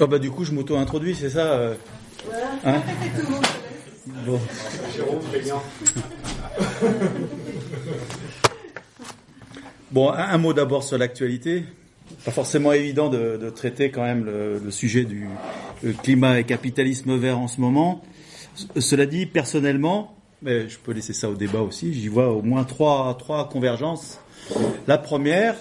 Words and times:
Oh 0.00 0.06
bah 0.06 0.18
du 0.18 0.30
coup, 0.30 0.44
je 0.44 0.52
m'auto-introduis, 0.52 1.14
c'est 1.14 1.30
ça 1.30 1.52
euh, 1.54 1.74
Voilà. 2.24 2.46
Hein. 2.64 2.82
Bon. 4.26 4.40
Bon, 9.92 10.10
un, 10.10 10.18
un 10.18 10.38
mot 10.38 10.52
d'abord 10.52 10.82
sur 10.82 10.98
l'actualité. 10.98 11.64
Pas 12.24 12.32
forcément 12.32 12.72
évident 12.72 13.08
de, 13.08 13.38
de 13.40 13.50
traiter 13.50 13.90
quand 13.90 14.02
même 14.02 14.24
le, 14.24 14.58
le 14.58 14.70
sujet 14.70 15.04
du 15.04 15.28
le 15.82 15.92
climat 15.92 16.38
et 16.40 16.44
capitalisme 16.44 17.16
vert 17.16 17.38
en 17.38 17.48
ce 17.48 17.60
moment. 17.60 18.02
Cela 18.78 19.06
dit, 19.06 19.26
personnellement, 19.26 20.14
mais 20.42 20.68
je 20.68 20.78
peux 20.78 20.92
laisser 20.92 21.12
ça 21.12 21.28
au 21.30 21.34
débat 21.34 21.60
aussi, 21.60 21.92
j'y 21.94 22.08
vois 22.08 22.32
au 22.32 22.42
moins 22.42 22.64
trois, 22.64 23.14
trois 23.18 23.48
convergences. 23.48 24.18
La 24.86 24.98
première, 24.98 25.54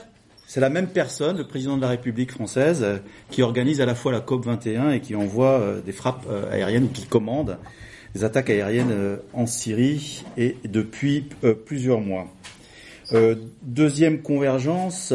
c'est 0.47 0.59
la 0.59 0.69
même 0.69 0.87
personne, 0.87 1.37
le 1.37 1.47
président 1.47 1.75
de 1.75 1.81
la 1.81 1.89
République 1.89 2.31
française, 2.31 2.81
euh, 2.83 2.97
qui 3.31 3.41
organise 3.41 3.81
à 3.81 3.85
la 3.85 3.95
fois 3.95 4.11
la 4.11 4.21
COP 4.21 4.45
21 4.45 4.91
et 4.91 5.01
qui 5.01 5.15
envoie 5.15 5.59
euh, 5.59 5.81
des 5.81 5.91
frappes 5.91 6.25
euh, 6.29 6.51
aériennes 6.51 6.85
ou 6.85 6.89
qui 6.89 7.05
commande 7.05 7.57
des 8.13 8.23
attaques 8.23 8.49
aériennes 8.49 9.17
en 9.33 9.45
Syrie 9.45 10.23
et 10.37 10.55
depuis 10.63 11.25
plusieurs 11.65 11.99
mois. 11.99 12.33
Deuxième 13.61 14.21
convergence, 14.21 15.13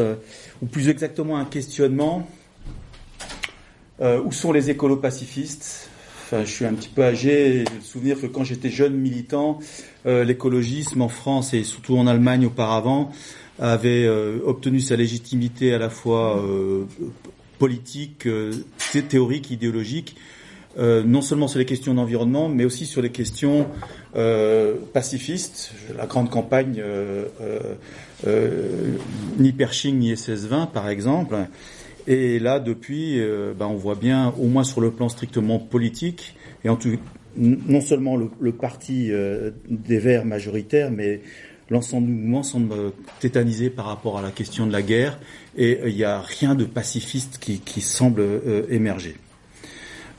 ou 0.61 0.67
plus 0.67 0.91
exactement 0.91 1.39
un 1.39 1.47
questionnement, 1.47 2.29
où 4.03 4.31
sont 4.33 4.53
les 4.53 4.69
écolo-pacifistes? 4.69 5.89
Enfin, 6.27 6.45
je 6.45 6.51
suis 6.51 6.67
un 6.67 6.75
petit 6.75 6.91
peu 6.91 7.03
âgé, 7.03 7.65
j'ai 7.65 7.75
le 7.75 7.81
souvenir 7.81 8.21
que 8.21 8.27
quand 8.27 8.45
j'étais 8.45 8.69
jeune 8.69 8.93
militant, 8.93 9.61
l'écologisme 10.05 11.01
en 11.01 11.09
France 11.09 11.55
et 11.55 11.65
surtout 11.65 11.97
en 11.97 12.07
Allemagne 12.07 12.45
auparavant 12.45 13.13
avait 13.61 14.05
euh, 14.07 14.39
obtenu 14.45 14.81
sa 14.81 14.97
légitimité 14.97 15.73
à 15.75 15.79
la 15.79 15.91
fois 15.91 16.43
euh, 16.43 16.85
politique, 17.59 18.27
euh, 18.27 18.53
thé- 18.93 19.03
théorique, 19.03 19.51
idéologique, 19.51 20.17
euh, 20.79 21.03
non 21.05 21.21
seulement 21.21 21.47
sur 21.47 21.59
les 21.59 21.67
questions 21.67 21.93
d'environnement, 21.95 22.49
mais 22.49 22.65
aussi 22.65 22.87
sur 22.87 23.03
les 23.03 23.11
questions 23.11 23.67
euh, 24.17 24.75
pacifistes. 24.95 25.73
La 25.97 26.07
grande 26.07 26.31
campagne 26.31 26.81
euh, 26.81 27.25
ni 29.39 29.53
Pershing 29.53 29.99
ni 29.99 30.13
SS-20, 30.15 30.71
par 30.71 30.89
exemple. 30.89 31.37
Et 32.07 32.39
là, 32.39 32.61
depuis, 32.61 33.21
ben, 33.59 33.67
on 33.67 33.75
voit 33.77 33.95
bien, 33.95 34.33
au 34.39 34.47
moins 34.47 34.65
sur 34.65 34.81
le 34.81 34.91
plan 34.91 35.09
strictement 35.09 35.59
politique, 35.59 36.35
et 36.65 36.69
en 36.69 36.77
tout, 36.77 36.97
non 37.37 37.81
seulement 37.81 38.17
le, 38.17 38.31
le 38.41 38.53
parti 38.53 39.11
des 39.69 39.99
Verts 39.99 40.25
majoritaire, 40.25 40.91
mais 40.91 41.21
l'ensemble 41.71 42.07
du 42.07 42.13
mouvement 42.13 42.43
semble 42.43 42.75
tétanisé 43.21 43.71
par 43.71 43.87
rapport 43.87 44.19
à 44.19 44.23
la 44.23 44.31
question 44.31 44.67
de 44.67 44.73
la 44.73 44.83
guerre, 44.83 45.19
et 45.57 45.79
euh, 45.81 45.89
il 45.89 45.97
n'y 45.97 46.05
a 46.05 46.21
rien 46.21 46.55
de 46.55 46.65
pacifiste 46.65 47.39
qui, 47.39 47.81
semble 47.81 48.21
euh, 48.21 48.67
émerger. 48.69 49.17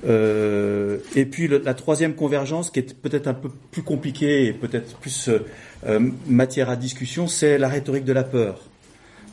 Euh, 0.07 0.97
et 1.15 1.25
puis 1.25 1.47
la 1.47 1.73
troisième 1.75 2.15
convergence, 2.15 2.71
qui 2.71 2.79
est 2.79 2.95
peut-être 2.95 3.27
un 3.27 3.35
peu 3.35 3.49
plus 3.71 3.83
compliquée 3.83 4.47
et 4.47 4.53
peut-être 4.53 4.97
plus 4.97 5.29
matière 6.27 6.69
à 6.71 6.75
discussion, 6.75 7.27
c'est 7.27 7.59
la 7.59 7.67
rhétorique 7.67 8.05
de 8.05 8.13
la 8.13 8.23
peur 8.23 8.61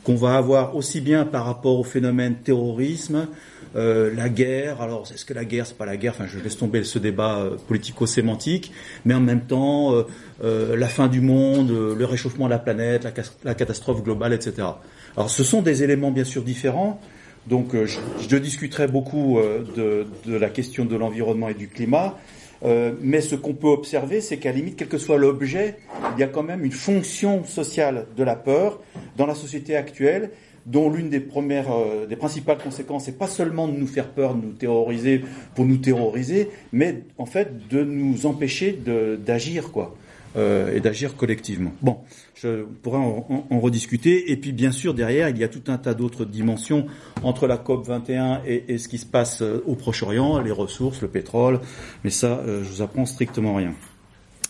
qu'on 0.03 0.15
va 0.15 0.37
avoir 0.37 0.75
aussi 0.75 1.01
bien 1.01 1.25
par 1.25 1.45
rapport 1.45 1.79
au 1.79 1.83
phénomène 1.83 2.35
terrorisme, 2.35 3.27
euh, 3.75 4.13
la 4.15 4.29
guerre. 4.29 4.81
Alors, 4.81 5.07
est-ce 5.13 5.25
que 5.25 5.33
la 5.33 5.45
guerre, 5.45 5.65
c'est 5.65 5.77
pas 5.77 5.85
la 5.85 5.97
guerre? 5.97 6.13
Enfin, 6.15 6.27
je 6.27 6.39
laisse 6.39 6.57
tomber 6.57 6.83
ce 6.83 6.99
débat 6.99 7.39
euh, 7.39 7.57
politico-sémantique, 7.67 8.71
mais 9.05 9.13
en 9.13 9.19
même 9.19 9.41
temps, 9.41 9.93
euh, 9.93 10.03
euh, 10.43 10.75
la 10.75 10.87
fin 10.87 11.07
du 11.07 11.21
monde, 11.21 11.69
le 11.69 12.05
réchauffement 12.05 12.45
de 12.45 12.51
la 12.51 12.59
planète, 12.59 13.07
la, 13.43 13.55
catastrophe 13.55 14.03
globale, 14.03 14.33
etc. 14.33 14.67
Alors, 15.15 15.29
ce 15.29 15.43
sont 15.43 15.61
des 15.61 15.83
éléments 15.83 16.11
bien 16.11 16.23
sûr 16.23 16.43
différents. 16.43 16.99
Donc, 17.47 17.73
je, 17.73 17.99
je 18.29 18.37
discuterai 18.37 18.87
beaucoup 18.87 19.39
de, 19.75 20.05
de 20.25 20.35
la 20.35 20.49
question 20.49 20.85
de 20.85 20.95
l'environnement 20.95 21.49
et 21.49 21.53
du 21.53 21.67
climat. 21.67 22.15
Euh, 22.63 22.93
mais 23.01 23.21
ce 23.21 23.35
qu'on 23.35 23.53
peut 23.53 23.67
observer, 23.67 24.21
c'est 24.21 24.37
qu'à 24.37 24.49
la 24.49 24.57
limite, 24.57 24.75
quel 24.75 24.87
que 24.87 24.97
soit 24.97 25.17
l'objet, 25.17 25.77
il 26.15 26.19
y 26.19 26.23
a 26.23 26.27
quand 26.27 26.43
même 26.43 26.65
une 26.65 26.71
fonction 26.71 27.43
sociale 27.45 28.07
de 28.17 28.23
la 28.23 28.35
peur 28.35 28.79
dans 29.17 29.25
la 29.25 29.35
société 29.35 29.75
actuelle, 29.75 30.31
dont 30.65 30.89
l'une 30.89 31.09
des 31.09 31.19
premières, 31.19 31.71
euh, 31.71 32.05
des 32.05 32.15
principales 32.15 32.57
conséquences, 32.57 33.05
c'est 33.05 33.17
pas 33.17 33.27
seulement 33.27 33.67
de 33.67 33.77
nous 33.77 33.87
faire 33.87 34.09
peur, 34.09 34.35
de 34.35 34.41
nous 34.45 34.53
terroriser 34.53 35.23
pour 35.55 35.65
nous 35.65 35.77
terroriser, 35.77 36.49
mais 36.71 37.03
en 37.17 37.25
fait 37.25 37.67
de 37.69 37.83
nous 37.83 38.25
empêcher 38.25 38.77
d'agir, 39.25 39.71
quoi, 39.71 39.95
euh, 40.37 40.75
et 40.75 40.79
d'agir 40.79 41.15
collectivement. 41.15 41.71
Bon, 41.81 41.97
je 42.35 42.63
pourrais 42.83 42.99
en, 42.99 43.25
en- 43.29 43.47
en 43.55 43.59
rediscuter. 43.59 44.31
Et 44.31 44.37
puis, 44.37 44.51
bien 44.51 44.71
sûr, 44.71 44.93
derrière, 44.93 45.29
il 45.29 45.37
y 45.39 45.43
a 45.43 45.47
tout 45.47 45.63
un 45.67 45.77
tas 45.79 45.93
d'autres 45.95 46.23
dimensions 46.25 46.85
entre 47.23 47.47
la 47.47 47.57
COP 47.57 47.87
21 47.87 48.41
et, 48.45 48.65
et 48.67 48.77
ce 48.77 48.87
qui 48.87 48.99
se 48.99 49.07
passe 49.07 49.41
euh, 49.41 49.63
au 49.65 49.73
Proche-Orient, 49.75 50.39
les 50.39 50.51
ressources, 50.51 51.01
le 51.01 51.07
pétrole. 51.07 51.59
Mais 52.03 52.11
ça, 52.11 52.41
euh, 52.45 52.63
je 52.63 52.69
vous 52.69 52.81
apprends 52.83 53.05
strictement 53.07 53.55
rien. 53.55 53.73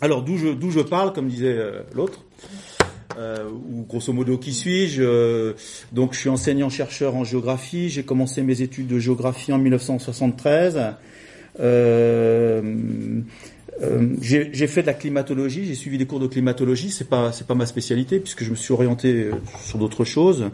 Alors, 0.02 0.22
d'où 0.24 0.38
je, 0.38 0.50
d'où 0.50 0.70
je 0.72 0.80
parle, 0.81 1.14
comme 1.14 1.28
disait 1.28 1.47
euh, 1.58 1.81
l'autre? 1.94 2.24
Euh, 3.18 3.50
ou 3.50 3.86
grosso 3.88 4.14
modo 4.14 4.38
qui 4.38 4.53
suis-je 4.53 5.02
Euh, 5.02 5.53
Donc 5.92 6.14
je 6.14 6.20
suis 6.20 6.30
enseignant-chercheur 6.30 7.16
en 7.16 7.24
géographie. 7.24 7.90
J'ai 7.90 8.03
commencé 8.03 8.42
mes 8.42 8.62
études 8.62 8.88
de 8.88 9.00
géographie 9.00 9.52
en 9.52 9.58
1973. 9.58 10.80
Euh, 11.59 12.62
euh, 13.81 14.08
j'ai 14.22 14.68
fait 14.68 14.81
de 14.81 14.88
la 14.88 14.94
climatologie. 14.94 15.66
J'ai 15.66 15.75
suivi 15.75 15.97
des 15.97 16.06
cours 16.06 16.20
de 16.20 16.28
climatologie. 16.28 16.92
C'est 16.92 17.09
pas 17.09 17.31
c'est 17.31 17.47
pas 17.47 17.56
ma 17.56 17.66
spécialité 17.66 18.20
puisque 18.20 18.44
je 18.44 18.52
me 18.52 18.56
suis 18.56 18.74
orienté 18.74 19.30
sur 19.66 19.80
d'autres 19.80 20.06
choses. 20.06 20.50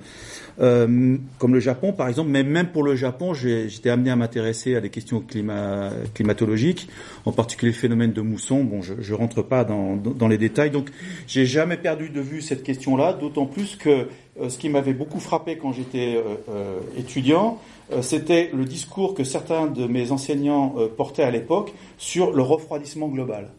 Euh, 0.61 1.17
comme 1.37 1.53
le 1.53 1.59
Japon 1.59 1.91
par 1.91 2.07
exemple, 2.07 2.29
mais 2.29 2.43
même 2.43 2.67
pour 2.67 2.83
le 2.83 2.95
Japon, 2.95 3.33
j'étais 3.33 3.89
amené 3.89 4.09
à 4.09 4.15
m'intéresser 4.15 4.75
à 4.75 4.81
des 4.81 4.89
questions 4.89 5.19
climat, 5.19 5.89
climatologiques, 6.13 6.87
en 7.25 7.31
particulier 7.31 7.71
le 7.71 7.77
phénomène 7.77 8.13
de 8.13 8.21
mousson. 8.21 8.63
Bon, 8.63 8.81
je, 8.81 8.93
je 8.99 9.13
rentre 9.13 9.41
pas 9.41 9.63
dans, 9.63 10.27
les 10.27 10.37
détails, 10.37 10.71
donc 10.71 10.89
j'ai 11.27 11.45
jamais 11.45 11.77
perdu 11.77 12.09
de 12.09 12.21
vue 12.21 12.41
cette 12.41 12.63
question-là, 12.63 13.13
d'autant 13.13 13.45
plus 13.45 13.75
que 13.75 14.07
euh, 14.39 14.49
ce 14.49 14.57
qui 14.57 14.69
m'avait 14.69 14.93
beaucoup 14.93 15.19
frappé 15.19 15.57
quand 15.57 15.73
j'étais 15.73 16.21
euh, 16.49 16.79
étudiant, 16.97 17.59
c'était 18.01 18.49
le 18.51 18.65
discours 18.65 19.13
que 19.13 19.23
certains 19.23 19.67
de 19.67 19.85
mes 19.85 20.11
enseignants 20.11 20.73
portaient 20.97 21.21
à 21.21 21.29
l'époque 21.29 21.71
sur 21.99 22.33
le 22.33 22.41
refroidissement 22.41 23.09
global. 23.09 23.51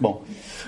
Bon, 0.00 0.18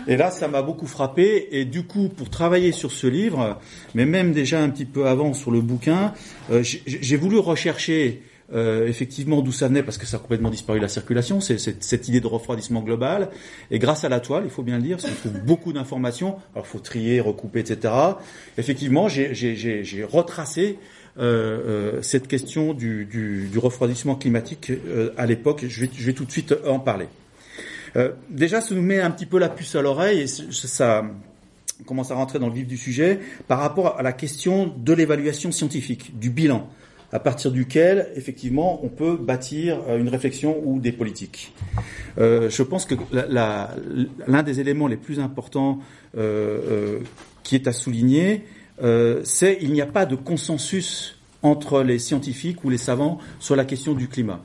et 0.06 0.16
là, 0.16 0.30
ça 0.30 0.48
m'a 0.48 0.62
beaucoup 0.62 0.86
frappé. 0.86 1.48
Et 1.50 1.64
du 1.64 1.84
coup, 1.84 2.08
pour 2.08 2.30
travailler 2.30 2.72
sur 2.72 2.92
ce 2.92 3.06
livre, 3.06 3.58
mais 3.94 4.06
même 4.06 4.32
déjà 4.32 4.62
un 4.62 4.70
petit 4.70 4.84
peu 4.84 5.06
avant 5.06 5.34
sur 5.34 5.50
le 5.50 5.60
bouquin, 5.60 6.14
euh, 6.50 6.62
j'ai 6.62 7.16
voulu 7.16 7.38
rechercher 7.38 8.22
euh, 8.52 8.86
effectivement 8.86 9.42
d'où 9.42 9.50
ça 9.50 9.66
venait, 9.66 9.82
parce 9.82 9.98
que 9.98 10.06
ça 10.06 10.18
a 10.18 10.20
complètement 10.20 10.50
disparu 10.50 10.78
de 10.78 10.82
la 10.82 10.88
circulation, 10.88 11.40
c'est 11.40 11.58
cette 11.58 12.08
idée 12.08 12.20
de 12.20 12.26
refroidissement 12.28 12.80
global. 12.80 13.30
Et 13.72 13.78
grâce 13.80 14.04
à 14.04 14.08
la 14.08 14.20
toile, 14.20 14.44
il 14.44 14.50
faut 14.50 14.62
bien 14.62 14.76
le 14.76 14.82
dire, 14.82 14.98
parce 14.98 15.12
trouve 15.16 15.40
beaucoup 15.44 15.72
d'informations. 15.72 16.36
Alors, 16.54 16.66
il 16.66 16.70
faut 16.70 16.78
trier, 16.78 17.20
recouper, 17.20 17.60
etc. 17.60 17.92
Effectivement, 18.58 19.08
j'ai- 19.08 20.04
retracé 20.04 20.78
euh, 21.18 22.00
cette 22.02 22.28
question 22.28 22.74
du, 22.74 23.50
refroidissement 23.56 24.14
climatique 24.14 24.70
à 25.16 25.26
l'époque. 25.26 25.64
Je 25.68 25.86
je 25.92 26.06
vais 26.06 26.12
tout 26.12 26.24
de 26.24 26.30
suite 26.30 26.54
en 26.66 26.78
parler. 26.78 27.06
Euh, 27.96 28.12
déjà, 28.28 28.60
ça 28.60 28.74
nous 28.74 28.82
met 28.82 29.00
un 29.00 29.10
petit 29.10 29.26
peu 29.26 29.38
la 29.38 29.48
puce 29.48 29.74
à 29.74 29.82
l'oreille 29.82 30.20
et 30.20 30.26
ça 30.26 31.04
commence 31.86 32.10
à 32.10 32.14
rentrer 32.14 32.38
dans 32.38 32.48
le 32.48 32.54
vif 32.54 32.66
du 32.66 32.76
sujet 32.76 33.20
par 33.48 33.58
rapport 33.58 33.98
à 33.98 34.02
la 34.02 34.12
question 34.12 34.72
de 34.76 34.92
l'évaluation 34.92 35.52
scientifique, 35.52 36.18
du 36.18 36.30
bilan, 36.30 36.68
à 37.12 37.18
partir 37.18 37.52
duquel, 37.52 38.08
effectivement, 38.16 38.84
on 38.84 38.88
peut 38.88 39.16
bâtir 39.16 39.80
euh, 39.88 39.98
une 39.98 40.08
réflexion 40.08 40.60
ou 40.64 40.78
des 40.78 40.92
politiques. 40.92 41.54
Euh, 42.18 42.50
je 42.50 42.62
pense 42.62 42.84
que 42.84 42.94
l'un 43.12 44.42
des 44.42 44.60
éléments 44.60 44.88
les 44.88 44.96
plus 44.96 45.20
importants 45.20 45.80
qui 47.42 47.54
est 47.54 47.66
à 47.66 47.72
souligner, 47.72 48.44
c'est 49.22 49.58
il 49.60 49.72
n'y 49.72 49.82
a 49.82 49.86
pas 49.86 50.06
de 50.06 50.16
consensus 50.16 51.18
entre 51.42 51.82
les 51.82 51.98
scientifiques 51.98 52.64
ou 52.64 52.70
les 52.70 52.78
savants 52.78 53.18
sur 53.38 53.54
la 53.54 53.64
question 53.64 53.92
du 53.92 54.08
climat. 54.08 54.42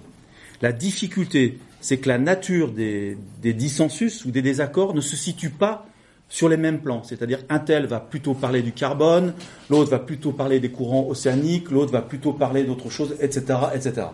La 0.61 0.71
difficulté, 0.71 1.57
c'est 1.81 1.97
que 1.97 2.07
la 2.07 2.17
nature 2.17 2.71
des, 2.71 3.17
dissensus 3.43 4.23
ou 4.25 4.31
des 4.31 4.41
désaccords 4.41 4.93
ne 4.93 5.01
se 5.01 5.15
situe 5.15 5.49
pas 5.49 5.85
sur 6.29 6.47
les 6.47 6.57
mêmes 6.57 6.79
plans. 6.79 7.03
C'est-à-dire, 7.03 7.39
un 7.49 7.59
tel 7.59 7.87
va 7.87 7.99
plutôt 7.99 8.33
parler 8.33 8.61
du 8.61 8.71
carbone, 8.71 9.33
l'autre 9.69 9.91
va 9.91 9.99
plutôt 9.99 10.31
parler 10.31 10.59
des 10.59 10.69
courants 10.69 11.07
océaniques, 11.09 11.69
l'autre 11.71 11.91
va 11.91 12.01
plutôt 12.01 12.31
parler 12.33 12.63
d'autre 12.63 12.89
chose, 12.89 13.15
etc., 13.19 13.59
etc. 13.75 14.07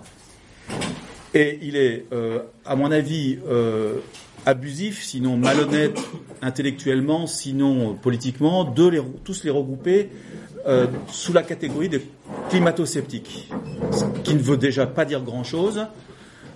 Et 1.33 1.59
il 1.61 1.75
est, 1.75 2.05
euh, 2.13 2.39
à 2.65 2.75
mon 2.75 2.89
avis, 2.89 3.37
euh, 3.47 3.97
abusif, 4.45 5.03
sinon 5.03 5.37
malhonnête 5.37 5.99
intellectuellement, 6.41 7.27
sinon 7.27 7.95
politiquement, 7.95 8.63
de 8.63 8.87
les, 8.87 9.01
tous 9.23 9.43
les 9.43 9.51
regrouper 9.51 10.09
euh, 10.67 10.87
sous 11.11 11.33
la 11.33 11.43
catégorie 11.43 11.89
des 11.89 12.01
climato-sceptiques, 12.49 13.49
ce 13.91 14.03
qui 14.23 14.35
ne 14.35 14.39
veut 14.39 14.57
déjà 14.57 14.87
pas 14.87 15.05
dire 15.05 15.21
grand-chose, 15.21 15.85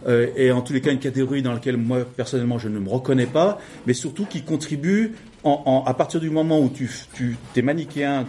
euh, 0.07 0.27
et 0.35 0.51
en 0.51 0.61
tous 0.61 0.73
les 0.73 0.81
cas 0.81 0.91
une 0.91 0.99
catégorie 0.99 1.41
dans 1.41 1.53
laquelle 1.53 1.77
moi 1.77 2.05
personnellement 2.05 2.57
je 2.57 2.69
ne 2.69 2.79
me 2.79 2.89
reconnais 2.89 3.27
pas, 3.27 3.59
mais 3.85 3.93
surtout 3.93 4.25
qui 4.25 4.43
contribue 4.43 5.13
à 5.43 5.93
partir 5.93 6.19
du 6.19 6.29
moment 6.29 6.59
où 6.59 6.69
tu, 6.69 6.89
tu 7.13 7.35
es 7.55 7.61
manichéen 7.61 8.25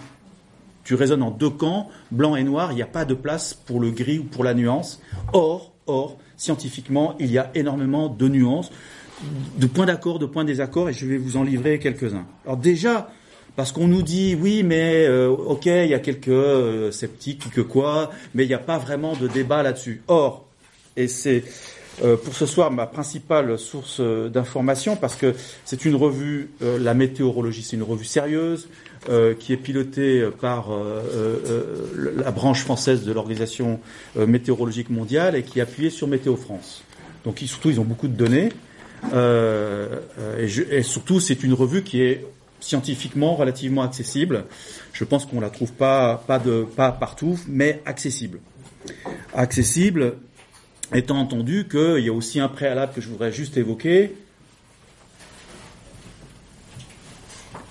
tu 0.84 0.94
raisonnes 0.94 1.22
en 1.22 1.30
deux 1.30 1.50
camps, 1.50 1.88
blanc 2.10 2.36
et 2.36 2.44
noir, 2.44 2.72
il 2.72 2.76
n'y 2.76 2.82
a 2.82 2.86
pas 2.86 3.04
de 3.04 3.14
place 3.14 3.54
pour 3.54 3.80
le 3.80 3.90
gris 3.90 4.18
ou 4.18 4.24
pour 4.24 4.44
la 4.44 4.54
nuance. 4.54 5.00
Or, 5.32 5.72
or, 5.86 6.18
scientifiquement, 6.36 7.14
il 7.18 7.30
y 7.30 7.38
a 7.38 7.50
énormément 7.54 8.08
de 8.08 8.28
nuances, 8.28 8.70
de 9.58 9.66
points 9.66 9.86
d'accord, 9.86 10.18
de 10.18 10.26
points 10.26 10.44
désaccords, 10.44 10.88
et 10.88 10.92
je 10.92 11.06
vais 11.06 11.18
vous 11.18 11.36
en 11.36 11.44
livrer 11.44 11.78
quelques-uns. 11.78 12.26
Alors 12.44 12.56
déjà, 12.56 13.10
parce 13.54 13.70
qu'on 13.70 13.86
nous 13.86 14.02
dit 14.02 14.34
oui, 14.34 14.62
mais 14.64 15.06
euh, 15.06 15.28
ok, 15.28 15.66
il 15.66 15.88
y 15.88 15.94
a 15.94 16.00
quelques 16.00 16.28
euh, 16.28 16.90
sceptiques, 16.90 17.50
que 17.50 17.60
quoi, 17.60 18.10
mais 18.34 18.44
il 18.44 18.48
n'y 18.48 18.54
a 18.54 18.58
pas 18.58 18.78
vraiment 18.78 19.14
de 19.14 19.28
débat 19.28 19.62
là-dessus. 19.62 20.02
Or, 20.08 20.46
et 20.96 21.08
c'est 21.08 21.44
euh, 22.02 22.16
pour 22.16 22.34
ce 22.34 22.46
soir 22.46 22.70
ma 22.70 22.86
principale 22.86 23.58
source 23.58 23.98
euh, 24.00 24.30
d'information 24.30 24.96
parce 24.96 25.14
que 25.14 25.34
c'est 25.64 25.84
une 25.84 25.94
revue, 25.94 26.50
euh, 26.62 26.78
la 26.78 26.94
météorologie, 26.94 27.62
c'est 27.62 27.76
une 27.76 27.82
revue 27.82 28.04
sérieuse 28.04 28.68
qui 29.40 29.52
est 29.52 29.56
pilotée 29.56 30.24
par 30.40 30.68
la 31.96 32.30
branche 32.30 32.62
française 32.62 33.02
de 33.02 33.12
l'organisation 33.12 33.80
météorologique 34.14 34.90
mondiale 34.90 35.34
et 35.34 35.42
qui 35.42 35.58
est 35.58 35.62
appuyée 35.62 35.90
sur 35.90 36.06
Météo 36.06 36.36
France. 36.36 36.84
Donc 37.24 37.40
surtout, 37.40 37.70
ils 37.70 37.80
ont 37.80 37.84
beaucoup 37.84 38.06
de 38.06 38.12
données 38.12 38.50
et, 39.12 40.46
je, 40.46 40.62
et 40.70 40.84
surtout, 40.84 41.18
c'est 41.18 41.42
une 41.42 41.52
revue 41.52 41.82
qui 41.82 42.00
est 42.00 42.24
scientifiquement 42.60 43.34
relativement 43.34 43.82
accessible. 43.82 44.44
Je 44.92 45.02
pense 45.02 45.26
qu'on 45.26 45.40
la 45.40 45.50
trouve 45.50 45.72
pas 45.72 46.22
pas 46.28 46.38
de 46.38 46.64
pas 46.76 46.92
partout, 46.92 47.36
mais 47.48 47.82
accessible. 47.84 48.38
Accessible 49.34 50.14
étant 50.94 51.18
entendu 51.18 51.66
qu'il 51.68 52.04
y 52.04 52.08
a 52.08 52.12
aussi 52.12 52.40
un 52.40 52.48
préalable 52.48 52.92
que 52.92 53.00
je 53.00 53.08
voudrais 53.08 53.32
juste 53.32 53.56
évoquer. 53.56 54.14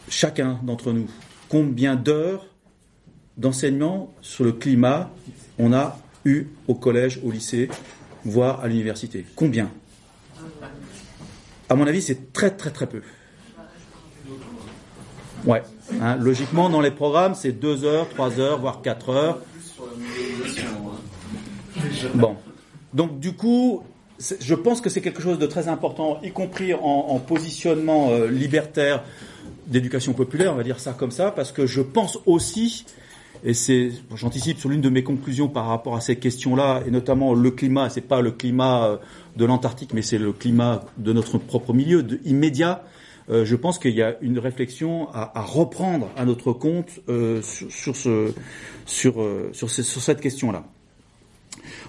Chacun 0.09 0.59
d'entre 0.63 0.91
nous, 0.91 1.09
combien 1.49 1.95
d'heures 1.95 2.45
d'enseignement 3.37 4.13
sur 4.21 4.43
le 4.43 4.51
climat 4.51 5.09
on 5.57 5.73
a 5.73 5.97
eu 6.25 6.47
au 6.67 6.75
collège, 6.75 7.19
au 7.23 7.31
lycée, 7.31 7.69
voire 8.25 8.59
à 8.61 8.67
l'université? 8.67 9.25
Combien? 9.35 9.71
À 11.69 11.75
mon 11.75 11.87
avis, 11.87 12.01
c'est 12.01 12.33
très 12.33 12.51
très 12.51 12.71
très 12.71 12.87
peu. 12.87 13.01
Ouais. 15.45 15.63
Hein, 16.01 16.17
logiquement, 16.17 16.69
dans 16.69 16.81
les 16.81 16.91
programmes, 16.91 17.33
c'est 17.33 17.53
deux 17.53 17.83
heures, 17.83 18.09
trois 18.09 18.39
heures, 18.39 18.59
voire 18.59 18.81
quatre 18.81 19.09
heures. 19.09 19.39
Bon. 22.13 22.35
Donc 22.93 23.19
du 23.19 23.33
coup, 23.33 23.83
je 24.39 24.55
pense 24.55 24.81
que 24.81 24.89
c'est 24.89 25.01
quelque 25.01 25.21
chose 25.21 25.39
de 25.39 25.45
très 25.45 25.67
important, 25.67 26.19
y 26.23 26.31
compris 26.31 26.73
en, 26.73 26.79
en 26.79 27.19
positionnement 27.19 28.09
euh, 28.09 28.27
libertaire 28.27 29.03
d'éducation 29.67 30.13
populaire, 30.13 30.53
on 30.53 30.55
va 30.55 30.63
dire 30.63 30.79
ça 30.79 30.93
comme 30.93 31.11
ça, 31.11 31.31
parce 31.31 31.51
que 31.51 31.65
je 31.65 31.81
pense 31.81 32.19
aussi, 32.25 32.85
et 33.43 33.53
c'est, 33.53 33.91
j'anticipe 34.15 34.59
sur 34.59 34.69
l'une 34.69 34.81
de 34.81 34.89
mes 34.89 35.03
conclusions 35.03 35.47
par 35.47 35.67
rapport 35.67 35.95
à 35.95 36.01
ces 36.01 36.17
questions-là, 36.17 36.83
et 36.85 36.91
notamment 36.91 37.33
le 37.33 37.51
climat, 37.51 37.89
c'est 37.89 38.01
pas 38.01 38.21
le 38.21 38.31
climat 38.31 38.85
euh, 38.85 38.97
de 39.37 39.45
l'Antarctique, 39.45 39.93
mais 39.93 40.01
c'est 40.01 40.17
le 40.17 40.33
climat 40.33 40.83
de 40.97 41.13
notre 41.13 41.37
propre 41.37 41.73
milieu, 41.73 42.05
immédiat. 42.25 42.83
Euh, 43.29 43.45
je 43.45 43.55
pense 43.55 43.79
qu'il 43.79 43.95
y 43.95 44.01
a 44.01 44.17
une 44.21 44.39
réflexion 44.39 45.07
à, 45.13 45.31
reprendre 45.41 46.09
à 46.17 46.25
notre 46.25 46.51
compte 46.53 46.99
sur 47.41 47.95
cette 48.85 50.21
question-là. 50.21 50.65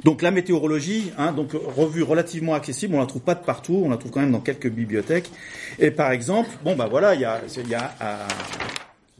Donc 0.04 0.22
la 0.22 0.30
météorologie, 0.30 1.12
hein, 1.18 1.32
donc 1.32 1.52
revue 1.52 2.02
relativement 2.02 2.54
accessible, 2.54 2.94
on 2.94 3.00
la 3.00 3.06
trouve 3.06 3.22
pas 3.22 3.34
de 3.34 3.44
partout, 3.44 3.82
on 3.84 3.90
la 3.90 3.96
trouve 3.96 4.10
quand 4.10 4.20
même 4.20 4.32
dans 4.32 4.40
quelques 4.40 4.70
bibliothèques. 4.70 5.30
Et 5.78 5.90
par 5.90 6.10
exemple, 6.10 6.50
bon 6.64 6.74
bah 6.74 6.88
voilà, 6.90 7.14
il 7.14 7.20
y 7.20 7.24
a, 7.24 7.40
il 7.56 7.68
y 7.68 7.74
a, 7.74 7.94
euh, 8.02 8.16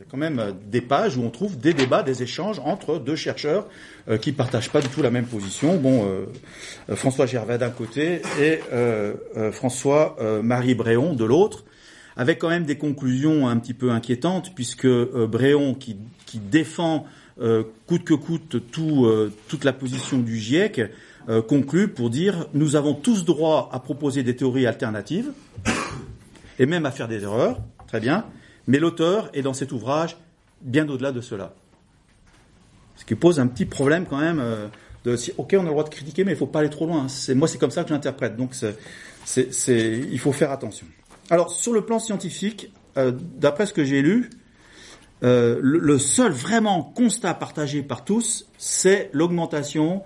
y 0.01 0.03
a 0.03 0.07
quand 0.11 0.17
même 0.17 0.55
des 0.71 0.81
pages 0.81 1.17
où 1.17 1.23
on 1.23 1.31
trouve 1.31 1.59
des 1.59 1.73
débats, 1.73 2.03
des 2.03 2.23
échanges 2.23 2.61
entre 2.65 2.99
deux 2.99 3.17
chercheurs 3.17 3.67
euh, 4.09 4.19
qui 4.19 4.33
partagent 4.33 4.71
pas 4.71 4.81
du 4.81 4.89
tout 4.89 5.03
la 5.03 5.11
même 5.11 5.27
position. 5.27 5.77
Bon, 5.77 6.07
euh, 6.07 6.97
François 6.97 7.27
Gervais 7.27 7.59
d'un 7.59 7.71
côté 7.71 8.23
et 8.41 8.61
euh, 8.73 9.15
François 9.53 10.17
Marie 10.43 10.75
Bréon 10.75 11.15
de 11.15 11.25
l'autre, 11.25 11.65
avec 12.17 12.39
quand 12.39 12.49
même 12.49 12.65
des 12.65 12.77
conclusions 12.77 13.49
un 13.49 13.57
petit 13.57 13.75
peu 13.75 13.91
inquiétantes 13.91 14.53
puisque 14.55 14.89
Bréon 14.89 15.75
qui, 15.75 15.97
qui 16.27 16.39
défend 16.39 17.07
euh, 17.07 17.22
coûte 17.87 18.05
que 18.05 18.15
coûte 18.15 18.57
euh, 18.79 19.33
toute 19.49 19.65
la 19.65 19.73
position 19.73 20.19
du 20.19 20.39
GIEC, 20.39 20.83
euh, 21.29 21.43
conclut 21.43 21.89
pour 21.89 22.11
dire 22.11 22.49
nous 22.55 22.77
avons 22.77 22.95
tous 22.95 23.25
droit 23.25 23.71
à 23.73 23.79
proposer 23.79 24.23
des 24.23 24.37
théories 24.37 24.67
alternatives 24.67 25.33
et 26.59 26.67
même 26.67 26.87
à 26.87 26.91
faire 26.91 27.09
des 27.09 27.23
erreurs, 27.23 27.61
très 27.87 28.01
bien, 28.01 28.27
mais 28.67 28.79
l'auteur 28.79 29.31
est 29.33 29.43
dans 29.43 29.55
cet 29.55 29.73
ouvrage 29.73 30.17
bien 30.61 30.89
au-delà 30.89 31.13
de 31.13 31.21
cela. 31.21 31.55
Ce 32.97 33.05
qui 33.05 33.15
pose 33.15 33.41
un 33.41 33.47
petit 33.47 33.65
problème 33.65 34.07
quand 34.09 34.19
même 34.19 34.43
de 35.05 35.17
ok, 35.39 35.55
on 35.55 35.61
a 35.61 35.63
le 35.63 35.69
droit 35.71 35.85
de 35.85 35.89
critiquer, 35.89 36.25
mais 36.25 36.33
il 36.33 36.37
faut 36.37 36.47
pas 36.47 36.61
aller 36.61 36.71
trop 36.71 36.87
loin. 36.87 37.09
C'est, 37.09 37.35
moi, 37.35 37.49
c'est 37.49 37.59
comme 37.59 37.71
ça 37.71 37.83
que 37.83 37.89
j'interprète. 37.89 38.37
Donc, 38.37 38.55
c'est, 39.25 39.49
il 39.67 40.19
faut 40.19 40.33
faire 40.33 40.53
attention. 40.53 40.87
Alors, 41.31 41.51
sur 41.51 41.73
le 41.73 41.85
plan 41.85 41.99
scientifique, 41.99 42.73
euh, 42.97 43.13
d'après 43.37 43.67
ce 43.67 43.73
que 43.73 43.85
j'ai 43.85 44.03
lu, 44.03 44.31
euh, 45.23 45.59
le, 45.63 45.99
seul 45.99 46.33
vraiment 46.33 46.83
constat 46.83 47.35
partagé 47.35 47.83
par 47.83 48.05
tous, 48.05 48.49
c'est 48.59 49.09
l'augmentation 49.13 50.03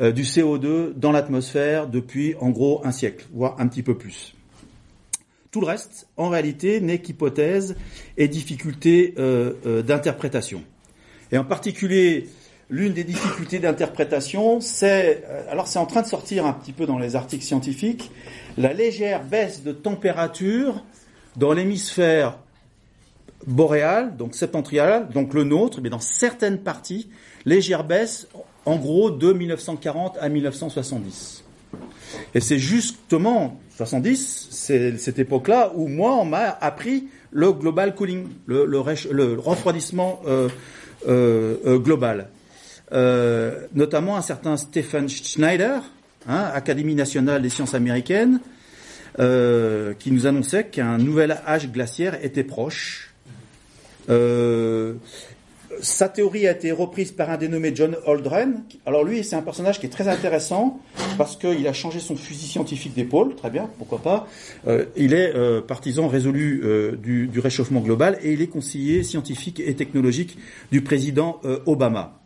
euh, 0.00 0.12
du 0.12 0.22
CO2 0.22 0.92
dans 0.94 1.10
l'atmosphère 1.10 1.88
depuis 1.88 2.36
en 2.40 2.50
gros 2.50 2.80
un 2.84 2.92
siècle, 2.92 3.26
voire 3.32 3.56
un 3.58 3.66
petit 3.66 3.82
peu 3.82 3.96
plus. 3.96 4.34
Tout 5.50 5.60
le 5.60 5.66
reste, 5.66 6.06
en 6.16 6.28
réalité, 6.28 6.80
n'est 6.80 7.00
qu'hypothèse 7.00 7.76
et 8.16 8.28
difficulté 8.28 9.14
euh, 9.18 9.54
euh 9.66 9.82
d'interprétation. 9.82 10.62
Et 11.32 11.38
en 11.38 11.44
particulier, 11.44 12.28
l'une 12.70 12.92
des 12.92 13.04
difficultés 13.04 13.58
d'interprétation, 13.58 14.60
c'est, 14.60 15.24
alors 15.50 15.66
c'est 15.66 15.78
en 15.78 15.86
train 15.86 16.02
de 16.02 16.06
sortir 16.06 16.46
un 16.46 16.52
petit 16.52 16.72
peu 16.72 16.86
dans 16.86 16.98
les 16.98 17.16
articles 17.16 17.44
scientifiques, 17.44 18.12
la 18.56 18.72
légère 18.72 19.24
baisse 19.24 19.62
de 19.62 19.72
température 19.72 20.84
dans 21.36 21.52
l'hémisphère 21.52 22.38
boréal, 23.46 24.16
donc 24.16 24.34
septentrional, 24.34 25.08
donc 25.08 25.34
le 25.34 25.44
nôtre, 25.44 25.80
mais 25.82 25.90
dans 25.90 25.98
certaines 26.00 26.58
parties, 26.58 27.08
légère 27.44 27.84
baisse, 27.84 28.28
en 28.64 28.76
gros, 28.76 29.10
de 29.10 29.32
1940 29.32 30.18
à 30.20 30.28
1970. 30.28 31.44
Et 32.34 32.40
c'est 32.40 32.58
justement 32.58 33.60
70, 33.76 34.48
c'est 34.50 34.98
cette 34.98 35.18
époque-là 35.18 35.72
où 35.74 35.88
moi, 35.88 36.16
on 36.16 36.24
m'a 36.24 36.48
appris 36.60 37.08
le 37.30 37.52
global 37.52 37.94
cooling, 37.94 38.28
le, 38.46 38.66
le, 38.66 38.82
le 39.10 39.38
refroidissement 39.38 40.20
euh, 40.26 40.48
euh, 41.08 41.78
global. 41.78 42.28
Euh, 42.92 43.66
notamment 43.74 44.16
un 44.16 44.22
certain 44.22 44.56
Stephen 44.58 45.08
Schneider, 45.08 45.82
hein, 46.28 46.50
Académie 46.54 46.94
nationale 46.94 47.40
des 47.40 47.48
sciences 47.48 47.74
américaines, 47.74 48.40
euh, 49.18 49.94
qui 49.94 50.10
nous 50.10 50.26
annonçait 50.26 50.64
qu'un 50.64 50.98
nouvel 50.98 51.38
âge 51.46 51.70
glaciaire 51.70 52.22
était 52.24 52.44
proche 52.44 53.11
euh, 54.08 54.94
sa 55.80 56.08
théorie 56.08 56.46
a 56.46 56.52
été 56.52 56.72
reprise 56.72 57.12
par 57.12 57.30
un 57.30 57.36
dénommé 57.36 57.72
John 57.74 57.96
Holdren. 58.06 58.62
Alors 58.86 59.04
lui, 59.04 59.24
c'est 59.24 59.36
un 59.36 59.42
personnage 59.42 59.80
qui 59.80 59.86
est 59.86 59.90
très 59.90 60.08
intéressant 60.08 60.80
parce 61.18 61.36
qu'il 61.36 61.66
a 61.66 61.72
changé 61.72 62.00
son 62.00 62.16
fusil 62.16 62.46
scientifique 62.46 62.94
d'épaule, 62.94 63.34
très 63.34 63.50
bien, 63.50 63.68
pourquoi 63.78 63.98
pas. 63.98 64.28
Euh, 64.66 64.86
il 64.96 65.14
est 65.14 65.34
euh, 65.34 65.60
partisan 65.60 66.08
résolu 66.08 66.62
euh, 66.64 66.96
du, 66.96 67.26
du, 67.26 67.40
réchauffement 67.40 67.80
global 67.80 68.18
et 68.22 68.32
il 68.32 68.42
est 68.42 68.46
conseiller 68.46 69.02
scientifique 69.02 69.60
et 69.60 69.74
technologique 69.74 70.38
du 70.70 70.82
président 70.82 71.40
euh, 71.44 71.58
Obama. 71.66 72.20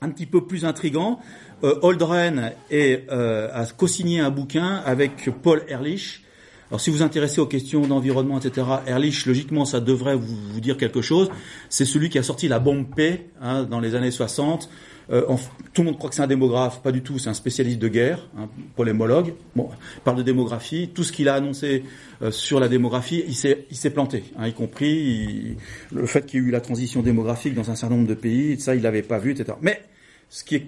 Un 0.00 0.10
petit 0.10 0.26
peu 0.26 0.46
plus 0.46 0.64
intrigant, 0.64 1.18
Holdren 1.60 2.52
est, 2.70 3.10
a 3.10 3.66
co-signé 3.76 4.20
un 4.20 4.30
bouquin 4.30 4.76
avec 4.86 5.28
Paul 5.42 5.64
Ehrlich, 5.68 6.22
alors 6.70 6.80
si 6.80 6.90
vous 6.90 6.96
vous 6.96 7.02
intéressez 7.02 7.40
aux 7.40 7.46
questions 7.46 7.86
d'environnement, 7.86 8.38
etc., 8.38 8.66
Ehrlich, 8.86 9.24
logiquement, 9.24 9.64
ça 9.64 9.80
devrait 9.80 10.16
vous, 10.16 10.36
vous 10.52 10.60
dire 10.60 10.76
quelque 10.76 11.00
chose. 11.00 11.30
C'est 11.70 11.86
celui 11.86 12.10
qui 12.10 12.18
a 12.18 12.22
sorti 12.22 12.46
la 12.46 12.58
bombe 12.58 12.86
P 12.94 13.30
hein, 13.40 13.62
dans 13.62 13.80
les 13.80 13.94
années 13.94 14.10
60. 14.10 14.68
Euh, 15.10 15.24
en, 15.28 15.36
tout 15.72 15.80
le 15.80 15.84
monde 15.84 15.96
croit 15.96 16.10
que 16.10 16.16
c'est 16.16 16.22
un 16.22 16.26
démographe, 16.26 16.82
pas 16.82 16.92
du 16.92 17.02
tout, 17.02 17.18
c'est 17.18 17.30
un 17.30 17.34
spécialiste 17.34 17.78
de 17.78 17.88
guerre, 17.88 18.28
hein, 18.36 18.50
polémologue. 18.76 19.32
Bon, 19.56 19.70
il 19.96 20.00
parle 20.02 20.18
de 20.18 20.22
démographie. 20.22 20.90
Tout 20.92 21.04
ce 21.04 21.12
qu'il 21.12 21.30
a 21.30 21.34
annoncé 21.34 21.84
euh, 22.20 22.30
sur 22.30 22.60
la 22.60 22.68
démographie, 22.68 23.24
il 23.26 23.34
s'est, 23.34 23.64
il 23.70 23.76
s'est 23.76 23.90
planté, 23.90 24.24
hein, 24.36 24.46
y 24.46 24.52
compris 24.52 24.90
il, 24.90 25.56
le 25.96 26.06
fait 26.06 26.26
qu'il 26.26 26.40
y 26.40 26.44
ait 26.44 26.46
eu 26.48 26.50
la 26.50 26.60
transition 26.60 27.00
démographique 27.00 27.54
dans 27.54 27.70
un 27.70 27.76
certain 27.76 27.96
nombre 27.96 28.08
de 28.08 28.14
pays, 28.14 28.60
ça 28.60 28.74
il 28.74 28.82
l'avait 28.82 29.02
pas 29.02 29.18
vu, 29.18 29.32
etc. 29.32 29.56
Mais 29.62 29.80
ce 30.28 30.44
qui 30.44 30.56
est 30.56 30.66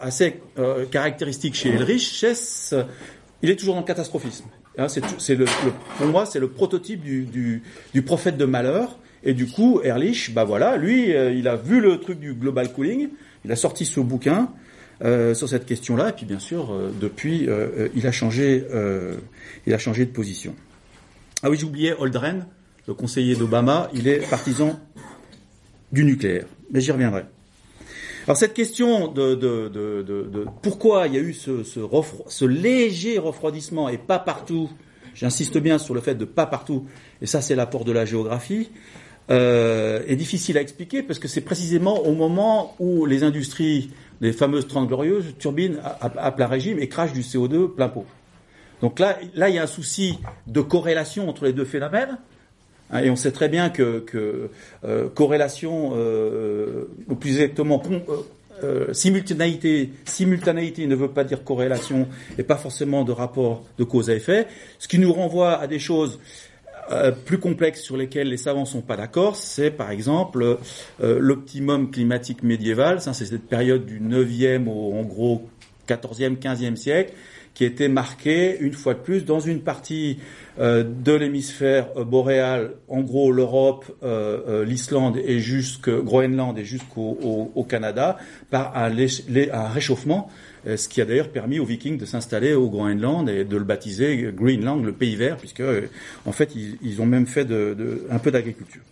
assez 0.00 0.40
euh, 0.58 0.86
caractéristique 0.86 1.56
chez 1.56 1.70
Ehrlich, 1.70 2.24
c'est 2.34 2.76
il 3.42 3.50
est 3.50 3.56
toujours 3.56 3.74
dans 3.74 3.80
le 3.80 3.86
catastrophisme. 3.86 4.44
Hein, 4.78 4.86
c'est 4.88 5.36
pour 5.98 6.06
moi, 6.06 6.24
c'est 6.24 6.40
le 6.40 6.48
prototype 6.48 7.02
du, 7.02 7.62
prophète 8.04 8.36
de 8.36 8.44
malheur. 8.44 8.98
Et 9.24 9.34
du 9.34 9.46
coup, 9.46 9.80
Ehrlich, 9.84 10.32
bah 10.34 10.44
voilà, 10.44 10.76
lui, 10.76 11.14
euh, 11.14 11.32
il 11.32 11.46
a 11.46 11.54
vu 11.54 11.80
le 11.80 12.00
truc 12.00 12.18
du 12.18 12.34
global 12.34 12.72
cooling, 12.72 13.10
il 13.44 13.52
a 13.52 13.56
sorti 13.56 13.84
ce 13.84 14.00
bouquin 14.00 14.50
euh, 15.04 15.32
sur 15.32 15.48
cette 15.48 15.64
question-là, 15.64 16.08
et 16.08 16.12
puis 16.12 16.26
bien 16.26 16.40
sûr, 16.40 16.72
euh, 16.72 16.90
depuis, 17.00 17.48
il 17.94 18.06
a 18.06 18.12
changé, 18.12 18.64
il 19.66 19.74
a 19.74 19.78
changé 19.78 20.06
de 20.06 20.10
position. 20.10 20.56
Ah 21.44 21.50
oui, 21.50 21.56
j'oubliais 21.56 21.94
Holdren, 21.96 22.46
le 22.88 22.94
conseiller 22.94 23.36
d'Obama, 23.36 23.90
il 23.94 24.08
est 24.08 24.28
partisan 24.28 24.80
du 25.92 26.04
nucléaire. 26.04 26.46
Mais 26.72 26.80
j'y 26.80 26.90
reviendrai. 26.90 27.24
Alors 28.24 28.36
cette 28.36 28.54
question 28.54 29.08
de, 29.08 30.46
pourquoi 30.62 31.08
il 31.08 31.14
y 31.14 31.16
a 31.16 31.20
eu 31.20 31.34
ce, 31.34 32.44
léger 32.44 33.18
refroidissement 33.18 33.88
et 33.88 33.98
pas 33.98 34.18
partout, 34.18 34.70
j'insiste 35.14 35.58
bien 35.58 35.78
sur 35.78 35.94
le 35.94 36.00
fait 36.00 36.14
de 36.14 36.24
pas 36.24 36.46
partout, 36.46 36.86
et 37.20 37.26
ça 37.26 37.40
c'est 37.40 37.56
l'apport 37.56 37.84
de 37.84 37.92
la 37.92 38.04
géographie, 38.04 38.70
euh, 39.30 40.02
est 40.06 40.16
difficile 40.16 40.58
à 40.58 40.60
expliquer 40.60 41.02
parce 41.02 41.18
que 41.18 41.28
c'est 41.28 41.40
précisément 41.40 42.00
au 42.00 42.12
moment 42.14 42.74
où 42.78 43.06
les 43.06 43.22
industries, 43.22 43.90
les 44.20 44.32
fameuses 44.32 44.68
30 44.68 44.88
glorieuses, 44.88 45.34
turbinent 45.38 45.80
à, 45.82 46.10
à, 46.16 46.32
plein 46.32 46.46
régime 46.46 46.78
et 46.78 46.88
crachent 46.88 47.12
du 47.12 47.22
CO2 47.22 47.68
plein 47.74 47.88
pot. 47.88 48.06
Donc 48.80 48.98
là, 48.98 49.18
là, 49.34 49.48
il 49.48 49.54
y 49.54 49.58
a 49.58 49.62
un 49.62 49.68
souci 49.68 50.18
de 50.48 50.60
corrélation 50.60 51.28
entre 51.28 51.44
les 51.44 51.52
deux 51.52 51.64
phénomènes. 51.64 52.18
Hein, 52.92 53.00
et 53.02 53.10
on 53.10 53.16
sait 53.16 53.32
très 53.32 53.48
bien 53.48 53.70
que, 53.70 54.04
euh, 54.84 55.08
corrélation, 55.14 55.92
euh, 55.96 56.84
ou 57.08 57.14
plus 57.14 57.40
exactement, 57.40 57.82
euh, 58.62 58.92
simultanéité, 58.92 59.90
simultanéité 60.04 60.86
ne 60.86 60.94
veut 60.94 61.08
pas 61.08 61.24
dire 61.24 61.42
corrélation 61.42 62.06
et 62.38 62.42
pas 62.42 62.56
forcément 62.56 63.04
de 63.04 63.12
rapport 63.12 63.64
de 63.78 63.84
cause 63.84 64.10
à 64.10 64.14
effet, 64.14 64.46
ce 64.78 64.88
qui 64.88 64.98
nous 64.98 65.12
renvoie 65.12 65.58
à 65.58 65.66
des 65.66 65.78
choses 65.78 66.20
plus 67.24 67.38
complexes 67.38 67.80
sur 67.80 67.96
lesquelles 67.96 68.28
les 68.28 68.36
savants 68.36 68.66
sont 68.66 68.82
pas 68.82 68.96
d'accord, 68.96 69.36
c'est 69.36 69.70
par 69.70 69.90
exemple 69.92 70.58
l'optimum 71.00 71.90
climatique 71.90 72.42
médiéval, 72.42 73.00
c'est 73.00 73.14
cette 73.14 73.46
période 73.48 73.86
du 73.86 73.98
9e 73.98 74.68
au 74.68 74.92
en 74.92 75.02
gros 75.02 75.48
14e, 75.88 76.36
15e 76.38 76.76
siècle, 76.76 77.12
qui 77.54 77.64
était 77.64 77.88
marqué 77.88 78.56
une 78.60 78.72
fois 78.72 78.94
de 78.94 79.00
plus 79.00 79.24
dans 79.24 79.40
une 79.40 79.60
partie 79.60 80.18
euh, 80.58 80.84
de 80.84 81.12
l'hémisphère 81.12 81.88
euh, 81.96 82.04
boréal, 82.04 82.72
en 82.88 83.00
gros 83.00 83.30
l'Europe, 83.30 83.84
euh, 84.02 84.64
l'Islande 84.64 85.18
et 85.18 85.38
jusqu'au 85.38 86.02
Groenland 86.02 86.58
et 86.58 86.64
jusqu'au 86.64 87.18
au, 87.54 87.64
Canada, 87.64 88.18
par 88.50 88.76
un, 88.76 88.90
un 88.90 89.68
réchauffement, 89.68 90.30
ce 90.64 90.88
qui 90.88 91.00
a 91.00 91.04
d'ailleurs 91.04 91.30
permis 91.30 91.58
aux 91.58 91.64
Vikings 91.64 91.98
de 91.98 92.04
s'installer 92.04 92.54
au 92.54 92.68
Groenland 92.68 93.28
et 93.28 93.44
de 93.44 93.56
le 93.56 93.64
baptiser 93.64 94.30
Greenland, 94.32 94.84
le 94.84 94.92
pays 94.92 95.16
vert, 95.16 95.36
puisque 95.36 95.62
en 96.26 96.32
fait 96.32 96.54
ils, 96.54 96.78
ils 96.82 97.00
ont 97.00 97.06
même 97.06 97.26
fait 97.26 97.44
de, 97.44 97.74
de, 97.76 98.06
un 98.10 98.18
peu 98.18 98.30
d'agriculture. 98.30 98.82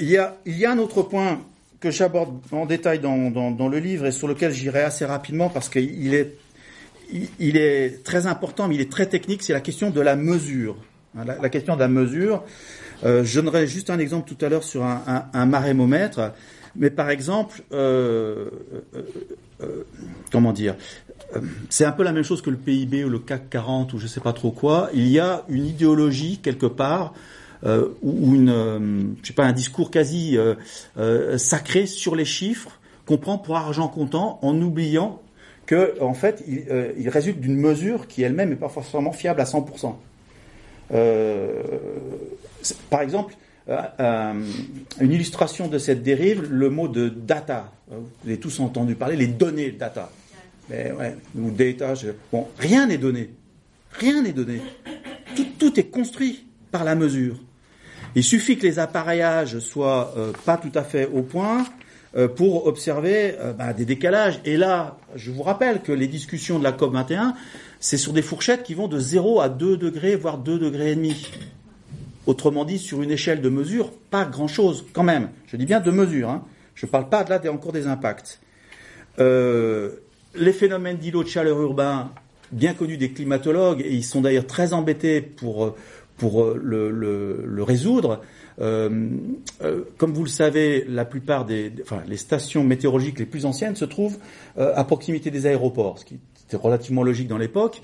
il, 0.00 0.08
y 0.08 0.16
a, 0.16 0.36
il 0.46 0.56
y 0.56 0.64
a 0.64 0.72
un 0.72 0.78
autre 0.78 1.02
point 1.02 1.40
que 1.84 1.90
j'aborde 1.90 2.40
en 2.50 2.64
détail 2.64 2.98
dans, 2.98 3.68
le 3.68 3.78
livre 3.78 4.06
et 4.06 4.10
sur 4.10 4.26
lequel 4.26 4.52
j'irai 4.52 4.80
assez 4.80 5.04
rapidement 5.04 5.50
parce 5.50 5.68
qu'il 5.68 6.14
est, 6.14 8.04
très 8.04 8.26
important, 8.26 8.68
mais 8.68 8.76
il 8.76 8.80
est 8.80 8.90
très 8.90 9.04
technique, 9.04 9.42
c'est 9.42 9.52
la 9.52 9.60
question 9.60 9.90
de 9.90 10.00
la 10.00 10.16
mesure. 10.16 10.76
Hein, 11.14 11.24
la, 11.26 11.48
question 11.50 11.74
de 11.74 11.80
la 11.80 11.88
mesure. 11.88 12.42
Euh, 13.04 13.22
je 13.22 13.38
donnerai 13.38 13.66
juste 13.66 13.90
un 13.90 13.98
exemple 13.98 14.32
tout 14.34 14.42
à 14.42 14.48
l'heure 14.48 14.64
sur 14.64 14.82
un, 14.82 15.46
marémomètre, 15.46 16.32
mais 16.74 16.88
par 16.88 17.10
exemple, 17.10 17.62
euh, 17.74 18.48
euh, 19.60 19.84
comment 20.32 20.54
dire, 20.54 20.76
c'est 21.68 21.84
un 21.84 21.92
peu 21.92 22.02
la 22.02 22.12
même 22.12 22.24
chose 22.24 22.40
que 22.40 22.48
le 22.48 22.56
PIB 22.56 23.04
ou 23.04 23.10
le 23.10 23.18
CAC 23.18 23.50
40 23.50 23.92
ou 23.92 23.98
je 23.98 24.04
ne 24.04 24.08
sais 24.08 24.20
pas 24.20 24.32
trop 24.32 24.52
quoi. 24.52 24.88
Il 24.94 25.08
y 25.08 25.18
a 25.18 25.44
une 25.50 25.66
idéologie 25.66 26.38
quelque 26.38 26.66
part 26.66 27.12
euh, 27.64 27.88
ou 28.02 28.34
une, 28.34 28.50
euh, 28.50 29.04
je 29.22 29.28
sais 29.28 29.32
pas, 29.32 29.44
un 29.44 29.52
discours 29.52 29.90
quasi 29.90 30.36
euh, 30.36 31.38
sacré 31.38 31.86
sur 31.86 32.14
les 32.14 32.26
chiffres 32.26 32.78
qu'on 33.06 33.16
prend 33.16 33.38
pour 33.38 33.56
argent 33.56 33.88
comptant 33.88 34.38
en 34.42 34.60
oubliant 34.60 35.22
que 35.64 35.98
en 36.02 36.12
fait 36.12 36.44
il, 36.46 37.08
résulte 37.08 37.40
d'une 37.40 37.56
mesure 37.56 38.06
qui 38.06 38.22
elle-même 38.22 38.50
n'est 38.50 38.56
pas 38.56 38.68
forcément 38.68 39.12
fiable 39.12 39.40
à 39.40 39.44
100%. 39.44 39.94
par 42.90 43.00
exemple, 43.00 43.34
une 43.66 45.12
illustration 45.12 45.68
de 45.68 45.78
cette 45.78 46.02
dérive, 46.02 46.42
le 46.50 46.68
mot 46.68 46.86
de 46.86 47.08
data. 47.08 47.72
Vous 47.88 48.04
avez 48.26 48.38
tous 48.38 48.60
entendu 48.60 48.94
parler, 48.94 49.16
les 49.16 49.26
données 49.26 49.70
data. 49.70 50.10
Ou 50.70 51.50
data, 51.50 51.94
bon, 52.30 52.46
rien 52.58 52.86
n'est 52.86 52.98
donné. 52.98 53.30
Rien 53.92 54.22
n'est 54.22 54.32
donné. 54.32 54.60
Tout, 55.34 55.46
tout 55.58 55.80
est 55.80 55.90
construit 55.90 56.46
par 56.70 56.84
la 56.84 56.94
mesure. 56.94 57.36
Il 58.16 58.22
suffit 58.22 58.56
que 58.56 58.66
les 58.66 58.78
appareillages 58.78 59.58
soient 59.58 60.14
euh, 60.16 60.32
pas 60.44 60.56
tout 60.56 60.70
à 60.74 60.84
fait 60.84 61.08
au 61.12 61.22
point 61.22 61.64
euh, 62.16 62.28
pour 62.28 62.66
observer 62.66 63.34
euh, 63.40 63.52
bah, 63.52 63.72
des 63.72 63.84
décalages. 63.84 64.40
Et 64.44 64.56
là, 64.56 64.98
je 65.16 65.32
vous 65.32 65.42
rappelle 65.42 65.82
que 65.82 65.90
les 65.90 66.06
discussions 66.06 66.60
de 66.60 66.64
la 66.64 66.70
COP 66.70 66.92
21, 66.92 67.34
c'est 67.80 67.96
sur 67.96 68.12
des 68.12 68.22
fourchettes 68.22 68.62
qui 68.62 68.74
vont 68.74 68.86
de 68.86 69.00
0 69.00 69.40
à 69.40 69.48
2 69.48 69.76
degrés, 69.76 70.14
voire 70.14 70.38
2 70.38 70.58
degrés 70.58 70.92
et 70.92 70.94
demi. 70.94 71.28
Autrement 72.26 72.64
dit, 72.64 72.78
sur 72.78 73.02
une 73.02 73.10
échelle 73.10 73.40
de 73.40 73.48
mesure, 73.48 73.90
pas 74.10 74.24
grand-chose 74.24 74.86
quand 74.92 75.02
même. 75.02 75.30
Je 75.48 75.56
dis 75.56 75.66
bien 75.66 75.80
de 75.80 75.90
mesure. 75.90 76.30
Hein. 76.30 76.44
Je 76.76 76.86
ne 76.86 76.90
parle 76.90 77.08
pas 77.08 77.24
de 77.24 77.30
là 77.30 77.40
encore 77.52 77.72
des 77.72 77.86
impacts. 77.86 78.40
Les 79.18 80.52
phénomènes 80.52 80.96
d'îlots 80.96 81.22
de 81.22 81.28
chaleur 81.28 81.60
urbain, 81.60 82.10
bien 82.50 82.74
connus 82.74 82.96
des 82.96 83.10
climatologues, 83.10 83.82
et 83.82 83.92
ils 83.92 84.04
sont 84.04 84.20
d'ailleurs 84.20 84.46
très 84.46 84.72
embêtés 84.72 85.20
pour 85.20 85.76
pour 86.16 86.42
euh, 86.42 86.60
le, 86.62 86.90
le, 86.90 87.42
le 87.44 87.62
résoudre. 87.62 88.20
Euh, 88.60 89.08
euh, 89.62 89.82
comme 89.96 90.12
vous 90.12 90.24
le 90.24 90.28
savez, 90.28 90.84
la 90.88 91.04
plupart 91.04 91.44
des, 91.44 91.72
enfin, 91.82 92.02
les 92.06 92.16
stations 92.16 92.62
météorologiques 92.62 93.18
les 93.18 93.26
plus 93.26 93.46
anciennes 93.46 93.76
se 93.76 93.84
trouvent 93.84 94.18
euh, 94.58 94.72
à 94.76 94.84
proximité 94.84 95.30
des 95.30 95.46
aéroports, 95.46 95.98
ce 95.98 96.04
qui 96.04 96.20
était 96.46 96.56
relativement 96.56 97.02
logique 97.02 97.26
dans 97.26 97.38
l'époque. 97.38 97.82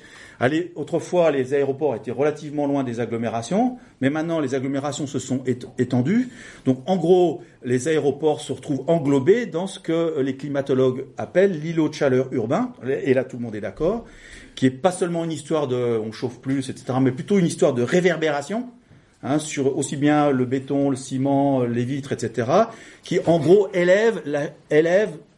Autrefois, 0.74 1.30
les 1.32 1.52
aéroports 1.54 1.94
étaient 1.96 2.10
relativement 2.10 2.66
loin 2.66 2.82
des 2.82 3.00
agglomérations, 3.00 3.76
mais 4.00 4.08
maintenant 4.08 4.40
les 4.40 4.54
agglomérations 4.54 5.06
se 5.06 5.18
sont 5.18 5.42
étendues. 5.76 6.28
Donc, 6.64 6.78
en 6.86 6.96
gros, 6.96 7.42
les 7.62 7.88
aéroports 7.88 8.40
se 8.40 8.52
retrouvent 8.52 8.84
englobés 8.86 9.44
dans 9.44 9.66
ce 9.66 9.78
que 9.78 10.20
les 10.20 10.36
climatologues 10.36 11.04
appellent 11.18 11.60
l'îlot 11.60 11.90
de 11.90 11.94
chaleur 11.94 12.32
urbain. 12.32 12.72
Et 13.04 13.12
là, 13.12 13.24
tout 13.24 13.36
le 13.36 13.42
monde 13.42 13.54
est 13.54 13.60
d'accord 13.60 14.06
qui 14.60 14.66
est 14.66 14.70
pas 14.70 14.92
seulement 14.92 15.24
une 15.24 15.32
histoire 15.32 15.68
de 15.68 15.98
on 16.04 16.12
chauffe 16.12 16.38
plus, 16.38 16.68
etc., 16.68 16.98
mais 17.00 17.12
plutôt 17.12 17.38
une 17.38 17.46
histoire 17.46 17.72
de 17.72 17.82
réverbération 17.82 18.66
hein, 19.22 19.38
sur 19.38 19.78
aussi 19.78 19.96
bien 19.96 20.28
le 20.28 20.44
béton, 20.44 20.90
le 20.90 20.96
ciment, 20.96 21.64
les 21.64 21.86
vitres, 21.86 22.12
etc., 22.12 22.46
qui 23.02 23.20
en 23.24 23.38
gros 23.38 23.68
élève, 23.72 24.20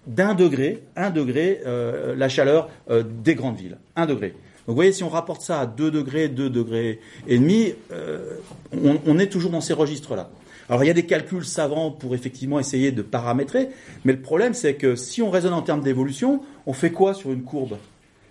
d'un 0.08 0.34
degré, 0.34 0.82
un 0.96 1.10
degré, 1.10 1.60
euh, 1.64 2.16
la 2.16 2.28
chaleur 2.28 2.68
euh, 2.90 3.04
des 3.04 3.36
grandes 3.36 3.58
villes, 3.58 3.78
un 3.94 4.06
degré. 4.06 4.30
Donc 4.30 4.40
vous 4.66 4.74
voyez, 4.74 4.90
si 4.90 5.04
on 5.04 5.08
rapporte 5.08 5.42
ça 5.42 5.60
à 5.60 5.66
2 5.66 5.92
degrés, 5.92 6.26
2 6.26 6.50
degrés 6.50 6.98
et 7.28 7.38
demi, 7.38 7.74
euh, 7.92 8.38
on, 8.72 8.98
on, 9.06 9.20
est 9.20 9.28
toujours 9.28 9.52
dans 9.52 9.60
ces 9.60 9.72
registres-là. 9.72 10.30
Alors 10.68 10.82
il 10.82 10.88
y 10.88 10.90
a 10.90 10.94
des 10.94 11.06
calculs 11.06 11.44
savants 11.44 11.92
pour 11.92 12.16
effectivement 12.16 12.58
essayer 12.58 12.90
de 12.90 13.02
paramétrer, 13.02 13.68
mais 14.04 14.14
le 14.14 14.20
problème 14.20 14.52
c'est 14.52 14.74
que 14.74 14.96
si 14.96 15.22
on 15.22 15.30
raisonne 15.30 15.54
en 15.54 15.62
termes 15.62 15.82
d'évolution, 15.82 16.42
on 16.66 16.72
fait 16.72 16.90
quoi 16.90 17.14
sur 17.14 17.30
une 17.30 17.44
courbe? 17.44 17.76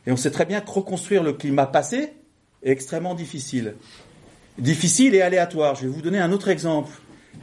Et 0.06 0.12
on 0.12 0.18
sait 0.18 0.32
très 0.32 0.46
bien 0.46 0.62
que 0.62 0.72
reconstruire 0.72 1.24
le 1.24 1.34
climat 1.34 1.68
passé 1.68 2.14
est 2.64 2.72
extrêmement 2.72 3.16
difficile. 3.16 3.76
Difficile 4.58 5.16
et 5.16 5.22
aléatoire. 5.22 5.76
Je 5.76 5.84
vais 5.84 5.88
vous 5.88 6.02
donner 6.02 6.20
un 6.20 6.32
autre 6.32 6.50
exemple 6.50 6.92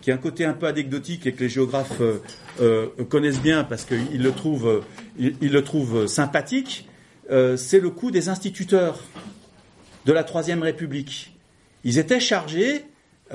qui 0.01 0.11
a 0.11 0.15
un 0.15 0.19
côté 0.19 0.45
un 0.45 0.53
peu 0.53 0.67
anecdotique 0.67 1.27
et 1.27 1.33
que 1.33 1.41
les 1.41 1.49
géographes 1.49 2.01
euh, 2.01 2.23
euh, 2.61 2.89
connaissent 3.09 3.41
bien 3.41 3.65
parce 3.65 3.85
qu'ils 3.85 4.23
le 4.23 5.63
trouvent, 5.63 6.07
sympathique. 6.07 6.89
Euh, 7.31 7.57
c'est 7.57 7.81
le 7.81 7.91
coup 7.91 8.11
des 8.11 8.29
instituteurs 8.29 9.03
de 10.05 10.13
la 10.13 10.25
Troisième 10.25 10.63
République. 10.63 11.37
Ils 11.85 11.99
étaient 11.99 12.21
chargés, 12.21 12.85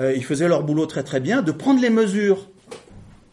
ils 0.00 0.24
faisaient 0.24 0.48
leur 0.48 0.64
boulot 0.64 0.86
très 0.86 1.02
très 1.02 1.20
bien, 1.20 1.40
de 1.40 1.52
prendre 1.52 1.80
les 1.80 1.90
mesures. 1.90 2.48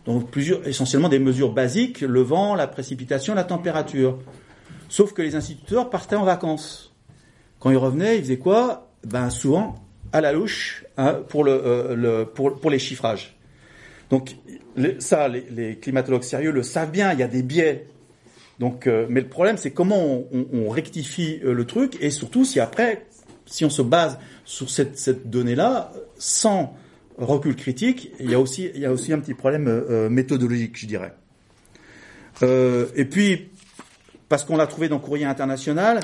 Donc 0.05 0.29
plusieurs, 0.29 0.65
essentiellement 0.67 1.09
des 1.09 1.19
mesures 1.19 1.51
basiques, 1.51 2.01
le 2.01 2.21
vent, 2.21 2.55
la 2.55 2.67
précipitation, 2.67 3.33
la 3.33 3.43
température. 3.43 4.19
Sauf 4.91 5.13
que 5.13 5.21
les 5.21 5.35
instituteurs 5.35 5.89
partaient 5.89 6.17
en 6.17 6.25
vacances. 6.25 6.93
Quand 7.61 7.71
ils 7.71 7.77
revenaient, 7.77 8.17
ils 8.17 8.23
faisaient 8.23 8.37
quoi? 8.37 8.89
Ben 9.05 9.29
souvent 9.29 9.75
à 10.11 10.19
la 10.19 10.33
louche 10.33 10.83
hein, 10.97 11.21
pour, 11.29 11.45
le, 11.45 11.53
euh, 11.53 11.95
le, 11.95 12.25
pour, 12.25 12.59
pour, 12.59 12.69
les 12.69 12.77
chiffrages. 12.77 13.37
Donc 14.09 14.35
les, 14.75 14.99
ça, 14.99 15.29
les, 15.29 15.45
les, 15.49 15.77
climatologues 15.77 16.23
sérieux 16.23 16.51
le 16.51 16.61
savent 16.61 16.91
bien. 16.91 17.13
Il 17.13 17.19
y 17.19 17.23
a 17.23 17.29
des 17.29 17.41
biais. 17.41 17.87
Donc, 18.59 18.85
euh, 18.85 19.05
mais 19.09 19.21
le 19.21 19.29
problème, 19.29 19.55
c'est 19.55 19.71
comment 19.71 20.03
on, 20.03 20.27
on, 20.33 20.45
on 20.65 20.69
rectifie 20.69 21.39
euh, 21.45 21.53
le 21.53 21.65
truc 21.65 21.97
et 22.01 22.09
surtout 22.09 22.43
si 22.43 22.59
après, 22.59 23.05
si 23.45 23.63
on 23.63 23.69
se 23.69 23.81
base 23.81 24.19
sur 24.43 24.69
cette, 24.69 24.99
cette 24.99 25.29
donnée-là, 25.29 25.93
sans 26.17 26.75
recul 27.17 27.55
critique, 27.55 28.11
il 28.19 28.29
y 28.29 28.35
a 28.35 28.41
aussi, 28.41 28.69
il 28.75 28.81
y 28.81 28.85
a 28.85 28.91
aussi 28.91 29.13
un 29.13 29.19
petit 29.19 29.35
problème 29.35 29.69
euh, 29.69 30.09
méthodologique, 30.09 30.77
je 30.77 30.85
dirais. 30.85 31.13
Euh, 32.43 32.87
et 32.95 33.05
puis, 33.05 33.49
parce 34.31 34.45
qu'on 34.45 34.55
l'a 34.55 34.65
trouvé 34.65 34.87
dans 34.87 34.99
Courrier 34.99 35.25
International, 35.25 35.99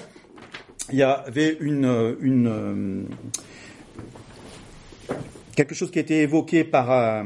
il 0.91 0.97
y 0.97 1.03
avait 1.03 1.55
une, 1.61 2.17
une 2.19 3.05
quelque 5.55 5.73
chose 5.73 5.91
qui 5.91 5.99
a 5.99 6.01
été 6.01 6.23
évoqué 6.23 6.65
par, 6.65 7.23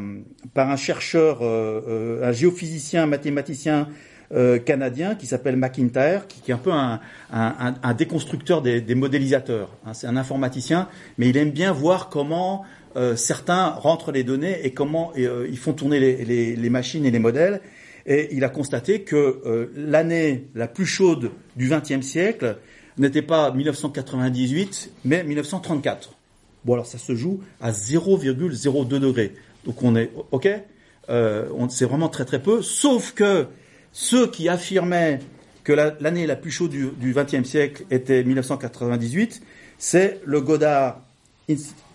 par 0.53 0.69
un 0.69 0.75
chercheur, 0.75 1.39
euh, 1.41 2.29
un 2.29 2.31
géophysicien, 2.31 3.03
un 3.03 3.07
mathématicien 3.07 3.87
euh, 4.33 4.59
canadien 4.59 5.15
qui 5.15 5.25
s'appelle 5.25 5.57
McIntyre, 5.57 6.27
qui, 6.27 6.51
est 6.51 6.53
un 6.53 6.57
peu 6.57 6.71
un, 6.71 7.93
déconstructeur 7.97 8.61
des, 8.61 8.95
modélisateurs. 8.95 9.75
Hein, 9.87 9.95
c'est 9.95 10.07
un 10.07 10.15
informaticien, 10.15 10.87
mais 11.17 11.29
il 11.29 11.35
aime 11.35 11.51
bien 11.51 11.73
voir 11.73 12.09
comment 12.09 12.63
euh, 12.95 13.15
certains 13.15 13.69
rentrent 13.69 14.13
les 14.13 14.23
données 14.23 14.65
et 14.65 14.71
comment 14.71 15.11
euh, 15.17 15.47
ils 15.49 15.57
font 15.57 15.73
tourner 15.73 15.99
les, 15.99 16.69
machines 16.69 17.05
et 17.05 17.11
les 17.11 17.19
modèles. 17.19 17.59
Et 18.05 18.29
il 18.35 18.43
a 18.43 18.49
constaté 18.49 19.01
que 19.01 19.41
euh, 19.45 19.71
l'année 19.75 20.47
la 20.55 20.67
plus 20.67 20.85
chaude 20.85 21.31
du 21.55 21.69
XXe 21.69 22.05
siècle 22.05 22.57
n'était 22.97 23.21
pas 23.21 23.51
1998, 23.51 24.91
mais 25.05 25.23
1934. 25.23 26.13
Bon, 26.65 26.73
alors 26.73 26.85
ça 26.85 26.97
se 26.97 27.15
joue 27.15 27.41
à 27.59 27.71
0,02 27.71 28.99
degrés. 28.99 29.33
Donc 29.65 29.81
on 29.83 29.95
est 29.95 30.11
OK. 30.31 30.49
Euh, 31.09 31.67
c'est 31.69 31.85
vraiment 31.85 32.09
très 32.09 32.25
très 32.25 32.41
peu. 32.41 32.61
Sauf 32.61 33.13
que 33.13 33.47
ceux 33.91 34.27
qui 34.27 34.49
affirmaient 34.49 35.19
que 35.63 35.73
l'année 35.73 36.25
la, 36.25 36.35
plus 36.35 36.51
chaude 36.51 36.71
du 36.71 37.13
XXe 37.13 37.47
siècle 37.47 37.85
était 37.91 38.23
1998, 38.23 39.41
c'est 39.77 40.19
le 40.25 40.41
Goddard 40.41 41.01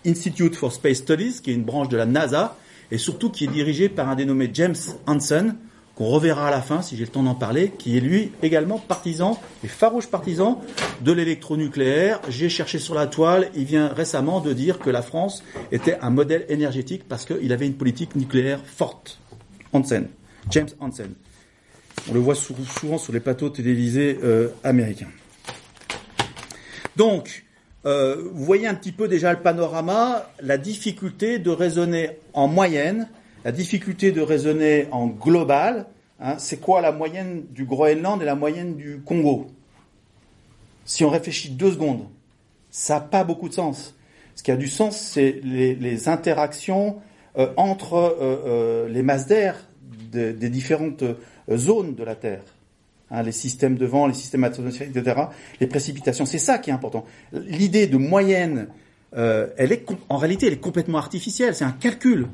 Institute 0.05 0.55
for 0.55 0.71
Space 0.71 0.97
Studies, 0.97 1.41
qui 1.41 1.51
est 1.51 1.53
une 1.53 1.63
branche 1.63 1.89
de 1.89 1.97
la 1.97 2.05
NASA, 2.05 2.55
et 2.91 2.97
surtout 2.97 3.29
qui 3.29 3.45
est 3.45 3.49
dirigé 3.49 3.89
par 3.89 4.07
un 4.09 4.15
dénommé 4.15 4.49
James 4.53 4.75
Hansen, 5.05 5.55
qu'on 5.97 6.05
reverra 6.05 6.49
à 6.49 6.51
la 6.51 6.61
fin 6.61 6.83
si 6.83 6.95
j'ai 6.95 7.05
le 7.05 7.09
temps 7.09 7.23
d'en 7.23 7.33
parler, 7.33 7.73
qui 7.75 7.97
est 7.97 7.99
lui 7.99 8.31
également 8.43 8.77
partisan 8.77 9.39
et 9.63 9.67
farouche 9.67 10.07
partisan 10.07 10.61
de 11.01 11.11
l'électronucléaire. 11.11 12.21
J'ai 12.29 12.49
cherché 12.49 12.77
sur 12.77 12.93
la 12.93 13.07
toile, 13.07 13.49
il 13.55 13.65
vient 13.65 13.87
récemment 13.87 14.39
de 14.39 14.53
dire 14.53 14.77
que 14.77 14.91
la 14.91 15.01
France 15.01 15.43
était 15.71 15.97
un 16.01 16.11
modèle 16.11 16.45
énergétique 16.49 17.07
parce 17.07 17.25
qu'il 17.25 17.51
avait 17.51 17.65
une 17.65 17.73
politique 17.73 18.15
nucléaire 18.15 18.59
forte. 18.63 19.19
Hansen, 19.73 20.07
James 20.51 20.69
Hansen. 20.79 21.13
On 22.09 22.13
le 22.13 22.19
voit 22.19 22.35
souvent 22.35 22.99
sur 22.99 23.11
les 23.11 23.19
plateaux 23.19 23.49
télévisés 23.49 24.19
euh, 24.23 24.49
américains. 24.63 25.09
Donc, 26.95 27.45
euh, 27.85 28.23
vous 28.33 28.45
voyez 28.45 28.67
un 28.67 28.75
petit 28.75 28.91
peu 28.91 29.07
déjà 29.07 29.33
le 29.33 29.39
panorama, 29.39 30.29
la 30.41 30.59
difficulté 30.59 31.39
de 31.39 31.49
raisonner 31.49 32.11
en 32.33 32.47
moyenne, 32.47 33.07
la 33.43 33.51
difficulté 33.51 34.11
de 34.11 34.21
raisonner 34.21 34.87
en 34.91 35.07
global. 35.07 35.87
Hein, 36.19 36.35
c'est 36.39 36.59
quoi 36.59 36.81
la 36.81 36.91
moyenne 36.91 37.45
du 37.51 37.65
Groenland 37.65 38.21
et 38.21 38.25
la 38.25 38.35
moyenne 38.35 38.75
du 38.75 39.01
Congo? 39.05 39.47
Si 40.85 41.03
on 41.03 41.09
réfléchit 41.09 41.49
deux 41.49 41.71
secondes, 41.71 42.07
ça 42.71 42.95
n'a 42.95 43.01
pas 43.01 43.23
beaucoup 43.23 43.49
de 43.49 43.53
sens. 43.53 43.95
Ce 44.35 44.43
qui 44.43 44.51
a 44.51 44.55
du 44.55 44.67
sens, 44.67 44.97
c'est 44.97 45.41
les, 45.43 46.09
interactions 46.09 46.97
euh, 47.37 47.51
entre 47.57 47.95
euh, 47.95 48.15
euh, 48.21 48.89
les 48.89 49.01
masses 49.01 49.27
d'air 49.27 49.55
de, 50.11 50.31
des 50.31 50.49
différentes 50.49 51.03
zones 51.51 51.95
de 51.95 52.03
la 52.03 52.15
Terre. 52.15 52.43
Hein, 53.09 53.23
les 53.23 53.31
systèmes 53.31 53.77
de 53.77 53.85
vent, 53.85 54.05
les 54.05 54.13
systèmes 54.13 54.43
atmosphériques, 54.43 54.95
etc., 54.95 55.23
les 55.59 55.67
précipitations, 55.67 56.25
c'est 56.25 56.37
ça 56.37 56.59
qui 56.59 56.69
est 56.69 56.73
important. 56.73 57.05
L'idée 57.33 57.87
de 57.87 57.97
moyenne, 57.97 58.67
elle 59.13 59.71
est 59.71 59.85
en 60.09 60.17
réalité, 60.17 60.47
elle 60.47 60.53
est 60.53 60.57
complètement 60.57 60.97
artificielle. 60.99 61.55
C'est 61.55 61.65
un 61.65 61.71
calcul. 61.71 62.27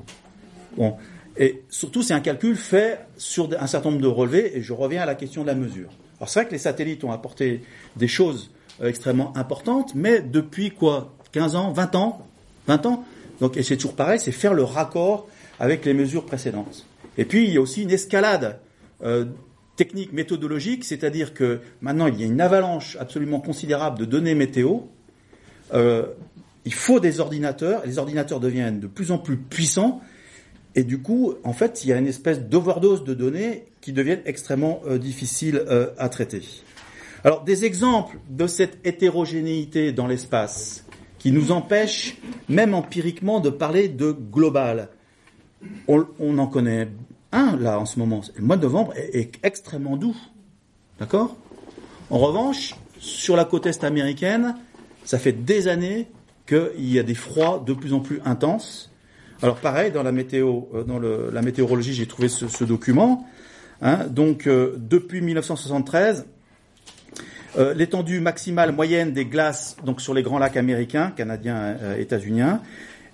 Bon, 0.77 0.95
et 1.37 1.63
surtout, 1.69 2.03
c'est 2.03 2.13
un 2.13 2.19
calcul 2.19 2.55
fait 2.55 2.99
sur 3.17 3.49
un 3.59 3.67
certain 3.67 3.91
nombre 3.91 4.01
de 4.01 4.07
relevés. 4.07 4.57
Et 4.57 4.61
je 4.61 4.73
reviens 4.73 5.01
à 5.01 5.05
la 5.05 5.15
question 5.15 5.41
de 5.41 5.47
la 5.47 5.55
mesure. 5.55 5.89
Alors 6.19 6.29
c'est 6.29 6.41
vrai 6.41 6.47
que 6.47 6.53
les 6.53 6.59
satellites 6.59 7.03
ont 7.03 7.11
apporté 7.11 7.63
des 7.95 8.07
choses 8.07 8.51
euh, 8.81 8.87
extrêmement 8.87 9.35
importantes, 9.35 9.93
mais 9.95 10.21
depuis 10.21 10.71
quoi? 10.71 11.13
15 11.31 11.55
ans, 11.55 11.71
20 11.71 11.95
ans, 11.95 12.27
20 12.67 12.85
ans? 12.85 13.03
Donc, 13.41 13.57
et 13.57 13.63
c'est 13.63 13.75
toujours 13.75 13.95
pareil, 13.95 14.19
c'est 14.19 14.31
faire 14.31 14.53
le 14.53 14.63
raccord 14.63 15.27
avec 15.59 15.83
les 15.85 15.93
mesures 15.93 16.25
précédentes. 16.25 16.85
Et 17.17 17.25
puis, 17.25 17.45
il 17.45 17.53
y 17.53 17.57
a 17.57 17.61
aussi 17.61 17.81
une 17.83 17.91
escalade. 17.91 18.59
Euh, 19.03 19.25
technique 19.75 20.13
méthodologique, 20.13 20.83
c'est-à-dire 20.83 21.33
que 21.33 21.59
maintenant 21.81 22.07
il 22.07 22.19
y 22.19 22.23
a 22.23 22.27
une 22.27 22.41
avalanche 22.41 22.95
absolument 22.99 23.39
considérable 23.39 23.97
de 23.97 24.05
données 24.05 24.35
météo. 24.35 24.79
Euh, 25.73 26.05
il 26.65 26.73
faut 26.73 26.99
des 26.99 27.19
ordinateurs, 27.19 27.81
les 27.85 27.97
ordinateurs 27.97 28.39
deviennent 28.39 28.79
de 28.79 28.87
plus 28.87 29.11
en 29.11 29.17
plus 29.17 29.37
puissants, 29.37 30.01
et 30.75 30.83
du 30.83 31.01
coup, 31.01 31.35
en 31.43 31.53
fait, 31.53 31.83
il 31.83 31.89
y 31.89 31.93
a 31.93 31.97
une 31.97 32.07
espèce 32.07 32.41
d'overdose 32.41 33.03
de 33.03 33.13
données 33.13 33.65
qui 33.81 33.93
deviennent 33.93 34.21
extrêmement 34.25 34.81
euh, 34.87 34.97
difficiles 34.97 35.63
euh, 35.67 35.91
à 35.97 36.09
traiter. 36.09 36.41
Alors, 37.23 37.43
des 37.43 37.63
exemples 37.63 38.17
de 38.29 38.47
cette 38.47 38.86
hétérogénéité 38.86 39.91
dans 39.91 40.07
l'espace 40.07 40.86
qui 41.19 41.31
nous 41.31 41.51
empêchent, 41.51 42.17
même 42.49 42.73
empiriquement, 42.73 43.39
de 43.39 43.49
parler 43.49 43.88
de 43.88 44.12
global. 44.12 44.89
On, 45.88 46.38
en 46.38 46.47
connaît 46.47 46.89
un, 47.31 47.55
là, 47.55 47.79
en 47.79 47.86
ce 47.86 47.97
moment. 47.97 48.21
Le 48.36 48.43
mois 48.43 48.57
de 48.57 48.63
novembre 48.63 48.93
est, 48.97 49.15
est 49.15 49.31
extrêmement 49.43 49.95
doux. 49.95 50.17
D'accord? 50.99 51.38
En 52.09 52.17
revanche, 52.17 52.75
sur 52.99 53.38
la 53.38 53.45
côte 53.45 53.67
est 53.67 53.83
américaine, 53.86 54.55
ça 55.05 55.17
fait 55.17 55.31
des 55.31 55.67
années 55.67 56.07
qu'il 56.45 56.91
y 56.91 56.99
a 56.99 57.03
des 57.03 57.15
froids 57.15 57.63
de 57.65 57.73
plus 57.73 57.93
en 57.93 57.99
plus 57.99 58.19
intenses. 58.25 58.92
Alors 59.43 59.58
pareil, 59.58 59.91
dans 59.91 60.03
la 60.03 60.13
météo, 60.13 60.62
euh, 60.73 60.84
dans 60.84 60.99
la 60.99 61.41
météorologie, 61.41 61.93
j'ai 61.93 62.08
trouvé 62.08 62.29
ce, 62.29 62.47
ce 62.47 62.63
document. 62.63 63.27
Hein, 63.82 64.08
donc 64.10 64.47
euh, 64.47 64.75
depuis 64.77 65.19
1973, 65.19 66.25
euh, 67.58 67.73
l'étendue 67.73 68.21
maximale 68.21 68.71
moyenne 68.71 69.12
des 69.12 69.25
glaces 69.25 69.75
donc 69.84 69.99
sur 69.99 70.13
les 70.13 70.23
grands 70.23 70.39
lacs 70.39 70.56
américains, 70.56 71.12
canadiens, 71.12 71.58
euh, 71.82 71.97
états-uniens, 71.97 72.62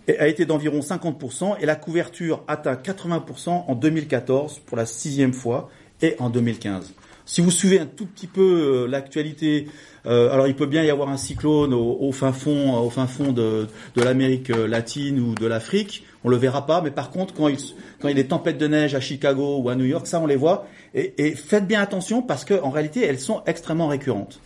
a 0.08 0.28
été 0.28 0.46
d'environ 0.46 0.80
50% 0.80 1.58
et 1.60 1.66
la 1.66 1.76
couverture 1.76 2.44
atteint 2.48 2.76
80% 2.76 3.50
en 3.68 3.76
2014 3.76 4.60
pour 4.60 4.78
la 4.78 4.86
sixième 4.86 5.34
fois 5.34 5.70
et 6.02 6.16
en 6.20 6.30
2015. 6.30 6.94
Si 7.30 7.42
vous 7.42 7.52
suivez 7.52 7.80
un 7.80 7.86
tout 7.86 8.08
petit 8.08 8.26
peu 8.26 8.42
euh, 8.42 8.88
l'actualité, 8.88 9.68
euh, 10.08 10.34
alors 10.34 10.48
il 10.48 10.56
peut 10.56 10.66
bien 10.66 10.84
y 10.84 10.90
avoir 10.90 11.10
un 11.10 11.18
cyclone 11.18 11.76
au, 11.76 12.12
fin 12.12 12.34
fond, 12.34 12.76
au 12.80 12.90
fin 12.90 13.06
fond 13.06 13.32
de, 13.32 13.68
l'Amérique 13.96 14.50
latine 14.50 15.20
ou 15.20 15.36
de 15.36 15.46
l'Afrique, 15.46 16.06
on 16.24 16.30
le 16.30 16.38
verra 16.38 16.66
pas, 16.66 16.82
mais 16.82 16.90
par 16.90 17.12
contre 17.12 17.36
quand 17.36 17.48
il, 17.48 17.58
quand 18.02 18.08
il 18.08 18.18
y 18.18 18.20
a 18.20 18.24
des 18.24 18.28
tempêtes 18.28 18.58
de 18.58 18.68
neige 18.68 18.96
à 18.96 19.00
Chicago 19.00 19.60
ou 19.60 19.70
à 19.70 19.76
New 19.76 19.86
York, 19.86 20.08
ça 20.08 20.20
on 20.20 20.26
les 20.26 20.38
voit. 20.38 20.66
Et, 20.96 21.36
faites 21.36 21.68
bien 21.68 21.82
attention 21.82 22.24
parce 22.24 22.46
qu'en 22.46 22.72
réalité 22.72 23.06
elles 23.06 23.20
sont 23.20 23.44
extrêmement 23.46 23.90
récurrentes. 23.90 24.42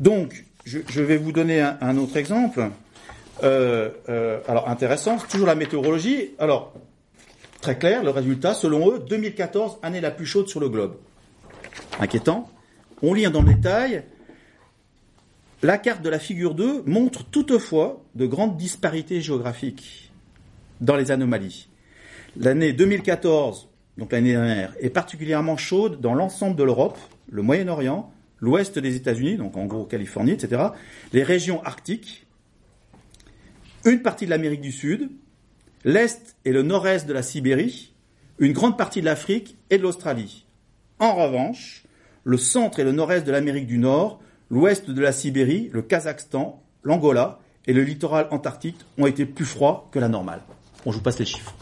Donc 0.00 0.46
je, 0.64 1.02
vais 1.02 1.16
vous 1.16 1.30
donner 1.30 1.60
un, 1.60 1.96
autre 1.96 2.16
exemple. 2.16 2.70
Euh, 3.44 3.90
euh, 4.08 4.40
alors 4.48 4.68
intéressant, 4.68 5.16
toujours 5.30 5.46
la 5.46 5.54
météorologie. 5.54 6.30
Alors 6.40 6.72
très 7.60 7.78
clair, 7.78 8.02
le 8.02 8.10
résultat, 8.10 8.54
selon 8.54 8.90
eux, 8.90 8.98
2014, 9.08 9.78
année 9.84 10.00
la 10.00 10.10
plus 10.10 10.26
chaude 10.26 10.48
sur 10.48 10.58
le 10.58 10.68
globe. 10.68 10.96
Inquiétant. 11.98 12.50
On 13.02 13.14
lit 13.14 13.30
dans 13.30 13.42
le 13.42 13.54
détail. 13.54 14.04
La 15.62 15.76
carte 15.78 16.02
de 16.02 16.08
la 16.08 16.18
figure 16.18 16.54
2 16.54 16.84
montre 16.86 17.24
toutefois 17.24 18.02
de 18.14 18.26
grandes 18.26 18.56
disparités 18.56 19.20
géographiques 19.20 20.10
dans 20.80 20.96
les 20.96 21.10
anomalies. 21.10 21.68
L'année 22.36 22.72
2014, 22.72 23.68
donc 23.98 24.12
l'année 24.12 24.32
dernière, 24.32 24.74
est 24.80 24.90
particulièrement 24.90 25.56
chaude 25.56 26.00
dans 26.00 26.14
l'ensemble 26.14 26.56
de 26.56 26.62
l'Europe, 26.62 26.98
le 27.30 27.42
Moyen-Orient, 27.42 28.10
l'ouest 28.38 28.78
des 28.78 28.96
États-Unis, 28.96 29.36
donc 29.36 29.56
en 29.56 29.66
gros 29.66 29.84
Californie, 29.84 30.32
etc., 30.32 30.62
les 31.12 31.22
régions 31.22 31.62
arctiques, 31.62 32.26
une 33.84 34.00
partie 34.00 34.24
de 34.24 34.30
l'Amérique 34.30 34.60
du 34.60 34.72
Sud, 34.72 35.10
l'Est 35.84 36.36
et 36.44 36.52
le 36.52 36.62
Nord-Est 36.62 37.06
de 37.06 37.12
la 37.12 37.22
Sibérie, 37.22 37.92
une 38.38 38.52
grande 38.52 38.78
partie 38.78 39.00
de 39.00 39.06
l'Afrique 39.06 39.58
et 39.68 39.78
de 39.78 39.82
l'Australie. 39.82 40.46
En 41.00 41.14
revanche, 41.14 41.82
le 42.24 42.36
centre 42.36 42.78
et 42.78 42.84
le 42.84 42.92
nord-est 42.92 43.26
de 43.26 43.32
l'Amérique 43.32 43.66
du 43.66 43.78
Nord, 43.78 44.20
l'ouest 44.50 44.90
de 44.90 45.00
la 45.00 45.12
Sibérie, 45.12 45.70
le 45.72 45.80
Kazakhstan, 45.80 46.62
l'Angola 46.84 47.38
et 47.66 47.72
le 47.72 47.82
littoral 47.82 48.28
antarctique 48.30 48.76
ont 48.98 49.06
été 49.06 49.24
plus 49.24 49.46
froids 49.46 49.88
que 49.92 49.98
la 49.98 50.08
normale. 50.08 50.42
Bon, 50.84 50.92
je 50.92 50.98
vous 50.98 51.02
passe 51.02 51.18
les 51.18 51.24
chiffres. 51.24 51.54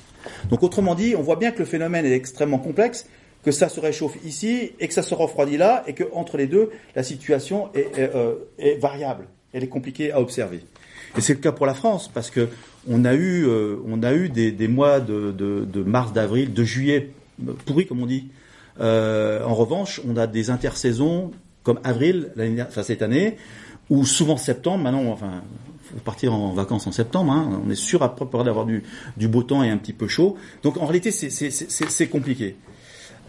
Donc 0.51 0.64
autrement 0.64 0.96
dit, 0.96 1.14
on 1.16 1.22
voit 1.22 1.37
bien 1.37 1.53
que 1.53 1.61
le 1.61 1.66
phénomène 1.66 2.05
est 2.05 2.16
extrêmement 2.16 2.59
complexe, 2.59 3.07
que 3.44 3.53
ça 3.53 3.68
se 3.68 3.79
réchauffe 3.79 4.16
ici 4.24 4.72
et 4.81 4.88
que 4.88 4.94
ça 4.94 5.05
se 5.05 5.14
refroidit 5.14 5.57
là, 5.57 5.85
et 5.87 5.92
que 5.92 6.03
entre 6.12 6.37
les 6.37 6.48
deux, 6.48 6.70
la 6.96 7.05
situation 7.05 7.70
est, 7.74 7.96
euh, 7.96 8.35
variable. 8.81 9.29
Elle 9.53 9.62
est 9.62 9.68
compliquée 9.68 10.11
à 10.11 10.20
observer. 10.20 10.62
Et 11.16 11.20
c'est 11.20 11.35
le 11.35 11.38
cas 11.38 11.53
pour 11.53 11.66
la 11.66 11.74
France, 11.74 12.11
parce 12.12 12.33
que 12.33 12.48
on 12.88 13.05
a 13.05 13.14
eu, 13.14 13.46
euh, 13.46 13.77
on 13.87 13.98
des, 13.98 14.68
mois 14.68 14.98
de, 14.98 15.83
mars, 15.87 16.12
d'avril, 16.12 16.53
de 16.53 16.64
juillet 16.64 17.11
pourris, 17.66 17.87
comme 17.87 18.03
on 18.03 18.07
dit. 18.07 18.27
Euh, 18.80 19.42
en 19.44 19.54
revanche, 19.54 20.00
on 20.08 20.16
a 20.16 20.26
des 20.26 20.50
intersaisons 20.50 21.32
comme 21.62 21.80
avril, 21.84 22.32
enfin 22.60 22.82
cette 22.82 23.02
année, 23.02 23.36
ou 23.90 24.04
souvent 24.04 24.36
septembre. 24.36 24.84
Maintenant, 24.84 25.10
enfin, 25.10 25.42
faut 25.90 26.00
partir 26.00 26.34
en 26.34 26.52
vacances 26.52 26.86
en 26.86 26.92
septembre. 26.92 27.32
Hein, 27.32 27.60
on 27.64 27.70
est 27.70 27.74
sûr 27.74 28.02
à 28.02 28.14
peu 28.14 28.24
d'avoir 28.44 28.66
du, 28.66 28.82
beau 29.28 29.42
temps 29.42 29.62
et 29.62 29.70
un 29.70 29.78
petit 29.78 29.92
peu 29.92 30.08
chaud. 30.08 30.36
Donc 30.62 30.76
en 30.78 30.86
réalité, 30.86 31.10
c'est 31.10 32.08
compliqué. 32.08 32.56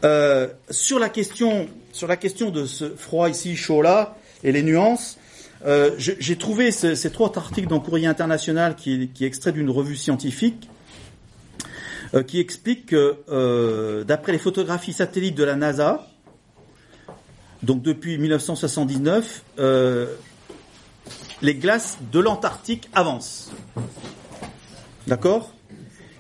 Euh, 0.06 0.48
sur 0.70 1.00
la 1.00 1.10
question, 1.10 1.68
sur 1.92 2.08
la 2.08 2.16
question 2.16 2.52
de 2.52 2.66
ce 2.66 2.90
froid 2.96 3.30
ici, 3.30 3.56
chaud 3.56 3.82
là, 3.82 4.18
et 4.44 4.52
les 4.52 4.64
nuances, 4.64 5.18
euh, 5.66 5.92
j'ai 5.98 6.38
trouvé 6.38 6.72
ce, 6.72 6.96
ces 6.96 7.12
trois 7.12 7.38
articles 7.38 7.68
dans 7.68 7.82
Courrier 7.82 8.08
International 8.08 8.76
qui, 8.76 9.10
qui 9.14 9.26
est 9.26 9.28
extrait 9.28 9.52
d'une 9.52 9.70
revue 9.70 9.98
scientifique 9.98 10.70
euh, 12.16 12.24
qui 12.24 12.40
explique 12.40 12.88
que, 12.88 13.18
euh, 13.30 14.04
d'après 14.04 14.32
les 14.32 14.40
photographies 14.40 14.94
satellites 14.94 15.36
de 15.36 15.44
la 15.44 15.56
NASA, 15.56 16.08
Donc 17.62 17.82
depuis 17.82 18.18
1979, 18.18 19.44
euh, 19.60 20.08
les 21.42 21.56
glaces 21.56 21.98
de 22.10 22.20
l'Antarctique 22.22 22.90
avancent. 22.94 23.52
D'accord? 25.08 25.54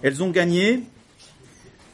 Elles 0.01 0.21
ont 0.21 0.31
gagné 0.31 0.83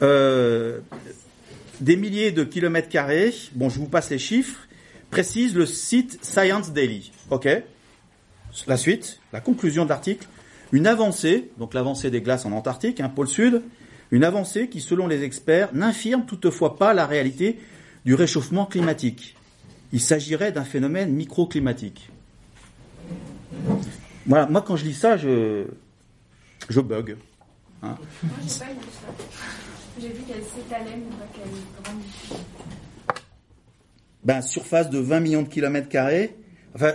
des 0.02 1.96
milliers 1.96 2.32
de 2.32 2.44
kilomètres 2.44 2.90
carrés. 2.90 3.34
Bon, 3.54 3.70
je 3.70 3.78
vous 3.78 3.88
passe 3.88 4.10
les 4.10 4.18
chiffres. 4.18 4.68
Précise 5.12 5.54
le 5.56 5.68
site 5.68 6.18
Science 6.26 6.74
Daily. 6.74 7.12
OK? 7.30 7.48
La 8.66 8.78
suite, 8.78 9.20
la 9.32 9.42
conclusion 9.42 9.84
de 9.84 9.90
l'article. 9.90 10.28
Une 10.72 10.88
avancée, 10.88 11.52
donc 11.60 11.76
l'avancée 11.76 12.10
des 12.10 12.22
glaces 12.22 12.46
en 12.46 12.52
Antarctique, 12.52 13.00
un 13.00 13.10
pôle 13.10 13.28
sud, 13.28 13.62
une 14.12 14.24
avancée 14.24 14.70
qui, 14.70 14.82
selon 14.82 15.08
les 15.08 15.24
experts, 15.24 15.74
n'infirme 15.74 16.26
toutefois 16.26 16.78
pas 16.78 16.94
la 16.94 17.06
réalité 17.06 17.60
du 18.06 18.14
réchauffement 18.14 18.66
climatique. 18.66 19.36
Il 19.94 20.00
s'agirait 20.00 20.52
d'un 20.52 20.64
phénomène 20.64 21.12
microclimatique. 21.12 22.10
Voilà, 24.26 24.48
moi 24.48 24.62
quand 24.62 24.76
je 24.76 24.86
lis 24.86 24.94
ça, 24.94 25.18
je, 25.18 25.66
je 26.70 26.82
bug. 26.82 27.18
Moi, 27.82 27.98
j'ai 28.42 28.48
pas 28.48 28.48
ça. 28.48 28.66
J'ai 30.00 30.10
vu 30.10 30.24
qu'elle 30.24 30.44
s'étalait, 30.44 30.98
mais 30.98 31.16
pas 31.16 31.28
qu'elle 31.34 31.84
grandissait. 31.84 32.44
Ben, 34.24 34.42
surface 34.42 34.90
de 34.90 34.98
20 34.98 35.20
millions 35.20 35.42
de 35.44 35.48
kilomètres 35.48 35.88
carrés. 35.88 36.36
Enfin, 36.74 36.94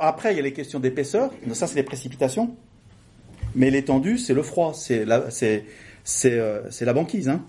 après, 0.00 0.32
il 0.32 0.36
y 0.36 0.40
a 0.40 0.42
les 0.42 0.52
questions 0.52 0.80
d'épaisseur. 0.80 1.30
Ça, 1.52 1.66
c'est 1.66 1.76
les 1.76 1.82
précipitations. 1.82 2.56
Mais 3.54 3.70
l'étendue, 3.70 4.18
c'est 4.18 4.34
le 4.34 4.42
froid. 4.42 4.72
C'est 4.74 5.04
la, 5.04 5.30
c'est, 5.30 5.64
c'est, 6.10 6.32
euh, 6.38 6.62
c'est 6.70 6.86
la 6.86 6.94
banquise. 6.94 7.28
Hein. 7.28 7.42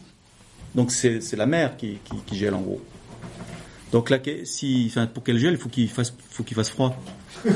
Donc 0.76 0.92
c'est, 0.92 1.22
la 1.38 1.46
mer 1.46 1.78
qui, 1.78 1.98
qui, 2.04 2.18
qui 2.26 2.36
gèle 2.36 2.54
en 2.54 2.60
gros. 2.62 2.82
Donc 3.94 4.10
là, 4.10 4.20
si, 4.44 4.86
enfin, 4.90 5.08
pour 5.08 5.24
qu'elle 5.24 5.38
gèle, 5.40 5.54
il 5.54 5.58
faut 5.58 5.70
qu'il 5.70 5.90
fasse, 5.90 6.14
faut 6.30 6.44
qu'il 6.44 6.56
fasse 6.56 6.70
froid. 6.70 6.94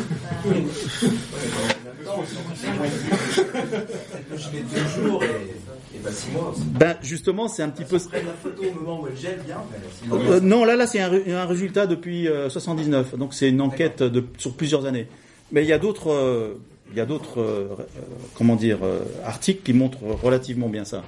Ben 6.79 6.95
justement, 7.01 7.47
c'est 7.47 7.63
un 7.63 7.69
petit 7.69 7.85
peu. 7.85 7.97
Prenne 7.99 8.25
la 8.25 8.33
photo 8.33 8.63
au 8.63 8.73
moment 8.81 9.01
où 9.01 9.07
elle 9.07 9.17
gèle 9.17 9.39
bien. 9.45 9.57
mais 9.71 9.77
sinon, 10.01 10.31
Euh, 10.31 10.39
non, 10.39 10.65
là, 10.65 10.75
là, 10.75 10.87
c'est 10.87 10.99
un, 10.99 11.07
ré- 11.09 11.31
un 11.33 11.45
résultat 11.45 11.87
depuis 11.87 12.27
euh, 12.27 12.49
79. 12.49 13.15
Donc 13.17 13.33
c'est 13.33 13.49
une 13.49 13.61
enquête 13.61 14.03
de, 14.03 14.25
sur 14.37 14.53
plusieurs 14.53 14.85
années. 14.85 15.07
Mais 15.51 15.63
il 15.63 15.67
y 15.67 15.73
a 15.73 15.77
d'autres, 15.79 16.11
euh, 16.11 16.59
il 16.93 16.97
y 16.97 17.01
a 17.01 17.05
d'autres, 17.05 17.41
euh, 17.41 17.75
euh, 17.79 18.01
comment 18.35 18.55
dire, 18.55 18.79
euh, 18.83 18.99
articles 19.25 19.63
qui 19.63 19.73
montrent 19.73 20.03
relativement 20.03 20.69
bien 20.69 20.85
ça. 20.85 21.03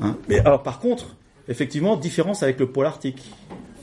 Hein. 0.00 0.16
Mais 0.28 0.38
alors, 0.40 0.62
par 0.62 0.80
contre, 0.80 1.16
effectivement, 1.48 1.96
différence 1.96 2.42
avec 2.42 2.58
le 2.58 2.66
pôle 2.66 2.86
arctique, 2.86 3.30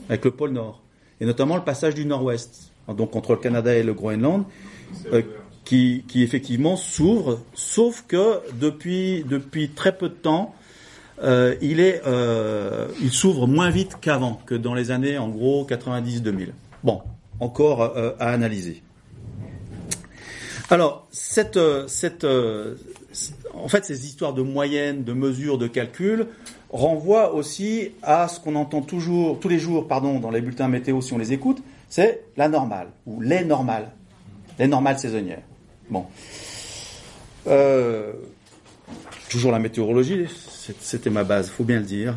avec 0.10 0.26
le 0.26 0.32
pôle 0.32 0.52
nord, 0.52 0.82
et 1.22 1.26
notamment 1.26 1.56
le 1.56 1.63
passage 1.63 1.94
du 1.94 2.06
nord-ouest, 2.06 2.72
donc 2.88 3.15
entre 3.15 3.34
le 3.34 3.38
Canada 3.38 3.76
et 3.76 3.84
le 3.84 3.94
Groenland, 3.94 4.46
qui, 5.63 6.04
qui 6.08 6.24
effectivement 6.24 6.76
s'ouvre, 6.76 7.39
sauf 7.54 8.06
que 8.08 8.39
depuis 8.60 9.24
depuis 9.30 9.70
très 9.70 9.96
peu 9.96 10.10
de 10.10 10.15
temps, 10.15 10.56
il 11.22 11.80
est, 11.80 12.02
il 13.02 13.12
s'ouvre 13.12 13.46
moins 13.46 13.70
vite 13.70 13.98
qu'avant, 14.02 14.42
que 14.48 14.56
dans 14.56 14.74
les 14.74 14.89
années 14.89 15.20
en 15.20 15.30
gros 15.30 15.68
90-2000. 15.70 16.48
Bon, 16.84 17.02
encore 17.39 17.84
à 18.20 18.30
analyser. 18.30 18.82
Alors, 20.71 21.08
cette, 21.10 21.58
euh, 21.58 21.88
cette, 21.88 22.23
euh, 22.23 22.75
en 23.55 23.67
fait, 23.67 23.86
ces 23.86 24.05
histoires 24.05 24.34
de 24.34 24.43
moyenne, 24.43 25.03
de 25.03 25.13
mesures, 25.13 25.58
de 25.58 25.65
calcul 25.67 26.27
renvoient 26.69 27.34
aussi 27.34 27.91
à 28.03 28.27
ce 28.27 28.39
qu'on 28.39 28.55
entend 28.55 28.82
toujours, 28.82 29.39
tous 29.39 29.49
les 29.49 29.58
jours, 29.58 29.88
pardon, 29.88 30.19
dans 30.19 30.29
les 30.29 30.41
bulletins 30.41 30.67
météo 30.67 31.01
si 31.01 31.12
on 31.13 31.17
les 31.17 31.34
écoute, 31.34 31.63
c'est 31.89 32.23
la 32.38 32.49
normale 32.49 32.89
ou 33.08 33.19
les 33.19 33.43
normales, 33.43 33.89
les 34.60 34.67
normales 34.67 34.99
saisonnières. 34.99 35.41
Bon. 35.89 36.05
Euh, 37.47 38.13
toujours 39.29 39.51
la 39.51 39.58
météorologie, 39.58 40.27
c'était 40.82 41.10
ma 41.10 41.23
base, 41.23 41.49
faut 41.49 41.63
bien 41.63 41.79
le 41.79 41.86
dire. 41.86 42.15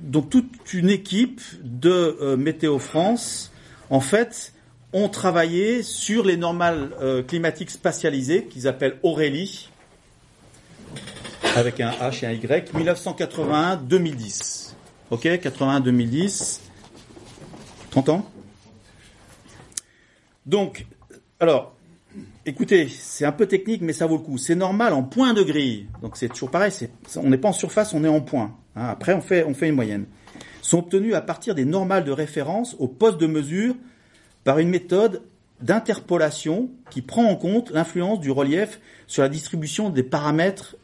Donc 0.00 0.28
toute 0.28 0.74
une 0.74 0.90
équipe 0.90 1.40
de 1.62 2.34
Météo 2.36 2.78
France, 2.78 3.50
en 3.88 4.00
fait, 4.00 4.51
ont 4.92 5.08
travaillé 5.08 5.82
sur 5.82 6.24
les 6.24 6.36
normales 6.36 6.90
euh, 7.00 7.22
climatiques 7.22 7.70
spatialisées 7.70 8.44
qu'ils 8.44 8.68
appellent 8.68 8.98
Aurélie, 9.02 9.70
avec 11.56 11.80
un 11.80 11.90
H 11.90 12.24
et 12.24 12.26
un 12.26 12.32
Y, 12.32 12.72
1981-2010. 12.74 14.74
Ok, 15.10 15.24
81-2010. 15.24 16.60
30 17.90 18.08
ans 18.08 18.30
Donc, 20.46 20.86
alors, 21.40 21.74
Écoutez, 22.44 22.88
c'est 22.88 23.24
un 23.24 23.30
peu 23.30 23.46
technique, 23.46 23.82
mais 23.82 23.92
ça 23.92 24.06
vaut 24.06 24.16
le 24.16 24.22
coup. 24.22 24.36
C'est 24.36 24.56
normal 24.56 24.94
en 24.94 25.04
point 25.04 25.32
de 25.32 25.44
grille. 25.44 25.86
Donc 26.02 26.16
c'est 26.16 26.28
toujours 26.28 26.50
pareil. 26.50 26.72
on 27.16 27.30
n'est 27.30 27.38
pas 27.38 27.48
en 27.48 27.52
surface, 27.52 27.94
on 27.94 28.02
est 28.02 28.08
en 28.08 28.20
point. 28.20 28.56
Hein, 28.74 28.88
après, 28.88 29.14
on 29.14 29.20
fait, 29.20 29.44
on 29.44 29.54
fait 29.54 29.68
une 29.68 29.76
moyenne. 29.76 30.06
Sont 30.60 30.78
obtenus 30.78 31.14
à 31.14 31.20
partir 31.20 31.54
des 31.54 31.64
normales 31.64 32.04
de 32.04 32.10
référence 32.10 32.74
au 32.80 32.88
poste 32.88 33.18
de 33.18 33.28
mesure 33.28 33.76
par 34.44 34.58
une 34.58 34.68
méthode 34.68 35.22
d'interpolation 35.60 36.70
qui 36.90 37.02
prend 37.02 37.24
en 37.24 37.36
compte 37.36 37.70
l'influence 37.70 38.20
du 38.20 38.30
relief 38.30 38.80
sur 39.06 39.22
la 39.22 39.28
distribution 39.28 39.90
des 39.90 40.02
paramètres 40.02 40.76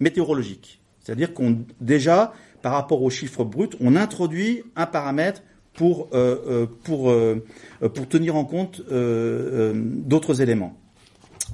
météorologiques. 0.00 0.80
C'est-à-dire 1.00 1.32
qu'on 1.32 1.64
déjà, 1.80 2.32
par 2.62 2.72
rapport 2.72 3.02
aux 3.02 3.10
chiffres 3.10 3.44
bruts, 3.44 3.70
on 3.80 3.96
introduit 3.96 4.62
un 4.74 4.86
paramètre 4.86 5.42
pour 5.72 6.08
euh, 6.12 6.36
euh, 6.48 6.66
pour 6.84 7.10
euh, 7.10 7.44
euh, 7.82 7.88
pour 7.88 8.08
tenir 8.08 8.36
en 8.36 8.44
compte 8.44 8.80
euh, 8.80 8.92
euh, 8.92 9.72
d'autres 9.74 10.40
éléments. 10.42 10.76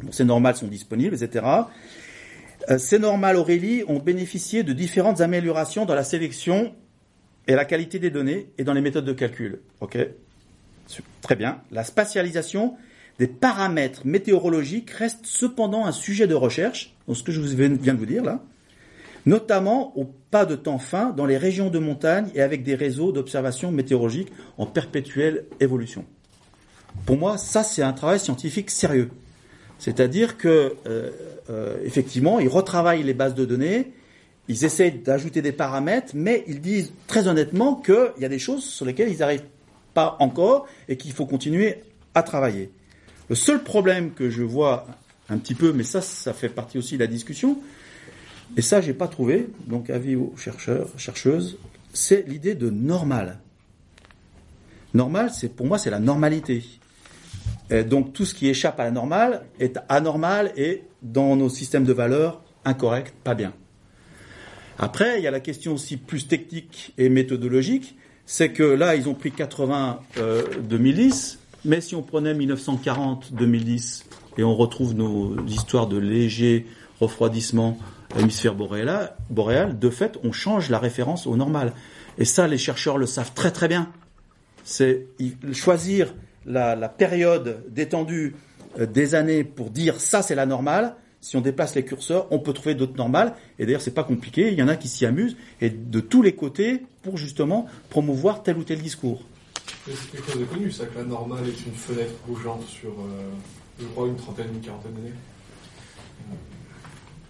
Bon, 0.03 0.13
ces 0.13 0.25
normales 0.25 0.57
sont 0.57 0.69
disponibles, 0.69 1.15
etc. 1.15 1.45
Ces 2.79 3.01
normales 3.01 3.37
Aurélie 3.37 3.83
ont 3.89 3.99
bénéficié 3.99 4.63
de 4.63 4.73
différentes 4.73 5.21
améliorations 5.21 5.85
dans 5.85 5.97
la 5.97 6.05
sélection 6.05 6.73
et 7.49 7.55
la 7.57 7.65
qualité 7.65 7.99
des 7.99 8.11
données 8.11 8.53
et 8.57 8.63
dans 8.63 8.73
les 8.73 8.81
méthodes 8.81 9.05
de 9.05 9.13
calcul. 9.13 9.61
Ok, 9.81 9.99
très 11.21 11.37
bien. 11.37 11.61
La 11.71 11.85
spatialisation 11.85 12.75
des 13.19 13.27
paramètres 13.27 14.07
météorologiques 14.07 14.91
reste 14.91 15.21
cependant 15.25 15.87
un 15.87 15.93
sujet 15.93 16.27
de 16.27 16.35
recherche, 16.35 16.95
donc 17.07 17.17
ce 17.17 17.23
que 17.23 17.33
je 17.33 17.41
viens 17.41 17.69
de 17.69 17.99
vous 17.99 18.07
dire 18.07 18.25
là, 18.25 18.43
notamment 19.27 19.97
au 19.97 20.11
pas 20.31 20.47
de 20.47 20.57
temps 20.57 20.79
fin 20.79 21.11
dans 21.11 21.27
les 21.27 21.37
régions 21.37 21.71
de 21.71 21.79
montagne 21.79 22.29
et 22.35 22.43
avec 22.43 22.63
des 22.63 22.75
réseaux 22.75 23.13
d'observation 23.13 23.71
météorologique 23.71 24.33
en 24.59 24.67
perpétuelle 24.67 25.45
évolution. 25.61 26.05
Pour 27.07 27.17
moi, 27.17 27.39
ça 27.39 27.63
c'est 27.63 27.83
un 27.83 27.93
travail 27.93 28.19
scientifique 28.19 28.71
sérieux. 28.71 29.11
C'est-à-dire 29.79 30.37
que 30.37 30.75
euh, 30.87 31.11
euh, 31.51 31.77
effectivement, 31.85 32.41
ils 32.41 32.49
retravaillent 32.49 33.03
les 33.03 33.15
bases 33.15 33.35
de 33.35 33.45
données, 33.45 33.93
ils 34.49 34.65
essayent 34.65 34.93
d'ajouter 34.93 35.43
des 35.43 35.53
paramètres, 35.53 36.13
mais 36.15 36.45
ils 36.47 36.61
disent 36.61 36.93
très 37.07 37.29
honnêtement 37.29 37.77
qu'il 37.77 38.13
y 38.21 38.25
a 38.25 38.29
des 38.29 38.39
choses 38.39 38.65
sur 38.65 38.85
lesquelles 38.85 39.11
ils 39.11 39.19
n'arrivent 39.19 39.45
pas 39.95 40.17
encore 40.21 40.67
et 40.89 40.97
qu'il 40.97 41.13
faut 41.13 41.27
continuer 41.27 41.83
à 42.15 42.23
travailler. 42.23 42.71
Le 43.29 43.35
seul 43.35 43.63
problème 43.63 44.13
que 44.13 44.31
je 44.31 44.43
vois 44.43 44.87
un 45.29 45.39
petit 45.39 45.55
peu, 45.55 45.73
mais 45.73 45.85
ça, 45.85 46.03
ça 46.03 46.33
fait 46.33 46.49
partie 46.49 46.79
aussi 46.79 46.95
de 46.95 47.01
la 47.01 47.07
discussion, 47.07 47.59
et 48.57 48.63
ça, 48.63 48.81
j'ai 48.81 48.93
pas 48.93 49.09
trouvé, 49.09 49.49
donc 49.67 49.89
avis 49.89 50.15
aux 50.15 50.35
chercheurs, 50.37 50.89
chercheuses, 50.99 51.59
c'est 51.95 52.29
l'idée 52.29 52.55
de 52.55 52.69
normal. 52.69 53.39
Normal, 54.93 55.31
c'est 55.31 55.49
pour 55.49 55.67
moi, 55.67 55.79
c'est 55.79 55.91
la 55.91 56.01
normalité. 56.01 56.63
Donc 57.87 58.13
tout 58.13 58.27
ce 58.27 58.35
qui 58.35 58.49
échappe 58.49 58.79
à 58.79 58.85
la 58.85 58.91
normale 58.91 59.47
est 59.59 59.79
anormal 59.89 60.53
et 60.57 60.83
dans 61.01 61.37
nos 61.37 61.49
systèmes 61.49 61.85
de 61.85 61.95
valeurs 61.95 62.43
incorrect, 62.67 63.15
pas 63.25 63.35
bien. 63.35 63.55
Après, 64.79 65.19
il 65.19 65.25
y 65.25 65.27
a 65.27 65.31
la 65.31 65.41
question 65.41 65.73
aussi 65.73 65.97
plus 65.97 66.29
technique 66.29 66.93
et 66.99 67.09
méthodologique, 67.09 67.97
c'est 68.33 68.49
que 68.49 68.63
là, 68.63 68.97
ils 68.97 69.11
ont 69.11 69.15
pris 69.15 69.31
80 69.31 70.01
euh, 70.17 70.43
2010, 70.63 71.39
mais 71.67 71.83
si 71.83 71.95
on 71.95 72.01
prenait 72.01 72.33
1940 72.33 73.35
2010 73.35 74.07
et 74.39 74.43
on 74.43 74.57
retrouve 74.57 74.95
nos 74.95 75.37
histoires 75.47 75.87
de 75.87 75.99
léger 75.99 76.67
refroidissement 76.99 77.77
à 78.15 78.21
l'hémisphère 78.21 78.55
boréal, 78.55 79.13
boréal, 79.29 79.79
de 79.79 79.91
fait, 79.91 80.19
on 80.25 80.33
change 80.33 80.71
la 80.71 80.79
référence 80.79 81.27
au 81.27 81.37
normal. 81.37 81.75
Et 82.17 82.25
ça, 82.25 82.49
les 82.49 82.57
chercheurs 82.57 82.97
le 82.97 83.05
savent 83.05 83.35
très 83.35 83.51
très 83.51 83.69
bien. 83.69 83.93
C'est 84.65 85.09
choisir 85.53 86.15
la, 86.47 86.75
la 86.75 86.89
période 86.89 87.67
d'étendue 87.69 88.35
euh, 88.79 88.87
des 88.87 89.15
années 89.15 89.45
pour 89.45 89.69
dire 89.69 90.01
ça 90.01 90.23
c'est 90.23 90.35
la 90.35 90.47
normale. 90.47 90.95
Si 91.23 91.37
on 91.37 91.41
déplace 91.41 91.77
les 91.77 91.85
curseurs, 91.85 92.27
on 92.33 92.41
peut 92.41 92.53
trouver 92.53 92.75
d'autres 92.75 92.97
normales. 92.97 93.35
Et 93.61 93.65
d'ailleurs, 93.65 93.81
c'est 93.81 93.95
pas 93.95 94.03
compliqué. 94.03 94.51
Il 94.51 94.59
y 94.59 94.63
en 94.63 94.67
a 94.67 94.75
qui 94.75 94.89
s'y 94.89 95.07
amusent 95.07 95.37
et 95.61 95.71
de 95.71 96.01
tous 96.01 96.21
les 96.21 96.35
côtés 96.35 96.83
pour 97.03 97.17
justement 97.17 97.67
promouvoir 97.91 98.43
tel 98.43 98.59
ou 98.59 98.65
tel 98.65 98.83
discours. 98.83 99.23
C'est 99.87 100.11
quelque 100.11 100.33
chose 100.33 100.41
de 100.41 100.45
connu, 100.45 100.71
ça, 100.73 100.85
que 100.85 100.99
la 100.99 101.05
normale 101.05 101.47
est 101.47 101.67
une 101.67 101.75
fenêtre 101.75 102.13
bougeante 102.27 102.67
sur, 102.67 102.91
euh, 102.91 103.31
je 103.81 103.87
crois, 103.87 104.09
une 104.09 104.17
trentaine, 104.17 104.49
une 104.53 104.61
quarantaine 104.61 104.95
d'années. 104.95 105.15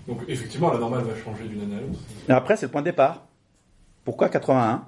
Donc, 0.09 0.23
effectivement, 0.27 0.73
la 0.73 0.79
normale 0.79 1.05
va 1.05 1.15
changer 1.23 1.45
d'une 1.45 1.61
année 1.61 1.77
à 1.77 1.81
l'autre. 1.81 2.01
Et 2.31 2.33
après, 2.33 2.57
c'est 2.57 2.67
le 2.67 2.73
point 2.73 2.81
de 2.81 2.87
départ. 2.87 3.27
Pourquoi 4.05 4.31
81 4.31 4.87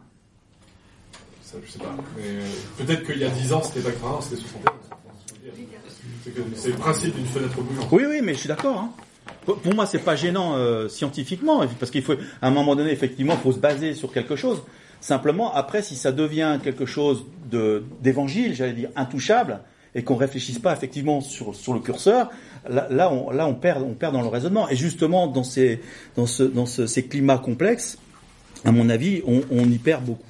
ça, 1.43 1.59
je 1.63 1.71
sais 1.71 1.79
pas. 1.79 1.95
Mais 2.17 2.23
euh, 2.25 2.47
peut-être 2.79 3.05
qu'il 3.05 3.19
y 3.19 3.25
a 3.25 3.29
10 3.29 3.53
ans, 3.53 3.63
c'était 3.63 3.83
pas 3.83 3.93
80, 3.93 4.19
c'était 4.23 4.41
61. 4.41 4.73
C'est 6.55 6.69
le 6.69 6.75
principe 6.77 7.15
d'une 7.15 7.27
fenêtre 7.27 7.61
bougeante. 7.61 7.89
Oui, 7.93 8.05
oui, 8.09 8.21
mais 8.23 8.35
je 8.35 8.39
suis 8.41 8.49
d'accord. 8.49 8.79
Hein. 8.79 8.91
Pour 9.45 9.59
pour 9.59 9.75
moi, 9.75 9.87
c'est 9.87 9.99
pas 9.99 10.17
gênant 10.17 10.55
euh, 10.57 10.89
scientifiquement, 10.89 11.63
parce 11.79 11.91
qu'il 11.91 12.03
faut, 12.03 12.15
à 12.41 12.47
un 12.49 12.51
moment 12.51 12.75
donné, 12.77 12.91
effectivement, 12.93 13.37
faut 13.37 13.53
se 13.53 13.59
baser 13.59 13.95
sur 13.95 14.13
quelque 14.13 14.37
chose. 14.37 14.63
Simplement, 15.01 15.53
après, 15.55 15.83
si 15.83 15.97
ça 15.97 16.13
devient 16.13 16.59
quelque 16.63 16.87
chose 16.87 17.25
de 17.51 17.85
d'évangile, 18.01 18.55
j'allais 18.55 18.73
dire 18.73 18.89
intouchable, 18.97 19.61
et 19.95 20.03
qu'on 20.03 20.17
réfléchisse 20.17 20.59
pas 20.59 20.73
effectivement 20.73 21.21
sur 21.21 21.55
sur 21.55 21.75
le 21.75 21.81
curseur, 21.81 22.31
là, 22.69 22.87
là, 22.91 23.13
on, 23.13 23.31
là, 23.31 23.47
on 23.47 23.55
perd, 23.55 23.83
on 23.83 23.93
perd 23.95 24.15
dans 24.15 24.23
le 24.23 24.29
raisonnement. 24.29 24.69
Et 24.71 24.77
justement, 24.77 25.27
dans 25.27 25.45
ces 25.45 25.81
dans 26.17 26.27
ce 26.27 26.43
dans 26.43 26.65
ce- 26.67 26.87
ces 26.87 27.05
climats 27.05 27.39
complexes, 27.39 27.99
à 28.65 28.73
mon 28.73 28.89
avis, 28.89 29.23
on, 29.27 29.43
on 29.51 29.65
y 29.71 29.77
perd 29.79 30.05
beaucoup. 30.05 30.23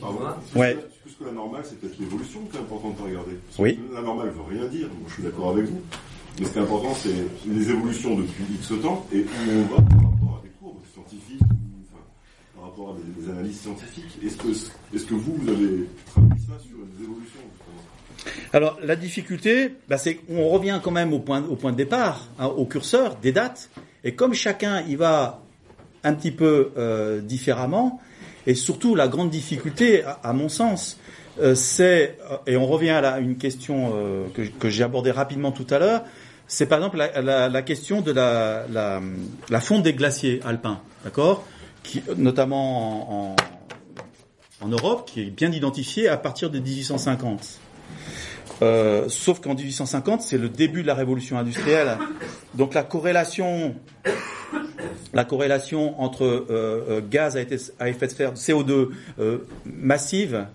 Pardon 0.00 0.18
Ouais. 0.54 0.74
Plus 0.74 0.82
que 1.20 1.26
la 1.26 1.32
normale, 1.32 1.62
c'est 1.64 1.78
peut-être 1.78 1.98
l'évolution 1.98 2.40
qui 2.50 2.56
est 2.56 2.60
importante 2.60 2.96
à 3.00 3.04
regarder. 3.04 3.32
Oui. 3.58 3.78
La 3.92 4.00
normale 4.00 4.30
veut 4.30 4.56
rien 4.56 4.66
dire, 4.68 4.86
moi, 4.88 5.06
je 5.08 5.14
suis 5.14 5.22
d'accord 5.22 5.50
avec 5.50 5.66
vous. 5.66 5.80
Mais 6.38 6.46
ce 6.46 6.52
qui 6.52 6.58
est 6.58 6.62
important, 6.62 6.94
c'est 6.94 7.46
les 7.46 7.70
évolutions 7.70 8.16
depuis 8.16 8.44
X 8.54 8.72
temps 8.82 9.06
et 9.12 9.20
où 9.20 9.50
on 9.50 9.62
va 9.62 9.82
par 9.82 10.10
rapport 10.10 10.40
à 10.40 10.42
des 10.42 10.50
courbes 10.58 10.80
scientifiques, 10.94 11.42
enfin, 11.42 12.02
par 12.54 12.64
rapport 12.64 12.90
à 12.90 12.94
des, 12.94 13.22
des 13.22 13.30
analyses 13.30 13.60
scientifiques. 13.60 14.18
Est-ce 14.24 14.36
que, 14.38 14.48
est-ce 14.96 15.04
que 15.04 15.14
vous, 15.14 15.34
vous 15.34 15.48
avez 15.50 15.88
traduit 16.06 16.40
ça 16.40 16.58
sur 16.58 16.78
des 16.96 17.04
évolutions 17.04 17.40
Alors 18.54 18.78
la 18.82 18.96
difficulté, 18.96 19.74
bah, 19.88 19.98
c'est 19.98 20.14
qu'on 20.14 20.48
revient 20.48 20.80
quand 20.82 20.92
même 20.92 21.12
au 21.12 21.18
point, 21.18 21.44
au 21.44 21.56
point 21.56 21.72
de 21.72 21.76
départ, 21.76 22.28
hein, 22.38 22.46
au 22.46 22.64
curseur 22.64 23.16
des 23.16 23.32
dates, 23.32 23.68
et 24.04 24.14
comme 24.14 24.32
chacun 24.32 24.80
y 24.82 24.94
va 24.94 25.42
un 26.02 26.14
petit 26.14 26.30
peu 26.30 26.70
euh, 26.78 27.20
différemment, 27.20 28.00
et 28.46 28.54
surtout 28.54 28.94
la 28.94 29.08
grande 29.08 29.30
difficulté, 29.30 30.02
à, 30.22 30.32
mon 30.32 30.48
sens, 30.48 30.98
euh, 31.40 31.54
c'est, 31.54 32.16
euh, 32.30 32.36
et 32.46 32.56
on 32.56 32.66
revient 32.66 32.90
à 32.90 33.00
la- 33.00 33.18
une 33.18 33.36
question 33.36 33.92
euh, 33.94 34.26
que, 34.34 34.42
que 34.42 34.68
j'ai 34.68 34.82
abordée 34.82 35.10
rapidement 35.10 35.52
tout 35.52 35.66
à 35.70 35.78
l'heure, 35.78 36.02
c'est 36.46 36.66
par 36.66 36.78
exemple 36.78 36.96
la, 36.96 37.20
la- 37.22 37.48
la 37.48 37.62
question 37.62 38.00
de 38.00 38.10
la, 38.12 39.00
fonte 39.60 39.82
des 39.82 39.92
glaciers 39.94 40.40
alpins, 40.44 40.80
d'accord, 41.04 41.44
qui 41.82 42.02
notamment 42.16 43.30
en, 43.30 43.36
en, 44.62 44.66
en 44.66 44.68
Europe, 44.68 45.08
qui 45.08 45.20
est 45.22 45.30
bien 45.30 45.52
identifiée 45.52 46.08
à 46.08 46.16
partir 46.16 46.50
de 46.50 46.58
1850. 46.58 47.60
Euh, 48.62 49.08
sauf 49.08 49.40
qu'en 49.40 49.54
1850, 49.54 50.22
c'est 50.22 50.38
le 50.38 50.48
début 50.48 50.82
de 50.82 50.86
la 50.86 50.94
révolution 50.94 51.38
industrielle. 51.38 51.96
Donc 52.54 52.74
la 52.74 52.82
corrélation, 52.82 53.74
la 55.12 55.24
corrélation 55.24 56.00
entre 56.00 56.24
euh, 56.24 56.46
euh, 56.50 57.00
gaz 57.08 57.36
à, 57.36 57.88
effet 57.88 58.06
de 58.06 58.12
serre, 58.12 58.34
CO2 58.34 58.88
euh, 59.18 59.38
massive, 59.64 60.46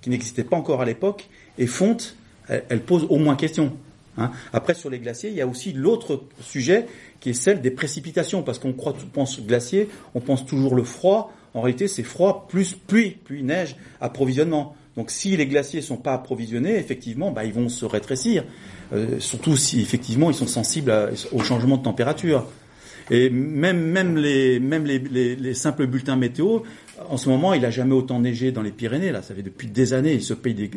qui 0.00 0.10
n'existait 0.10 0.44
pas 0.44 0.56
encore 0.56 0.82
à 0.82 0.84
l'époque, 0.84 1.28
et 1.58 1.66
fonte, 1.66 2.16
elle, 2.48 2.82
pose 2.82 3.06
au 3.08 3.16
moins 3.16 3.36
question. 3.36 3.74
hein. 4.18 4.30
Après, 4.52 4.74
sur 4.74 4.90
les 4.90 4.98
glaciers, 4.98 5.30
il 5.30 5.36
y 5.36 5.40
a 5.40 5.46
aussi 5.46 5.72
l'autre 5.72 6.24
sujet 6.40 6.86
qui 7.20 7.30
est 7.30 7.34
celle 7.34 7.62
des 7.62 7.70
précipitations, 7.70 8.42
parce 8.42 8.58
qu'on 8.58 8.74
croit, 8.74 8.94
on 9.02 9.08
pense 9.08 9.40
glacier, 9.40 9.88
on 10.14 10.20
pense 10.20 10.44
toujours 10.44 10.74
le 10.74 10.84
froid. 10.84 11.32
En 11.54 11.62
réalité, 11.62 11.88
c'est 11.88 12.02
froid 12.02 12.46
plus 12.48 12.74
pluie, 12.74 13.12
pluie, 13.24 13.42
neige, 13.42 13.76
approvisionnement. 14.00 14.76
Donc, 14.96 15.10
si 15.10 15.36
les 15.36 15.46
glaciers 15.46 15.82
sont 15.82 15.96
pas 15.96 16.14
approvisionnés, 16.14 16.76
effectivement, 16.76 17.30
bah, 17.30 17.44
ils 17.44 17.52
vont 17.52 17.68
se 17.68 17.84
rétrécir. 17.84 18.44
Euh, 18.92 19.18
surtout 19.18 19.56
si 19.56 19.80
effectivement 19.80 20.30
ils 20.30 20.36
sont 20.36 20.46
sensibles 20.46 20.90
à- 20.90 21.08
au 21.32 21.40
changement 21.40 21.78
de 21.78 21.82
température. 21.82 22.46
Et 23.10 23.28
même 23.28 23.80
même 23.80 24.16
les 24.16 24.60
même 24.60 24.86
les, 24.86 24.98
les, 24.98 25.36
les 25.36 25.54
simples 25.54 25.86
bulletins 25.86 26.16
météo, 26.16 26.60
en 27.10 27.16
ce 27.16 27.28
moment, 27.28 27.52
il 27.52 27.64
a 27.64 27.70
jamais 27.70 27.94
autant 27.94 28.20
neigé 28.20 28.50
dans 28.52 28.62
les 28.62 28.70
Pyrénées. 28.70 29.10
Là, 29.12 29.20
ça 29.20 29.34
fait 29.34 29.42
depuis 29.42 29.66
des 29.66 29.92
années, 29.92 30.14
ils 30.14 30.22
se 30.22 30.32
payent 30.32 30.54
des, 30.54 30.70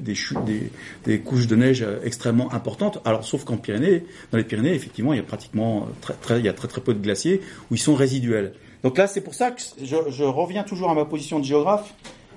des, 1.06 1.20
couches 1.20 1.48
de 1.48 1.56
neige 1.56 1.84
euh, 1.84 2.00
extrêmement 2.04 2.52
importantes. 2.54 3.00
Alors, 3.06 3.24
sauf 3.24 3.44
qu'en 3.46 3.58
Pyrénées, 3.58 4.04
dans 4.32 4.38
les 4.38 4.44
Pyrénées, 4.44 4.74
effectivement, 4.74 5.14
il 5.14 5.18
y 5.18 5.20
a 5.20 5.24
pratiquement 5.24 5.88
très, 6.22 6.40
il 6.40 6.46
y 6.46 6.50
a 6.50 6.54
très 6.54 6.68
très 6.68 6.82
peu 6.82 6.94
de 6.94 7.00
glaciers 7.00 7.42
où 7.72 7.76
ils 7.76 7.80
sont 7.80 7.96
résiduels. 7.96 8.54
Donc 8.84 8.98
là, 8.98 9.08
c'est 9.08 9.22
pour 9.22 9.34
ça 9.34 9.52
que 9.52 9.62
je 9.82 10.24
reviens 10.24 10.64
toujours 10.64 10.90
à 10.90 10.96
ma 10.96 11.06
position 11.06 11.40
de 11.40 11.46
géographe. 11.46 11.94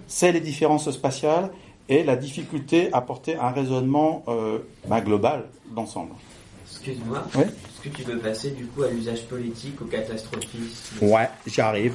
C'est 0.07 0.33
les 0.33 0.40
différences 0.40 0.90
spatiales 0.90 1.51
et 1.90 2.05
la 2.05 2.16
difficulté 2.16 2.88
à 2.92 3.03
porter 3.03 3.37
un 3.37 3.50
raisonnement 3.50 4.24
euh, 4.29 4.59
bah, 4.88 5.00
global 5.00 5.44
d'ensemble. 5.74 6.12
Excuse-moi. 6.70 7.24
Oui. 7.35 7.42
Est-ce 7.42 7.90
que 7.90 7.96
tu 7.96 8.03
veux 8.05 8.18
passer 8.18 8.53
du 8.53 8.64
coup 8.66 8.85
à 8.85 8.88
l'usage 8.88 9.24
politique, 9.24 9.83
au 9.83 9.87
catastrophisme 9.87 11.03
Ouais, 11.03 11.29
j'arrive. 11.46 11.94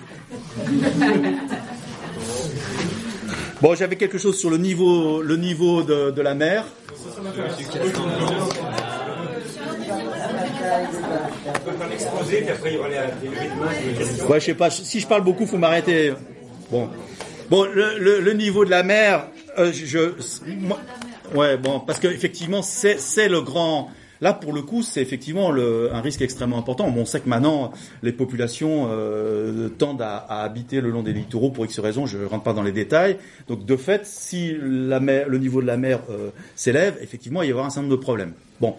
Bon, 3.61 3.73
j'avais 3.73 3.95
quelque 3.95 4.17
chose 4.17 4.37
sur 4.37 4.49
le 4.49 4.57
niveau, 4.57 5.21
le 5.21 5.37
niveau 5.37 5.81
de, 5.81 6.11
de 6.11 6.21
la 6.21 6.35
mer. 6.35 6.65
Ouais, 14.29 14.39
je 14.39 14.45
sais 14.45 14.53
pas. 14.53 14.69
Si 14.69 14.99
je 14.99 15.07
parle 15.07 15.23
beaucoup, 15.23 15.45
faut 15.45 15.57
m'arrêter. 15.57 16.13
Bon, 16.71 16.89
bon, 17.49 17.63
le, 17.63 17.97
le, 17.99 18.19
le 18.19 18.33
niveau 18.33 18.65
de 18.65 18.69
la 18.69 18.83
mer, 18.83 19.27
euh, 19.57 19.71
je, 19.71 20.13
ouais, 21.35 21.57
bon, 21.57 21.79
parce 21.79 21.99
que 21.99 22.07
effectivement, 22.07 22.61
c'est 22.61 22.99
c'est 22.99 23.29
le 23.29 23.41
grand. 23.41 23.91
Là, 24.21 24.33
pour 24.33 24.53
le 24.53 24.61
coup, 24.61 24.81
c'est 24.81 25.01
effectivement 25.01 25.51
le, 25.51 25.93
un 25.93 25.99
risque 25.99 26.21
extrêmement 26.21 26.57
important. 26.57 26.89
Bon, 26.89 27.01
on 27.01 27.05
sait 27.05 27.19
que 27.19 27.27
maintenant, 27.27 27.73
les 28.01 28.13
populations 28.13 28.87
euh, 28.89 29.67
tendent 29.67 30.01
à, 30.01 30.15
à 30.17 30.43
habiter 30.43 30.79
le 30.79 30.89
long 30.89 31.03
des 31.03 31.11
littoraux 31.11 31.49
pour 31.49 31.65
X 31.65 31.79
raisons. 31.79 32.05
Je 32.05 32.19
rentre 32.19 32.43
pas 32.43 32.53
dans 32.53 32.63
les 32.63 32.71
détails. 32.71 33.17
Donc, 33.49 33.65
de 33.65 33.75
fait, 33.75 34.05
si 34.05 34.55
la 34.61 35.01
mer, 35.01 35.27
le 35.27 35.37
niveau 35.37 35.61
de 35.61 35.67
la 35.67 35.75
mer 35.75 35.99
euh, 36.09 36.29
s'élève, 36.55 36.97
effectivement, 37.01 37.41
il 37.41 37.49
y 37.49 37.53
aura 37.53 37.65
un 37.65 37.69
certain 37.69 37.81
nombre 37.81 37.97
de 37.97 38.01
problèmes. 38.01 38.33
Bon. 38.61 38.75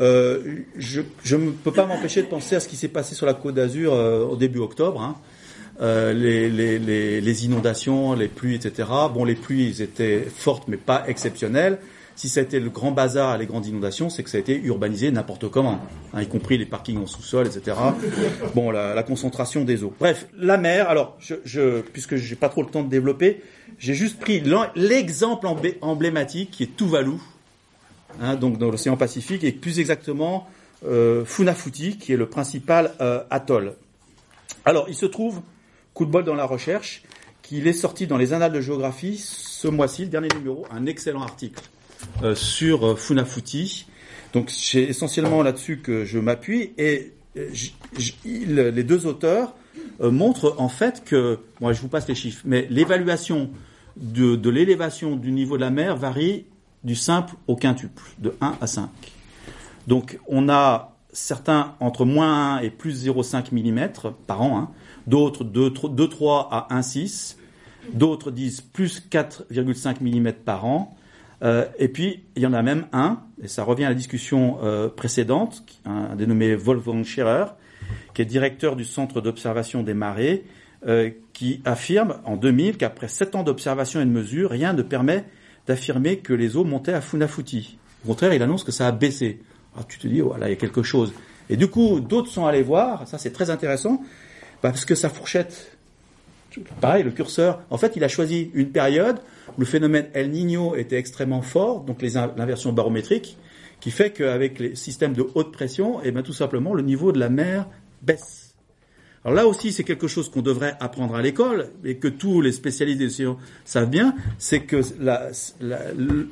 Euh, 0.00 0.40
je 0.74 1.36
ne 1.36 1.50
peux 1.50 1.70
pas 1.70 1.84
m'empêcher 1.84 2.22
de 2.22 2.26
penser 2.26 2.56
à 2.56 2.60
ce 2.60 2.66
qui 2.66 2.76
s'est 2.76 2.88
passé 2.88 3.14
sur 3.14 3.26
la 3.26 3.34
Côte 3.34 3.54
d'Azur 3.54 3.92
euh, 3.92 4.24
au 4.24 4.36
début 4.36 4.58
octobre. 4.58 5.02
Hein. 5.02 5.16
Euh, 5.80 6.12
les, 6.12 7.44
inondations, 7.44 8.14
les 8.14 8.28
pluies, 8.28 8.56
etc. 8.56 8.88
Bon, 9.12 9.24
les 9.24 9.34
pluies 9.34 9.80
étaient 9.82 10.20
fortes, 10.20 10.68
mais 10.68 10.76
pas 10.76 11.04
exceptionnelles. 11.06 11.78
Si 12.14 12.28
ça 12.28 12.40
a 12.40 12.42
été 12.42 12.60
le 12.60 12.68
grand 12.68 12.90
bazar, 12.90 13.38
les 13.38 13.46
grandes 13.46 13.66
inondations, 13.66 14.10
c'est 14.10 14.22
que 14.22 14.28
ça 14.28 14.36
a 14.36 14.40
été 14.40 14.60
urbanisé 14.60 15.10
n'importe 15.10 15.48
comment, 15.48 15.80
hein, 16.12 16.22
y 16.22 16.26
compris 16.26 16.58
les 16.58 16.66
parkings 16.66 16.98
en 16.98 17.06
sous-sol, 17.06 17.46
etc. 17.46 17.76
Bon, 18.54 18.70
la, 18.70 19.02
concentration 19.02 19.64
des 19.64 19.82
eaux. 19.82 19.94
Bref, 19.98 20.26
la 20.36 20.58
mer. 20.58 20.90
Alors, 20.90 21.16
je, 21.18 21.36
je, 21.44 21.80
puisque 21.80 22.16
j'ai 22.16 22.36
pas 22.36 22.50
trop 22.50 22.62
le 22.62 22.68
temps 22.68 22.82
de 22.82 22.90
développer, 22.90 23.42
j'ai 23.78 23.94
juste 23.94 24.20
pris 24.20 24.42
l'exemple 24.76 25.48
emblématique 25.80 26.50
qui 26.50 26.64
est 26.64 26.76
Tuvalu, 26.76 27.14
hein, 28.20 28.36
donc 28.36 28.58
dans 28.58 28.70
l'océan 28.70 28.96
Pacifique, 28.96 29.42
et 29.42 29.52
plus 29.52 29.80
exactement 29.80 30.46
euh, 30.86 31.24
Funafuti, 31.24 31.96
qui 31.96 32.12
est 32.12 32.16
le 32.16 32.26
principal 32.26 32.92
euh, 33.00 33.22
atoll. 33.30 33.74
Alors, 34.64 34.86
il 34.88 34.94
se 34.94 35.06
trouve, 35.06 35.40
coup 35.94 36.04
de 36.04 36.10
bol 36.10 36.24
dans 36.24 36.34
la 36.34 36.44
recherche, 36.46 37.02
qu'il 37.42 37.66
est 37.66 37.72
sorti 37.72 38.06
dans 38.06 38.16
les 38.16 38.32
annales 38.32 38.52
de 38.52 38.60
géographie 38.60 39.18
ce 39.18 39.68
mois-ci, 39.68 40.02
le 40.02 40.08
dernier 40.08 40.28
numéro, 40.36 40.64
un 40.70 40.86
excellent 40.86 41.22
article 41.22 41.62
euh, 42.22 42.34
sur 42.34 42.86
euh, 42.86 42.96
Funafuti. 42.96 43.86
Donc, 44.32 44.50
c'est 44.50 44.82
essentiellement 44.82 45.42
là-dessus 45.42 45.78
que 45.78 46.04
je 46.04 46.18
m'appuie, 46.18 46.72
et 46.78 47.12
euh, 47.36 47.48
j- 47.52 47.74
j- 47.98 48.14
il- 48.24 48.54
les 48.54 48.82
deux 48.84 49.06
auteurs 49.06 49.54
euh, 50.00 50.10
montrent 50.10 50.54
en 50.58 50.68
fait 50.68 51.04
que, 51.04 51.38
moi 51.60 51.72
je 51.72 51.80
vous 51.82 51.88
passe 51.88 52.08
les 52.08 52.14
chiffres, 52.14 52.42
mais 52.44 52.66
l'évaluation 52.70 53.50
de, 53.96 54.36
de 54.36 54.50
l'élévation 54.50 55.16
du 55.16 55.32
niveau 55.32 55.56
de 55.56 55.62
la 55.62 55.70
mer 55.70 55.96
varie 55.96 56.46
du 56.84 56.94
simple 56.96 57.34
au 57.46 57.56
quintuple, 57.56 58.02
de 58.18 58.34
1 58.40 58.56
à 58.60 58.66
5. 58.66 58.88
Donc 59.86 60.18
on 60.26 60.48
a 60.48 60.96
certains 61.12 61.74
entre 61.80 62.04
moins 62.04 62.56
1 62.56 62.58
et 62.60 62.70
plus 62.70 63.06
0,5 63.06 63.52
mm 63.52 63.88
par 64.26 64.40
an, 64.42 64.58
hein. 64.58 64.70
D'autres 65.06 65.44
de 65.44 65.68
2,3 65.68 66.48
à 66.50 66.68
1,6, 66.70 67.36
d'autres 67.92 68.30
disent 68.30 68.60
plus 68.60 69.02
4,5 69.10 70.00
mm 70.00 70.32
par 70.44 70.64
an, 70.64 70.96
Euh, 71.42 71.66
et 71.78 71.88
puis 71.88 72.22
il 72.36 72.42
y 72.42 72.46
en 72.46 72.52
a 72.52 72.62
même 72.62 72.86
un, 72.92 73.20
et 73.42 73.48
ça 73.48 73.64
revient 73.64 73.84
à 73.84 73.88
la 73.88 73.94
discussion 73.94 74.58
euh, 74.62 74.88
précédente, 74.88 75.64
un 75.84 76.14
dénommé 76.14 76.54
Wolfgang 76.54 77.04
Scherer, 77.04 77.46
qui 78.14 78.22
est 78.22 78.24
directeur 78.24 78.76
du 78.76 78.84
Centre 78.84 79.20
d'observation 79.20 79.82
des 79.82 79.94
marées, 79.94 80.44
euh, 80.86 81.10
qui 81.32 81.60
affirme 81.64 82.18
en 82.24 82.36
2000 82.36 82.76
qu'après 82.76 83.08
sept 83.08 83.34
ans 83.34 83.42
d'observation 83.42 84.00
et 84.00 84.04
de 84.04 84.10
mesure, 84.10 84.50
rien 84.50 84.72
ne 84.72 84.82
permet 84.82 85.24
d'affirmer 85.66 86.18
que 86.18 86.32
les 86.32 86.56
eaux 86.56 86.64
montaient 86.64 86.92
à 86.92 87.00
Funafuti. 87.00 87.78
Au 88.04 88.08
contraire, 88.08 88.34
il 88.34 88.42
annonce 88.42 88.64
que 88.64 88.72
ça 88.72 88.88
a 88.88 88.92
baissé. 88.92 89.40
Alors 89.74 89.86
tu 89.86 89.98
te 89.98 90.06
dis, 90.06 90.20
voilà, 90.20 90.48
il 90.48 90.50
y 90.50 90.54
a 90.54 90.56
quelque 90.56 90.82
chose. 90.82 91.12
Et 91.50 91.56
du 91.56 91.68
coup, 91.68 92.00
d'autres 92.00 92.30
sont 92.30 92.46
allés 92.46 92.62
voir, 92.62 93.06
ça 93.08 93.18
c'est 93.18 93.32
très 93.32 93.50
intéressant, 93.50 94.02
parce 94.62 94.84
que 94.86 94.94
sa 94.94 95.08
fourchette, 95.10 95.76
pareil, 96.80 97.02
le 97.02 97.10
curseur, 97.10 97.60
en 97.70 97.76
fait, 97.76 97.94
il 97.96 98.04
a 98.04 98.08
choisi 98.08 98.50
une 98.54 98.70
période 98.70 99.18
où 99.56 99.60
le 99.60 99.66
phénomène 99.66 100.06
El 100.14 100.30
Niño 100.30 100.74
était 100.76 100.96
extrêmement 100.96 101.42
fort, 101.42 101.80
donc 101.82 102.00
l'inversion 102.02 102.72
barométrique, 102.72 103.36
qui 103.80 103.90
fait 103.90 104.10
qu'avec 104.12 104.58
les 104.60 104.76
systèmes 104.76 105.12
de 105.12 105.26
haute 105.34 105.52
pression, 105.52 106.02
et 106.02 106.12
ben 106.12 106.22
tout 106.22 106.32
simplement, 106.32 106.72
le 106.72 106.82
niveau 106.82 107.10
de 107.12 107.18
la 107.18 107.28
mer 107.28 107.66
baisse. 108.00 108.54
Alors 109.24 109.36
là 109.36 109.46
aussi, 109.46 109.72
c'est 109.72 109.84
quelque 109.84 110.08
chose 110.08 110.28
qu'on 110.30 110.42
devrait 110.42 110.74
apprendre 110.80 111.14
à 111.14 111.22
l'école 111.22 111.70
et 111.84 111.96
que 111.96 112.08
tous 112.08 112.40
les 112.40 112.50
spécialistes 112.52 112.98
des 112.98 113.26
savent 113.64 113.88
bien, 113.88 114.16
c'est 114.38 114.60
que 114.60 114.80
la, 115.00 115.28
la, 115.60 115.92
le- 115.96 116.28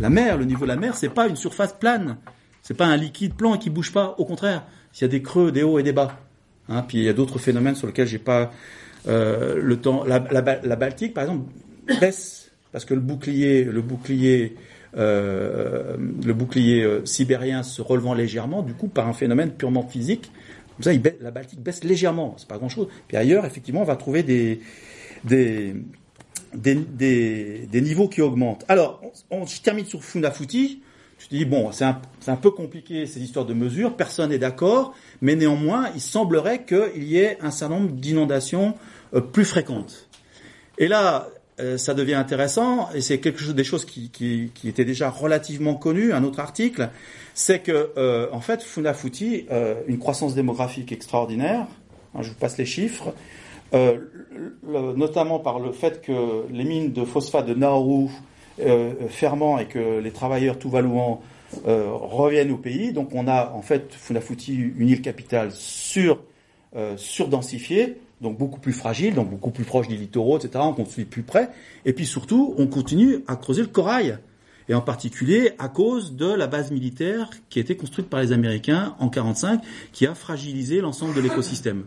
la 0.00 0.10
mer, 0.10 0.38
le 0.38 0.44
niveau 0.44 0.62
de 0.62 0.68
la 0.68 0.76
mer, 0.76 0.96
c'est 0.96 1.08
pas 1.08 1.26
une 1.26 1.34
surface 1.36 1.72
plane, 1.72 2.18
c'est 2.62 2.76
pas 2.76 2.86
un 2.86 2.96
liquide 2.96 3.34
plan 3.34 3.58
qui 3.58 3.68
bouge 3.68 3.92
pas. 3.92 4.14
Au 4.18 4.24
contraire, 4.24 4.64
il 4.94 5.02
y 5.02 5.04
a 5.04 5.08
des 5.08 5.22
creux, 5.22 5.50
des 5.50 5.62
hauts 5.64 5.78
et 5.78 5.82
des 5.82 5.92
bas. 5.92 6.18
Hein, 6.70 6.82
puis 6.86 6.98
il 6.98 7.04
y 7.04 7.08
a 7.08 7.12
d'autres 7.12 7.38
phénomènes 7.38 7.74
sur 7.74 7.86
lesquels 7.88 8.06
j'ai 8.06 8.18
pas 8.18 8.52
euh, 9.08 9.60
le 9.60 9.76
temps. 9.80 10.04
La, 10.04 10.24
la, 10.30 10.40
Ba- 10.40 10.60
la 10.62 10.76
Baltique, 10.76 11.12
par 11.14 11.24
exemple, 11.24 11.50
baisse 12.00 12.50
parce 12.72 12.84
que 12.84 12.94
le 12.94 13.00
bouclier, 13.00 13.64
le 13.64 13.82
bouclier, 13.82 14.54
euh, 14.96 15.96
euh, 15.96 17.00
sibérien 17.04 17.62
se 17.64 17.82
relevant 17.82 18.14
légèrement, 18.14 18.62
du 18.62 18.74
coup, 18.74 18.86
par 18.88 19.08
un 19.08 19.12
phénomène 19.12 19.50
purement 19.50 19.86
physique. 19.86 20.30
La 21.20 21.30
Baltique 21.30 21.60
baisse 21.60 21.84
légèrement, 21.84 22.34
c'est 22.38 22.48
pas 22.48 22.56
grand-chose. 22.58 22.88
Puis 23.08 23.16
ailleurs, 23.16 23.44
effectivement, 23.44 23.82
on 23.82 23.84
va 23.84 23.96
trouver 23.96 24.22
des 24.22 24.60
des 25.24 25.74
niveaux 27.80 28.08
qui 28.08 28.22
augmentent. 28.22 28.64
Alors, 28.68 29.00
on, 29.30 29.42
on- 29.42 29.46
je 29.46 29.60
termine 29.60 29.84
sur 29.86 30.02
Funafuti. 30.02 30.82
Tu 31.20 31.28
dis, 31.28 31.44
bon, 31.44 31.70
c'est 31.70 31.84
un, 31.84 32.36
peu 32.36 32.50
compliqué 32.50 33.04
ces 33.04 33.20
histoires 33.20 33.44
de 33.44 33.52
mesures, 33.52 33.94
personne 33.94 34.30
n'est 34.30 34.38
d'accord, 34.38 34.94
mais 35.20 35.36
néanmoins, 35.36 35.90
il 35.94 36.00
semblerait 36.00 36.64
qu'il 36.64 37.04
y 37.04 37.18
ait 37.18 37.36
un 37.42 37.50
certain 37.50 37.76
nombre 37.76 37.92
d'inondations 37.92 38.74
euh, 39.14 39.20
plus 39.20 39.44
fréquentes. 39.44 40.08
Et 40.78 40.88
là, 40.88 41.28
euh, 41.60 41.76
ça 41.76 41.92
devient 41.92 42.14
intéressant, 42.14 42.88
et 42.94 43.02
c'est 43.02 43.18
quelque 43.20 43.38
chose 43.38 43.54
des 43.54 43.64
choses 43.64 43.84
qui, 43.84 44.08
qui, 44.08 44.50
qui 44.54 44.68
étaient 44.68 44.86
déjà 44.86 45.10
relativement 45.10 45.74
connues. 45.74 46.14
Un 46.14 46.24
autre 46.24 46.40
article, 46.40 46.88
c'est 47.34 47.60
que 47.60 47.90
euh, 47.98 48.28
en 48.32 48.40
fait, 48.40 48.62
Funafuti, 48.62 49.46
euh, 49.50 49.74
une 49.86 49.98
croissance 49.98 50.34
démographique 50.34 50.90
extraordinaire. 50.90 51.66
hein, 52.14 52.22
je 52.22 52.30
vous 52.30 52.36
passe 52.36 52.56
les 52.56 52.66
chiffres. 52.66 53.12
Notamment 54.64 55.38
par 55.38 55.60
le 55.60 55.70
fait 55.70 56.02
que 56.02 56.50
les 56.50 56.64
mines 56.64 56.92
de 56.92 57.04
phosphate 57.04 57.46
de 57.46 57.54
Nauru 57.54 58.08
euh, 58.60 59.08
ferment 59.08 59.58
et 59.58 59.66
que 59.66 59.98
les 59.98 60.10
travailleurs 60.10 60.58
tuvaluans 60.58 61.22
euh, 61.66 61.90
reviennent 61.92 62.52
au 62.52 62.56
pays. 62.56 62.92
Donc 62.92 63.14
on 63.14 63.26
a 63.26 63.52
en 63.54 63.62
fait 63.62 63.92
Funafuti, 63.92 64.54
une 64.54 64.88
île 64.88 65.02
capitale 65.02 65.50
sur 65.52 66.22
euh, 66.76 66.96
surdensifiée, 66.96 67.96
donc 68.20 68.38
beaucoup 68.38 68.60
plus 68.60 68.72
fragile, 68.72 69.14
donc 69.14 69.30
beaucoup 69.30 69.50
plus 69.50 69.64
proche 69.64 69.88
des 69.88 69.96
littoraux, 69.96 70.38
etc. 70.38 70.62
On 70.62 70.72
construit 70.72 71.04
plus 71.04 71.22
près. 71.22 71.50
Et 71.84 71.92
puis 71.92 72.06
surtout, 72.06 72.54
on 72.58 72.66
continue 72.66 73.24
à 73.26 73.36
creuser 73.36 73.62
le 73.62 73.68
corail. 73.68 74.18
Et 74.68 74.74
en 74.74 74.80
particulier 74.80 75.52
à 75.58 75.68
cause 75.68 76.14
de 76.14 76.32
la 76.32 76.46
base 76.46 76.70
militaire 76.70 77.30
qui 77.48 77.58
a 77.58 77.62
été 77.62 77.76
construite 77.76 78.08
par 78.08 78.20
les 78.20 78.30
Américains 78.30 78.94
en 79.00 79.08
45, 79.08 79.60
qui 79.92 80.06
a 80.06 80.14
fragilisé 80.14 80.80
l'ensemble 80.80 81.14
de 81.14 81.20
l'écosystème. 81.20 81.86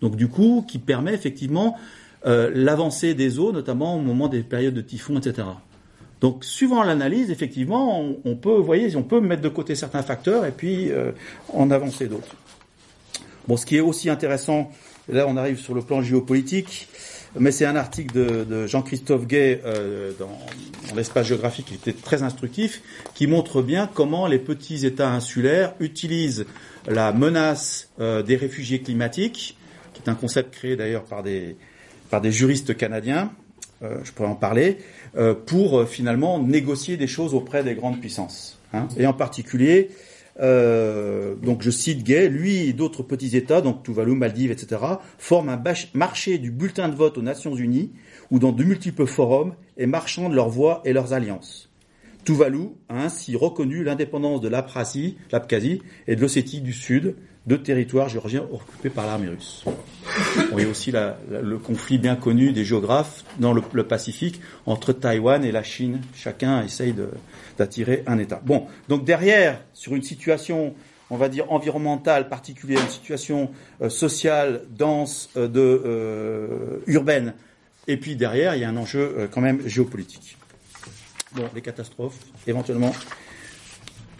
Donc 0.00 0.14
du 0.14 0.28
coup, 0.28 0.64
qui 0.68 0.78
permet 0.78 1.14
effectivement 1.14 1.76
euh, 2.24 2.50
l'avancée 2.54 3.14
des 3.14 3.40
eaux, 3.40 3.50
notamment 3.50 3.96
au 3.96 4.00
moment 4.00 4.28
des 4.28 4.44
périodes 4.44 4.74
de 4.74 4.80
typhon, 4.80 5.16
etc. 5.16 5.48
Donc 6.22 6.44
suivant 6.44 6.84
l'analyse, 6.84 7.32
effectivement, 7.32 8.00
on, 8.24 8.36
peut, 8.36 8.54
vous 8.54 8.62
voyez, 8.62 8.94
on 8.94 9.02
peut 9.02 9.20
mettre 9.20 9.42
de 9.42 9.48
côté 9.48 9.74
certains 9.74 10.04
facteurs 10.04 10.46
et 10.46 10.52
puis 10.52 10.90
euh, 10.92 11.10
en 11.52 11.68
avancer 11.72 12.06
d'autres. 12.06 12.36
Bon, 13.48 13.56
ce 13.56 13.66
qui 13.66 13.76
est 13.76 13.80
aussi 13.80 14.08
intéressant, 14.08 14.70
là 15.08 15.26
on 15.28 15.36
arrive 15.36 15.58
sur 15.58 15.74
le 15.74 15.82
plan 15.82 16.00
géopolitique, 16.00 16.86
mais 17.36 17.50
c'est 17.50 17.64
un 17.64 17.74
article 17.74 18.14
de, 18.14 18.68
Jean-Christophe 18.68 19.26
Gay 19.26 19.62
euh, 19.64 20.12
dans, 20.16 20.38
l'espace 20.94 21.26
géographique 21.26 21.66
qui 21.66 21.74
était 21.74 21.92
très 21.92 22.22
instructif, 22.22 22.82
qui 23.14 23.26
montre 23.26 23.60
bien 23.60 23.90
comment 23.92 24.28
les 24.28 24.38
petits 24.38 24.86
États 24.86 25.10
insulaires 25.10 25.74
utilisent 25.80 26.46
la 26.86 27.12
menace 27.12 27.90
euh, 27.98 28.22
des 28.22 28.36
réfugiés 28.36 28.80
climatiques, 28.80 29.58
qui 29.92 30.02
est 30.06 30.08
un 30.08 30.14
concept 30.14 30.54
créé 30.54 30.76
d'ailleurs 30.76 31.02
par 31.02 31.24
des, 31.24 31.56
par 32.10 32.20
des 32.20 32.30
juristes 32.30 32.76
canadiens, 32.76 33.32
je 34.04 34.12
pourrais 34.12 34.28
en 34.28 34.36
parler, 34.36 34.78
pour 35.34 35.80
euh, 35.80 35.86
finalement 35.86 36.42
négocier 36.42 36.96
des 36.96 37.06
choses 37.06 37.34
auprès 37.34 37.62
des 37.62 37.74
grandes 37.74 38.00
puissances. 38.00 38.58
hein. 38.72 38.88
Et 38.96 39.06
en 39.06 39.12
particulier, 39.12 39.90
euh, 40.40 41.34
donc 41.34 41.62
je 41.62 41.70
cite 41.70 42.02
Gay, 42.02 42.28
lui 42.28 42.68
et 42.68 42.72
d'autres 42.72 43.02
petits 43.02 43.36
États, 43.36 43.60
donc 43.60 43.82
Tuvalu, 43.82 44.14
Maldives, 44.14 44.50
etc., 44.50 44.80
forment 45.18 45.50
un 45.50 45.62
marché 45.94 46.38
du 46.38 46.50
bulletin 46.50 46.88
de 46.88 46.94
vote 46.94 47.18
aux 47.18 47.22
Nations 47.22 47.54
Unies 47.54 47.90
ou 48.30 48.38
dans 48.38 48.52
de 48.52 48.64
multiples 48.64 49.06
forums 49.06 49.54
et 49.76 49.86
marchandent 49.86 50.34
leurs 50.34 50.48
voix 50.48 50.80
et 50.84 50.92
leurs 50.92 51.12
alliances. 51.12 51.68
Tuvalu 52.24 52.68
a 52.88 53.02
ainsi 53.02 53.34
reconnu 53.36 53.82
l'indépendance 53.82 54.40
de 54.40 54.48
l'Abkhazie 54.48 55.16
et 56.06 56.16
de 56.16 56.20
l'Ossétie 56.20 56.60
du 56.60 56.72
Sud, 56.72 57.16
deux 57.46 57.60
territoires 57.62 58.08
géorgiens 58.08 58.44
occupés 58.52 58.90
par 58.90 59.06
l'armée 59.06 59.28
russe. 59.28 59.64
On 60.52 60.56
voit 60.56 60.66
aussi 60.66 60.92
le 60.92 61.58
conflit 61.58 61.98
bien 61.98 62.14
connu 62.16 62.52
des 62.52 62.64
géographes 62.64 63.24
dans 63.38 63.52
le, 63.52 63.62
Pacifique 63.82 64.40
entre 64.66 64.92
Taïwan 64.92 65.44
et 65.44 65.50
la 65.52 65.62
Chine. 65.62 66.00
Chacun 66.14 66.62
essaye 66.64 66.92
de- 66.92 67.08
d'attirer 67.58 68.04
un 68.06 68.18
État. 68.18 68.40
Bon, 68.44 68.66
donc 68.88 69.04
derrière, 69.04 69.60
sur 69.74 69.94
une 69.94 70.02
situation, 70.02 70.74
on 71.10 71.16
va 71.16 71.28
dire 71.28 71.50
environnementale 71.52 72.28
particulière, 72.28 72.80
une 72.80 72.88
situation 72.88 73.50
euh, 73.82 73.88
sociale 73.88 74.62
dense, 74.70 75.28
euh, 75.36 75.48
de 75.48 75.82
euh, 75.84 76.78
urbaine, 76.86 77.34
et 77.88 77.96
puis 77.96 78.14
derrière, 78.14 78.54
il 78.54 78.60
y 78.60 78.64
a 78.64 78.68
un 78.68 78.76
enjeu 78.76 79.28
quand 79.32 79.40
même 79.40 79.66
géopolitique. 79.66 80.38
Bon, 81.34 81.44
les 81.54 81.60
catastrophes, 81.60 82.18
éventuellement, 82.46 82.94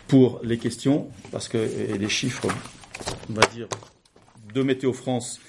pour 0.08 0.40
les 0.42 0.58
questions, 0.58 1.08
parce 1.30 1.48
que 1.48 1.58
les 1.98 2.08
chiffres, 2.08 2.48
on 3.30 3.32
va 3.34 3.42
dire, 3.46 3.68
de 4.54 4.62
Météo 4.62 4.92
France 4.92 5.40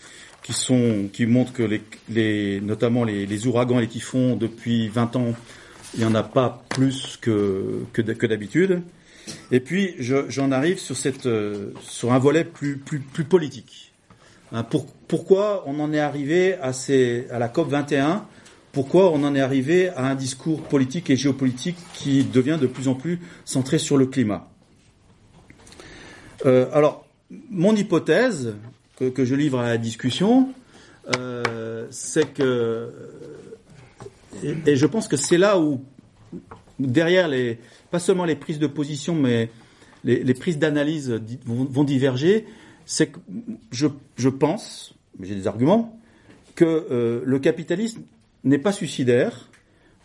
qui 0.43 0.53
sont 0.53 1.10
qui 1.13 1.25
montrent 1.25 1.53
que 1.53 1.63
les, 2.10 2.62
notamment 2.62 3.03
les, 3.03 3.47
ouragans 3.47 3.79
et 3.79 3.84
les 3.84 3.88
typhons 3.88 4.36
depuis 4.36 4.89
20 4.89 5.15
ans, 5.15 5.34
il 5.93 5.99
n'y 6.01 6.06
en 6.06 6.15
a 6.15 6.23
pas 6.23 6.63
plus 6.69 7.17
que 7.21 7.84
que, 7.93 8.01
d'habitude. 8.25 8.82
Et 9.51 9.62
puis 9.62 9.95
je- 9.99 10.29
j'en 10.29 10.51
arrive 10.51 10.79
sur 10.79 10.97
cette 10.97 11.25
euh, 11.27 11.71
sur 11.82 12.12
un 12.12 12.19
volet 12.19 12.43
plus 12.43 12.77
plus 12.77 13.23
politique. 13.23 13.93
Hein, 14.51 14.63
pour- 14.63 14.86
pourquoi 15.08 15.63
on 15.65 15.79
en 15.79 15.93
est 15.93 15.99
arrivé 15.99 16.56
à 16.56 16.73
ces 16.73 17.25
à 17.32 17.39
la 17.39 17.47
COP 17.47 17.69
21 17.69 18.25
Pourquoi 18.73 19.12
on 19.12 19.23
en 19.23 19.34
est 19.36 19.39
arrivé 19.41 19.89
à 19.89 20.08
un 20.08 20.15
discours 20.15 20.62
politique 20.63 21.10
et 21.10 21.15
géopolitique 21.15 21.77
qui 21.93 22.23
devient 22.25 22.58
de 22.60 22.67
plus 22.67 22.88
en 22.89 22.95
plus 22.95 23.19
centré 23.45 23.77
sur 23.79 23.97
le 23.97 24.08
climat? 24.08 24.49
Euh, 26.45 26.67
Alors 26.73 27.03
mon 27.50 27.76
hypothèse 27.76 28.56
que, 28.98 29.26
je 29.26 29.36
livre 29.36 29.60
à 29.60 29.67
la 29.67 29.78
discussion, 29.78 30.50
euh, 31.17 31.88
c'est 31.91 32.34
que 32.34 32.91
et, 34.43 34.76
je 34.76 34.86
pense 34.86 35.08
que 35.08 35.17
c'est 35.17 35.38
là 35.38 35.60
où 35.60 35.84
derrière 36.80 37.28
les 37.28 37.60
pas 37.91 38.00
seulement 38.00 38.26
les 38.26 38.36
prises 38.36 38.60
de 38.60 38.67
position, 38.67 39.13
mais 39.13 39.50
les, 40.04 40.34
prises 40.34 40.58
d'analyse 40.58 41.22
vont, 41.46 41.84
diverger, 41.84 42.46
c'est 42.86 43.12
que 43.12 43.19
je, 43.72 43.88
je 44.17 44.30
pense, 44.30 44.96
mais 45.19 45.28
j'ai 45.28 45.36
des 45.36 45.46
arguments, 45.46 46.00
que 46.56 46.65
euh, 46.65 47.22
le 47.24 47.39
capitalisme 47.39 48.02
n'est 48.43 48.58
pas 48.58 48.72
suicidaire, 48.72 49.50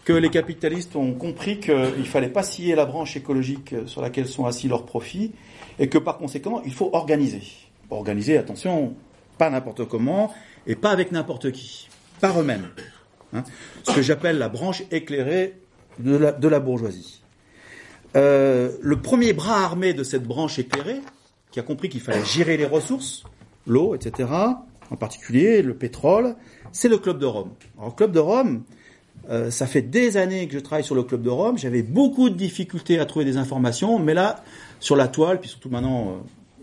que 0.04 0.12
les 0.12 0.28
capitalistes 0.28 0.96
ont 0.96 1.14
compris 1.14 1.60
qu'il 1.60 1.74
ne 1.74 2.04
fallait 2.04 2.28
pas 2.28 2.42
scier 2.42 2.74
la 2.74 2.84
branche 2.84 3.16
écologique 3.16 3.74
sur 3.86 4.02
laquelle 4.02 4.26
sont 4.26 4.44
assis 4.44 4.68
leurs 4.68 4.84
profits, 4.84 5.32
et 5.78 5.88
que 5.88 5.98
par 5.98 6.18
conséquent, 6.18 6.62
il 6.64 6.72
faut 6.72 6.90
organiser. 6.92 7.42
Organiser, 7.90 8.36
attention, 8.36 8.94
pas 9.38 9.50
n'importe 9.50 9.86
comment, 9.86 10.32
et 10.66 10.74
pas 10.74 10.90
avec 10.90 11.12
n'importe 11.12 11.52
qui, 11.52 11.88
par 12.20 12.40
eux-mêmes. 12.40 12.68
Hein. 13.32 13.44
Ce 13.84 13.92
que 13.92 14.02
j'appelle 14.02 14.38
la 14.38 14.48
branche 14.48 14.82
éclairée 14.90 15.54
de 15.98 16.48
la, 16.48 16.60
bourgeoisie. 16.60 17.22
Euh, 18.16 18.70
le 18.80 19.00
premier 19.00 19.32
bras 19.32 19.64
armé 19.64 19.94
de 19.94 20.04
cette 20.04 20.24
branche 20.24 20.58
éclairée, 20.58 21.00
qui 21.50 21.60
a 21.60 21.62
compris 21.62 21.88
qu'il 21.88 22.00
fallait 22.00 22.24
gérer 22.24 22.56
les 22.56 22.66
ressources, 22.66 23.24
l'eau, 23.66 23.94
etc., 23.94 24.28
en 24.90 24.96
particulier 24.96 25.62
le 25.62 25.74
pétrole, 25.74 26.36
c'est 26.72 26.88
le 26.88 26.98
Club 26.98 27.18
de 27.18 27.26
Rome. 27.26 27.50
Alors, 27.78 27.96
Club 27.96 28.12
de 28.12 28.18
Rome, 28.18 28.62
euh, 29.30 29.50
ça 29.50 29.66
fait 29.66 29.82
des 29.82 30.16
années 30.16 30.46
que 30.46 30.54
je 30.54 30.58
travaille 30.60 30.84
sur 30.84 30.94
le 30.94 31.02
Club 31.02 31.22
de 31.22 31.30
Rome, 31.30 31.58
j'avais 31.58 31.82
beaucoup 31.82 32.30
de 32.30 32.36
difficultés 32.36 32.98
à 32.98 33.06
trouver 33.06 33.24
des 33.24 33.36
informations, 33.36 33.98
mais 33.98 34.14
là, 34.14 34.42
sur 34.80 34.96
la 34.96 35.08
toile, 35.08 35.40
puis 35.40 35.48
surtout 35.48 35.70
maintenant, 35.70 36.08
euh, 36.08 36.12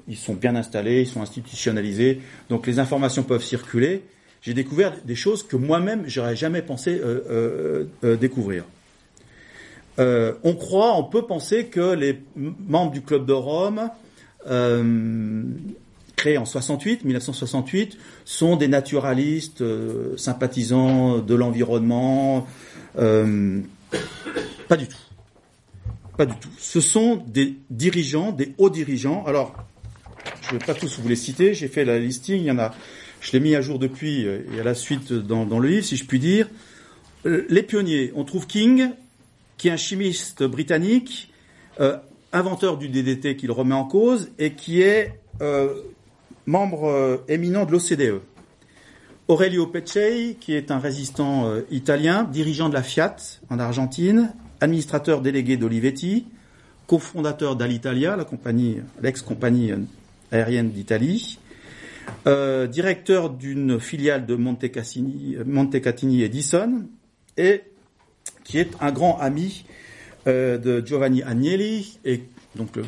ils 0.07 0.17
sont 0.17 0.33
bien 0.33 0.55
installés, 0.55 1.01
ils 1.01 1.07
sont 1.07 1.21
institutionnalisés, 1.21 2.21
donc 2.49 2.67
les 2.67 2.79
informations 2.79 3.23
peuvent 3.23 3.43
circuler. 3.43 4.03
J'ai 4.41 4.53
découvert 4.53 4.93
des 5.03 5.15
choses 5.15 5.41
que 5.41 5.55
moi-même, 5.55 6.03
j'aurais 6.05 6.35
jamais 6.35 6.61
pensé 6.61 6.99
euh, 6.99 7.21
euh, 7.29 7.85
euh, 8.03 8.15
découvrir. 8.15 8.63
Euh, 9.97 10.33
on 10.43 10.53
croit, 10.53 10.95
on 10.97 11.03
peut 11.03 11.23
penser 11.23 11.65
que 11.65 11.95
les 11.95 12.21
membres 12.35 12.91
du 12.91 13.01
Club 13.01 13.25
de 13.25 13.33
Rome, 13.33 13.89
euh, 14.47 15.43
créés 16.15 16.37
en 16.37 16.45
68, 16.45 17.05
1968, 17.05 17.97
sont 18.23 18.55
des 18.55 18.67
naturalistes, 18.67 19.63
sympathisants 20.17 21.19
de 21.19 21.33
l'environnement. 21.33 22.45
Pas 22.93 24.77
du 24.77 24.87
tout. 24.87 25.04
Pas 26.17 26.25
du 26.25 26.35
tout. 26.35 26.49
Ce 26.57 26.81
sont 26.81 27.17
des 27.27 27.55
dirigeants, 27.69 28.31
des 28.31 28.53
hauts 28.57 28.69
dirigeants. 28.69 29.23
Alors, 29.25 29.55
je 30.41 30.53
ne 30.53 30.59
vais 30.59 30.65
pas 30.65 30.73
tous 30.73 30.99
vous 30.99 31.07
les 31.07 31.15
citer, 31.15 31.53
j'ai 31.53 31.67
fait 31.67 31.85
la 31.85 31.99
listing, 31.99 32.39
il 32.39 32.45
y 32.45 32.51
en 32.51 32.59
a 32.59 32.73
je 33.25 33.31
l'ai 33.31 33.39
mis 33.39 33.55
à 33.55 33.61
jour 33.61 33.79
depuis 33.79 34.27
euh, 34.27 34.41
et 34.55 34.59
à 34.59 34.63
la 34.63 34.75
suite 34.75 35.11
dans, 35.11 35.59
le 35.59 35.67
livre, 35.67 35.83
si 35.83 35.95
je 35.95 36.05
puis 36.05 36.19
dire. 36.19 36.47
Euh, 37.25 37.45
Les 37.49 37.63
pionniers, 37.63 38.11
on 38.15 38.23
trouve 38.23 38.45
King, 38.45 38.91
qui 39.57 39.67
est 39.67 39.71
un 39.71 39.77
chimiste 39.77 40.43
britannique, 40.43 41.33
euh, 41.79 41.97
inventeur 42.31 42.77
du 42.77 42.87
DDT 42.87 43.35
qu'il 43.35 43.51
remet 43.51 43.73
en 43.73 43.85
cause 43.85 44.29
et 44.37 44.53
qui 44.53 44.81
est 44.81 45.19
membre 46.45 47.23
éminent 47.27 47.65
de 47.65 47.71
l'OCDE. 47.71 48.21
Aurelio 49.27 49.67
Peccei, 49.67 50.37
qui 50.39 50.53
est 50.53 50.71
un 50.71 50.79
résistant 50.79 51.51
italien, 51.71 52.23
dirigeant 52.23 52.69
de 52.69 52.73
la 52.73 52.83
Fiat 52.83 53.15
en 53.49 53.59
Argentine, 53.59 54.33
administrateur 54.65 55.21
délégué 55.21 55.57
d'Olivetti, 55.57 56.25
cofondateur 56.87 57.55
d'Alitalia, 57.55 58.17
compagnie, 58.29 58.77
l'ex-compagnie 59.01 59.71
aérienne 60.31 60.71
d'Italie, 60.71 61.39
euh, 62.27 62.67
directeur 62.67 63.29
d'une 63.29 63.79
filiale 63.79 64.25
de 64.25 64.35
Montecatini 64.35 66.23
Edison, 66.23 66.83
et 67.37 67.61
qui 68.43 68.57
est 68.57 68.71
un 68.81 68.91
grand 68.91 69.17
ami 69.19 69.65
euh, 70.27 70.57
de 70.57 70.85
Giovanni 70.85 71.23
Agnelli, 71.23 71.99
et 72.05 72.23
donc 72.55 72.75
le, 72.75 72.83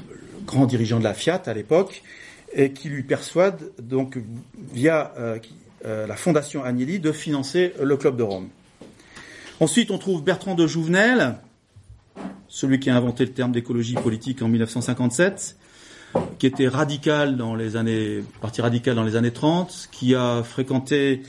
grand 0.46 0.66
dirigeant 0.66 1.00
de 1.00 1.04
la 1.04 1.14
Fiat 1.14 1.44
à 1.46 1.54
l'époque, 1.54 2.04
et 2.54 2.72
qui 2.72 2.90
lui 2.90 3.04
persuade 3.04 3.72
donc 3.80 4.18
via 4.74 5.14
euh, 5.18 5.38
la 6.08 6.16
fondation 6.16 6.64
Agnelli 6.64 7.00
de 7.00 7.12
financer 7.12 7.74
le 7.82 7.98
club 7.98 8.18
de 8.18 8.24
Rome. 8.24 8.50
Ensuite, 9.60 9.92
on 9.92 9.98
trouve 9.98 10.24
Bertrand 10.24 10.56
de 10.56 10.68
Jouvenel, 10.68 11.36
celui 12.48 12.80
qui 12.80 12.90
a 12.90 12.96
inventé 12.96 13.26
le 13.26 13.32
terme 13.32 13.52
d'écologie 13.52 13.96
politique 13.96 14.42
en 14.42 14.48
1957, 14.48 15.58
qui 16.40 16.48
était 16.48 16.68
radical 16.68 17.38
dans 17.38 17.56
les 17.56 17.76
années, 17.76 18.24
parti 18.42 18.62
radical 18.62 18.96
dans 18.96 19.04
les 19.04 19.16
années 19.16 19.32
30, 19.32 19.90
qui 19.92 20.16
a 20.16 20.44
fréquenté 20.44 21.22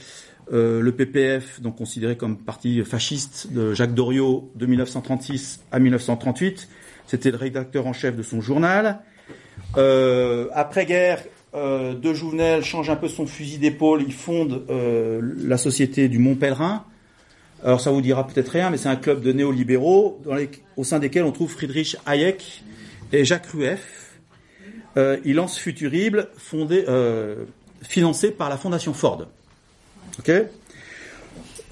euh, 0.51 0.81
le 0.81 0.91
PPF, 0.91 1.61
donc 1.61 1.77
considéré 1.77 2.17
comme 2.17 2.37
parti 2.37 2.83
fasciste 2.83 3.51
de 3.51 3.73
Jacques 3.73 3.93
Doriot 3.93 4.51
de 4.55 4.65
1936 4.65 5.61
à 5.71 5.79
1938. 5.79 6.67
C'était 7.05 7.31
le 7.31 7.37
rédacteur 7.37 7.87
en 7.87 7.93
chef 7.93 8.15
de 8.15 8.23
son 8.23 8.41
journal. 8.41 8.99
Euh, 9.77 10.47
Après-guerre, 10.53 11.23
euh, 11.55 11.95
De 11.95 12.13
Jouvenel 12.13 12.63
change 12.63 12.89
un 12.89 12.95
peu 12.95 13.07
son 13.07 13.25
fusil 13.25 13.57
d'épaule. 13.57 14.03
Il 14.05 14.13
fonde 14.13 14.63
euh, 14.69 15.19
la 15.37 15.57
société 15.57 16.07
du 16.07 16.19
Mont 16.19 16.35
Pèlerin. 16.35 16.85
Alors 17.63 17.81
ça 17.81 17.91
vous 17.91 18.01
dira 18.01 18.25
peut-être 18.25 18.49
rien, 18.49 18.69
mais 18.69 18.77
c'est 18.77 18.89
un 18.89 18.95
club 18.95 19.21
de 19.21 19.33
néolibéraux 19.33 20.21
au 20.77 20.83
sein 20.83 20.99
desquels 20.99 21.23
on 21.23 21.31
trouve 21.31 21.51
Friedrich 21.51 21.97
Hayek 22.05 22.63
et 23.11 23.25
Jacques 23.25 23.47
Rueff. 23.47 24.17
Euh, 24.97 25.17
il 25.25 25.35
lance 25.35 25.57
Futurible, 25.57 26.29
fondé, 26.37 26.85
euh, 26.87 27.43
financé 27.81 28.31
par 28.31 28.49
la 28.49 28.57
fondation 28.57 28.93
Ford. 28.93 29.25
Ok? 30.19 30.31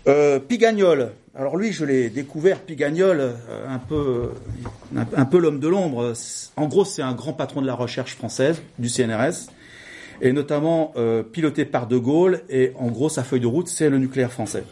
Euh, 0.07 0.39
Pigagnol. 0.39 1.11
Alors 1.35 1.55
lui, 1.55 1.71
je 1.71 1.85
l'ai 1.85 2.09
découvert, 2.09 2.61
Pigagnol, 2.61 3.19
euh, 3.19 3.67
un 3.67 3.79
peu, 5.25 5.39
l'homme 5.39 5.59
de 5.59 5.67
l'ombre. 5.67 6.13
En 6.55 6.67
gros, 6.67 6.85
c'est 6.85 7.01
un 7.01 7.13
grand 7.13 7.33
patron 7.33 7.61
de 7.61 7.67
la 7.67 7.75
recherche 7.75 8.15
française, 8.15 8.61
du 8.79 8.89
CNRS, 8.89 9.49
et 10.21 10.33
notamment 10.33 10.93
piloté 11.31 11.63
par 11.65 11.87
De 11.87 11.97
Gaulle. 11.97 12.41
Et 12.49 12.71
en 12.75 12.87
gros, 12.87 13.09
sa 13.09 13.23
feuille 13.23 13.39
de 13.39 13.47
route, 13.47 13.67
c'est 13.67 13.89
le 13.89 13.99
nucléaire 13.99 14.31
français. 14.31 14.63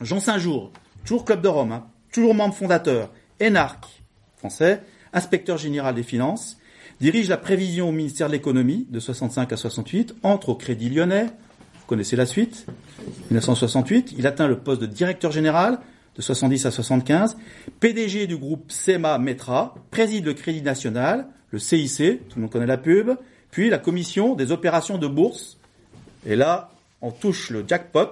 Jean 0.00 0.20
Saint-Jour, 0.20 0.72
toujours 1.04 1.24
Club 1.24 1.40
de 1.40 1.48
Rome, 1.48 1.72
hein, 1.72 1.86
toujours 2.12 2.34
membre 2.34 2.54
fondateur, 2.54 3.10
énarque 3.40 3.86
français, 4.36 4.82
inspecteur 5.12 5.56
général 5.56 5.94
des 5.94 6.02
finances, 6.02 6.58
dirige 7.00 7.28
la 7.28 7.38
prévision 7.38 7.88
au 7.88 7.92
ministère 7.92 8.28
de 8.28 8.32
l'économie 8.32 8.86
de 8.90 9.00
65 9.00 9.52
à 9.52 9.56
68, 9.56 10.16
entre 10.22 10.50
au 10.50 10.54
Crédit 10.54 10.90
Lyonnais, 10.90 11.26
vous 11.26 11.86
connaissez 11.86 12.16
la 12.16 12.26
suite, 12.26 12.66
1968, 13.30 14.14
il 14.18 14.26
atteint 14.26 14.48
le 14.48 14.58
poste 14.58 14.82
de 14.82 14.86
directeur 14.86 15.32
général 15.32 15.78
de 16.14 16.22
70 16.22 16.66
à 16.66 16.70
75, 16.70 17.36
PDG 17.80 18.26
du 18.26 18.36
groupe 18.36 18.70
SEMA 18.70 19.18
Metra, 19.18 19.74
préside 19.90 20.26
le 20.26 20.34
Crédit 20.34 20.62
National, 20.62 21.26
le 21.50 21.58
CIC, 21.58 22.28
tout 22.28 22.36
le 22.36 22.42
monde 22.42 22.50
connaît 22.50 22.66
la 22.66 22.78
pub, 22.78 23.12
puis 23.50 23.70
la 23.70 23.78
commission 23.78 24.34
des 24.34 24.52
opérations 24.52 24.98
de 24.98 25.06
bourse, 25.06 25.58
et 26.26 26.36
là, 26.36 26.70
on 27.00 27.10
touche 27.10 27.50
le 27.50 27.64
jackpot 27.66 28.10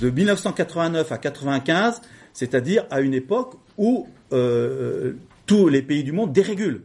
de 0.00 0.10
1989 0.10 1.10
à 1.12 1.18
95, 1.18 2.00
c'est-à-dire 2.32 2.84
à 2.90 3.00
une 3.00 3.14
époque 3.14 3.54
où 3.76 4.06
euh, 4.32 5.14
tous 5.46 5.68
les 5.68 5.82
pays 5.82 6.04
du 6.04 6.12
monde 6.12 6.32
dérégulent 6.32 6.82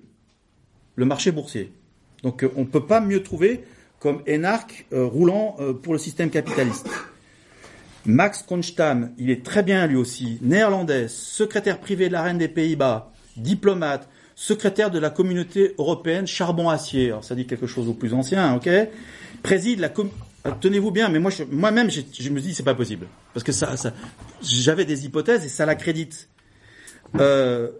le 0.95 1.05
marché 1.05 1.31
boursier. 1.31 1.71
Donc 2.23 2.43
euh, 2.43 2.51
on 2.55 2.61
ne 2.61 2.65
peut 2.67 2.85
pas 2.85 3.01
mieux 3.01 3.23
trouver 3.23 3.63
comme 3.99 4.21
énarque 4.27 4.85
euh, 4.93 5.05
roulant 5.05 5.55
pour 5.81 5.93
le 5.93 5.99
système 5.99 6.29
capitaliste. 6.29 6.87
Max 8.05 8.43
Konstam, 8.43 9.11
il 9.17 9.29
est 9.29 9.45
très 9.45 9.63
bien 9.63 9.87
lui 9.87 9.95
aussi, 9.95 10.37
néerlandais, 10.41 11.07
secrétaire 11.07 11.79
privé 11.79 12.09
de 12.09 12.13
la 12.13 12.21
reine 12.21 12.37
des 12.37 12.49
Pays-Bas, 12.49 13.13
diplomate, 13.37 14.09
secrétaire 14.35 14.91
de 14.91 14.99
la 14.99 15.09
communauté 15.09 15.73
européenne 15.77 16.27
charbon-acier. 16.27 17.13
Ça 17.21 17.33
dit 17.33 17.45
quelque 17.47 17.67
chose 17.67 17.87
au 17.87 17.93
plus 17.93 18.13
ancien, 18.13 18.55
ok? 18.55 18.69
Préside 19.41 19.79
la 19.79 19.87
com- 19.89 20.09
Tenez-vous 20.59 20.91
bien, 20.91 21.07
mais 21.07 21.19
moi 21.19 21.31
moi-même 21.49 21.89
je, 21.89 22.01
je 22.19 22.29
me 22.29 22.41
dis 22.41 22.53
c'est 22.53 22.63
pas 22.63 22.75
possible 22.75 23.07
parce 23.33 23.45
que 23.45 23.53
ça, 23.53 23.77
ça 23.77 23.93
j'avais 24.41 24.83
des 24.83 25.05
hypothèses 25.05 25.45
et 25.45 25.49
ça 25.49 25.65
l'accrédite. 25.65 26.29
Euh, 27.19 27.71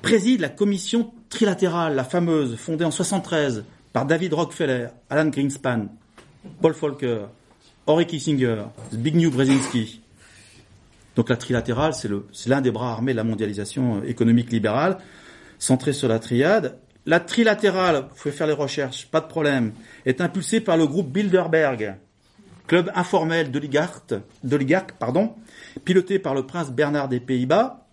préside 0.00 0.40
la 0.40 0.48
commission 0.48 1.12
trilatérale, 1.28 1.94
la 1.94 2.04
fameuse, 2.04 2.56
fondée 2.56 2.84
en 2.84 2.90
73 2.90 3.64
par 3.92 4.06
David 4.06 4.34
Rockefeller, 4.34 4.88
Alan 5.10 5.28
Greenspan, 5.28 5.88
Paul 6.60 6.72
Volcker, 6.72 7.26
Henry 7.86 8.06
Kissinger, 8.06 8.64
Zbigniew 8.92 9.30
Brzezinski. 9.30 10.00
Donc 11.16 11.28
la 11.28 11.36
trilatérale, 11.36 11.92
c'est 11.94 12.48
l'un 12.48 12.60
des 12.60 12.70
bras 12.70 12.92
armés 12.92 13.12
de 13.12 13.16
la 13.16 13.24
mondialisation 13.24 13.96
euh, 13.96 14.08
économique 14.08 14.50
libérale, 14.50 14.98
centré 15.58 15.92
sur 15.92 16.08
la 16.08 16.18
triade. 16.18 16.78
La 17.04 17.20
trilatérale, 17.20 18.06
vous 18.08 18.14
pouvez 18.14 18.32
faire 18.32 18.46
les 18.46 18.52
recherches, 18.52 19.06
pas 19.06 19.20
de 19.20 19.26
problème, 19.26 19.72
est 20.06 20.20
impulsée 20.20 20.60
par 20.60 20.76
le 20.76 20.86
groupe 20.86 21.12
Bilderberg, 21.12 21.96
club 22.66 22.90
informel 22.94 23.50
d'oligarques, 23.50 24.92
pardon, 24.98 25.34
piloté 25.84 26.18
par 26.18 26.34
le 26.34 26.46
prince 26.46 26.70
Bernard 26.70 27.08
des 27.08 27.20
Pays-Bas, 27.20 27.86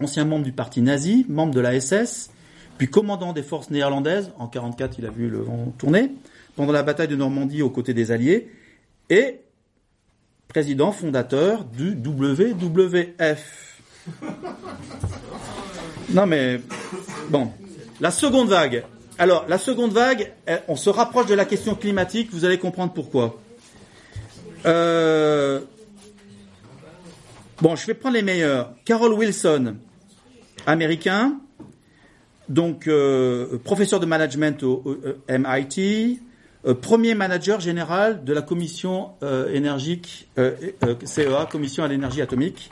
ancien 0.00 0.24
membre 0.24 0.44
du 0.44 0.52
parti 0.52 0.82
nazi, 0.82 1.26
membre 1.28 1.54
de 1.54 1.60
la 1.60 1.78
SS, 1.78 2.30
puis 2.78 2.88
commandant 2.88 3.32
des 3.32 3.42
forces 3.42 3.70
néerlandaises, 3.70 4.32
en 4.38 4.46
44 4.46 4.98
il 4.98 5.06
a 5.06 5.10
vu 5.10 5.28
le 5.28 5.38
vent 5.38 5.72
tourner, 5.78 6.12
pendant 6.56 6.72
la 6.72 6.82
bataille 6.82 7.08
de 7.08 7.16
Normandie 7.16 7.62
aux 7.62 7.70
côtés 7.70 7.94
des 7.94 8.10
Alliés, 8.10 8.50
et 9.10 9.40
président 10.48 10.92
fondateur 10.92 11.64
du 11.64 11.90
WWF. 11.90 13.82
Non 16.10 16.24
mais, 16.24 16.58
bon, 17.28 17.52
la 18.00 18.10
seconde 18.10 18.48
vague. 18.48 18.82
Alors, 19.18 19.44
la 19.46 19.58
seconde 19.58 19.92
vague, 19.92 20.32
eh, 20.46 20.56
on 20.66 20.74
se 20.74 20.88
rapproche 20.88 21.26
de 21.26 21.34
la 21.34 21.44
question 21.44 21.74
climatique, 21.74 22.30
vous 22.32 22.46
allez 22.46 22.58
comprendre 22.58 22.94
pourquoi. 22.94 23.38
Euh, 24.66 25.60
Bon, 27.60 27.74
je 27.74 27.84
vais 27.88 27.94
prendre 27.94 28.14
les 28.14 28.22
meilleurs. 28.22 28.72
Carol 28.84 29.12
Wilson, 29.12 29.74
américain, 30.64 31.40
donc 32.48 32.86
euh, 32.86 33.58
professeur 33.58 33.98
de 33.98 34.06
management 34.06 34.62
au, 34.62 34.84
euh, 34.86 35.18
MIT, 35.28 36.20
euh, 36.66 36.74
premier 36.74 37.16
manager 37.16 37.58
général 37.58 38.22
de 38.22 38.32
la 38.32 38.42
commission 38.42 39.10
énergique 39.52 40.28
CEA, 40.36 41.48
commission 41.50 41.82
à 41.82 41.88
l'énergie 41.88 42.22
atomique 42.22 42.70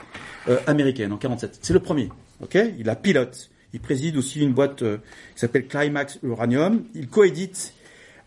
américaine 0.67 1.11
en 1.11 1.17
47. 1.17 1.59
C'est 1.61 1.73
le 1.73 1.81
premier. 1.81 2.09
Ok, 2.41 2.57
il 2.79 2.85
la 2.85 2.95
pilote. 2.95 3.49
Il 3.73 3.81
préside 3.81 4.15
aussi 4.15 4.39
une 4.39 4.53
boîte 4.53 4.79
qui 4.79 5.39
s'appelle 5.39 5.67
Climax 5.67 6.19
Uranium. 6.23 6.83
Il 6.95 7.09
coédite 7.09 7.73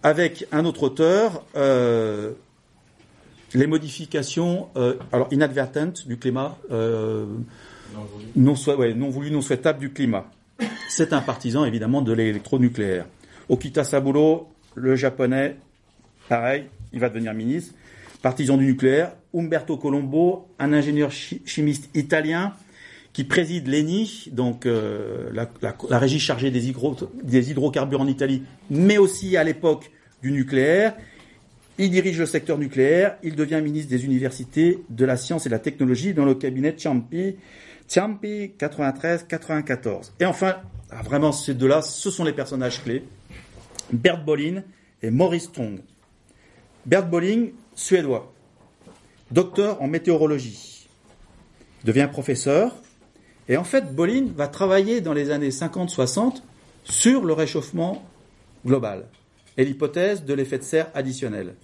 avec 0.03 0.47
un 0.53 0.67
autre 0.67 0.83
auteur 0.83 1.47
les 3.55 3.66
modifications 3.66 4.68
euh, 4.76 4.94
alors 5.12 5.28
inadvertentes 5.30 6.07
du 6.07 6.16
climat 6.16 6.59
euh, 6.70 7.26
non, 8.94 9.09
voulu, 9.11 9.30
non 9.30 9.40
souhaitable 9.40 9.78
du 9.78 9.92
climat. 9.92 10.30
C'est 10.88 11.12
un 11.12 11.20
partisan 11.20 11.64
évidemment 11.64 12.03
de 12.03 12.12
l'électronucléaire. 12.12 13.07
Okita 13.48 13.84
Saburo, 13.84 14.48
le 14.74 14.94
japonais, 14.96 15.57
pareil, 16.28 16.66
il 16.92 17.01
va 17.01 17.09
devenir 17.09 17.34
ministre. 17.34 17.74
Partisan 18.22 18.57
du 18.57 18.66
nucléaire. 18.66 19.12
Umberto 19.34 19.76
Colombo, 19.76 20.48
un 20.59 20.72
ingénieur 20.72 21.11
chi- 21.11 21.42
chimiste 21.46 21.88
italien 21.94 22.53
qui 23.12 23.24
préside 23.24 23.66
l'ENI, 23.66 24.28
donc 24.32 24.66
euh, 24.66 25.30
la, 25.32 25.98
régie 25.98 26.20
chargée 26.20 26.51
des 26.51 27.51
hydrocarbures 27.51 28.01
en 28.01 28.07
Italie, 28.07 28.42
mais 28.70 28.98
aussi 28.98 29.36
à 29.36 29.42
l'époque 29.42 29.90
du 30.22 30.30
nucléaire. 30.30 30.94
Il 31.83 31.91
dirige 31.91 32.18
le 32.18 32.26
secteur 32.26 32.59
nucléaire, 32.59 33.16
il 33.22 33.37
devient 33.37 33.62
ministre 33.64 33.89
des 33.89 34.05
universités, 34.05 34.85
de 34.91 35.07
la 35.07 35.16
science 35.16 35.47
et 35.47 35.49
de 35.49 35.55
la 35.55 35.59
technologie 35.59 36.12
dans 36.12 36.26
le 36.26 36.35
cabinet 36.35 36.74
Ciampi, 36.76 37.37
Ciampi 37.89 38.53
93-94. 38.59 40.11
Et 40.20 40.26
enfin, 40.26 40.57
ah, 40.91 41.01
vraiment 41.01 41.33
ces 41.33 41.55
deux-là, 41.55 41.81
ce 41.81 42.11
sont 42.11 42.22
les 42.22 42.35
personnages 42.35 42.83
clés, 42.83 43.03
Bert 43.95 44.22
Bolin 44.22 44.62
et 45.01 45.11
Maurice 45.11 45.45
Strong. 45.45 45.78
Bert 46.85 47.09
Bolin, 47.09 47.47
suédois, 47.74 48.31
docteur 49.31 49.81
en 49.81 49.87
météorologie. 49.87 50.87
Devient 51.85 52.11
professeur. 52.12 52.76
Et 53.49 53.57
en 53.57 53.64
fait, 53.64 53.95
Bolin 53.95 54.26
va 54.37 54.49
travailler 54.49 55.01
dans 55.01 55.14
les 55.14 55.31
années 55.31 55.49
50-60 55.49 56.43
sur 56.85 57.24
le 57.24 57.33
réchauffement 57.33 58.05
global 58.66 59.07
et 59.57 59.64
l'hypothèse 59.64 60.26
de 60.26 60.35
l'effet 60.35 60.59
de 60.59 60.62
serre 60.62 60.91
additionnel. 60.93 61.55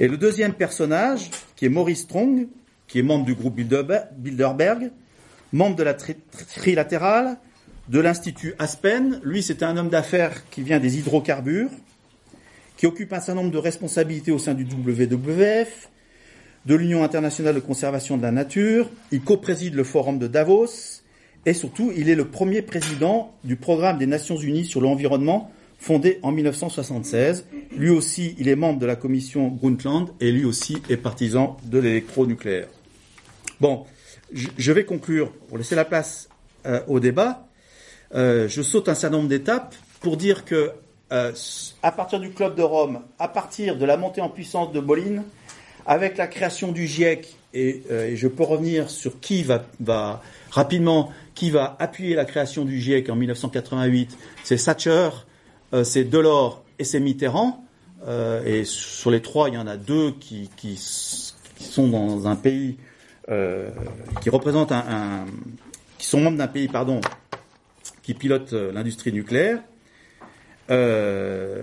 Et 0.00 0.08
le 0.08 0.18
deuxième 0.18 0.52
personnage, 0.52 1.30
qui 1.56 1.64
est 1.64 1.70
Maurice 1.70 2.02
Strong, 2.02 2.46
qui 2.92 2.98
est 2.98 3.02
membre 3.02 3.24
du 3.24 3.34
groupe 3.34 3.54
Bilderberg, 3.54 4.90
membre 5.54 5.76
de 5.76 5.82
la 5.82 5.94
tri 5.94 6.14
trilatérale, 6.54 7.38
de 7.88 8.00
l'Institut 8.00 8.52
Aspen. 8.58 9.18
Lui, 9.24 9.42
c'est 9.42 9.62
un 9.62 9.78
homme 9.78 9.88
d'affaires 9.88 10.46
qui 10.50 10.60
vient 10.60 10.78
des 10.78 10.98
hydrocarbures, 10.98 11.70
qui 12.76 12.86
occupe 12.86 13.14
un 13.14 13.20
certain 13.20 13.40
nombre 13.40 13.50
de 13.50 13.56
responsabilités 13.56 14.30
au 14.30 14.38
sein 14.38 14.52
du 14.52 14.64
WWF, 14.64 15.88
de 16.66 16.74
l'Union 16.74 17.02
internationale 17.02 17.54
de 17.54 17.60
conservation 17.60 18.18
de 18.18 18.22
la 18.22 18.30
nature. 18.30 18.90
Il 19.10 19.22
co-préside 19.22 19.74
le 19.74 19.84
forum 19.84 20.18
de 20.18 20.26
Davos. 20.26 21.00
Et 21.46 21.54
surtout, 21.54 21.92
il 21.96 22.10
est 22.10 22.14
le 22.14 22.26
premier 22.26 22.60
président 22.60 23.32
du 23.42 23.56
programme 23.56 23.96
des 23.96 24.06
Nations 24.06 24.36
Unies 24.36 24.66
sur 24.66 24.82
l'environnement 24.82 25.50
fondé 25.78 26.18
en 26.20 26.30
1976. 26.30 27.46
Lui 27.74 27.88
aussi, 27.88 28.36
il 28.38 28.48
est 28.48 28.54
membre 28.54 28.80
de 28.80 28.86
la 28.86 28.96
commission 28.96 29.48
Brundtland 29.48 30.10
et 30.20 30.30
lui 30.30 30.44
aussi 30.44 30.76
est 30.90 30.98
partisan 30.98 31.56
de 31.64 31.78
l'électronucléaire. 31.78 32.68
Bon, 33.62 33.86
je 34.32 34.72
vais 34.72 34.84
conclure 34.84 35.30
pour 35.46 35.56
laisser 35.56 35.76
la 35.76 35.84
place 35.84 36.28
euh, 36.66 36.80
au 36.88 36.98
débat. 36.98 37.46
Euh, 38.12 38.48
je 38.48 38.60
saute 38.60 38.88
un 38.88 38.96
certain 38.96 39.18
nombre 39.18 39.28
d'étapes 39.28 39.76
pour 40.00 40.16
dire 40.16 40.44
que 40.44 40.72
euh, 41.12 41.30
à 41.80 41.92
partir 41.92 42.18
du 42.18 42.30
club 42.30 42.56
de 42.56 42.62
Rome, 42.62 43.02
à 43.20 43.28
partir 43.28 43.76
de 43.76 43.84
la 43.84 43.96
montée 43.96 44.20
en 44.20 44.30
puissance 44.30 44.72
de 44.72 44.80
Bolin, 44.80 45.22
avec 45.86 46.16
la 46.16 46.26
création 46.26 46.72
du 46.72 46.88
GIEC, 46.88 47.36
et, 47.54 47.84
je 48.16 48.26
peux 48.26 48.42
revenir 48.42 48.90
sur 48.90 49.20
qui 49.20 49.44
va, 49.44 50.20
rapidement, 50.50 51.12
qui 51.36 51.52
va 51.52 51.76
appuyer 51.78 52.16
la 52.16 52.24
création 52.24 52.64
du 52.64 52.80
GIEC 52.80 53.10
en 53.10 53.14
1988, 53.14 54.18
c'est 54.42 54.56
Thatcher, 54.56 55.10
c'est 55.84 56.02
Delors 56.02 56.64
et 56.80 56.84
c'est 56.84 56.98
Mitterrand. 56.98 57.64
Et 58.44 58.64
sur 58.64 59.12
les 59.12 59.22
trois, 59.22 59.50
il 59.50 59.54
y 59.54 59.58
en 59.58 59.68
a 59.68 59.76
deux 59.76 60.10
qui, 60.18 60.50
qui 60.56 60.76
sont 60.76 61.86
dans 61.86 62.26
un 62.26 62.34
pays 62.34 62.76
euh, 63.28 63.68
qui 64.20 64.30
représentent 64.30 64.72
un, 64.72 65.26
qui 65.98 66.06
sont 66.06 66.20
membres 66.20 66.38
d'un 66.38 66.48
pays, 66.48 66.68
pardon, 66.68 67.00
qui 68.02 68.14
pilote 68.14 68.52
l'industrie 68.52 69.12
nucléaire. 69.12 69.60
Euh, 70.70 71.62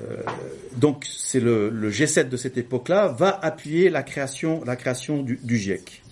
donc 0.76 1.06
c'est 1.10 1.40
le, 1.40 1.70
le, 1.70 1.90
G7 1.90 2.30
de 2.30 2.38
cette 2.38 2.58
époque-là 2.58 3.08
va 3.08 3.40
appuyer 3.42 3.90
la 3.90 4.04
création, 4.04 4.62
la 4.66 4.76
création 4.76 5.24
du, 5.24 5.40
GIEC. 5.48 6.04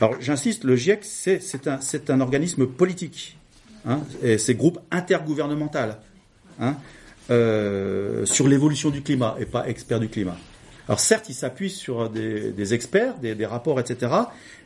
Alors 0.00 0.20
j'insiste, 0.20 0.64
le 0.64 0.76
GIEC 0.76 1.02
c'est 1.02 1.66
un, 1.66 1.80
un 2.08 2.20
organisme 2.20 2.66
politique, 2.66 3.38
hein, 3.86 4.00
et 4.22 4.38
c'est 4.38 4.54
groupe 4.54 4.78
intergouvernemental. 4.90 5.98
Hein, 6.60 6.76
euh, 7.28 8.24
sur 8.24 8.46
l'évolution 8.46 8.90
du 8.90 9.02
climat 9.02 9.34
et 9.40 9.46
pas 9.46 9.68
expert 9.68 9.98
du 9.98 10.08
climat. 10.08 10.36
Alors 10.88 11.00
certes, 11.00 11.28
il 11.28 11.34
s'appuie 11.34 11.70
sur 11.70 12.08
des, 12.10 12.74
experts, 12.74 13.18
des, 13.18 13.46
rapports, 13.46 13.80
etc., 13.80 14.12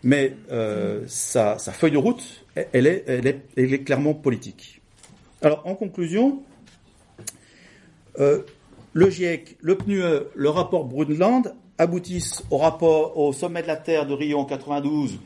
mais 0.03 0.35
euh, 0.51 1.03
sa, 1.07 1.57
feuille 1.59 1.93
de 1.93 1.99
route, 1.99 2.45
elle 2.55 2.87
est, 2.87 3.85
clairement 3.85 4.13
politique. 4.13 4.83
Alors 5.41 5.63
en 5.67 5.75
conclusion, 5.75 6.43
euh, 8.19 8.43
le 8.93 9.09
GIEC, 9.09 9.57
le 9.61 9.77
PNUE, 9.77 10.03
le 10.35 10.49
rapport 10.51 10.85
Brundtland 10.85 11.55
aboutissent 11.79 12.43
au 12.51 12.59
rapport 12.59 13.17
au 13.17 13.33
sommet 13.33 13.63
de 13.63 13.69
la 13.69 13.77
Terre 13.77 14.07
de 14.07 14.13
Rio 14.13 14.39
en 14.39 14.45
92, 14.45 15.19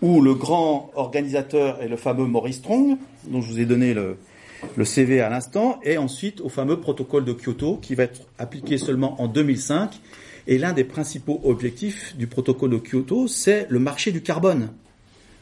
où 0.00 0.22
le 0.22 0.32
grand 0.32 0.90
organisateur 0.94 1.82
est 1.82 1.88
le 1.88 1.96
fameux 1.98 2.24
Maurice 2.24 2.56
Strong, 2.56 2.96
dont 3.24 3.42
je 3.42 3.48
vous 3.48 3.60
ai 3.60 3.66
donné 3.66 3.92
le 3.92 4.84
CV 4.86 5.20
à 5.20 5.28
l'instant, 5.28 5.78
et 5.82 5.98
ensuite 5.98 6.40
au 6.40 6.48
fameux 6.48 6.80
protocole 6.80 7.26
de 7.26 7.34
Kyoto 7.34 7.76
qui 7.76 7.94
va 7.94 8.04
être 8.04 8.22
appliqué 8.38 8.78
seulement 8.78 9.20
en 9.20 9.26
2005. 9.26 10.00
Et 10.48 10.56
l'un 10.56 10.72
des 10.72 10.84
principaux 10.84 11.40
objectifs 11.44 12.16
du 12.16 12.26
protocole 12.26 12.70
de 12.70 12.78
Kyoto, 12.78 13.28
c'est 13.28 13.66
le 13.68 13.78
marché 13.78 14.12
du 14.12 14.22
carbone. 14.22 14.70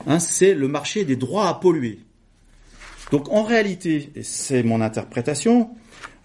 Hein, 0.08 0.18
c'est 0.18 0.52
le 0.52 0.66
marché 0.66 1.04
des 1.04 1.14
droits 1.14 1.48
à 1.48 1.54
polluer. 1.54 2.00
Donc 3.12 3.30
en 3.30 3.44
réalité, 3.44 4.10
et 4.16 4.24
c'est 4.24 4.64
mon 4.64 4.80
interprétation, 4.80 5.70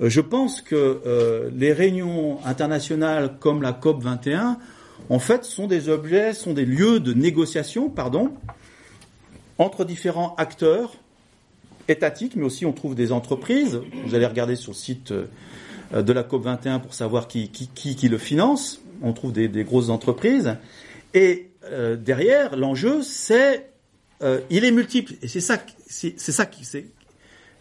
euh, 0.02 0.10
je 0.10 0.20
pense 0.20 0.62
que 0.62 1.02
euh, 1.06 1.52
les 1.56 1.74
réunions 1.74 2.44
internationales 2.44 3.38
comme 3.40 3.62
la 3.62 3.72
COP 3.72 4.02
21, 4.02 4.58
en 5.10 5.20
fait, 5.20 5.46
sont 5.46 5.68
des 5.68 5.88
objets, 5.88 6.34
sont 6.34 6.54
des 6.54 6.66
lieux 6.66 7.00
de 7.00 7.14
négociation, 7.14 7.88
pardon, 7.88 8.34
entre 9.60 9.86
différents 9.86 10.36
acteurs 10.38 10.96
étatiques, 11.88 12.36
mais 12.36 12.46
aussi 12.46 12.66
on 12.66 12.74
trouve 12.74 12.96
des 12.96 13.12
entreprises. 13.12 13.80
Vous 14.06 14.16
allez 14.16 14.26
regarder 14.26 14.56
sur 14.56 14.72
le 14.72 14.78
site 14.78 15.12
euh, 15.12 15.26
de 15.94 16.14
la 16.14 16.24
COP 16.24 16.44
21 16.44 16.80
pour 16.80 16.94
savoir 16.94 17.28
qui, 17.28 17.50
qui, 17.50 17.68
qui, 17.68 17.96
qui 17.96 18.10
le 18.10 18.18
finance. 18.18 18.82
On 19.02 19.14
trouve 19.14 19.34
des, 19.34 19.48
des 19.48 19.64
grosses 19.64 19.90
entreprises. 19.90 20.56
Et 21.14 21.52
euh, 21.66 21.96
derrière, 21.96 22.56
l'enjeu, 22.56 23.02
c'est 23.02 23.72
euh, 24.24 24.40
il 24.50 24.66
est 24.66 24.72
multiple. 24.72 25.14
Et 25.22 25.28
c'est 25.28 25.42
ça, 25.42 25.58
c'est 25.88 26.18
ça 26.18 26.46
qui, 26.46 26.64
est, 26.78 26.86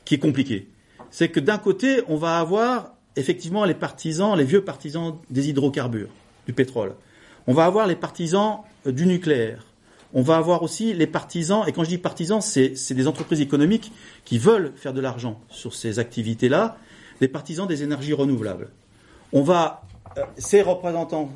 qui 0.04 0.14
est 0.14 0.18
compliqué. 0.18 0.68
C'est 1.10 1.28
que 1.28 1.40
d'un 1.40 1.58
côté, 1.58 2.02
on 2.08 2.16
va 2.16 2.38
avoir 2.38 2.94
effectivement 3.16 3.64
les 3.64 3.74
partisans, 3.74 4.36
les 4.36 4.44
vieux 4.44 4.62
partisans 4.62 5.18
des 5.30 5.48
hydrocarbures, 5.48 6.10
du 6.46 6.52
pétrole. 6.52 6.94
On 7.46 7.54
va 7.54 7.64
avoir 7.64 7.86
les 7.86 7.96
partisans 7.96 8.58
du 8.86 9.06
nucléaire 9.06 9.64
on 10.12 10.22
va 10.22 10.36
avoir 10.36 10.62
aussi 10.62 10.92
les 10.92 11.06
partisans, 11.06 11.62
et 11.66 11.72
quand 11.72 11.84
je 11.84 11.88
dis 11.88 11.98
partisans, 11.98 12.40
c'est 12.40 12.92
des 12.92 13.06
entreprises 13.06 13.40
économiques 13.40 13.92
qui 14.24 14.38
veulent 14.38 14.72
faire 14.76 14.92
de 14.92 15.00
l'argent 15.00 15.40
sur 15.48 15.74
ces 15.74 15.98
activités-là, 15.98 16.76
les 17.20 17.28
partisans 17.28 17.66
des 17.66 17.82
énergies 17.82 18.12
renouvelables. 18.12 18.68
On 19.32 19.42
va, 19.42 19.82
euh, 20.16 20.22
ces 20.38 20.62
représentants, 20.62 21.30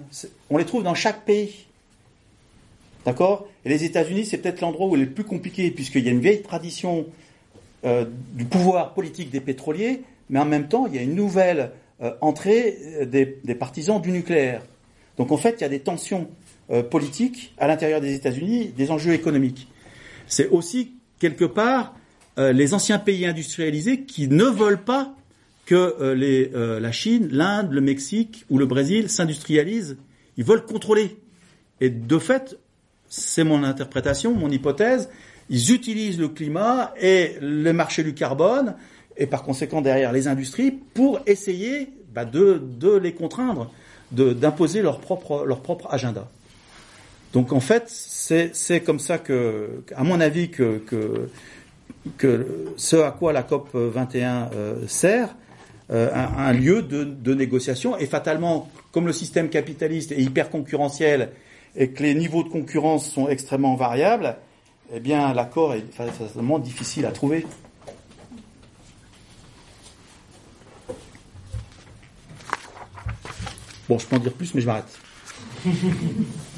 on 0.50 0.58
les 0.58 0.64
trouve 0.64 0.82
dans 0.82 0.94
chaque 0.94 1.24
pays. 1.24 1.66
D'accord? 3.04 3.46
Et 3.64 3.68
les 3.68 3.84
États-Unis, 3.84 4.24
c'est 4.24 4.38
peut-être 4.38 4.60
l'endroit 4.60 4.86
où 4.86 4.96
il 4.96 5.02
est 5.02 5.06
le 5.06 5.10
plus 5.10 5.24
compliqué, 5.24 5.70
puisqu'il 5.70 6.04
y 6.04 6.08
a 6.08 6.12
une 6.12 6.20
vieille 6.20 6.42
tradition 6.42 7.06
euh, 7.84 8.06
du 8.32 8.46
pouvoir 8.46 8.94
politique 8.94 9.30
des 9.30 9.40
pétroliers, 9.40 10.02
mais 10.30 10.38
en 10.38 10.46
même 10.46 10.68
temps, 10.68 10.86
il 10.86 10.94
y 10.94 10.98
a 10.98 11.02
une 11.02 11.14
nouvelle 11.14 11.70
euh, 12.00 12.12
entrée 12.22 12.78
des, 13.04 13.38
des 13.44 13.54
partisans 13.54 14.00
du 14.00 14.10
nucléaire. 14.10 14.62
Donc 15.18 15.32
en 15.32 15.36
fait, 15.36 15.56
il 15.58 15.60
y 15.60 15.64
a 15.64 15.68
des 15.68 15.80
tensions 15.80 16.28
euh, 16.70 16.82
politique 16.82 17.52
à 17.58 17.66
l'intérieur 17.66 18.00
des 18.00 18.14
États-Unis, 18.14 18.72
des 18.74 18.90
enjeux 18.90 19.12
économiques. 19.12 19.68
C'est 20.26 20.48
aussi 20.48 20.92
quelque 21.18 21.44
part 21.44 21.94
les 22.36 22.74
anciens 22.74 22.98
pays 22.98 23.26
industrialisés 23.26 24.00
qui 24.00 24.26
ne 24.26 24.46
veulent 24.46 24.82
pas 24.82 25.14
que 25.66 25.96
euh, 26.00 26.14
les, 26.14 26.50
euh, 26.54 26.80
la 26.80 26.92
Chine, 26.92 27.28
l'Inde, 27.30 27.72
le 27.72 27.80
Mexique 27.80 28.44
ou 28.50 28.58
le 28.58 28.66
Brésil 28.66 29.08
s'industrialisent. 29.08 29.96
Ils 30.36 30.44
veulent 30.44 30.64
contrôler. 30.64 31.16
Et 31.80 31.90
de 31.90 32.18
fait, 32.18 32.56
c'est 33.08 33.44
mon 33.44 33.62
interprétation, 33.64 34.34
mon 34.34 34.50
hypothèse, 34.50 35.08
ils 35.50 35.72
utilisent 35.72 36.18
le 36.18 36.28
climat 36.28 36.92
et 37.00 37.36
le 37.40 37.72
marché 37.72 38.02
du 38.02 38.14
carbone, 38.14 38.74
et 39.16 39.26
par 39.26 39.42
conséquent 39.42 39.80
derrière 39.80 40.12
les 40.12 40.28
industries, 40.28 40.72
pour 40.72 41.20
essayer 41.26 41.90
bah, 42.12 42.24
de, 42.24 42.60
de 42.78 42.96
les 42.96 43.12
contraindre, 43.12 43.70
d'imposer 44.10 44.82
leur 44.82 45.00
propre, 45.00 45.44
leur 45.46 45.60
propre 45.60 45.88
agenda. 45.92 46.28
Donc 47.32 47.52
en 47.52 47.60
fait, 47.60 47.84
c'est 47.88 48.54
c'est 48.54 48.80
comme 48.80 49.00
ça 49.00 49.18
que, 49.18 49.82
à 49.96 50.04
mon 50.04 50.20
avis, 50.20 50.50
que, 50.50 50.78
que, 50.86 51.28
que 52.16 52.46
ce 52.76 52.96
à 52.96 53.10
quoi 53.10 53.32
la 53.32 53.42
COP 53.42 53.70
21 53.74 54.50
euh, 54.54 54.86
sert, 54.86 55.34
euh, 55.90 56.10
un, 56.14 56.52
lieu 56.52 56.82
de, 56.82 57.34
négociation, 57.34 57.98
et 57.98 58.06
fatalement, 58.06 58.70
comme 58.90 59.06
le 59.06 59.12
système 59.12 59.50
capitaliste 59.50 60.12
est 60.12 60.20
hyper 60.20 60.48
concurrentiel 60.50 61.30
et 61.76 61.90
que 61.90 62.02
les 62.02 62.14
niveaux 62.14 62.42
de 62.42 62.48
concurrence 62.48 63.10
sont 63.10 63.28
extrêmement 63.28 63.74
variables, 63.74 64.36
eh 64.94 65.00
bien 65.00 65.34
l'accord 65.34 65.74
est 65.74 65.84
difficile 66.58 67.04
à 67.04 67.10
trouver. 67.10 67.46
Bon, 73.88 73.98
je 73.98 74.06
peux 74.06 74.16
en 74.16 74.20
dire 74.20 74.32
plus, 74.32 74.54
mais 74.54 74.62
je 74.62 74.66
m'arrête. 74.66 74.98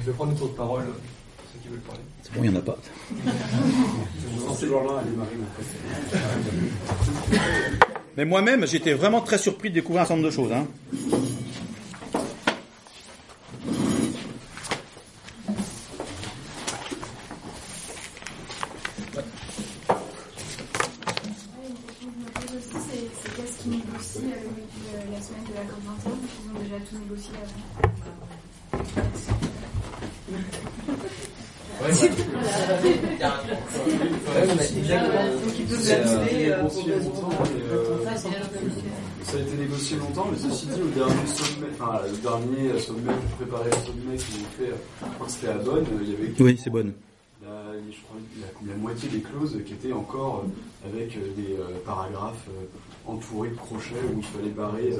Je 0.00 0.06
vais 0.06 0.12
prendre 0.12 0.32
le 0.32 0.38
tour 0.38 0.48
de 0.48 0.54
parole, 0.54 0.84
ceux 1.52 1.58
qui 1.60 1.68
veulent 1.68 1.80
parler. 1.80 2.00
C'est 2.22 2.32
bon, 2.34 2.44
il 2.44 2.50
n'y 2.50 2.56
en 2.56 2.60
a 2.60 2.62
pas. 2.62 2.78
Mais 8.16 8.24
moi-même, 8.24 8.66
j'étais 8.66 8.94
vraiment 8.94 9.20
très 9.20 9.38
surpris 9.38 9.68
de 9.70 9.74
découvrir 9.74 10.02
un 10.02 10.06
certain 10.06 10.16
nombre 10.22 10.28
de 10.28 10.34
choses. 10.34 10.52
Hein. 10.52 10.66
Ouais, 19.14 19.22
une 21.22 21.34
question 21.34 21.58
que 21.58 21.64
je 22.00 22.06
me 22.06 22.12
pose 22.30 22.56
aussi, 22.56 22.76
c'est 22.88 23.04
c'est 23.22 23.32
qu'est-ce 23.36 23.56
qui 23.62 23.68
négocie 23.68 24.18
euh, 24.18 24.48
depuis 24.56 24.84
euh, 24.94 25.10
la 25.12 25.20
semaine 25.20 25.44
de 25.44 25.52
la 25.54 25.62
COP21 25.62 26.16
Ils 26.44 26.50
ont 26.50 26.58
déjà 26.62 26.78
tout 26.88 26.96
négocié 26.98 27.34
avant. 27.42 27.62
Ça 39.22 39.36
a 39.36 39.40
été 39.40 39.56
négocié 39.56 39.96
longtemps, 39.96 40.26
mais 40.30 40.38
ceci 40.38 40.66
dit, 40.66 40.80
au 40.82 40.88
dernier 40.88 41.26
sommet, 41.26 41.68
enfin, 41.72 42.00
le 42.04 42.16
dernier 42.18 42.78
sommet 42.80 43.12
pour 43.12 43.46
préparer 43.46 43.70
le 43.70 43.76
sommet 43.86 44.16
qu'ils 44.16 44.40
ont 44.40 44.50
fait, 44.58 44.72
je 45.02 45.30
c'était 45.30 45.48
à 45.48 45.54
Bonn, 45.54 45.84
euh, 45.84 46.02
il 46.02 46.10
y 46.10 46.14
avait 46.14 46.42
Oui, 46.42 46.60
c'est 46.62 46.70
bonne. 46.70 46.92
La, 47.88 47.94
je 47.94 48.00
crois, 48.02 48.16
la, 48.66 48.72
la 48.72 48.78
moitié 48.78 49.08
des 49.08 49.20
clauses 49.20 49.58
qui 49.66 49.72
étaient 49.72 49.92
encore 49.92 50.44
euh, 50.44 50.88
avec 50.92 51.16
euh, 51.16 51.20
des 51.36 51.54
euh, 51.54 51.78
paragraphes 51.84 52.46
entourés 53.06 53.50
de 53.50 53.56
crochets 53.56 53.94
où 54.14 54.18
il 54.18 54.24
fallait 54.24 54.50
barrer 54.50 54.90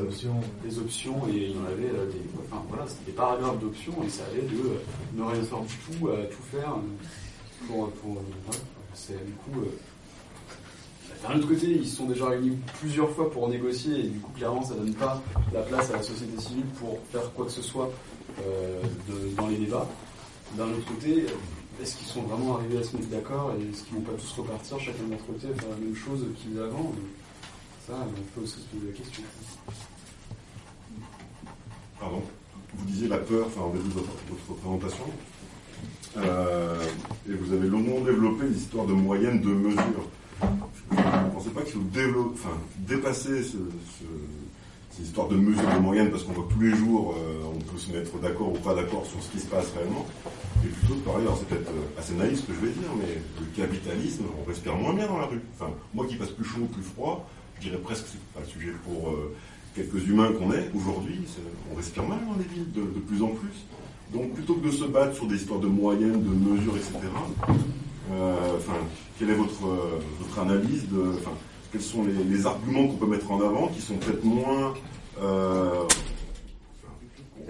Les 0.65 0.79
options. 0.79 1.21
et 1.31 1.37
il 1.37 1.57
y 1.57 1.59
en 1.59 1.65
avait 1.67 1.91
des, 2.13 2.23
enfin 2.51 2.63
voilà, 2.69 2.85
des 3.07 3.13
paragraphes 3.13 3.59
d'options 3.61 3.93
et 4.05 4.09
ça 4.09 4.23
allait 4.33 4.43
de 4.49 4.79
ne 5.15 5.23
rien 5.23 5.43
faire 5.43 5.61
du 5.61 5.75
tout 5.99 6.09
à 6.09 6.17
tout 6.27 6.43
faire 6.51 6.75
pour, 7.71 7.91
c'est 8.95 9.25
du 9.27 9.33
coup 9.33 9.61
d'un 11.27 11.37
autre 11.37 11.49
côté 11.49 11.67
ils 11.67 11.87
se 11.89 11.97
sont 11.97 12.07
déjà 12.07 12.29
réunis 12.29 12.57
plusieurs 12.81 13.11
fois 13.11 13.29
pour 13.31 13.49
négocier 13.49 13.99
et 13.99 14.03
du 14.09 14.21
coup 14.21 14.31
clairement 14.33 14.63
ça 14.63 14.75
donne 14.75 14.95
pas 14.95 15.21
la 15.53 15.61
place 15.63 15.91
à 15.91 15.97
la 15.97 16.03
société 16.03 16.41
civile 16.41 16.65
pour 16.81 16.99
faire 17.11 17.33
quoi 17.35 17.45
que 17.47 17.51
ce 17.51 17.63
soit 17.63 17.91
euh, 18.47 18.81
de- 19.09 19.35
dans 19.37 19.49
les 19.49 19.57
débats 19.57 19.87
d'un 20.57 20.65
autre 20.69 20.87
côté 20.87 21.27
est-ce 21.81 21.97
qu'ils 21.97 22.07
sont 22.07 22.23
vraiment 22.23 22.57
arrivés 22.57 22.79
à 22.79 22.83
se 22.83 22.97
mettre 22.97 23.09
d'accord 23.09 23.53
et 23.59 23.63
est-ce 23.71 23.85
qu'ils 23.85 23.95
vont 23.97 24.01
pas 24.03 24.13
tous 24.13 24.33
repartir 24.41 24.79
chacun 24.81 25.05
de 25.05 25.11
leur 25.11 25.27
côté 25.27 25.47
faire 25.59 25.71
la 25.71 25.77
même 25.77 25.95
chose 25.97 26.25
qu'ils 26.37 26.59
avant? 26.61 26.93
Ça 27.87 27.95
on 28.07 28.23
peut 28.39 28.45
aussi 28.45 28.61
se 28.61 28.67
poser 28.77 28.87
la 28.93 28.97
question 28.97 29.23
Pardon? 31.99 32.23
Vous 32.75 32.85
disiez 32.87 33.09
la 33.09 33.19
peur, 33.19 33.47
enfin, 33.47 33.63
en 33.63 33.71
début 33.71 33.89
de 33.89 33.95
votre, 33.95 34.13
présentation. 34.61 35.05
Euh, 36.19 36.85
et 37.29 37.33
vous 37.33 37.53
avez 37.53 37.67
longuement 37.69 38.01
développé 38.01 38.47
l'histoire 38.47 38.87
de 38.87 38.93
moyenne 38.93 39.41
de 39.41 39.49
mesure. 39.49 40.09
Vous 40.91 40.97
ne 40.97 41.31
pensez 41.33 41.51
pas 41.51 41.63
qu'il 41.63 41.75
faut 41.75 41.81
dépasser 42.79 43.43
ce- 43.43 43.57
ces 44.99 45.05
histoires 45.05 45.29
de 45.29 45.37
mesure 45.37 45.69
de 45.75 45.79
moyenne 45.79 46.11
parce 46.11 46.25
qu'on 46.25 46.33
voit 46.33 46.49
tous 46.51 46.61
les 46.61 46.75
jours, 46.75 47.15
euh, 47.17 47.43
on 47.55 47.59
peut 47.59 47.79
se 47.79 47.93
mettre 47.93 48.19
d'accord 48.19 48.49
ou 48.49 48.59
pas 48.59 48.75
d'accord 48.75 49.07
sur 49.07 49.23
ce 49.23 49.31
qui 49.31 49.39
se 49.39 49.47
passe 49.47 49.73
réellement. 49.77 50.07
Et 50.65 50.69
plutôt 50.69 50.95
de 50.95 51.01
parler, 51.01 51.23
alors 51.23 51.39
c'est 51.39 51.49
peut-être 51.49 51.71
euh, 51.71 51.99
assez 52.01 52.15
naïf 52.15 52.41
ce 52.41 52.47
que 52.47 52.53
je 52.55 52.67
vais 52.67 52.73
dire, 52.73 52.91
mais 52.99 53.21
le 53.41 53.47
capitalisme, 53.57 54.25
on 54.41 54.49
respire 54.49 54.75
moins 54.75 54.95
bien 54.95 55.07
dans 55.07 55.19
la 55.19 55.27
rue. 55.27 55.41
Enfin, 55.55 55.71
moi 55.95 56.07
qui 56.07 56.17
passe 56.17 56.31
plus 56.31 56.45
chaud, 56.45 56.67
plus 56.73 56.83
froid, 56.83 57.29
je 57.61 57.69
dirais 57.69 57.79
presque 57.79 58.05
que 58.05 58.11
c'est 58.13 58.35
pas 58.35 58.41
le 58.41 58.47
sujet 58.47 58.73
pour 58.85 59.11
euh, 59.11 59.35
quelques 59.77 60.07
humains 60.09 60.33
qu'on 60.33 60.53
est 60.53 60.69
aujourd'hui, 60.75 61.21
on 61.73 61.77
respire 61.77 62.03
mal 62.03 62.19
dans 62.27 62.37
les 62.37 62.49
villes 62.53 62.73
de, 62.73 63.01
plus 63.01 63.23
en 63.23 63.29
plus. 63.29 63.67
Donc 64.13 64.33
plutôt 64.35 64.55
que 64.55 64.67
de 64.67 64.73
se 64.73 64.85
battre 64.85 65.15
sur 65.15 65.27
des 65.27 65.37
histoires 65.37 65.61
de 65.61 65.69
moyennes, 65.69 66.23
de 66.23 66.51
mesures, 66.51 66.77
etc., 66.77 66.99
enfin, 68.11 68.73
quelle 69.19 69.31
est 69.31 69.35
votre, 69.35 69.61
votre 70.19 70.39
analyse 70.39 70.89
de, 70.89 71.13
quels 71.73 71.83
sont 71.83 72.05
les, 72.05 72.47
arguments 72.47 72.87
qu'on 72.87 72.97
peut 72.97 73.07
mettre 73.07 73.31
en 73.31 73.41
avant 73.41 73.69
qui 73.69 73.81
sont 73.81 73.95
peut-être 73.95 74.25
moins, 74.25 74.75
euh, 75.21 75.85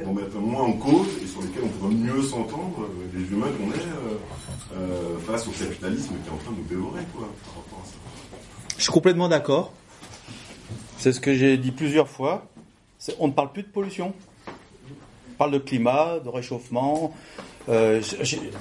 moins 0.05 0.62
en 0.62 0.73
cause 0.73 1.09
et 1.23 1.27
sur 1.27 1.43
lesquels 1.43 1.62
on 1.64 1.69
pourrait 1.69 1.95
mieux 1.95 2.23
s'entendre, 2.23 2.83
euh, 2.83 3.19
les 3.19 3.31
humains 3.31 3.51
qu'on 3.59 3.71
est, 3.73 4.77
euh, 4.77 5.19
face 5.27 5.47
au 5.47 5.51
capitalisme 5.51 6.14
qui 6.23 6.29
est 6.29 6.33
en 6.33 6.37
train 6.37 6.53
de 6.53 6.57
nous 6.57 6.64
dévorer, 6.64 7.03
quoi. 7.14 7.29
Je 8.77 8.83
suis 8.83 8.93
complètement 8.93 9.29
d'accord. 9.29 9.73
C'est 10.99 11.12
ce 11.12 11.21
que 11.21 11.35
j'ai 11.35 11.57
dit 11.57 11.73
plusieurs 11.73 12.09
fois. 12.09 12.47
On 13.19 13.29
ne 13.29 13.33
parle 13.33 13.53
plus 13.53 13.62
de 13.62 13.69
pollution. 13.69 14.14
On 14.47 15.35
parle 15.39 15.53
de 15.53 15.59
climat, 15.59 16.19
de 16.21 16.29
réchauffement. 16.29 17.14
Euh, 17.69 18.01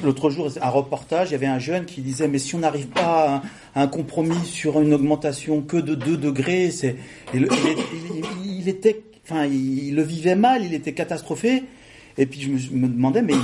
L'autre 0.04 0.30
jour, 0.30 0.50
un 0.62 0.70
reportage, 0.70 1.30
il 1.30 1.32
y 1.32 1.36
avait 1.36 1.46
un 1.48 1.60
jeune 1.60 1.86
qui 1.86 2.02
disait 2.02 2.28
mais 2.28 2.40
si 2.40 2.56
on 2.56 2.60
n'arrive 2.60 2.88
pas 2.88 3.42
à 3.74 3.82
un, 3.82 3.88
compromis 3.88 4.46
sur 4.46 4.82
une 4.82 4.94
augmentation 4.94 5.62
que 5.62 5.78
de 5.78 5.96
2 5.96 6.18
degrés, 6.18 6.72
c'est 6.72 6.96
il, 7.34 8.68
était, 8.68 9.02
enfin, 9.24 9.46
il 9.46 9.96
le 9.96 10.04
vivait 10.04 10.36
mal, 10.36 10.64
il 10.66 10.74
était 10.74 10.94
catastrophé. 10.94 11.64
Et 12.20 12.26
puis 12.26 12.42
je 12.42 12.72
me, 12.74 12.88
demandais, 12.88 13.22
mais 13.22 13.36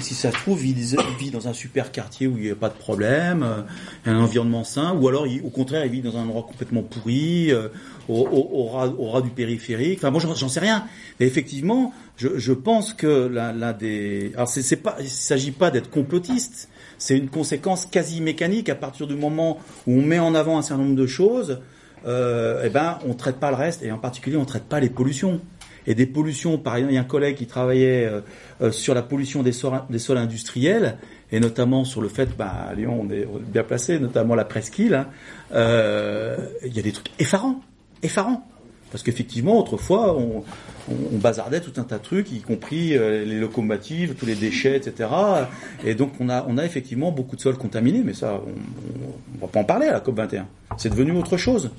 si 0.00 0.14
ça 0.14 0.32
se 0.32 0.36
trouve, 0.36 0.66
il, 0.66 0.74
vit 0.74 1.30
dans 1.30 1.46
un 1.46 1.52
super 1.52 1.92
quartier 1.92 2.26
où 2.26 2.36
il 2.36 2.44
n'y 2.44 2.50
a 2.50 2.56
pas 2.56 2.68
de 2.68 2.74
problème, 2.74 3.44
euh, 3.44 3.62
un 4.06 4.20
environnement 4.20 4.64
sain, 4.64 4.92
ou 4.94 5.06
alors 5.06 5.24
au 5.44 5.50
contraire, 5.50 5.84
il 5.84 5.92
vit 5.92 6.02
dans 6.02 6.16
un 6.16 6.22
endroit 6.22 6.42
complètement 6.42 6.82
pourri, 6.82 7.52
euh, 7.52 7.68
au, 8.08 8.66
ras, 8.66 9.20
du 9.20 9.30
périphérique. 9.30 9.98
Enfin, 9.98 10.10
moi, 10.10 10.20
j'en 10.20 10.48
sais 10.48 10.60
rien. 10.60 10.84
Mais 11.20 11.26
effectivement, 11.26 11.92
je, 12.16 12.52
pense 12.52 12.92
que 12.92 13.28
l'un 13.28 13.72
des, 13.72 14.32
alors 14.34 14.48
c'est 14.48 14.76
pas, 14.76 14.96
il 15.00 15.08
s'agit 15.08 15.52
pas 15.52 15.70
d'être 15.70 15.90
complotiste. 15.90 16.68
C'est 16.98 17.16
une 17.16 17.28
conséquence 17.28 17.86
quasi 17.86 18.20
mécanique 18.20 18.68
à 18.68 18.74
partir 18.74 19.06
du 19.06 19.14
moment 19.14 19.58
où 19.86 19.92
on 19.92 20.02
met 20.02 20.18
en 20.18 20.34
avant 20.34 20.58
un 20.58 20.62
certain 20.62 20.82
nombre 20.82 20.96
de 20.96 21.06
choses. 21.06 21.60
Euh, 22.06 22.62
eh 22.64 22.70
ben, 22.70 22.98
on 23.06 23.14
traite 23.14 23.36
pas 23.36 23.50
le 23.50 23.56
reste, 23.56 23.82
et 23.82 23.92
en 23.92 23.98
particulier, 23.98 24.36
on 24.36 24.44
traite 24.44 24.64
pas 24.64 24.80
les 24.80 24.88
pollutions 24.88 25.40
et 25.88 25.94
des 25.94 26.06
pollutions. 26.06 26.58
Par 26.58 26.76
exemple, 26.76 26.92
il 26.92 26.96
y 26.96 26.98
a 26.98 27.00
un 27.00 27.04
collègue 27.04 27.36
qui 27.36 27.46
travaillait 27.46 28.04
euh, 28.04 28.20
euh, 28.60 28.70
sur 28.70 28.94
la 28.94 29.02
pollution 29.02 29.42
des 29.42 29.52
sols, 29.52 30.18
industriels, 30.18 30.98
et 31.32 31.40
notamment 31.40 31.84
sur 31.84 32.02
le 32.02 32.08
fait, 32.08 32.36
bah, 32.36 32.52
à 32.68 32.74
Lyon, 32.74 33.00
on 33.02 33.10
est 33.10 33.26
bien 33.46 33.64
placé, 33.64 33.98
notamment 33.98 34.34
la 34.34 34.44
presqu'île. 34.44 34.94
hein, 34.94 35.06
euh, 35.54 36.36
il 36.64 36.76
y 36.76 36.78
a 36.78 36.82
des 36.82 36.92
trucs 36.92 37.10
effarants, 37.18 37.60
effarants. 38.02 38.46
Parce 38.90 39.02
qu'effectivement, 39.02 39.58
autrefois, 39.58 40.16
on, 40.16 40.44
bazardait 41.18 41.60
tout 41.60 41.78
un 41.78 41.82
tas 41.84 41.98
de 41.98 42.02
trucs, 42.02 42.32
y 42.32 42.40
compris 42.40 42.90
les 42.98 43.38
locomotives, 43.38 44.14
tous 44.14 44.24
les 44.24 44.34
déchets, 44.34 44.78
etc. 44.78 45.10
Et 45.84 45.94
donc, 45.94 46.12
on 46.20 46.30
a, 46.30 46.64
effectivement 46.64 47.12
beaucoup 47.12 47.36
de 47.36 47.42
sols 47.42 47.58
contaminés, 47.58 48.02
mais 48.02 48.14
ça, 48.14 48.40
on, 48.46 49.36
on 49.36 49.40
va 49.42 49.48
pas 49.48 49.60
en 49.60 49.64
parler 49.64 49.88
à 49.88 49.92
la 49.92 50.00
COP 50.00 50.16
21. 50.16 50.46
C'est 50.78 50.88
devenu 50.88 51.12
autre 51.12 51.36
chose. 51.36 51.70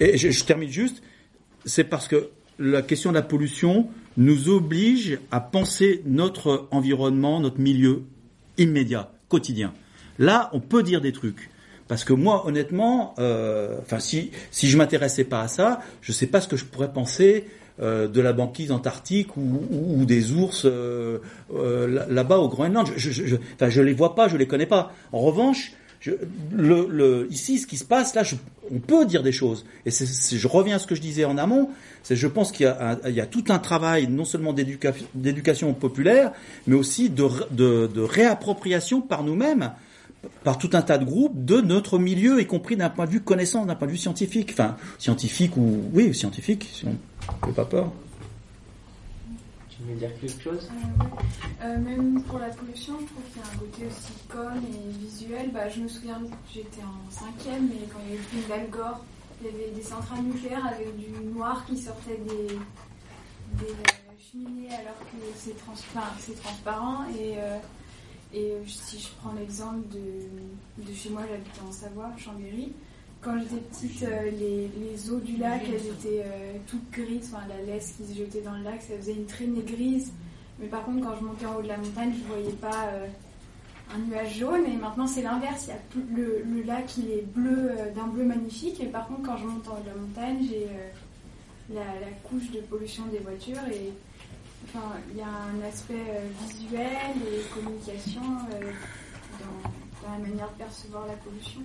Et 0.00 0.18
je 0.18 0.44
termine 0.44 0.68
juste, 0.68 1.00
c'est 1.64 1.84
parce 1.84 2.08
que 2.08 2.28
la 2.58 2.82
question 2.82 3.10
de 3.10 3.14
la 3.16 3.22
pollution 3.22 3.88
nous 4.16 4.48
oblige 4.48 5.18
à 5.30 5.40
penser 5.40 6.02
notre 6.04 6.68
environnement, 6.70 7.40
notre 7.40 7.60
milieu 7.60 8.02
immédiat, 8.58 9.10
quotidien. 9.28 9.72
Là, 10.18 10.50
on 10.52 10.60
peut 10.60 10.82
dire 10.82 11.00
des 11.00 11.12
trucs. 11.12 11.50
Parce 11.88 12.04
que 12.04 12.12
moi, 12.12 12.46
honnêtement, 12.46 13.14
euh, 13.18 13.78
si 13.98 14.30
si 14.50 14.68
je 14.68 14.76
m'intéressais 14.76 15.24
pas 15.24 15.40
à 15.42 15.48
ça, 15.48 15.80
je 16.02 16.12
sais 16.12 16.26
pas 16.26 16.40
ce 16.40 16.46
que 16.46 16.56
je 16.56 16.64
pourrais 16.64 16.92
penser 16.92 17.46
euh, 17.80 18.06
de 18.06 18.20
la 18.20 18.32
banquise 18.32 18.70
antarctique 18.70 19.36
ou, 19.36 20.04
des 20.04 20.32
ours 20.32 20.66
euh, 20.66 21.18
là- 21.50 22.06
là-bas 22.08 22.38
au 22.38 22.48
Groenland. 22.48 22.86
Je, 22.96 23.10
je, 23.10 23.36
je 23.68 23.80
les 23.80 23.92
vois 23.94 24.14
pas, 24.14 24.28
je 24.28 24.36
les 24.36 24.46
connais 24.46 24.66
pas. 24.66 24.92
En 25.12 25.20
revanche, 25.20 25.72
je, 26.00 26.12
le, 26.52 26.86
le, 26.90 27.28
ici, 27.30 27.58
ce 27.58 27.66
qui 27.66 27.76
se 27.76 27.84
passe 27.84 28.14
là, 28.14 28.22
je, 28.22 28.34
on 28.74 28.78
peut 28.78 29.04
dire 29.04 29.22
des 29.22 29.32
choses. 29.32 29.66
Et 29.84 29.90
c'est- 29.90 30.36
je 30.36 30.48
reviens 30.48 30.76
à 30.76 30.78
ce 30.78 30.86
que 30.86 30.94
je 30.94 31.00
disais 31.02 31.24
en 31.26 31.36
amont. 31.38 31.68
C'est, 32.02 32.16
je 32.16 32.26
pense 32.26 32.52
qu'il 32.52 32.66
y 33.06 33.10
y 33.12 33.20
a 33.20 33.26
tout 33.26 33.44
un 33.50 33.58
travail, 33.58 34.08
non 34.08 34.24
seulement 34.24 34.52
d'éduca- 34.54 34.94
d'éducation 35.14 35.74
populaire, 35.74 36.32
mais 36.66 36.74
aussi 36.76 37.10
de, 37.10 37.28
de, 37.50 37.86
de 37.92 38.00
réappropriation 38.00 39.02
par 39.02 39.22
nous-mêmes, 39.24 39.72
par 40.44 40.56
tout 40.58 40.70
un 40.72 40.82
tas 40.82 40.98
de 40.98 41.04
groupes, 41.04 41.44
de 41.44 41.60
notre 41.60 41.98
milieu, 41.98 42.40
y 42.40 42.46
compris 42.46 42.76
d'un 42.76 42.90
point 42.90 43.04
de 43.06 43.10
vue 43.10 43.20
connaissance, 43.20 43.66
d'un 43.66 43.74
point 43.74 43.86
de 43.86 43.92
vue 43.92 43.98
scientifique. 43.98 44.50
Enfin, 44.52 44.76
scientifique 44.98 45.56
ou 45.56 45.82
oui, 45.92 46.14
scientifique, 46.14 46.68
si 46.72 46.84
on 46.86 47.46
fait 47.46 47.52
pas 47.52 47.64
peur. 47.66 47.92
Veux 49.86 49.96
dire 49.96 50.10
quelque 50.20 50.42
chose? 50.42 50.68
Euh. 50.70 51.64
Euh, 51.64 51.78
même 51.78 52.22
pour 52.24 52.38
la 52.38 52.50
pollution, 52.50 52.94
je 53.00 53.06
trouve 53.06 53.24
qu'il 53.32 53.42
y 53.42 53.44
a 53.44 53.48
un 53.48 53.58
côté 53.58 53.86
aussi 53.86 54.12
com 54.28 54.52
et 54.56 54.98
visuel. 54.98 55.50
Bah, 55.52 55.68
je 55.68 55.80
me 55.80 55.88
souviens, 55.88 56.20
j'étais 56.52 56.82
en 56.82 57.10
cinquième, 57.10 57.68
mais 57.68 57.86
quand 57.90 57.98
il 58.06 58.10
y 58.10 58.12
a 58.12 58.14
eu 58.16 58.18
le 58.18 58.24
film 58.24 58.42
d'Al 58.48 58.70
Gore, 58.70 59.04
il 59.40 59.46
y 59.46 59.50
avait 59.50 59.70
des 59.70 59.82
centrales 59.82 60.22
nucléaires 60.22 60.66
avec 60.66 60.96
du 60.96 61.10
noir 61.34 61.64
qui 61.66 61.78
sortait 61.78 62.18
des, 62.28 62.54
des 63.64 63.72
euh, 63.72 64.12
cheminées 64.30 64.68
alors 64.74 64.98
que 64.98 65.16
c'est 65.36 65.56
trans 65.58 65.72
enfin, 65.72 66.08
transparent. 66.42 67.06
Et, 67.18 67.36
et 68.38 68.52
si 68.66 69.00
je 69.00 69.08
prends 69.20 69.32
l'exemple 69.32 69.88
de, 69.88 70.84
de 70.84 70.94
chez 70.94 71.10
moi, 71.10 71.22
j'habitais 71.28 71.62
en 71.66 71.72
Savoie, 71.72 72.10
Chambéry. 72.16 72.72
Quand 73.22 73.38
j'étais 73.38 73.60
petite, 73.60 74.02
euh, 74.04 74.30
les, 74.30 75.10
eaux 75.10 75.20
du 75.20 75.36
lac, 75.36 75.60
elles 75.68 75.86
étaient 75.86 76.24
euh, 76.24 76.56
toutes 76.66 76.90
grises, 76.90 77.30
enfin 77.30 77.42
la 77.48 77.62
laisse 77.70 77.94
qui 77.98 78.06
se 78.06 78.16
jetait 78.16 78.40
dans 78.40 78.54
le 78.54 78.62
lac, 78.62 78.80
ça 78.80 78.96
faisait 78.96 79.12
une 79.12 79.26
traînée 79.26 79.60
grise. 79.60 80.10
Mais 80.58 80.68
par 80.68 80.84
contre, 80.84 81.06
quand 81.06 81.16
je 81.16 81.24
montais 81.24 81.44
en 81.44 81.56
haut 81.56 81.62
de 81.62 81.68
la 81.68 81.76
montagne, 81.76 82.14
je 82.16 82.26
voyais 82.26 82.52
pas 82.52 82.86
euh, 82.94 83.06
un 83.94 83.98
nuage 83.98 84.38
jaune. 84.38 84.64
Et 84.64 84.76
maintenant, 84.76 85.06
c'est 85.06 85.20
l'inverse. 85.20 85.66
Il 85.66 85.68
y 85.68 85.72
a 85.72 86.16
le, 86.16 86.62
lac, 86.64 86.96
il 86.96 87.10
est 87.10 87.26
bleu, 87.26 87.72
d'un 87.94 88.06
bleu 88.06 88.24
magnifique. 88.24 88.80
Et 88.80 88.86
par 88.86 89.06
contre, 89.06 89.22
quand 89.22 89.36
je 89.36 89.44
monte 89.44 89.68
en 89.68 89.72
haut 89.72 89.82
de 89.82 89.88
la 89.88 89.96
montagne, 89.96 90.46
j'ai 90.48 90.66
la, 91.74 91.82
couche 92.24 92.50
de 92.52 92.60
pollution 92.60 93.04
des 93.06 93.18
voitures. 93.18 93.68
Et 93.70 93.92
enfin, 94.64 94.94
il 95.10 95.18
y 95.18 95.22
a 95.22 95.26
un 95.28 95.68
aspect 95.68 96.22
visuel 96.48 96.86
et 97.20 97.54
communication 97.54 98.22
dans 99.42 100.12
la 100.12 100.18
manière 100.18 100.48
de 100.52 100.56
percevoir 100.56 101.06
la 101.06 101.14
pollution. 101.14 101.60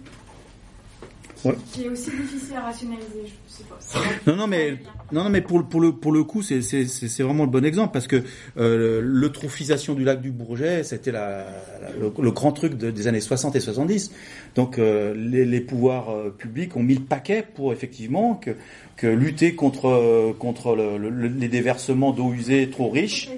Qui, 1.42 1.50
Ouais. 1.50 1.56
qui 1.72 1.84
est 1.84 1.90
aussi 1.90 2.10
difficile 2.10 2.56
à 2.56 2.62
rationaliser. 2.62 3.24
Je 3.26 3.54
sais 3.54 3.64
pas. 3.66 3.78
c'est- 3.80 4.26
Non, 4.26 4.36
non, 4.36 4.48
mais 4.48 4.78
non, 5.12 5.26
non, 5.26 5.30
mais 5.30 5.42
pour 5.42 5.60
le 5.60 5.66
pour 5.66 5.80
le 5.80 5.92
pour 5.92 6.12
le 6.12 6.24
coup, 6.24 6.42
c'est 6.42 6.62
c'est 6.64 6.88
c'est 6.88 7.08
c'est 7.08 7.22
vraiment 7.24 7.44
le 7.44 7.50
bon 7.52 7.64
exemple 7.64 7.94
parce 7.94 8.08
que 8.08 8.24
euh, 8.58 9.00
l'eutrophisation 9.04 9.94
du 9.94 10.04
lac 10.04 10.22
du 10.22 10.32
Bourget, 10.32 10.84
c'était 10.84 11.12
la, 11.12 11.46
la- 11.82 11.92
le, 12.00 12.12
le 12.20 12.32
grand 12.32 12.52
truc 12.52 12.76
de- 12.78 12.90
des 12.90 13.08
années 13.08 13.20
60 13.22 13.56
et 13.56 13.60
70. 13.60 14.12
Donc 14.56 14.80
euh, 14.80 15.14
les, 15.14 15.46
les 15.46 15.62
pouvoirs 15.62 16.10
euh, 16.10 16.30
publics 16.36 16.76
ont 16.78 16.84
mis 16.84 16.96
le 16.96 17.02
paquet 17.02 17.46
pour 17.54 17.74
effectivement 17.74 18.36
que 18.36 18.52
que 18.98 19.08
lutter 19.08 19.56
contre 19.56 19.88
euh, 19.90 20.32
contre 20.38 20.76
le- 20.76 20.98
le- 20.98 21.28
les 21.28 21.48
déversements 21.50 22.12
d'eau 22.12 22.32
usée 22.34 22.70
trop 22.70 22.90
riches. 22.90 23.30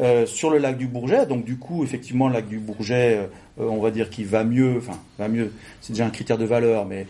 Euh, 0.00 0.26
sur 0.26 0.50
le 0.50 0.58
lac 0.58 0.78
du 0.78 0.86
Bourget. 0.86 1.26
Donc 1.26 1.44
du 1.44 1.56
coup, 1.56 1.82
effectivement, 1.84 2.28
le 2.28 2.34
lac 2.34 2.48
du 2.48 2.58
Bourget, 2.58 3.28
euh, 3.60 3.64
on 3.68 3.80
va 3.80 3.90
dire 3.90 4.10
qu'il 4.10 4.26
va 4.26 4.44
mieux. 4.44 4.76
Enfin, 4.78 4.98
va 5.18 5.28
mieux. 5.28 5.52
C'est 5.80 5.92
déjà 5.92 6.06
un 6.06 6.10
critère 6.10 6.38
de 6.38 6.44
valeur, 6.44 6.86
mais 6.86 7.06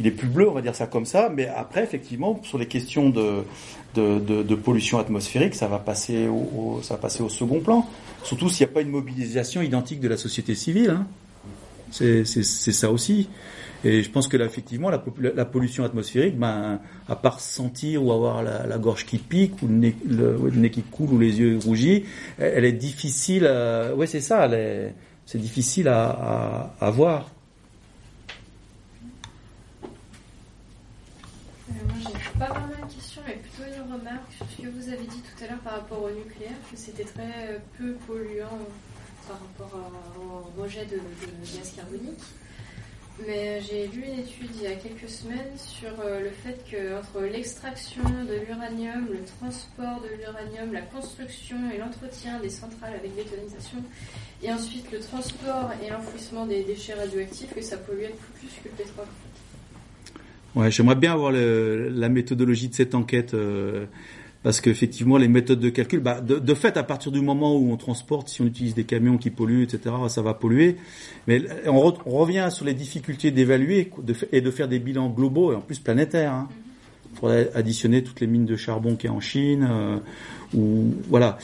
il 0.00 0.06
est 0.06 0.10
plus 0.10 0.26
bleu, 0.28 0.48
on 0.48 0.52
va 0.52 0.62
dire 0.62 0.74
ça 0.74 0.86
comme 0.86 1.04
ça. 1.04 1.30
Mais 1.34 1.46
après, 1.48 1.82
effectivement, 1.82 2.40
sur 2.44 2.56
les 2.58 2.66
questions 2.66 3.10
de 3.10 3.42
de, 3.94 4.18
de, 4.18 4.42
de 4.42 4.54
pollution 4.54 4.98
atmosphérique, 4.98 5.54
ça 5.54 5.66
va 5.66 5.78
passer 5.78 6.28
au, 6.28 6.34
au- 6.58 6.80
ça 6.82 6.94
va 6.94 7.00
passer 7.00 7.22
au 7.22 7.28
second 7.28 7.60
plan. 7.60 7.86
Surtout 8.22 8.48
s'il 8.48 8.66
n'y 8.66 8.70
a 8.72 8.74
pas 8.74 8.80
une 8.82 8.90
mobilisation 8.90 9.60
identique 9.62 10.00
de 10.00 10.08
la 10.08 10.16
société 10.16 10.54
civile. 10.54 10.90
Hein. 10.90 11.06
C'est 11.90 12.24
ça 12.24 12.90
aussi. 12.90 13.28
Et 13.84 14.02
je 14.02 14.10
pense 14.10 14.26
que 14.26 14.36
là, 14.36 14.44
effectivement, 14.44 14.90
la, 14.90 15.02
la 15.34 15.44
pollution 15.44 15.84
atmosphérique, 15.84 16.36
ben, 16.36 16.80
à 17.08 17.16
part 17.16 17.38
sentir 17.38 18.04
ou 18.04 18.12
avoir 18.12 18.42
la, 18.42 18.78
gorge 18.78 19.06
qui 19.06 19.18
pique 19.18 19.62
ou 19.62 19.68
le 19.68 19.74
nez, 19.74 19.96
le, 20.04 20.50
nez 20.50 20.70
qui 20.70 20.82
coule 20.82 21.10
ou 21.10 21.18
les 21.18 21.38
yeux 21.38 21.58
rougis, 21.64 22.04
elle, 22.38 22.64
est 22.64 22.72
difficile. 22.72 23.46
À, 23.46 23.92
c'est 24.06 24.20
ça. 24.20 24.48
C'est 25.26 25.38
difficile 25.38 25.88
à, 25.88 26.90
voir. 26.92 27.30
Euh, 31.70 31.72
moi, 31.86 31.96
j'ai 32.00 32.38
pas 32.38 32.46
vraiment 32.46 32.66
une 32.82 32.88
question, 32.88 33.22
mais 33.26 33.34
plutôt 33.34 33.62
une 33.68 33.92
remarque 33.92 34.32
sur 34.32 34.46
ce 34.50 34.62
que 34.62 34.68
vous 34.68 34.88
avez 34.88 35.06
dit 35.06 35.22
tout 35.22 35.44
à 35.44 35.48
l'heure 35.48 35.60
par 35.60 35.74
rapport 35.74 36.02
au 36.02 36.10
nucléaire, 36.10 36.56
que 36.68 36.76
c'était 36.76 37.04
très 37.04 37.50
euh, 37.50 37.58
peu 37.78 37.92
polluant 38.06 38.46
euh, 38.46 39.28
par 39.28 39.38
rapport 39.38 39.92
au 40.18 40.62
rejet 40.62 40.86
de 40.86 40.96
gaz 41.56 41.72
carbonique. 41.76 42.24
Mais 43.26 43.60
j'ai 43.60 43.88
lu 43.88 44.04
une 44.06 44.20
étude 44.20 44.48
il 44.56 44.62
y 44.62 44.66
a 44.66 44.76
quelques 44.76 45.08
semaines 45.08 45.56
sur 45.56 45.90
euh, 46.00 46.20
le 46.20 46.30
fait 46.30 46.64
que 46.70 46.98
entre 46.98 47.20
l'extraction 47.26 48.02
de 48.02 48.46
l'uranium, 48.46 49.08
le 49.10 49.24
transport 49.38 50.00
de 50.02 50.16
l'uranium, 50.16 50.72
la 50.72 50.82
construction 50.82 51.56
et 51.74 51.78
l'entretien 51.78 52.38
des 52.40 52.48
centrales 52.48 52.94
avec 52.94 53.14
bétonisation, 53.16 53.78
et 54.42 54.52
ensuite 54.52 54.90
le 54.92 55.00
transport 55.00 55.72
et 55.84 55.90
l'enfouissement 55.90 56.46
des 56.46 56.62
déchets 56.62 56.94
radioactifs, 56.94 57.52
que 57.52 57.60
ça 57.60 57.76
polluait 57.76 58.08
beaucoup 58.08 58.38
plus 58.38 58.48
que 58.62 58.68
le 58.68 58.84
pétrole. 58.84 59.06
Ouais, 60.54 60.70
j'aimerais 60.70 60.94
bien 60.94 61.12
avoir 61.12 61.32
la 61.32 62.08
méthodologie 62.08 62.68
de 62.68 62.74
cette 62.74 62.94
enquête. 62.94 63.34
euh, 63.34 63.86
parce 64.42 64.60
qu'effectivement, 64.60 65.16
les 65.18 65.28
méthodes 65.28 65.60
de 65.60 65.68
calcul, 65.68 66.00
bah, 66.00 66.20
de, 66.20 66.54
fait, 66.54 66.76
à 66.76 66.82
partir 66.82 67.10
du 67.12 67.20
moment 67.20 67.56
où 67.56 67.72
on 67.72 67.76
transporte, 67.76 68.28
si 68.28 68.40
on 68.40 68.46
utilise 68.46 68.74
des 68.74 68.84
camions 68.84 69.18
qui 69.18 69.30
polluent, 69.30 69.64
etc., 69.64 69.94
ça 70.08 70.22
va 70.22 70.34
polluer. 70.34 70.76
Mais 71.26 71.42
on, 71.66 71.78
re- 71.90 71.98
on 72.06 72.12
revient 72.18 72.48
sur 72.50 72.64
les 72.64 72.74
difficultés 72.74 73.30
d'évaluer 73.30 73.90
et 74.32 74.40
de 74.40 74.50
faire 74.50 74.68
des 74.68 74.78
bilans 74.78 75.10
globaux 75.10 75.52
et 75.52 75.56
en 75.56 75.60
plus 75.60 75.80
planétaires. 75.80 76.32
Hein. 76.32 76.48
Il 77.12 77.18
faudrait 77.18 77.50
additionner 77.54 78.04
toutes 78.04 78.20
les 78.20 78.28
mines 78.28 78.44
de 78.46 78.54
charbon 78.54 78.94
qu'il 78.94 79.10
y 79.10 79.12
en 79.12 79.18
Chine, 79.18 79.66
euh, 79.68 79.96
ou 80.54 80.94
voilà, 81.08 81.36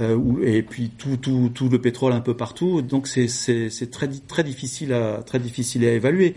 euh, 0.00 0.18
et 0.44 0.62
puis 0.62 0.90
tout, 0.90 1.16
tout, 1.16 1.50
tout 1.54 1.70
le 1.70 1.80
pétrole 1.80 2.12
un 2.12 2.20
peu 2.20 2.36
partout. 2.36 2.82
Donc 2.82 3.08
c'est 3.08 3.90
très 3.90 4.08
très 4.28 4.44
difficile 4.44 4.92
à 4.92 5.22
très 5.22 5.38
difficile 5.38 5.86
à 5.86 5.92
évaluer. 5.92 6.34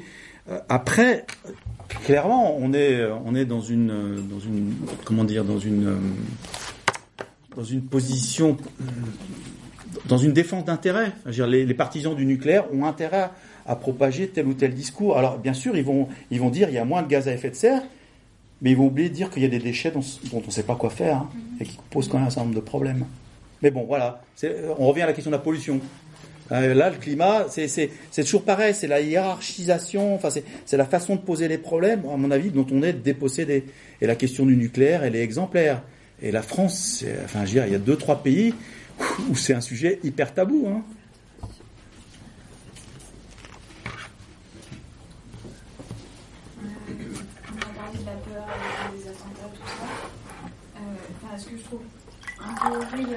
Euh, 0.49 0.59
Après, 0.69 1.25
clairement, 1.87 2.55
on 2.57 2.73
est 2.73 3.01
on 3.25 3.35
est 3.35 3.45
dans 3.45 3.61
une 3.61 3.91
euh, 3.91 4.19
dans 4.21 4.39
une 4.39 4.73
comment 5.03 5.23
dire 5.23 5.43
dans 5.43 5.59
une 5.59 5.87
euh, 5.87 5.95
dans 7.55 7.63
une 7.63 7.81
position 7.81 8.57
euh, 8.81 8.83
dans 10.07 10.17
une 10.17 10.33
défense 10.33 10.65
d'intérêt. 10.65 11.11
Les, 11.25 11.65
les 11.65 11.73
partisans 11.73 12.15
du 12.15 12.25
nucléaire 12.25 12.65
ont 12.73 12.85
intérêt 12.85 13.29
à, 13.65 13.75
propager 13.75 14.27
tel 14.27 14.45
ou 14.47 14.53
tel 14.53 14.73
discours. 14.73 15.17
Alors 15.17 15.39
bien 15.39 15.53
sûr, 15.53 15.75
ils 15.77 15.83
vont 15.83 16.07
ils 16.31 16.39
vont 16.39 16.49
dire 16.49 16.69
il 16.69 16.75
y 16.75 16.77
a 16.77 16.85
moins 16.85 17.01
de 17.01 17.07
gaz 17.07 17.27
à 17.27 17.33
effet 17.33 17.49
de 17.49 17.55
serre, 17.55 17.81
mais 18.61 18.71
ils 18.71 18.77
vont 18.77 18.87
oublier 18.87 19.09
de 19.09 19.15
dire 19.15 19.29
qu'il 19.29 19.41
y 19.41 19.45
a 19.45 19.49
des 19.49 19.59
déchets 19.59 19.91
dont, 19.91 20.01
dont 20.31 20.41
on 20.43 20.47
ne 20.47 20.51
sait 20.51 20.63
pas 20.63 20.75
quoi 20.75 20.89
faire 20.89 21.17
hein, 21.17 21.29
et 21.59 21.65
qui 21.65 21.77
posent 21.89 22.07
quand 22.07 22.17
même 22.17 22.27
un 22.27 22.29
certain 22.29 22.45
nombre 22.45 22.55
de 22.55 22.65
problèmes. 22.65 23.05
Mais 23.61 23.71
bon, 23.71 23.85
voilà. 23.85 24.21
C'est- 24.35 24.55
On 24.77 24.87
revient 24.87 25.03
à 25.03 25.07
la 25.07 25.13
question 25.13 25.31
de 25.31 25.35
la 25.35 25.41
pollution. 25.41 25.79
Euh, 26.51 26.73
là, 26.73 26.89
le 26.91 26.97
climat, 26.97 27.47
c'est 27.49 27.89
toujours 28.23 28.43
pareil, 28.43 28.73
c'est 28.75 28.87
la 28.87 29.01
hiérarchisation, 29.01 30.13
enfin 30.13 30.29
c'est 30.29 30.77
la 30.77 30.85
façon 30.85 31.15
de 31.15 31.21
poser 31.21 31.47
les 31.47 31.57
problèmes, 31.57 32.03
à 32.11 32.17
mon 32.17 32.29
avis, 32.31 32.51
dont 32.51 32.67
on 32.71 32.83
est 32.83 32.93
dépossédé. 32.93 33.65
Et 34.01 34.07
la 34.07 34.15
question 34.15 34.45
du 34.45 34.55
nucléaire, 34.55 35.03
elle 35.03 35.15
est 35.15 35.23
exemplaire. 35.23 35.81
Et 36.21 36.31
la 36.31 36.41
France, 36.41 37.03
enfin, 37.23 37.45
je 37.45 37.59
il 37.59 37.71
y 37.71 37.75
a 37.75 37.79
deux, 37.79 37.97
trois 37.97 38.21
pays 38.21 38.53
où 39.29 39.35
c'est 39.35 39.53
un 39.53 39.61
sujet 39.61 39.99
hyper 40.03 40.33
tabou. 40.33 40.83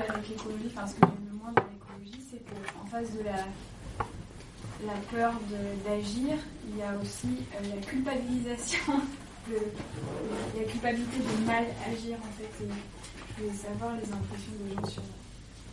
Avec 0.09 0.29
l'écologie, 0.29 0.71
enfin, 0.75 0.87
ce 0.87 0.95
que 0.95 1.01
j'aime 1.03 1.27
le 1.31 1.39
moins 1.39 1.53
dans 1.53 1.63
l'écologie, 1.63 2.23
c'est 2.31 2.43
qu'en 2.45 2.78
face 2.91 3.13
de 3.13 3.23
la, 3.25 3.47
la 4.87 4.99
peur 5.11 5.33
d'agir, 5.85 6.37
il 6.69 6.79
y 6.79 6.83
a 6.83 6.95
aussi 7.01 7.29
euh, 7.55 7.75
la 7.77 7.81
culpabilisation, 7.87 9.01
la 10.57 10.65
culpabilité 10.65 11.19
de 11.19 11.45
mal 11.47 11.65
agir, 11.91 12.17
en 12.19 12.33
fait. 12.39 12.65
Et 12.65 12.69
je 13.39 13.43
voulais 13.45 13.57
savoir 13.57 13.95
les 13.97 14.13
impressions 14.13 14.53
des 14.65 14.75
gens 14.75 14.87
sur 14.91 15.03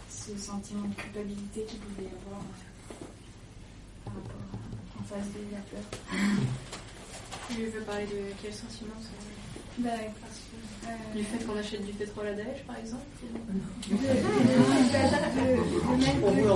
ce 0.09 0.38
sentiment 0.38 0.88
de 0.88 0.95
culpabilité 0.95 1.63
qu'il 1.66 1.80
pouvait 1.80 2.03
y 2.09 2.26
avoir 2.26 2.41
euh, 2.41 2.93
par 4.05 4.13
rapport 4.13 4.41
à- 4.53 4.99
en 4.99 5.03
face 5.03 5.28
de 5.34 5.51
la 5.51 5.61
peur. 5.70 5.84
Tu 7.49 7.66
veux 7.68 7.82
parler 7.82 8.05
de 8.07 8.34
quel 8.41 8.53
sentiment 8.53 8.95
ça 9.01 9.09
Bah, 9.80 9.89
parce 10.20 10.39
Du 11.15 11.23
fait 11.23 11.45
qu'on 11.45 11.57
achète 11.57 11.86
du 11.86 11.93
pétrole 11.93 12.27
à 12.27 12.33
Daesh, 12.33 12.63
par 12.67 12.77
exemple 12.77 13.03
de, 13.21 13.27
de- 13.95 13.97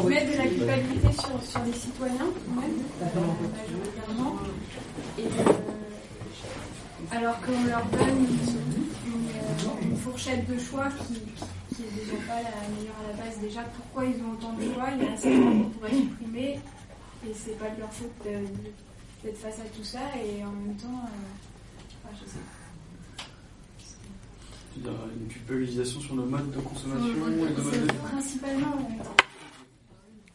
de- 0.04 0.10
mettre 0.10 0.32
de 0.32 0.38
la 0.38 0.48
culpabilité 0.48 1.12
sur, 1.14 1.42
sur 1.44 1.64
les 1.64 1.74
citoyens, 1.74 2.30
même, 2.56 2.84
majoritairement. 3.00 4.36
Et, 5.18 5.22
euh, 5.24 5.28
alors 7.12 7.40
qu'on 7.42 7.64
leur 7.66 7.86
donne 7.86 8.20
une, 8.20 9.14
une, 9.14 9.92
une, 9.92 9.98
fourchette 9.98 10.46
de 10.50 10.60
choix 10.60 10.90
qui, 11.08 11.14
qui 11.76 11.84
est 11.84 11.96
déjà 12.06 12.18
pas 12.28 12.36
la 12.42 12.68
meilleure 12.76 13.00
à 13.04 13.18
la 13.18 13.24
base. 13.24 13.40
Déjà, 13.42 13.62
pourquoi 13.64 14.06
ils 14.06 14.22
ont 14.24 14.34
autant 14.34 14.54
de 14.54 14.64
choix? 14.74 14.90
Il 14.98 15.04
y 15.06 15.08
a 15.08 15.14
assez 15.14 15.32
qu'on 15.32 15.70
pourrait 15.70 15.92
supprimer, 15.96 16.60
et 17.26 17.34
c'est 17.34 17.58
pas 17.58 17.70
de 17.70 17.80
leur 17.80 17.94
faute 17.94 18.12
d'être 19.24 19.38
face 19.38 19.60
à 19.60 19.70
tout 19.76 19.84
ça, 19.86 20.02
et 20.18 20.44
en 20.44 20.52
même 20.52 20.76
temps, 20.76 20.88
euh, 21.06 22.04
enfin, 22.04 22.14
je 22.22 22.26
sais 22.30 22.38
pas 22.40 22.59
une 24.88 25.28
culpabilisation 25.28 26.00
sur 26.00 26.16
nos 26.16 26.26
modes 26.26 26.52
de 26.52 26.60
consommation 26.60 27.08
et 27.08 27.54
de 27.54 27.62
mode 27.62 27.86
de... 27.88 27.92
Principalement, 28.12 28.90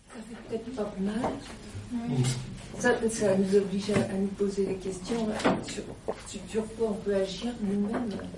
Ça 0.09 0.21
fait 0.29 0.49
peut-être 0.49 0.71
pas 0.77 0.95
mal. 1.01 1.31
Ça, 2.79 2.91
ça, 3.09 3.37
nous 3.37 3.57
oblige 3.57 3.91
à, 3.91 4.01
à, 4.13 4.19
nous 4.19 4.27
poser 4.29 4.67
des 4.67 4.75
questions 4.75 5.29
sur, 5.67 5.83
sur 6.49 6.67
quoi 6.77 6.89
on 6.91 6.95
peut 6.95 7.15
agir 7.15 7.53
nous-mêmes 7.63 7.95
individuellement. 7.95 8.35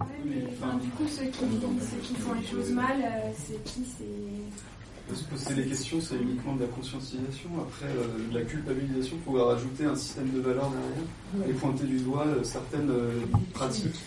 Ouais, 0.00 0.06
mais 0.24 0.44
enfin, 0.52 0.78
du 0.78 0.88
coup, 0.88 1.06
ceux 1.06 1.26
qui, 1.26 1.40
ceux 1.40 1.98
qui 2.02 2.14
font 2.14 2.32
les 2.32 2.46
choses 2.46 2.70
mal, 2.70 2.96
euh, 3.02 3.30
c'est 3.36 3.62
qui 3.64 3.84
c'est... 3.84 5.14
Se 5.14 5.24
poser 5.24 5.54
les 5.54 5.68
questions, 5.68 6.00
c'est 6.00 6.14
uniquement 6.14 6.54
de 6.54 6.62
la 6.62 6.68
conscientisation. 6.68 7.50
Après, 7.60 7.86
euh, 7.86 8.32
de 8.32 8.38
la 8.38 8.44
culpabilisation, 8.44 9.16
il 9.16 9.24
faut 9.24 9.44
rajouter 9.44 9.84
un 9.84 9.96
système 9.96 10.30
de 10.30 10.40
valeurs 10.40 10.70
derrière 10.70 11.50
et 11.50 11.52
pointer 11.52 11.84
du 11.84 11.98
doigt 11.98 12.26
euh, 12.26 12.44
certaines 12.44 12.90
euh, 12.90 13.10
pratiques 13.52 14.00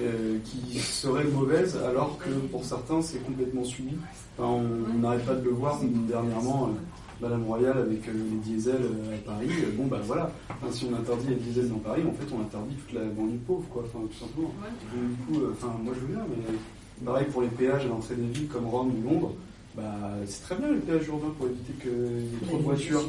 euh, 0.00 0.38
qui 0.44 0.78
seraient 0.78 1.24
mauvaises, 1.24 1.76
alors 1.76 2.18
que 2.18 2.30
pour 2.50 2.64
certains, 2.64 3.00
c'est 3.00 3.24
complètement 3.24 3.64
subi. 3.64 3.94
Enfin, 4.36 4.48
on 4.48 4.98
n'arrête 4.98 5.24
pas 5.24 5.34
de 5.34 5.44
le 5.44 5.50
voir 5.50 5.80
dernièrement. 5.82 6.68
Euh, 6.68 6.80
Madame 7.20 7.44
Royal 7.44 7.78
avec 7.78 8.08
euh, 8.08 8.12
les 8.12 8.38
diesels 8.38 8.88
à 9.14 9.30
Paris, 9.30 9.48
bon 9.76 9.86
ben 9.86 10.00
voilà, 10.04 10.32
enfin, 10.50 10.72
si 10.72 10.84
on 10.90 10.96
interdit 10.96 11.28
les 11.28 11.36
diesels 11.36 11.68
dans 11.68 11.78
Paris, 11.78 12.02
en 12.04 12.12
fait 12.12 12.26
on 12.34 12.40
interdit 12.40 12.74
toute 12.74 12.92
la 12.92 13.04
banlieue 13.04 13.38
pauvre, 13.46 13.64
quoi, 13.72 13.84
enfin, 13.86 14.04
tout 14.10 14.18
simplement. 14.18 14.52
Donc, 14.92 15.08
du 15.08 15.38
coup, 15.38 15.46
enfin, 15.52 15.72
moi 15.82 15.94
je 15.94 16.00
veux 16.00 16.12
bien, 16.12 16.26
mais 16.28 17.04
pareil 17.06 17.26
pour 17.32 17.42
les 17.42 17.48
péages 17.48 17.84
à 17.84 17.88
l'entrée 17.88 18.16
des 18.16 18.26
villes 18.26 18.48
comme 18.48 18.66
Rome 18.66 18.92
ou 18.98 19.08
Londres, 19.08 19.32
bah, 19.76 19.82
c'est 20.26 20.42
très 20.42 20.54
bien 20.56 20.68
le 20.68 20.78
péage 20.78 21.08
urbain 21.08 21.32
pour 21.36 21.46
éviter 21.46 21.72
qu'il 21.82 21.90
y 21.90 22.36
ait 22.36 22.46
trop 22.46 22.58
de 22.58 22.62
voitures. 22.62 23.04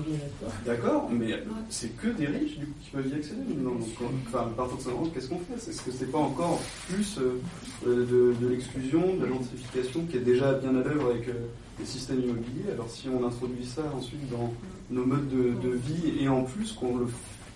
D'accord, 0.65 1.09
mais 1.11 1.43
c'est 1.69 1.95
que 1.95 2.07
des 2.07 2.25
riches 2.25 2.57
du 2.57 2.65
coup 2.65 2.73
qui 2.83 2.89
peuvent 2.89 3.07
y 3.07 3.13
accéder. 3.13 3.41
Non, 3.57 3.75
donc, 3.75 3.87
enfin, 4.27 4.39
à 4.39 4.55
partir 4.55 4.77
de 4.77 4.81
ce 4.81 4.89
moment, 4.89 5.05
qu'est-ce 5.13 5.29
qu'on 5.29 5.39
fait? 5.39 5.69
Est-ce 5.69 5.81
que 5.81 5.91
c'est 5.91 6.11
pas 6.11 6.17
encore 6.17 6.59
plus 6.87 7.19
euh, 7.19 7.39
de, 7.85 8.33
de 8.41 8.47
l'exclusion, 8.47 9.15
de 9.15 9.25
la 9.25 9.29
gentrification 9.29 10.05
qui 10.05 10.17
est 10.17 10.21
déjà 10.21 10.53
bien 10.53 10.71
à 10.71 10.83
l'œuvre 10.83 11.11
avec 11.11 11.27
euh, 11.29 11.33
les 11.79 11.85
systèmes 11.85 12.21
immobiliers? 12.21 12.71
Alors 12.73 12.89
si 12.89 13.09
on 13.09 13.25
introduit 13.25 13.65
ça 13.65 13.83
ensuite 13.95 14.27
dans 14.31 14.51
nos 14.89 15.05
modes 15.05 15.29
de, 15.29 15.67
de 15.67 15.75
vie 15.75 16.19
et 16.19 16.27
en 16.27 16.43
plus 16.43 16.71
qu'on 16.71 16.97
le, 16.97 17.07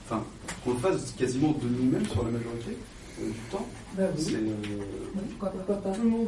enfin, 0.05 0.23
qu'on 0.63 0.73
le 0.73 0.79
fasse 0.79 1.13
quasiment 1.17 1.51
de 1.51 1.67
nous-mêmes 1.67 2.05
sur 2.05 2.23
la 2.23 2.31
majorité 2.31 2.77
euh, 3.21 3.27
du 3.27 3.39
temps, 3.51 3.67
bah 3.97 4.03
oui. 4.15 4.23
c'est. 4.23 4.33
Oui, 4.35 5.21
pourquoi 5.39 5.49
pas. 5.63 5.73
Pour 5.73 5.95
tout 5.95 6.03
le 6.03 6.09
monde. 6.09 6.27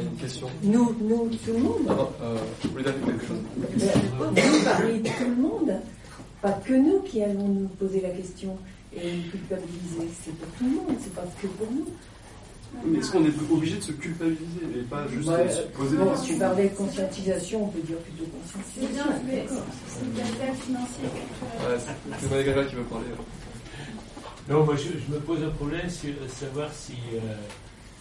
Une 0.00 0.16
question. 0.16 0.48
Nous, 0.62 0.96
nous, 1.00 1.28
tout 1.44 1.52
le 1.52 1.58
monde. 1.58 1.86
Ah, 1.88 2.08
euh, 2.22 2.38
vous 2.62 2.70
voulez 2.70 2.84
dire 2.84 2.94
quelque 3.04 3.26
chose 3.26 3.38
Vous 4.18 4.64
parlez 4.64 4.98
de 4.98 5.08
tout 5.08 5.28
le 5.28 5.36
monde. 5.36 5.72
Pas 6.40 6.52
que 6.52 6.72
nous 6.72 7.00
qui 7.00 7.22
allons 7.22 7.48
nous 7.48 7.68
poser 7.68 8.00
la 8.00 8.10
question 8.10 8.56
et 8.94 9.12
nous 9.12 9.30
culpabiliser. 9.30 10.08
C'est 10.24 10.34
pour 10.36 10.48
tout 10.58 10.64
le 10.64 10.70
monde, 10.70 10.96
c'est 11.00 11.14
pas 11.14 11.24
que 11.40 11.46
pour 11.46 11.70
nous. 11.70 11.86
Mais 12.86 12.98
est-ce 12.98 13.12
qu'on 13.12 13.24
est 13.24 13.52
obligé 13.52 13.76
de 13.76 13.82
se 13.82 13.92
culpabiliser 13.92 14.60
et 14.76 14.82
pas 14.82 15.06
juste 15.06 15.28
Ouais, 15.28 15.50
se 15.50 15.60
poser 15.76 15.96
non, 15.96 16.04
des 16.04 16.10
questions 16.10 16.34
Tu 16.34 16.40
parlais 16.40 16.68
de 16.68 16.74
conscientisation, 16.74 17.64
on 17.64 17.68
peut 17.68 17.80
dire 17.80 17.98
plutôt 17.98 18.24
conscientisation. 18.24 19.04
C'est 19.12 19.26
bien, 19.26 19.44
c'est 19.86 20.04
le 20.04 20.16
capital 20.16 20.56
financier. 20.56 21.04
Ouais, 21.04 21.78
c'est 22.18 22.30
pas 22.30 22.42
quelqu'un 22.42 22.64
qui 22.64 22.74
veut 22.76 22.82
parler. 22.84 23.06
Non, 24.48 24.64
moi 24.64 24.74
je, 24.76 24.82
je, 24.82 25.14
me 25.14 25.20
pose 25.20 25.42
un 25.44 25.50
problème 25.50 25.88
sur 25.88 26.12
savoir 26.28 26.72
si 26.72 26.94
euh, 27.14 27.18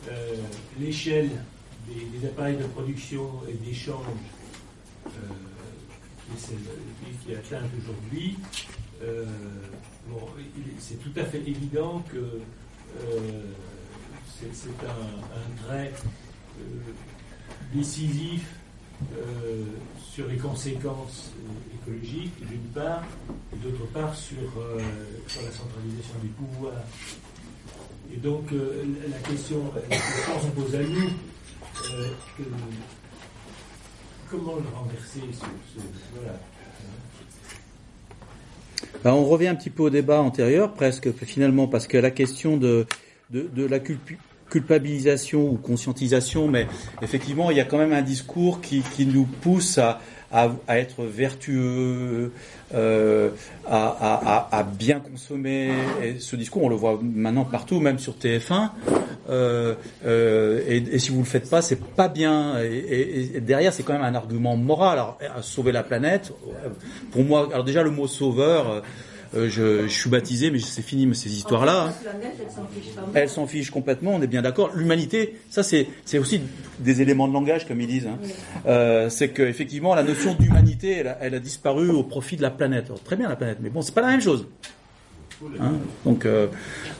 euh, 0.09 0.35
l'échelle 0.79 1.29
des, 1.87 2.19
des, 2.19 2.27
appareils 2.27 2.57
de 2.57 2.63
production 2.63 3.29
et 3.47 3.53
d'échange 3.53 4.05
euh, 5.05 5.09
qui 6.37 7.25
qui 7.25 7.31
est 7.33 7.37
aujourd'hui, 7.77 8.37
euh, 9.03 9.25
bon, 10.07 10.27
c'est 10.79 10.99
tout 11.01 11.19
à 11.19 11.25
fait 11.25 11.39
évident 11.39 12.03
que 12.11 12.39
c'est 14.39 14.85
un, 14.85 14.89
un, 14.89 15.65
trait 15.65 15.93
décisif 17.73 18.55
sur 19.99 20.27
les 20.27 20.37
conséquences 20.37 21.31
écologiques, 21.73 22.47
d'une 22.47 22.69
part, 22.73 23.03
et 23.53 23.57
d'autre 23.57 23.85
part 23.93 24.15
sur, 24.15 24.49
sur 25.27 25.41
la 25.41 25.51
centralisation 25.51 26.19
du 26.21 26.29
pouvoir. 26.29 26.73
Et 28.13 28.17
donc 28.17 28.51
euh, 28.51 28.83
la 29.09 29.17
question, 29.29 29.57
la 29.75 29.95
question 29.95 30.41
se 30.41 30.47
pose 30.47 30.75
à 30.75 30.79
nous. 30.79 31.09
Euh, 31.93 32.07
comment 34.29 34.55
le 34.55 34.63
renverser 34.75 35.21
ce, 35.31 35.45
voilà. 36.15 36.37
Ben, 39.03 39.13
on 39.13 39.25
revient 39.25 39.47
un 39.47 39.55
petit 39.55 39.69
peu 39.69 39.83
au 39.83 39.89
débat 39.89 40.21
antérieur, 40.21 40.73
presque 40.73 41.11
finalement, 41.13 41.67
parce 41.67 41.87
que 41.87 41.97
la 41.97 42.11
question 42.11 42.57
de, 42.57 42.85
la 43.31 43.79
culp 43.79 44.17
culpabilisation 44.49 45.49
ou 45.49 45.55
conscientisation, 45.55 46.49
mais 46.49 46.67
effectivement, 47.01 47.51
il 47.51 47.57
y 47.57 47.61
a 47.61 47.63
quand 47.63 47.77
même 47.77 47.93
un 47.93 48.01
discours 48.01 48.59
qui 48.59 48.83
nous 49.05 49.23
pousse 49.23 49.77
à, 49.77 50.01
à, 50.31 50.49
à, 50.67 50.79
être 50.79 51.03
vertueux, 51.03 52.31
euh, 52.73 53.29
à, 53.67 54.47
à, 54.51 54.57
à, 54.57 54.63
bien 54.63 54.99
consommer. 54.99 55.71
Et 56.03 56.19
ce 56.19 56.35
discours, 56.35 56.63
on 56.63 56.69
le 56.69 56.75
voit 56.75 56.99
maintenant 57.01 57.45
partout, 57.45 57.79
même 57.79 57.99
sur 57.99 58.13
TF1. 58.13 58.69
Euh, 59.29 59.75
euh, 60.05 60.61
et, 60.67 60.77
et, 60.77 60.99
si 60.99 61.11
vous 61.11 61.19
le 61.19 61.25
faites 61.25 61.49
pas, 61.49 61.61
c'est 61.61 61.81
pas 61.81 62.07
bien. 62.07 62.61
Et, 62.63 63.35
et 63.35 63.41
derrière, 63.41 63.73
c'est 63.73 63.83
quand 63.83 63.93
même 63.93 64.03
un 64.03 64.15
argument 64.15 64.55
moral. 64.57 64.93
Alors, 64.93 65.17
sauver 65.41 65.71
la 65.71 65.83
planète, 65.83 66.33
pour 67.11 67.23
moi, 67.23 67.49
alors 67.51 67.63
déjà 67.63 67.83
le 67.83 67.91
mot 67.91 68.07
sauveur. 68.07 68.83
Euh, 69.33 69.49
je, 69.49 69.87
je, 69.87 69.93
suis 69.93 70.09
baptisé, 70.09 70.51
mais 70.51 70.59
c'est 70.59 70.81
fini 70.81 71.13
ces 71.15 71.33
histoires-là. 71.33 71.87
Hein. 71.87 71.93
Elle 73.13 73.29
s'en 73.29 73.47
fiche 73.47 73.71
complètement, 73.71 74.15
on 74.15 74.21
est 74.21 74.27
bien 74.27 74.41
d'accord. 74.41 74.71
L'humanité, 74.75 75.37
ça 75.49 75.63
c'est 75.63 75.87
aussi 76.19 76.41
des 76.79 77.01
éléments 77.01 77.29
de 77.29 77.33
langage, 77.33 77.65
comme 77.65 77.79
ils 77.79 77.87
disent. 77.87 78.07
Hein. 78.07 78.19
Euh, 78.65 79.09
c'est 79.09 79.29
que 79.29 79.43
effectivement, 79.43 79.95
la 79.95 80.03
notion 80.03 80.33
d'humanité, 80.33 80.91
elle, 80.91 81.15
elle, 81.21 81.35
a 81.35 81.39
disparu 81.39 81.89
au 81.89 82.03
profit 82.03 82.35
de 82.35 82.41
la 82.41 82.51
planète. 82.51 82.85
Alors, 82.87 83.01
très 83.01 83.15
bien 83.15 83.29
la 83.29 83.37
planète, 83.37 83.59
mais 83.61 83.69
bon, 83.69 83.81
c'est 83.81 83.95
pas 83.95 84.01
la 84.01 84.09
même 84.09 84.21
chose. 84.21 84.47
Hein 85.59 85.73
donc, 86.05 86.25
euh, 86.25 86.47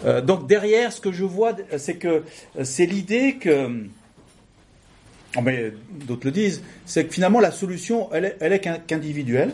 euh, 0.06 0.22
donc 0.22 0.48
derrière, 0.48 0.92
ce 0.92 1.02
que 1.02 1.12
je 1.12 1.26
vois, 1.26 1.56
c'est 1.78 1.96
que 1.96 2.24
c'est 2.64 2.86
l'idée 2.86 3.36
que 3.36 3.86
oh, 5.38 5.42
mais 5.44 5.74
d'autres 6.08 6.26
le 6.26 6.32
disent, 6.32 6.64
c'est 6.86 7.06
que 7.06 7.14
finalement 7.14 7.40
la 7.40 7.52
solution, 7.52 8.10
elle 8.14 8.26
est, 8.26 8.38
elle 8.40 8.54
est 8.54 8.60
qu'individuelle. 8.60 9.54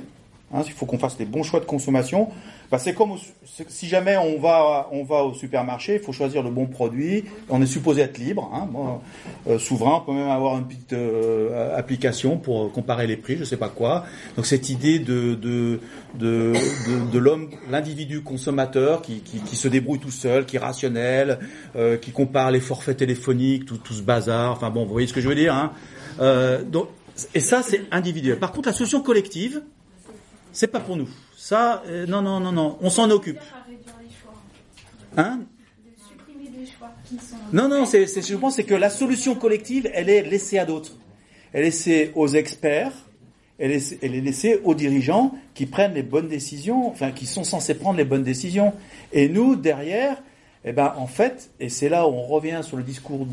Hein, 0.54 0.62
il 0.66 0.72
faut 0.72 0.86
qu'on 0.86 1.00
fasse 1.00 1.20
les 1.20 1.26
bons 1.26 1.44
choix 1.44 1.60
de 1.60 1.66
consommation. 1.66 2.30
Bah, 2.72 2.78
c'est 2.78 2.94
comme 2.94 3.12
si 3.70 3.88
jamais 3.88 4.18
on 4.18 4.40
va, 4.40 4.90
on 4.92 5.04
va 5.04 5.24
au 5.24 5.34
supermarché, 5.34 5.96
il 5.96 6.00
faut 6.00 6.12
choisir 6.12 6.44
le 6.44 6.50
bon 6.50 6.66
produit. 6.66 7.24
On 7.50 7.62
est 7.62 7.68
supposé 7.68 8.02
être 8.02 8.18
libre, 8.18 8.52
hein, 8.54 8.68
euh, 9.48 9.58
souverain. 9.58 10.02
On 10.02 10.06
peut 10.06 10.18
même 10.18 10.30
avoir 10.30 10.58
une 10.58 10.68
petite 10.68 10.94
euh, 10.94 11.78
application 11.78 12.38
pour 12.38 12.72
comparer 12.72 13.08
les 13.08 13.18
prix, 13.18 13.38
je 13.38 13.44
sais 13.44 13.58
pas 13.58 13.70
quoi. 13.70 14.06
Donc 14.36 14.46
cette 14.46 14.70
idée 14.70 15.00
de 15.00 15.36
de 15.36 15.80
de, 16.16 16.54
de, 16.54 17.12
de 17.12 17.20
l'homme, 17.20 17.50
l'individu 17.70 18.22
consommateur 18.22 19.02
qui, 19.02 19.20
qui, 19.22 19.40
qui, 19.40 19.56
se 19.56 19.68
débrouille 19.68 20.00
tout 20.00 20.12
seul, 20.12 20.46
qui 20.46 20.56
est 20.56 20.60
rationnel, 20.60 21.40
euh, 21.76 21.98
qui 21.98 22.12
compare 22.12 22.52
les 22.52 22.60
forfaits 22.60 22.98
téléphoniques, 22.98 23.66
tout, 23.66 23.78
tout 23.78 23.94
ce 23.94 24.02
bazar. 24.02 24.52
Enfin 24.52 24.70
bon, 24.70 24.86
vous 24.86 24.92
voyez 24.92 25.08
ce 25.08 25.14
que 25.14 25.22
je 25.22 25.30
veux 25.30 25.36
dire. 25.36 25.54
Hein. 25.54 25.72
Euh, 26.20 26.64
donc, 26.64 26.90
et 27.34 27.40
ça, 27.40 27.62
c'est 27.64 27.82
individuel. 27.92 28.40
Par 28.40 28.52
contre, 28.52 28.70
la 28.70 28.74
solution 28.74 29.02
collective, 29.02 29.62
c'est 30.58 30.66
pas 30.66 30.80
pour 30.80 30.98
nous. 30.98 31.08
Ça, 31.36 31.84
euh, 31.86 32.08
non, 32.08 32.24
non, 32.24 32.40
non, 32.40 32.52
non, 32.52 32.80
on 32.82 32.90
s'en 32.90 33.12
occupe. 33.12 33.40
Hein 35.16 35.42
Non, 37.54 37.68
non, 37.68 37.86
c'est, 37.86 38.08
je 38.08 38.36
pense 38.36 38.56
c'est 38.56 38.64
que 38.64 38.74
la 38.74 38.90
solution 38.90 39.36
collective, 39.36 39.88
elle 39.94 40.10
est 40.10 40.24
laissée 40.24 40.58
à 40.58 40.66
d'autres. 40.66 40.94
Elle 41.54 41.62
est 41.62 41.66
laissée 41.66 42.12
aux 42.16 42.28
experts, 42.30 42.92
elle 43.60 43.70
est, 43.70 44.00
elle 44.02 44.16
est 44.16 44.22
laissée 44.22 44.60
aux 44.64 44.74
dirigeants 44.74 45.36
qui 45.54 45.68
prennent 45.68 45.94
les 45.94 46.02
bonnes 46.02 46.28
décisions, 46.28 46.90
enfin 46.90 47.12
qui 47.12 47.28
sont 47.28 47.44
censés 47.44 47.76
prendre 47.76 48.00
les 48.00 48.06
bonnes 48.06 48.24
décisions. 48.24 48.74
Et 49.14 49.30
nous, 49.30 49.56
derrière, 49.56 50.18
eh 50.66 50.72
ben, 50.72 50.92
en 50.98 51.08
fait, 51.08 51.52
et 51.60 51.70
c'est 51.70 51.88
là 51.88 52.08
où 52.08 52.14
on 52.14 52.24
revient 52.24 52.62
sur 52.64 52.78
le 52.78 52.84
discours 52.84 53.28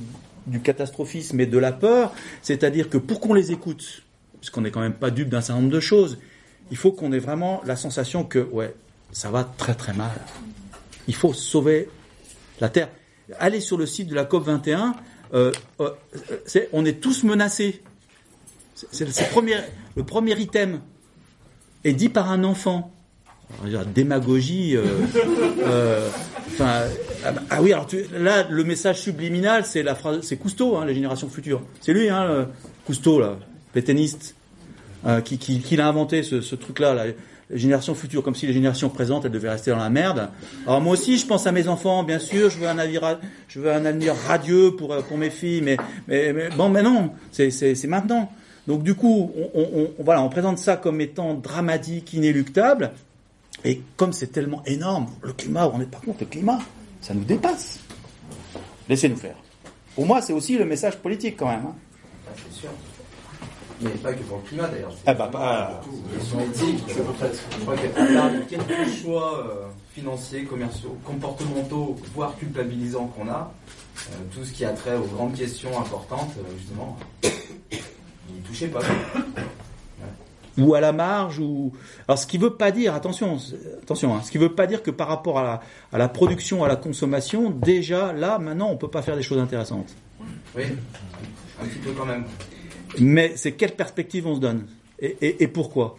du 0.47 0.61
catastrophisme 0.61 1.41
et 1.41 1.47
de 1.47 1.57
la 1.57 1.73
peur, 1.73 2.13
c'est-à-dire 2.43 2.91
que 2.91 2.99
pour 2.99 3.19
qu'on 3.21 3.33
les 3.33 3.51
écoute, 3.51 4.03
puisqu'on 4.41 4.61
n'est 4.61 4.71
quand 4.71 4.83
même 4.83 4.93
pas 4.93 5.11
dupe 5.11 5.31
d'un 5.31 5.41
certain 5.41 5.63
nombre 5.63 5.73
de 5.73 5.81
choses, 5.81 6.19
il 6.71 6.77
faut 6.77 6.93
qu'on 6.93 7.13
ait 7.13 7.19
vraiment 7.19 7.61
la 7.67 7.77
sensation 7.77 8.25
que, 8.25 8.39
ouais, 8.39 8.75
ça 9.13 9.31
va 9.31 9.45
très 9.45 9.75
très 9.75 9.93
mal. 9.93 10.11
Il 11.07 11.15
faut 11.15 11.33
sauver 11.33 11.89
la 12.61 12.69
Terre. 12.69 12.89
Allez 13.39 13.61
sur 13.61 13.77
le 13.77 13.87
site 13.87 14.09
de 14.09 14.15
la 14.15 14.25
COP 14.25 14.45
21, 14.45 14.95
euh, 15.35 15.53
euh, 15.81 15.91
on 16.73 16.85
est 16.85 17.01
tous 17.01 17.25
menacés. 17.25 17.83
le 18.93 20.03
premier, 20.03 20.41
item 20.41 20.81
est 21.85 21.93
dit 21.93 22.09
par 22.09 22.31
un 22.31 22.45
enfant. 22.45 22.91
Dire, 23.65 23.85
démagogie. 23.87 24.77
euh, 24.77 26.09
ah, 26.61 26.85
ah 27.51 27.63
oui, 27.63 27.73
alors 27.73 27.87
tu- 27.87 28.07
là, 28.13 28.47
le 28.49 28.65
message 28.65 29.01
subliminal, 29.01 29.65
c'est 29.67 29.83
la 29.83 29.95
phrase, 29.95 30.21
c'est 30.23 30.37
Cousteau, 30.37 30.77
hein, 30.77 30.87
les 30.87 30.95
générations 30.95 31.29
futures. 31.29 31.63
C'est 31.81 31.93
lui, 31.93 32.09
hein, 32.09 32.49
Cousteau, 32.87 33.21
là, 33.21 33.37
pétainiste, 33.73 34.35
euh, 35.07 35.21
qui, 35.21 35.77
l'a 35.77 35.89
inventé 35.89 36.23
ce, 36.23 36.55
truc-là, 36.55 36.95
là, 36.95 37.07
les 37.51 37.59
générations 37.59 37.95
futures, 37.95 38.23
comme 38.23 38.35
si 38.35 38.47
les 38.47 38.53
générations 38.53 38.89
présentes, 38.89 39.25
elles 39.25 39.33
devaient 39.33 39.51
rester 39.51 39.71
dans 39.71 39.77
la 39.77 39.91
merde. 39.91 40.31
Alors 40.67 40.81
moi 40.81 40.95
aussi, 40.95 41.19
je 41.19 41.27
pense 41.27 41.47
à 41.47 41.53
mes 41.53 41.69
enfants, 41.69 42.03
bien 42.03 42.19
sûr, 42.19 42.51
je 42.51 42.59
veux 42.59 42.69
un 42.69 42.79
avenir, 42.79 44.15
radieux 44.27 44.77
pour 44.77 44.93
euh, 44.93 45.03
mes 45.17 45.31
filles, 45.31 45.63
mais 45.63 45.77
bon, 46.57 46.69
mais 46.69 46.83
non, 46.83 47.11
c'est 47.33 47.85
maintenant. 47.87 48.31
Donc 48.67 48.83
du 48.83 48.95
coup, 48.95 49.31
on, 49.55 50.29
présente 50.31 50.59
ça 50.59 50.77
comme 50.77 51.01
étant 51.01 51.35
dramatique, 51.35 52.15
inéluctable, 52.15 52.93
et 53.65 53.83
comme 53.97 54.13
c'est 54.13 54.29
tellement 54.29 54.63
énorme, 54.65 55.09
le 55.23 55.33
climat, 55.33 55.71
on 55.73 55.79
n'est 55.79 55.85
pas 55.85 56.01
compte, 56.05 56.21
le 56.21 56.27
climat, 56.27 56.61
ça 57.01 57.13
nous 57.13 57.25
dépasse. 57.25 57.81
Laissez-nous 58.89 59.17
faire. 59.17 59.37
Pour 59.95 60.07
moi, 60.07 60.21
c'est 60.23 60.33
aussi 60.33 60.57
le 60.57 60.65
message 60.65 60.97
politique 60.97 61.37
quand 61.39 61.49
même. 61.49 61.67
hein. 61.67 61.75
C'est. 63.81 63.85
Mais 63.89 63.91
pas 63.91 64.13
que 64.13 64.23
pour 64.23 64.39
le 64.39 64.43
climat 64.49 64.69
d'ailleurs. 64.69 64.93
Ah 65.07 65.15
bah, 65.15 65.29
pas- 65.31 65.81
Question 66.17 66.41
éthique, 66.41 66.85
je 66.89 67.63
crois 67.63 67.77
qu'à 67.77 67.89
part 67.89 68.31
les 68.31 68.41
quelques 68.47 68.89
choix 69.03 69.39
euh, 69.47 69.67
financiers, 69.93 70.45
commerciaux, 70.45 70.97
comportementaux, 71.05 71.97
voire 72.15 72.37
culpabilisants 72.37 73.07
qu'on 73.17 73.29
a, 73.29 73.53
euh, 74.11 74.13
tout 74.35 74.45
ce 74.45 74.53
qui 74.53 74.65
a 74.65 74.71
trait 74.73 74.97
aux 74.97 75.07
grandes 75.07 75.35
questions 75.35 75.79
importantes, 75.79 76.31
euh, 76.39 76.43
justement, 76.59 76.97
n'y 77.23 78.41
touchez 78.47 78.69
pas. 78.69 78.81
ou 80.57 80.75
à 80.75 80.81
la 80.81 80.93
marge 80.93 81.41
ou 81.41 81.73
alors 82.07 82.17
ce 82.17 82.29
qui 82.29 82.39
veut 82.39 82.55
pas 82.55 82.71
dire 82.71 82.95
attention 82.95 83.41
c'est- 83.41 83.57
attention 83.83 84.15
hein, 84.15 84.21
ce 84.23 84.31
qui 84.31 84.39
veut 84.39 84.55
pas 84.55 84.69
dire 84.69 84.85
que 84.85 84.93
par 84.93 85.09
rapport 85.09 85.41
à 85.41 85.43
la, 85.43 85.61
à 85.93 85.99
la 85.99 86.09
production 86.09 86.63
à 86.63 86.69
la 86.69 86.77
consommation 86.77 87.51
déjà 87.51 88.13
là 88.13 88.39
maintenant 88.39 88.69
on 88.71 88.77
peut 88.77 88.87
pas 88.89 89.03
faire 89.03 89.17
des 89.17 89.23
choses 89.25 89.39
intéressantes 89.41 89.93
Oui, 90.57 90.63
un 91.61 91.65
petit 91.67 91.79
peu 91.81 91.91
quand 91.91 92.07
même. 92.07 92.25
Mais 92.99 93.33
c'est 93.37 93.53
quelle 93.53 93.73
perspective 93.73 94.27
on 94.27 94.37
se 94.37 94.41
donne 94.41 94.67
et, 95.01 95.49
pourquoi 95.49 95.99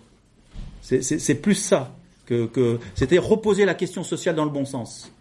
c'est 0.82 1.42
plus 1.42 1.56
ça 1.56 1.96
que, 2.26 2.46
que 2.46 2.80
c'était 2.96 3.18
reposer 3.18 3.66
la 3.66 3.76
question 3.76 4.04
sociale 4.04 4.36
dans 4.36 4.46
le 4.46 4.52
bon 4.52 4.66
sens 4.66 5.12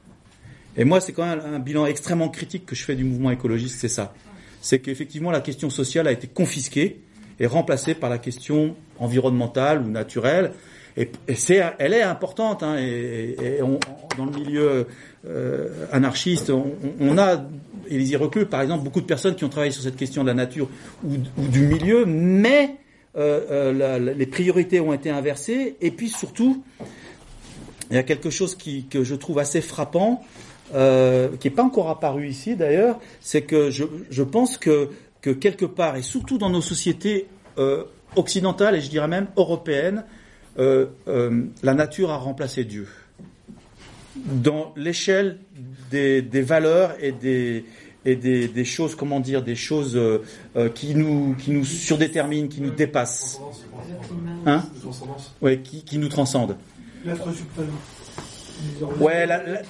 et 0.77 0.85
moi 0.85 1.01
c'est 1.01 1.13
quand 1.13 1.27
même 1.27 1.41
un 1.41 1.59
bilan 1.59 1.87
extrêmement 1.87 2.29
critique 2.29 2.67
que 2.67 2.75
je 2.75 2.85
fais 2.85 2.95
du 2.95 3.05
mouvement 3.05 3.31
écologiste 3.31 3.81
c'est 3.81 3.89
ça 3.89 4.15
c'est 4.61 4.79
qu'effectivement 4.79 5.31
la 5.31 5.41
question 5.41 5.69
sociale 5.69 6.09
a 6.09 6.13
été 6.13 6.27
confisquée 6.27 7.03
et 7.41 7.47
remplacée 7.47 7.95
par 7.95 8.11
la 8.11 8.19
question 8.19 8.77
environnementale 8.99 9.83
ou 9.83 9.91
naturelle. 9.91 10.53
Et, 10.97 11.11
c'est, 11.35 11.61
elle 11.79 11.93
est 11.93 12.03
importante. 12.03 12.63
Hein, 12.63 12.77
et, 12.79 13.61
on- 13.63 13.81
dans 14.17 14.27
le 14.27 14.33
milieu 14.33 14.87
euh, 15.27 15.69
anarchiste, 15.91 16.51
on, 16.51 16.73
on 17.01 17.19
a, 17.19 17.45
Élisée 17.89 18.17
Reclus, 18.17 18.47
par 18.47 18.63
exemple, 18.63 18.85
beaucoup 18.85 19.01
de 19.01 19.07
personnes 19.07 19.35
qui 19.35 19.45
ont 19.45 19.49
travaillé 19.49 19.73
sur 19.73 19.83
cette 19.83 19.97
question 19.97 20.23
de 20.23 20.29
la 20.29 20.35
nature 20.35 20.69
ou, 21.05 21.17
du 21.49 21.61
milieu, 21.67 22.05
mais 22.07 22.77
euh, 23.17 23.73
euh, 23.73 24.15
les 24.15 24.27
priorités 24.27 24.81
ont 24.81 24.93
été 24.93 25.11
inversées. 25.11 25.77
Et 25.81 25.91
puis 25.91 26.09
surtout, 26.09 26.63
il 27.91 27.97
y 27.97 27.99
a 27.99 28.03
quelque 28.03 28.31
chose 28.31 28.55
qui, 28.55 28.87
que 28.87 29.05
je 29.05 29.15
trouve 29.15 29.39
assez 29.39 29.61
frappant, 29.61 30.23
euh, 30.75 31.29
qui 31.41 31.49
n'est 31.49 31.55
pas 31.55 31.63
encore 31.63 31.91
apparu 31.91 32.29
ici 32.29 32.57
d'ailleurs, 32.57 32.99
c'est 33.21 33.43
que 33.43 33.71
je, 33.71 33.85
je 34.11 34.23
pense 34.23 34.57
que, 34.57 34.89
que 35.21 35.31
quelque 35.31 35.67
part, 35.67 35.97
et 35.97 36.03
surtout 36.03 36.39
dans 36.39 36.51
nos 36.51 36.63
sociétés 36.63 37.27
euh, 37.59 37.85
occidentales 38.17 38.77
et 38.77 38.81
je 38.81 38.89
dirais 38.89 39.09
même 39.09 39.27
européennes, 39.37 40.05
euh, 40.59 40.87
euh, 41.09 41.45
la 41.63 41.75
nature 41.75 42.11
a 42.11 42.17
remplacé 42.17 42.65
Dieu. 42.65 42.87
Dans 44.17 44.73
l'échelle 44.77 45.39
des, 45.91 46.23
des 46.23 46.43
valeurs 46.43 46.95
et 47.01 47.11
des, 47.13 47.65
et 48.05 48.15
des, 48.17 48.47
des 48.49 48.65
choses, 48.65 48.95
comment 48.95 49.19
dire, 49.21 49.43
des 49.43 49.57
choses 49.57 49.97
euh, 49.97 50.21
qui 50.75 50.95
nous 50.95 51.35
qui 51.35 51.51
nous 51.51 51.65
surdéterminent, 51.65 52.47
qui 52.49 52.61
nous 52.61 52.71
dépassent, 52.71 53.41
hein, 54.47 54.63
ouais, 55.43 55.59
qui, 55.61 55.83
qui 55.83 55.99
nous 55.99 56.09
transcendent. 56.09 56.57
L'être 57.05 57.33
suprême. 57.35 57.71
Ouais, 59.01 59.27
la- 59.27 59.43
la- 59.43 59.61
hein, 59.61 59.65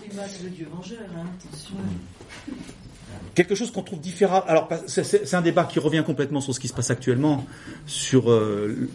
quelque 3.35 3.55
chose 3.55 3.71
qu'on 3.73 3.83
trouve 3.83 4.01
différent. 4.01 4.43
Alors, 4.47 4.69
c'est- 4.87 5.35
un 5.35 5.41
débat 5.43 5.65
qui 5.65 5.79
revient 5.79 6.03
complètement 6.07 6.41
sur 6.41 6.55
ce 6.55 6.61
qui 6.61 6.69
se 6.69 6.75
passe 6.75 6.91
actuellement, 6.91 7.45
sur 7.87 8.31
euh, 8.31 8.89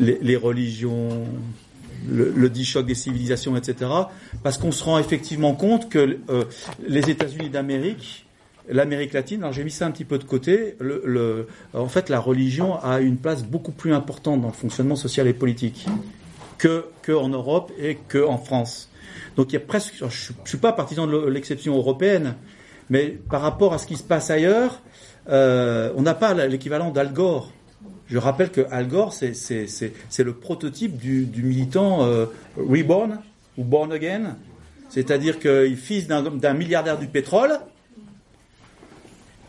les, 0.00 0.18
les 0.22 0.36
religions, 0.36 1.24
le, 2.08 2.32
le 2.34 2.48
dit 2.50 2.64
choc 2.64 2.86
des 2.86 2.94
civilisations, 2.94 3.56
etc. 3.56 3.90
Parce 4.42 4.58
qu'on 4.58 4.72
se 4.72 4.84
rend 4.84 4.98
effectivement 4.98 5.54
compte 5.54 5.88
que 5.88 6.18
euh, 6.30 6.44
les 6.86 7.10
États-Unis 7.10 7.50
d'Amérique, 7.50 8.26
l'Amérique 8.68 9.12
latine, 9.14 9.40
alors 9.42 9.52
j'ai 9.52 9.64
mis 9.64 9.70
ça 9.70 9.86
un 9.86 9.90
petit 9.90 10.04
peu 10.04 10.18
de 10.18 10.24
côté, 10.24 10.76
le, 10.78 11.02
le- 11.04 11.48
en 11.74 11.88
fait, 11.88 12.08
la 12.10 12.20
religion 12.20 12.78
a 12.82 13.00
une 13.00 13.16
place 13.16 13.42
beaucoup 13.44 13.72
plus 13.72 13.94
importante 13.94 14.40
dans 14.42 14.48
le 14.48 14.52
fonctionnement 14.54 14.96
social 14.96 15.26
et 15.26 15.32
politique 15.32 15.86
que, 16.58 16.84
que 17.02 17.12
en 17.12 17.28
Europe 17.30 17.72
et 17.80 17.96
que 18.08 18.24
en 18.24 18.38
France. 18.38 18.90
Donc 19.36 19.50
il 19.50 19.54
y 19.54 19.56
a 19.56 19.60
presque, 19.60 19.94
je, 19.98 20.32
je 20.44 20.48
suis 20.48 20.58
pas 20.58 20.72
partisan 20.72 21.06
de 21.06 21.28
l'exception 21.28 21.76
européenne, 21.76 22.34
mais 22.90 23.18
par 23.30 23.40
rapport 23.40 23.72
à 23.72 23.78
ce 23.78 23.86
qui 23.86 23.96
se 23.96 24.02
passe 24.02 24.30
ailleurs, 24.30 24.82
euh, 25.28 25.92
on 25.96 26.02
n'a 26.02 26.14
pas 26.14 26.34
l'équivalent 26.46 26.90
d'Al 26.90 27.12
Gore. 27.12 27.52
Je 28.10 28.16
rappelle 28.16 28.50
que 28.50 28.66
Al 28.70 28.88
Gore, 28.88 29.12
c'est 29.12 29.34
le 30.18 30.32
prototype 30.32 30.96
du, 30.96 31.26
du 31.26 31.42
militant 31.42 32.04
euh, 32.04 32.26
reborn 32.56 33.20
ou 33.58 33.64
born 33.64 33.92
again, 33.92 34.36
c'est-à-dire 34.88 35.38
qu'il 35.38 35.76
fils 35.76 36.06
d'un 36.06 36.54
milliardaire 36.54 36.98
du 36.98 37.06
pétrole, 37.06 37.58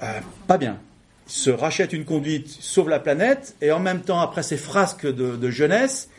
euh, 0.03 0.19
pas 0.47 0.57
bien. 0.57 0.77
Il 1.27 1.31
se 1.31 1.49
rachète 1.51 1.93
une 1.93 2.05
conduite, 2.05 2.49
sauve 2.49 2.89
la 2.89 2.99
planète, 2.99 3.55
et 3.61 3.71
en 3.71 3.79
même 3.79 4.01
temps, 4.01 4.19
après 4.19 4.43
ses 4.43 4.57
frasques 4.57 5.05
de, 5.05 5.35
de 5.35 5.49
jeunesse, 5.49 6.09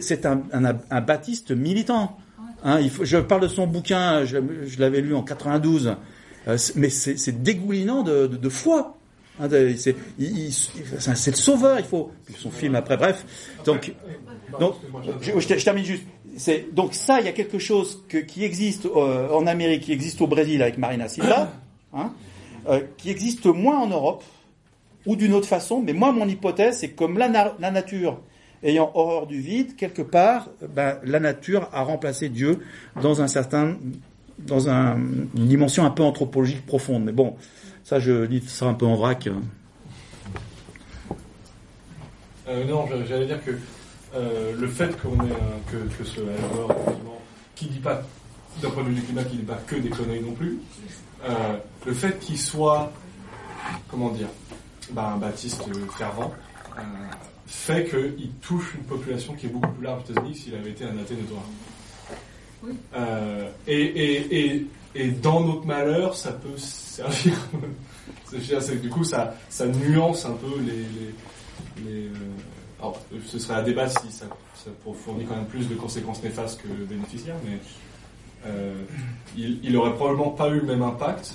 c'est 0.00 0.24
un, 0.24 0.42
un, 0.52 0.64
un 0.64 1.00
baptiste 1.00 1.50
militant. 1.50 2.16
Hein, 2.62 2.80
il 2.80 2.88
faut, 2.88 3.04
je 3.04 3.18
parle 3.18 3.42
de 3.42 3.48
son 3.48 3.66
bouquin, 3.66 4.24
je, 4.24 4.38
l'avais 4.78 5.02
lu 5.02 5.14
en 5.14 5.22
92, 5.22 5.96
euh, 6.48 6.56
mais 6.76 6.88
c'est 6.88 7.42
dégoulinant 7.42 8.02
de, 8.02 8.26
de 8.26 8.48
foi. 8.48 8.96
Hein, 9.40 9.48
c'est 9.76 11.30
le 11.30 11.36
sauveur, 11.36 11.78
il 11.80 11.84
faut. 11.84 12.10
Son 12.38 12.50
film 12.50 12.74
après, 12.76 12.96
bref. 12.96 13.24
Donc, 13.64 13.92
donc 14.60 14.74
je, 15.20 15.64
termine 15.64 15.84
juste. 15.84 16.04
Donc 16.72 16.94
ça, 16.94 17.20
il 17.20 17.26
y 17.26 17.28
a 17.28 17.32
quelque 17.32 17.58
chose 17.58 18.02
qui 18.28 18.44
existe 18.44 18.86
euh, 18.86 19.28
en 19.30 19.46
Amérique, 19.46 19.82
qui 19.82 19.92
existe 19.92 20.20
au 20.20 20.26
Brésil 20.26 20.62
avec 20.62 20.78
Marina 20.78 21.08
Silva, 21.08 21.52
hein, 21.94 22.12
euh, 22.68 22.80
qui 22.96 23.10
existe 23.10 23.46
moins 23.46 23.78
en 23.80 23.88
Europe 23.88 24.22
ou 25.06 25.16
d'une 25.16 25.34
autre 25.34 25.48
façon. 25.48 25.82
Mais 25.84 25.92
moi, 25.92 26.12
mon 26.12 26.28
hypothèse, 26.28 26.78
c'est 26.78 26.90
comme 26.90 27.18
la, 27.18 27.28
na- 27.28 27.54
la 27.58 27.70
nature 27.70 28.20
ayant 28.62 28.90
horreur 28.94 29.26
du 29.26 29.40
vide, 29.40 29.76
quelque 29.76 30.00
part, 30.02 30.48
ben, 30.74 30.98
la 31.04 31.20
nature 31.20 31.68
a 31.72 31.82
remplacé 31.82 32.28
Dieu 32.30 32.60
dans 33.02 33.20
un 33.20 33.28
certain, 33.28 33.76
dans 34.38 34.68
un- 34.70 34.96
une 35.36 35.46
dimension 35.48 35.84
un 35.84 35.90
peu 35.90 36.02
anthropologique 36.02 36.64
profonde. 36.64 37.04
Mais 37.04 37.12
bon, 37.12 37.34
ça, 37.84 38.00
je 38.00 38.24
dis 38.26 38.40
ça 38.46 38.66
un 38.66 38.74
peu 38.74 38.86
en 38.86 38.96
vrac. 38.96 39.28
Euh, 42.48 42.64
non, 42.64 42.86
j'allais 43.08 43.26
dire 43.26 43.42
que 43.44 43.52
euh, 44.14 44.54
le 44.58 44.68
fait 44.68 45.00
qu'on 45.00 45.14
ait 45.26 45.32
un- 45.32 45.70
que, 45.70 45.76
que 45.96 46.04
ce 46.04 46.20
qui 47.54 47.66
dit 47.66 47.78
pas, 47.78 48.02
d'un 48.62 48.70
point 48.70 48.82
de 48.84 48.88
vue 48.88 48.94
du 48.96 49.02
climat, 49.02 49.24
qui 49.24 49.36
dit 49.38 49.42
pas 49.44 49.58
que 49.66 49.76
des 49.76 49.88
conneries 49.88 50.20
non 50.22 50.32
plus, 50.32 50.58
euh, 51.24 51.56
le 51.86 51.94
fait 51.94 52.18
qu'il 52.20 52.38
soit, 52.38 52.92
comment 53.90 54.10
dire, 54.10 54.28
bah, 54.90 55.12
un 55.14 55.16
baptiste 55.18 55.62
fervent, 55.96 56.32
euh, 56.78 56.82
fait 57.46 57.86
qu'il 57.88 58.30
touche 58.42 58.74
une 58.74 58.84
population 58.84 59.32
qui 59.34 59.46
est 59.46 59.48
beaucoup 59.50 59.72
plus 59.72 59.84
large 59.84 60.02
aux 60.08 60.12
États-Unis 60.12 60.32
que 60.32 60.38
s'il 60.38 60.54
avait 60.54 60.70
été 60.70 60.84
un 60.84 60.98
athée 60.98 61.16
notoire. 61.16 61.44
Euh, 62.96 63.48
et, 63.66 63.80
et, 63.80 64.46
et, 64.54 64.66
et 64.94 65.08
dans 65.08 65.40
notre 65.40 65.66
malheur, 65.66 66.14
ça 66.16 66.32
peut 66.32 66.56
servir. 66.94 67.34
C'est- 68.26 68.36
je 68.36 68.40
veux 68.40 68.46
dire, 68.46 68.62
c'est 68.62 68.76
que 68.76 68.82
du 68.82 68.88
coup, 68.90 69.04
ça, 69.04 69.34
ça 69.48 69.66
nuance 69.66 70.24
un 70.24 70.32
peu 70.34 70.58
les. 70.60 70.72
les, 70.76 71.90
les, 71.90 72.06
euh, 72.08 72.12
alors, 72.80 73.00
ce 73.26 73.38
serait 73.38 73.54
à 73.54 73.62
débat 73.62 73.88
si 73.88 74.10
ça, 74.10 74.26
ça 74.54 74.70
fournit 75.04 75.24
quand 75.24 75.36
même 75.36 75.46
plus 75.46 75.68
de 75.68 75.74
conséquences 75.74 76.22
néfastes 76.22 76.60
que 76.62 76.68
bénéficiaires, 76.68 77.36
mais 77.44 77.58
euh, 78.46 78.74
il, 79.36 79.60
il 79.62 79.76
aurait 79.76 79.94
probablement 79.94 80.30
pas 80.30 80.48
eu 80.50 80.56
le 80.60 80.66
même 80.66 80.82
impact, 80.82 81.34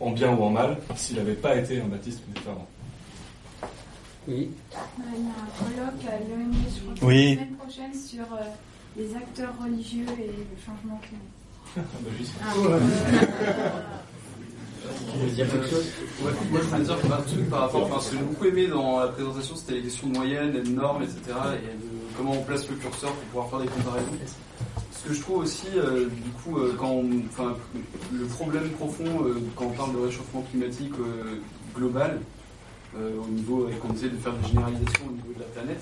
en 0.00 0.12
bien 0.12 0.32
ou 0.34 0.42
en 0.44 0.50
mal, 0.50 0.78
s'il 0.96 1.16
n'avait 1.16 1.34
pas 1.34 1.56
été 1.56 1.80
un 1.80 1.86
baptiste 1.86 2.20
fervent. 2.42 2.66
Oui. 4.28 4.50
Il 4.98 5.04
y 5.04 5.26
a 5.26 5.30
un 5.30 5.64
colloque 5.64 6.04
à 6.08 6.18
l'ONU, 6.20 6.56
je 6.74 6.94
crois 6.94 7.08
Oui. 7.08 7.34
la 7.36 7.42
semaine 7.42 7.56
prochaine, 7.56 7.94
sur 7.94 8.24
euh, 8.32 8.38
les 8.96 9.14
acteurs 9.16 9.52
religieux 9.62 10.06
et 10.18 10.26
le 10.26 10.56
changement 10.64 11.00
climatique. 11.02 11.36
Bah. 11.76 12.10
Ah, 12.42 12.52
euh, 12.56 12.80
Moi 16.22 16.60
je 16.62 16.66
voulais 16.68 16.84
dire 16.84 16.94
un 16.94 17.22
truc 17.22 17.50
par 17.50 17.60
rapport, 17.60 17.84
enfin 17.84 18.00
ce 18.00 18.10
que 18.10 18.16
j'ai 18.18 18.22
beaucoup 18.22 18.44
aimé 18.44 18.66
dans 18.66 19.00
la 19.00 19.08
présentation 19.08 19.56
c'était 19.56 19.74
les 19.74 19.82
questions 19.82 20.08
de 20.08 20.16
moyenne 20.16 20.54
et 20.56 20.60
de 20.62 20.70
normes, 20.70 21.02
etc. 21.02 21.18
et 21.56 21.66
de 21.76 22.16
comment 22.16 22.32
on 22.32 22.42
place 22.42 22.68
le 22.68 22.76
curseur 22.76 23.12
pour 23.12 23.24
pouvoir 23.24 23.50
faire 23.50 23.60
des 23.60 23.68
comparaisons. 23.68 24.06
Ce 24.92 25.08
que 25.08 25.14
je 25.14 25.20
trouve 25.22 25.38
aussi, 25.38 25.66
euh, 25.76 26.06
du 26.06 26.30
coup, 26.42 26.58
euh, 26.58 26.74
quand 26.78 26.90
on- 26.90 27.08
le 28.12 28.24
problème 28.26 28.68
profond 28.70 29.04
euh, 29.24 29.34
quand 29.56 29.64
on 29.66 29.70
parle 29.70 29.92
de 29.94 30.00
réchauffement 30.00 30.42
climatique 30.50 30.92
global, 31.76 32.20
au 32.96 33.28
niveau, 33.30 33.68
et 33.68 33.74
qu'on 33.76 33.94
essaie 33.94 34.08
de 34.08 34.16
faire 34.16 34.32
des 34.32 34.48
généralisations 34.48 35.04
au 35.08 35.12
niveau 35.12 35.32
de 35.36 35.38
la 35.38 35.46
planète, 35.46 35.80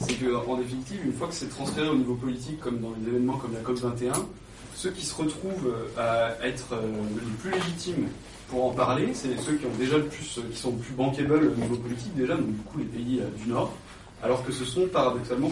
c'est 0.00 0.14
que 0.14 0.34
en 0.34 0.56
définitive, 0.56 0.98
une 1.06 1.12
fois 1.12 1.28
que 1.28 1.34
c'est 1.34 1.48
transféré 1.48 1.88
au 1.88 1.94
niveau 1.94 2.14
politique, 2.14 2.58
comme 2.58 2.80
dans 2.80 2.92
les 3.00 3.08
événements 3.08 3.36
comme 3.36 3.52
la 3.54 3.60
COP21, 3.60 4.12
ceux 4.74 4.90
qui 4.90 5.06
se 5.06 5.14
retrouvent 5.14 5.72
à 5.96 6.30
être 6.44 6.66
les 6.72 7.30
plus 7.40 7.52
légitimes 7.52 8.08
pour 8.48 8.64
en 8.64 8.70
parler, 8.70 9.10
c'est 9.12 9.36
ceux 9.38 9.54
qui 9.54 9.66
ont 9.66 9.76
déjà 9.78 9.98
le 9.98 10.06
plus, 10.06 10.40
qui 10.50 10.56
sont 10.56 10.70
le 10.70 10.78
plus 10.78 10.94
bankable 10.94 11.52
au 11.56 11.60
niveau 11.60 11.76
politique 11.76 12.14
déjà, 12.14 12.34
donc 12.34 12.46
du 12.46 12.62
coup 12.62 12.78
les 12.78 12.84
pays 12.84 13.20
euh, 13.20 13.28
du 13.42 13.50
Nord, 13.50 13.72
alors 14.22 14.44
que 14.44 14.52
ce 14.52 14.64
sont 14.64 14.86
paradoxalement 14.86 15.50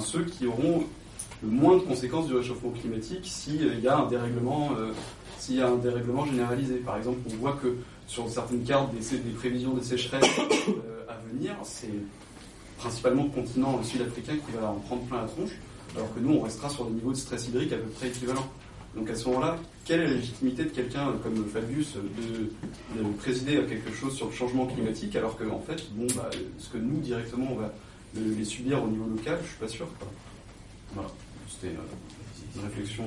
ceux 0.00 0.24
qui 0.24 0.46
auront 0.46 0.84
le 1.42 1.48
moins 1.48 1.76
de 1.76 1.82
conséquences 1.82 2.26
du 2.26 2.34
réchauffement 2.34 2.70
climatique 2.70 3.24
s'il 3.24 3.80
y 3.80 3.88
a 3.88 3.98
un 3.98 4.06
dérèglement, 4.06 4.70
euh, 4.78 4.92
y 5.50 5.60
a 5.60 5.68
un 5.68 5.76
dérèglement 5.76 6.26
généralisé. 6.26 6.76
Par 6.76 6.96
exemple, 6.96 7.18
on 7.30 7.36
voit 7.36 7.58
que 7.62 7.76
sur 8.06 8.28
certaines 8.28 8.64
cartes 8.64 8.92
des, 8.92 9.18
des 9.18 9.30
prévisions 9.30 9.74
de 9.74 9.82
sécheresse 9.82 10.24
euh, 10.68 11.04
à 11.08 11.16
venir, 11.30 11.54
c'est 11.62 11.88
principalement 12.78 13.24
le 13.24 13.30
continent 13.30 13.82
sud-africain 13.82 14.34
qui 14.34 14.56
va 14.58 14.68
en 14.68 14.74
prendre 14.74 15.02
plein 15.02 15.22
la 15.22 15.28
tronche, 15.28 15.52
alors 15.96 16.12
que 16.14 16.20
nous, 16.20 16.34
on 16.34 16.42
restera 16.42 16.68
sur 16.68 16.84
des 16.86 16.92
niveaux 16.92 17.12
de 17.12 17.16
stress 17.16 17.48
hydrique 17.48 17.72
à 17.72 17.76
peu 17.76 17.88
près 17.90 18.08
équivalents. 18.08 18.46
Donc 18.98 19.08
à 19.10 19.14
ce 19.14 19.28
moment-là, 19.28 19.56
quelle 19.84 20.00
est 20.00 20.06
la 20.08 20.14
légitimité 20.14 20.64
de 20.64 20.70
quelqu'un 20.70 21.12
comme 21.22 21.44
Fabius 21.46 21.94
de, 21.94 23.00
de 23.00 23.08
présider 23.18 23.58
à 23.58 23.62
quelque 23.62 23.92
chose 23.94 24.14
sur 24.16 24.26
le 24.26 24.32
changement 24.32 24.66
climatique, 24.66 25.14
alors 25.16 25.36
que 25.36 25.44
en 25.44 25.60
fait, 25.60 25.82
bon, 25.92 26.06
bah, 26.16 26.28
ce 26.58 26.68
que 26.68 26.78
nous 26.78 26.98
directement 27.00 27.52
on 27.52 27.56
va 27.56 27.72
le- 28.16 28.34
les 28.34 28.44
subir 28.44 28.82
au 28.82 28.88
niveau 28.88 29.06
local, 29.08 29.38
je 29.44 29.48
suis 29.48 29.58
pas 29.58 29.68
sûr. 29.68 29.86
quoi. 29.98 30.08
Voilà, 30.94 31.08
c'était 31.48 31.74
euh, 31.74 32.56
une 32.56 32.62
réflexion 32.62 33.04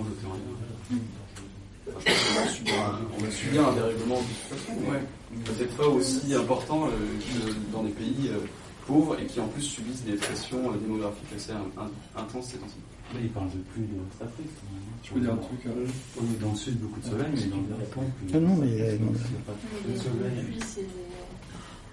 pense 1.93 2.03
qu'on 2.03 2.41
va 2.41 2.47
subir 2.47 2.73
un, 2.75 2.99
on 3.19 3.23
va 3.23 3.31
subir 3.31 3.67
un 3.67 3.73
dérèglement 3.73 4.15
de 4.21 4.21
toute 4.21 4.57
façon, 4.59 4.73
ouais. 4.91 5.01
peut-être 5.45 5.75
pas 5.75 5.87
aussi 5.87 6.33
important 6.33 6.87
euh, 6.87 6.89
que 7.19 7.53
dans 7.73 7.83
des 7.83 7.91
pays 7.91 8.29
euh, 8.29 8.37
pauvres 8.87 9.17
et 9.19 9.25
qui 9.25 9.39
en 9.39 9.47
plus 9.47 9.63
subissent 9.63 10.03
des 10.05 10.13
pressions 10.13 10.71
euh, 10.71 10.77
démographiques 10.77 11.33
assez 11.35 11.51
in- 11.51 11.81
in- 11.81 12.21
intenses 12.21 12.45
ces 12.51 12.57
temps-ci. 12.57 12.75
Là, 13.13 13.19
il 13.19 13.29
parle 13.29 13.51
de 13.51 13.59
plus 13.75 13.83
de 13.83 13.99
l'Ouest-Afrique. 13.99 14.55
Tu 15.03 15.13
peux 15.13 15.19
dire 15.19 15.33
un 15.33 15.43
truc, 15.43 15.59
euh, 15.67 15.85
On 16.15 16.23
est 16.23 16.39
dans 16.39 16.51
le 16.51 16.55
sud, 16.55 16.79
beaucoup 16.79 16.99
de 17.01 17.05
soleil, 17.05 17.27
mais 17.35 17.51
dans 17.51 17.59
le 17.59 17.75
Japon, 17.83 18.07
plus. 18.15 18.31
Ah 18.33 18.39
non, 18.39 18.55
mais, 18.55 18.71
euh, 18.71 18.95
il 18.95 19.03
n'y 19.03 19.11
a 19.11 19.43
pas 19.43 19.51
de 19.51 19.97
soleil. 19.99 20.59
c'est 20.63 20.87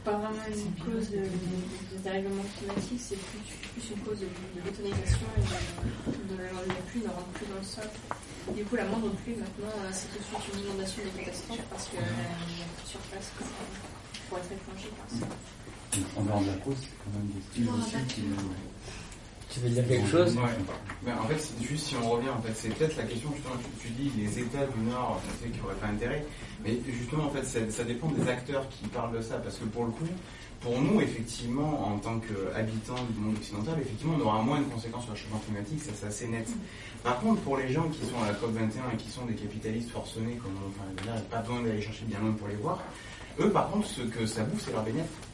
pas 0.04 0.14
vraiment 0.14 0.46
une 0.46 0.78
cause 0.78 1.10
de, 1.10 1.26
de 1.26 1.96
dérèglement 2.02 2.46
climatique, 2.54 3.02
c'est 3.02 3.18
plus, 3.18 3.42
plus 3.74 3.84
une 3.90 4.02
cause 4.06 4.20
de, 4.22 4.30
de 4.30 4.60
bétonisation 4.62 5.26
et 5.36 5.42
de, 5.42 6.38
la, 6.38 6.82
pluie 6.86 7.02
ne 7.02 7.10
rentre 7.10 7.34
plus 7.34 7.50
dans 7.50 7.58
le 7.58 7.66
sol. 7.66 7.90
Du 8.54 8.62
coup, 8.64 8.76
la 8.76 8.86
moindre 8.86 9.10
pluie 9.26 9.34
maintenant, 9.34 9.74
euh, 9.74 9.90
c'est 9.90 10.08
tout 10.14 10.22
de 10.22 10.26
suite 10.30 10.54
une 10.54 10.70
inondation 10.70 11.02
des 11.02 11.18
catastrophes 11.18 11.66
parce 11.68 11.88
qu'il 11.90 11.98
y 11.98 12.62
a 12.62 12.68
plus 12.78 12.86
de 12.86 12.90
surface 12.94 13.28
pour, 13.34 13.48
pour 14.30 14.38
être 14.38 14.52
éplongée 14.54 14.92
par 14.94 15.08
ça. 15.10 15.26
En 16.14 16.22
dehors 16.22 16.40
de 16.40 16.46
la 16.46 16.60
cause, 16.62 16.78
c'est 16.78 16.94
quand 17.02 17.10
même 17.10 17.28
des 17.34 17.42
styles 17.42 17.68
aussi 17.74 17.98
qui. 18.06 18.22
Tu 19.51 19.61
veux 19.61 19.70
dire 19.70 19.86
quelque 19.88 20.09
chose 20.09 20.36
en 21.07 21.26
fait, 21.26 21.38
c'est 21.38 21.66
juste 21.66 21.86
si 21.86 21.96
on 21.96 22.11
revient, 22.11 22.28
en 22.28 22.42
fait, 22.42 22.53
c'est 22.55 22.68
peut-être 22.70 22.96
la 22.96 23.05
question, 23.05 23.30
justement, 23.34 23.55
tu, 23.80 23.88
dis 23.90 24.11
les 24.16 24.38
États 24.40 24.66
du 24.66 24.80
Nord, 24.90 25.20
sait 25.40 25.49
qu'ils 25.49 25.62
n'auraient 25.62 25.74
pas 25.76 25.86
intérêt, 25.86 26.24
mais 26.64 26.78
justement, 26.86 27.24
en 27.26 27.30
fait, 27.30 27.44
ça, 27.44 27.61
ça 27.70 27.84
dépend 27.84 28.09
des 28.09 28.28
acteurs 28.28 28.68
qui 28.68 28.86
parlent 28.88 29.16
de 29.16 29.22
ça, 29.22 29.36
parce 29.36 29.57
que 29.57 29.64
pour 29.64 29.84
le 29.84 29.90
coup, 29.92 30.09
pour 30.61 30.80
nous, 30.80 31.01
effectivement, 31.01 31.88
en 31.88 31.99
tant 31.99 32.18
qu'habitants 32.18 33.03
du 33.11 33.20
monde 33.20 33.36
occidental, 33.36 33.78
effectivement, 33.80 34.14
on 34.18 34.26
aura 34.26 34.42
moins 34.42 34.61
de 34.61 34.64
conséquences 34.64 35.05
sur 35.05 35.12
le 35.12 35.18
changement 35.18 35.38
climatique, 35.38 35.82
ça 35.82 35.92
c'est 35.94 36.07
assez 36.07 36.26
net. 36.26 36.49
Par 37.05 37.20
contre, 37.20 37.40
pour 37.42 37.57
les 37.57 37.72
gens 37.72 37.88
qui 37.88 38.01
sont 38.01 38.20
à 38.22 38.26
la 38.26 38.32
COP21 38.34 38.94
et 38.94 38.96
qui 38.96 39.09
sont 39.09 39.24
des 39.24 39.34
capitalistes 39.34 39.90
forcenés, 39.90 40.34
comme 40.42 40.53
on, 40.62 40.68
enfin, 40.68 41.11
là, 41.11 41.20
pas 41.30 41.38
besoin 41.38 41.62
d'aller 41.62 41.80
chercher 41.80 42.05
bien 42.07 42.18
loin 42.18 42.32
pour 42.32 42.49
les 42.49 42.57
voir, 42.57 42.82
eux, 43.40 43.51
par 43.51 43.70
contre, 43.70 43.86
ce 43.86 44.03
que 44.03 44.26
ça 44.26 44.42
bouffe, 44.42 44.64
c'est 44.64 44.72
leur 44.72 44.82
bénéfice. 44.82 45.27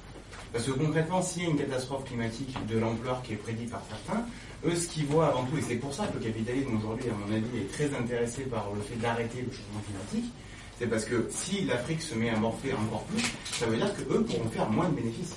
Parce 0.55 0.67
que 0.67 0.71
concrètement, 0.71 1.21
s'il 1.21 1.43
y 1.43 1.47
a 1.47 1.49
une 1.51 1.59
catastrophe 1.59 2.05
climatique 2.05 2.57
de 2.69 2.79
l'ampleur 2.79 3.21
qui 3.23 3.33
est 3.33 3.37
prédite 3.37 3.71
par 3.71 3.83
certains, 3.91 4.25
eux, 4.65 4.77
ce 4.77 4.87
qu'ils 4.87 5.05
voient 5.07 5.27
avant 5.27 5.43
tout, 5.45 5.59
et 5.59 5.63
c'est 5.63 5.75
pour 5.75 5.93
ça 5.93 6.07
que 6.07 6.15
le 6.17 6.25
capitalisme 6.25 6.77
aujourd'hui, 6.79 7.11
à 7.11 7.15
mon 7.15 7.35
avis, 7.35 7.59
est 7.59 7.73
très 7.73 7.93
intéressé 7.95 8.43
par 8.43 8.69
le 8.73 8.81
fait 8.81 8.95
d'arrêter 8.97 9.39
le 9.45 9.51
changement 9.51 9.83
climatique, 9.85 10.33
c'est 10.79 10.87
parce 10.87 11.05
que 11.05 11.27
si 11.31 11.65
l'Afrique 11.65 12.03
se 12.03 12.15
met 12.15 12.31
à 12.31 12.37
morfler 12.37 12.73
encore 12.73 13.03
plus, 13.05 13.23
ça 13.53 13.67
veut 13.67 13.77
dire 13.77 13.93
que 13.97 14.03
eux 14.13 14.23
pourront 14.23 14.49
faire 14.51 14.71
moins 14.71 14.89
de 14.89 14.95
bénéfices. 14.95 15.35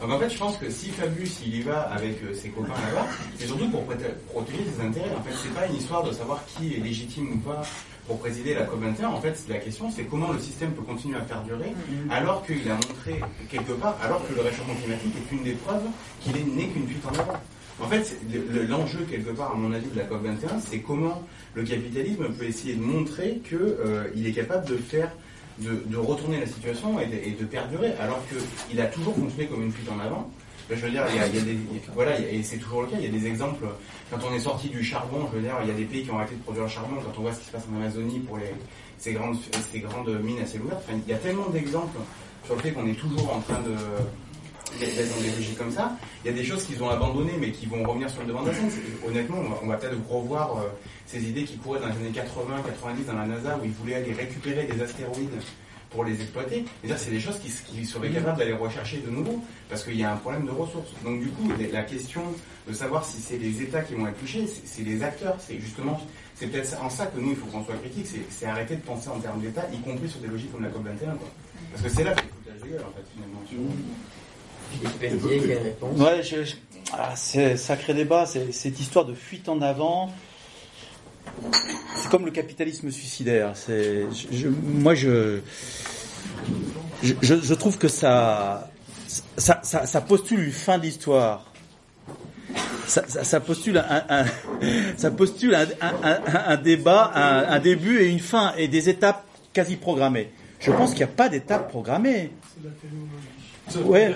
Donc 0.00 0.10
en 0.10 0.18
fait, 0.18 0.30
je 0.30 0.38
pense 0.38 0.56
que 0.56 0.68
si 0.70 0.90
Fabius 0.90 1.38
il 1.44 1.56
y 1.56 1.62
va 1.62 1.80
avec 1.92 2.22
euh, 2.22 2.34
ses 2.34 2.48
copains 2.50 2.74
là-bas, 2.86 3.06
c'est 3.38 3.46
surtout 3.46 3.68
pour 3.70 3.82
proté- 3.84 4.14
protéger 4.30 4.64
ses 4.76 4.84
intérêts. 4.84 5.10
En 5.18 5.22
fait, 5.22 5.34
c'est 5.42 5.52
pas 5.54 5.66
une 5.66 5.76
histoire 5.76 6.02
de 6.04 6.12
savoir 6.12 6.44
qui 6.46 6.74
est 6.74 6.78
légitime 6.78 7.32
ou 7.32 7.38
pas 7.38 7.62
pour 8.08 8.18
présider 8.18 8.54
la 8.54 8.64
COP21. 8.64 9.04
En 9.06 9.20
fait, 9.20 9.38
la 9.48 9.58
question 9.58 9.90
c'est 9.94 10.04
comment 10.04 10.32
le 10.32 10.40
système 10.40 10.72
peut 10.72 10.82
continuer 10.82 11.16
à 11.18 11.20
perdurer 11.20 11.72
alors 12.10 12.44
qu'il 12.44 12.68
a 12.68 12.74
montré 12.74 13.20
quelque 13.48 13.72
part, 13.72 13.96
alors 14.02 14.26
que 14.26 14.34
le 14.34 14.40
réchauffement 14.40 14.74
climatique 14.74 15.12
est 15.16 15.34
une 15.36 15.44
des 15.44 15.52
preuves 15.52 15.84
qu'il 16.20 16.36
est- 16.36 16.44
n'est 16.44 16.66
qu'une 16.68 16.88
fuite 16.88 17.04
en 17.06 17.12
avant. 17.20 17.38
En 17.80 17.86
fait, 17.86 18.16
l'enjeu 18.68 19.06
quelque 19.08 19.30
part, 19.30 19.52
à 19.52 19.54
mon 19.54 19.72
avis, 19.72 19.86
de 19.88 19.96
la 19.96 20.04
COP21, 20.04 20.58
c'est 20.68 20.78
comment 20.80 21.22
le 21.54 21.62
capitalisme 21.62 22.24
peut 22.36 22.44
essayer 22.46 22.74
de 22.74 22.82
montrer 22.82 23.40
qu'il 23.48 24.26
est 24.26 24.32
capable 24.32 24.66
de 24.66 24.76
faire, 24.78 25.12
de, 25.60 25.82
de 25.86 25.96
retourner 25.96 26.40
la 26.40 26.46
situation 26.46 26.98
et 26.98 27.06
de, 27.06 27.14
et 27.14 27.36
de 27.38 27.44
perdurer, 27.44 27.92
alors 28.00 28.20
qu'il 28.68 28.80
a 28.80 28.86
toujours 28.86 29.14
fonctionné 29.14 29.46
comme 29.46 29.62
une 29.62 29.70
fuite 29.70 29.88
en 29.90 30.00
avant. 30.00 30.28
Je 30.70 30.74
veux 30.74 30.90
dire, 30.90 31.04
il 31.08 31.16
y 31.16 31.20
a, 31.20 31.28
des, 31.28 31.58
voilà, 31.94 32.20
et 32.20 32.42
c'est 32.42 32.58
toujours 32.58 32.82
le 32.82 32.88
cas. 32.88 32.96
Il 32.98 33.04
y 33.04 33.08
a 33.08 33.18
des 33.18 33.26
exemples. 33.26 33.64
Quand 34.10 34.18
on 34.30 34.34
est 34.34 34.40
sorti 34.40 34.68
du 34.68 34.84
charbon, 34.84 35.26
je 35.30 35.36
veux 35.36 35.42
dire, 35.42 35.54
il 35.62 35.68
y 35.68 35.70
a 35.70 35.74
des 35.74 35.84
pays 35.84 36.04
qui 36.04 36.10
ont 36.10 36.18
arrêté 36.18 36.34
de 36.34 36.42
produire 36.42 36.64
le 36.64 36.70
charbon. 36.70 36.96
Quand 37.02 37.18
on 37.18 37.22
voit 37.22 37.32
ce 37.32 37.40
qui 37.40 37.46
se 37.46 37.52
passe 37.52 37.64
en 37.72 37.76
Amazonie 37.76 38.18
pour 38.20 38.38
ces 38.98 39.12
grandes, 39.14 39.36
ces 39.72 39.80
grandes 39.80 40.22
mines 40.22 40.40
à 40.40 40.46
ciel 40.46 40.62
ouvert, 40.62 40.78
il 40.90 41.10
y 41.10 41.14
a 41.14 41.18
tellement 41.18 41.48
d'exemples 41.48 41.98
sur 42.44 42.54
le 42.54 42.60
fait 42.60 42.72
qu'on 42.72 42.86
est 42.86 42.98
toujours 42.98 43.34
en 43.34 43.40
train 43.40 43.60
de 43.60 43.74
d'être 44.78 45.14
dans 45.14 45.22
des 45.22 45.30
logiques 45.30 45.56
comme 45.56 45.70
ça. 45.70 45.96
Il 46.22 46.30
y 46.30 46.34
a 46.34 46.36
des 46.36 46.44
choses 46.44 46.64
qu'ils 46.64 46.82
ont 46.82 46.90
abandonnées 46.90 47.36
mais 47.40 47.50
qui 47.50 47.64
vont 47.64 47.82
revenir 47.84 48.10
sur 48.10 48.20
le 48.20 48.28
devant 48.28 48.42
de 48.42 48.48
la 48.48 48.54
scène. 48.54 48.70
Honnêtement, 49.06 49.38
on 49.38 49.48
va, 49.48 49.60
on 49.62 49.66
va 49.66 49.76
peut-être 49.76 49.96
revoir 50.08 50.58
euh, 50.58 50.68
ces 51.06 51.24
idées 51.26 51.44
qui 51.44 51.56
couraient 51.56 51.80
dans 51.80 51.86
les 51.86 51.96
années 51.96 52.10
80, 52.12 52.56
90 52.66 53.06
dans 53.06 53.14
la 53.14 53.26
NASA 53.26 53.56
où 53.56 53.64
ils 53.64 53.70
voulaient 53.70 53.94
aller 53.94 54.12
récupérer 54.12 54.64
des 54.64 54.82
astéroïdes 54.82 55.40
pour 55.90 56.04
les 56.04 56.20
exploiter. 56.20 56.64
Et 56.84 56.88
c'est 56.96 57.10
des 57.10 57.20
choses 57.20 57.38
qui, 57.38 57.50
qui 57.50 57.84
seraient 57.86 58.10
capables 58.10 58.38
d'aller 58.38 58.52
rechercher 58.52 58.98
de 58.98 59.10
nouveau 59.10 59.42
parce 59.68 59.82
qu'il 59.84 59.96
y 59.96 60.04
a 60.04 60.12
un 60.12 60.16
problème 60.16 60.44
de 60.46 60.50
ressources. 60.50 60.90
Donc 61.04 61.20
du 61.20 61.28
coup, 61.28 61.48
la 61.72 61.82
question 61.82 62.22
de 62.68 62.72
savoir 62.74 63.04
si 63.04 63.20
c'est 63.20 63.38
les 63.38 63.62
États 63.62 63.80
qui 63.82 63.94
vont 63.94 64.06
être 64.06 64.18
touchés, 64.20 64.46
c'est 64.64 64.82
les 64.82 65.02
acteurs. 65.02 65.36
C'est 65.40 65.58
justement, 65.58 66.00
c'est 66.34 66.46
peut-être 66.48 66.76
en 66.82 66.90
ça 66.90 67.06
que 67.06 67.18
nous, 67.18 67.30
il 67.30 67.36
faut 67.36 67.46
qu'on 67.46 67.64
soit 67.64 67.76
critique, 67.76 68.06
c'est- 68.28 68.46
arrêter 68.46 68.76
de 68.76 68.82
penser 68.82 69.08
en 69.08 69.18
termes 69.18 69.40
d'État, 69.40 69.66
y 69.72 69.78
compris 69.78 70.08
sur 70.08 70.20
des 70.20 70.28
logiques 70.28 70.52
comme 70.52 70.62
la 70.62 70.68
COP21. 70.70 71.16
Quoi. 71.16 71.28
Parce 71.72 71.82
que 71.82 71.88
c'est 71.88 72.04
là 72.04 72.12
que 72.12 72.20
c'est 72.22 72.52
foutage 72.52 72.68
de 72.68 72.72
gueule, 72.76 72.84
en 72.86 72.92
fait, 72.96 73.04
finalement. 73.14 73.40
Philippe 74.70 75.00
quelle 75.48 75.58
réponse? 75.62 75.98
Ouais, 75.98 76.22
je- 76.22 76.44
je- 76.44 76.54
ah, 76.92 77.14
c'est 77.16 77.56
sacré 77.56 77.94
débat. 77.94 78.26
C'est 78.26 78.52
cette 78.52 78.78
histoire 78.78 79.04
de 79.06 79.14
fuite 79.14 79.48
en 79.48 79.60
avant. 79.62 80.12
C'est 81.96 82.10
comme 82.10 82.24
le 82.24 82.30
capitalisme 82.30 82.90
suicidaire. 82.90 83.52
C'est, 83.54 84.06
je- 84.12 84.36
je- 84.36 84.48
moi, 84.48 84.94
je, 84.94 85.40
je, 87.02 87.14
je- 87.22 87.40
je 87.42 87.54
trouve 87.54 87.78
que 87.78 87.88
ça, 87.88 88.70
ça, 89.36 89.60
ça, 89.62 89.86
ça 89.86 90.00
postule 90.00 90.40
une 90.44 90.52
fin 90.52 90.78
d'histoire. 90.78 91.44
Ça, 92.86 93.04
ça, 93.06 93.22
ça 93.24 93.40
postule 93.40 93.76
un, 93.78 94.04
un- 94.08 94.24
ça 94.96 95.10
postule 95.10 95.54
un, 95.54 95.66
un- 95.80 95.94
un- 96.02 96.44
un 96.52 96.56
débat, 96.56 97.12
un, 97.14 97.58
début 97.58 97.98
et 98.00 98.06
une 98.06 98.20
fin, 98.20 98.54
et 98.56 98.66
des 98.68 98.88
étapes 98.88 99.24
quasi 99.52 99.76
programmées. 99.76 100.30
Je 100.60 100.70
pense 100.72 100.90
qu'il 100.90 100.98
n'y 100.98 101.04
a 101.04 101.14
pas 101.14 101.28
d'étape 101.28 101.68
programmée. 101.68 102.30
C'est 102.54 102.64
la 102.64 102.70
Ouais. 103.90 104.08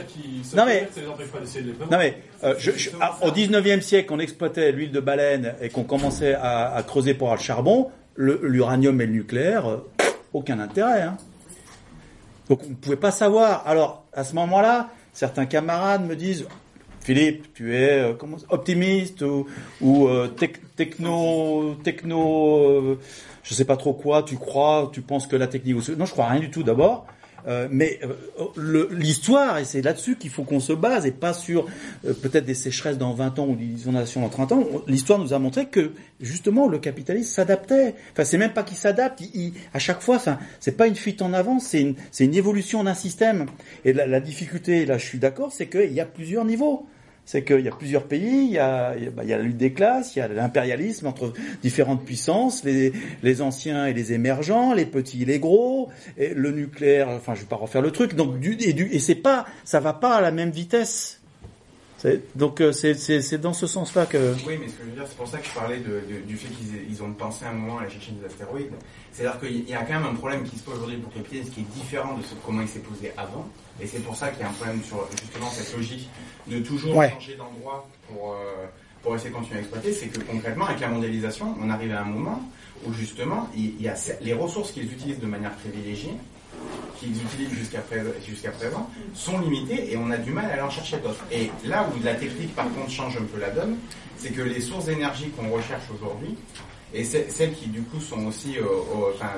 Non 0.56 0.64
mais, 0.64 0.89
pas 1.26 1.40
les 1.40 1.47
non 1.90 1.98
mais, 1.98 2.22
euh, 2.44 2.55
ah, 3.01 3.19
au 3.23 3.31
19e 3.31 3.81
siècle, 3.81 4.12
on 4.12 4.19
exploitait 4.19 4.73
l'huile 4.73 4.90
de 4.93 5.01
baleine 5.01 5.55
et 5.60 5.69
qu'on 5.69 5.85
commençait 5.85 6.35
à, 6.35 6.82
creuser 6.86 7.14
pour 7.14 7.28
avoir 7.28 7.39
le 7.39 7.44
charbon, 7.44 7.90
l'uranium 8.16 9.01
et 9.01 9.06
le 9.06 9.12
nucléaire, 9.12 9.69
euh, 9.69 9.89
aucun 10.32 10.59
intérêt. 10.60 11.02
hein. 11.02 11.16
Donc 12.48 12.60
on 12.66 12.70
ne 12.70 12.74
pouvait 12.74 12.97
pas 12.97 13.10
savoir. 13.10 13.66
Alors 13.66 14.05
à 14.12 14.24
ce 14.24 14.35
moment-là, 14.35 14.89
certains 15.12 15.47
camarades 15.47 16.05
me 16.06 16.16
disent, 16.16 16.47
Philippe, 17.01 17.52
tu 17.55 17.77
es 17.77 18.01
euh, 18.01 18.14
optimiste 18.51 19.23
ou, 19.23 19.47
ou, 19.81 20.09
tec- 20.36 20.60
techno, 20.77 21.77
techno, 21.82 22.98
je 23.43 23.55
sais 23.55 23.64
pas 23.64 23.77
trop 23.77 23.93
quoi. 23.93 24.23
Tu 24.23 24.36
crois, 24.36 24.90
tu 24.93 25.01
penses 25.01 25.27
que 25.27 25.36
la 25.36 25.47
technique. 25.47 25.77
Non, 25.97 26.05
je 26.06 26.12
crois 26.12 26.27
rien 26.27 26.40
du 26.40 26.51
tout 26.51 26.62
d'abord. 26.62 27.06
Euh, 27.48 27.66
mais 27.70 27.98
euh, 28.05 28.86
l'histoire, 28.90 29.59
et 29.59 29.64
c'est 29.64 29.82
là-dessus 29.82 30.16
qu'il 30.16 30.31
faut 30.31 30.44
qu'on 30.44 30.60
se 30.60 30.73
base, 30.73 31.06
et 31.06 31.10
pas 31.10 31.32
sur 31.32 31.66
euh, 32.05 32.12
peut-être 32.14 32.44
des 32.44 32.55
sécheresses 32.55 32.98
dans 32.98 33.12
20 33.14 33.39
ans 33.39 33.47
ou 33.48 33.56
des 33.56 33.82
inondations 33.85 34.20
dans 34.20 34.28
30 34.28 34.52
ans. 34.52 34.64
L'histoire 34.86 35.19
nous 35.19 35.32
a 35.32 35.39
montré 35.39 35.66
que 35.66 35.90
justement 36.20 36.69
le 36.69 36.78
capitalisme 36.78 37.31
s'adaptait. 37.32 37.94
Enfin, 38.12 38.24
c'est 38.24 38.39
même 38.39 38.52
pas 38.52 38.62
qu'il 38.62 38.77
s'adapte. 38.77 39.20
Il, 39.20 39.31
il- 39.35 39.52
à 39.74 39.78
chaque 39.78 40.01
fois, 40.02 40.19
ça, 40.19 40.39
c'est 40.60 40.77
pas 40.77 40.86
une 40.86 40.94
fuite 40.97 41.23
en 41.23 41.32
avant, 41.32 41.59
c'est 41.59 41.81
une, 41.81 41.94
une 42.20 42.35
évolution 42.35 42.85
d'un 42.85 42.94
système. 42.94 43.47
Et 43.85 43.93
la, 43.93 44.06
la 44.06 44.20
difficulté, 44.20 44.86
là, 44.86 44.98
je 44.98 45.05
suis 45.06 45.19
d'accord, 45.19 45.52
c'est 45.52 45.66
qu'il 45.66 45.93
y 45.93 46.01
a 46.01 46.06
plusieurs 46.06 46.44
niveaux. 46.44 46.86
C'est 47.24 47.44
qu'il 47.44 47.61
y 47.61 47.69
a 47.69 47.70
plusieurs 47.70 48.05
pays, 48.05 48.57
bah, 48.57 48.94
il 48.97 49.28
y 49.28 49.32
a 49.32 49.39
la 49.39 49.43
lutte 49.43 49.57
des 49.57 49.73
classes, 49.73 50.16
il 50.16 50.19
y 50.19 50.23
a 50.23 50.28
l'impérialisme 50.28 51.07
entre 51.07 51.32
différentes 51.62 52.05
puissances, 52.05 52.65
les, 52.65 53.43
anciens 53.43 53.86
et 53.86 53.94
les 53.94 54.12
émergents, 54.12 54.74
les 54.74 54.86
petits 54.86 55.23
et 55.23 55.24
les 55.24 55.39
gros, 55.39 55.89
le 56.19 56.51
nucléaire. 56.51 57.09
Enfin, 57.09 57.35
je 57.35 57.40
vais 57.40 57.47
pas 57.47 57.57
refaire 57.57 57.81
le 57.81 57.93
truc. 57.93 58.15
Donc, 58.15 58.40
du, 58.40 58.57
et, 58.61 58.73
du, 58.73 58.89
et 58.93 58.99
c'est 58.99 59.15
pas, 59.15 59.47
ça 59.65 59.81
va 59.81 59.93
pas 59.93 60.16
à 60.16 60.20
la 60.20 60.32
même 60.32 60.51
vitesse. 60.51 61.22
C'est- 62.02 62.36
Donc, 62.36 62.60
euh, 62.60 62.72
c'est, 62.72 62.94
c'est, 62.94 63.22
c'est 63.22 63.38
dans 63.38 63.52
ce 63.52 63.68
sens-là 63.68 64.06
que. 64.06 64.34
Oui, 64.44 64.58
mais 64.60 64.66
ce 64.66 64.72
que 64.72 64.82
je 64.84 64.88
veux 64.90 64.96
dire, 64.96 65.04
c'est 65.08 65.16
pour 65.16 65.28
ça 65.28 65.38
que 65.38 65.46
je 65.46 65.52
parlais 65.54 65.78
de, 65.78 66.00
de- 66.12 66.20
du 66.26 66.36
fait 66.36 66.48
qu'ils 66.48 67.00
ont 67.00 67.12
pensé 67.12 67.44
à 67.44 67.50
un 67.50 67.52
moment 67.52 67.78
à 67.78 67.82
aller 67.82 67.90
chercher 67.92 68.10
des 68.12 68.26
astéroïdes. 68.26 68.72
C'est-à-dire 69.12 69.38
qu'il 69.38 69.68
y 69.68 69.72
a 69.74 69.84
quand 69.84 69.94
même 70.00 70.06
un 70.06 70.14
problème 70.14 70.42
qui 70.42 70.58
se 70.58 70.64
pose 70.64 70.78
aujourd'hui 70.78 70.96
pour 70.98 71.12
le 71.14 71.20
capitalisme 71.22 71.52
qui 71.54 71.60
est 71.60 71.74
différent 71.80 72.16
de 72.18 72.22
ce, 72.24 72.34
comment 72.44 72.60
il 72.62 72.66
s'est 72.68 72.80
posé 72.80 73.12
avant. 73.16 73.46
Et 73.80 73.86
c'est 73.86 74.00
pour 74.00 74.16
ça 74.16 74.30
qu'il 74.30 74.40
y 74.40 74.44
a 74.44 74.48
un 74.48 74.52
problème 74.52 74.82
sur 74.82 75.06
justement 75.20 75.48
cette 75.50 75.72
logique 75.76 76.08
de 76.48 76.58
toujours 76.58 76.96
Ouais. 76.96 77.10
changer 77.10 77.36
d'endroit 77.36 77.88
pour, 78.08 78.32
euh, 78.32 78.66
pour 79.04 79.14
essayer 79.14 79.30
de 79.30 79.34
continuer 79.36 79.58
à 79.58 79.60
exploiter. 79.60 79.92
C'est 79.92 80.08
que 80.08 80.18
concrètement, 80.22 80.66
avec 80.66 80.80
la 80.80 80.88
mondialisation, 80.88 81.54
on 81.62 81.70
arrive 81.70 81.92
à 81.92 82.00
un 82.00 82.04
moment 82.04 82.42
où 82.84 82.92
justement, 82.92 83.48
il 83.54 83.76
il 83.78 83.82
y 83.82 83.88
a 83.88 83.94
les 84.20 84.32
ressources 84.32 84.72
qu'ils 84.72 84.92
utilisent 84.92 85.20
de 85.20 85.26
manière 85.26 85.52
privilégiée 85.52 86.14
qu'ils 86.98 87.20
utilisent 87.20 87.52
jusqu'à 87.52 87.80
présent, 88.50 88.88
sont 89.14 89.38
limitées 89.40 89.92
et 89.92 89.96
on 89.96 90.10
a 90.10 90.16
du 90.16 90.30
mal 90.30 90.46
à 90.46 90.52
aller 90.52 90.62
en 90.62 90.70
chercher 90.70 90.98
d'autres. 90.98 91.24
Et 91.32 91.50
là 91.64 91.86
où 91.88 92.02
la 92.04 92.14
technique 92.14 92.54
par 92.54 92.66
contre 92.72 92.90
change 92.90 93.16
un 93.16 93.24
peu 93.24 93.40
la 93.40 93.50
donne, 93.50 93.76
c'est 94.16 94.30
que 94.30 94.42
les 94.42 94.60
sources 94.60 94.84
d'énergie 94.86 95.30
qu'on 95.30 95.50
recherche 95.50 95.84
aujourd'hui 95.94 96.36
et 96.94 97.04
celles 97.04 97.54
qui 97.54 97.66
du 97.68 97.82
coup 97.82 98.00
sont 98.00 98.26
aussi, 98.26 98.58
euh, 98.58 98.64
enfin, 99.14 99.30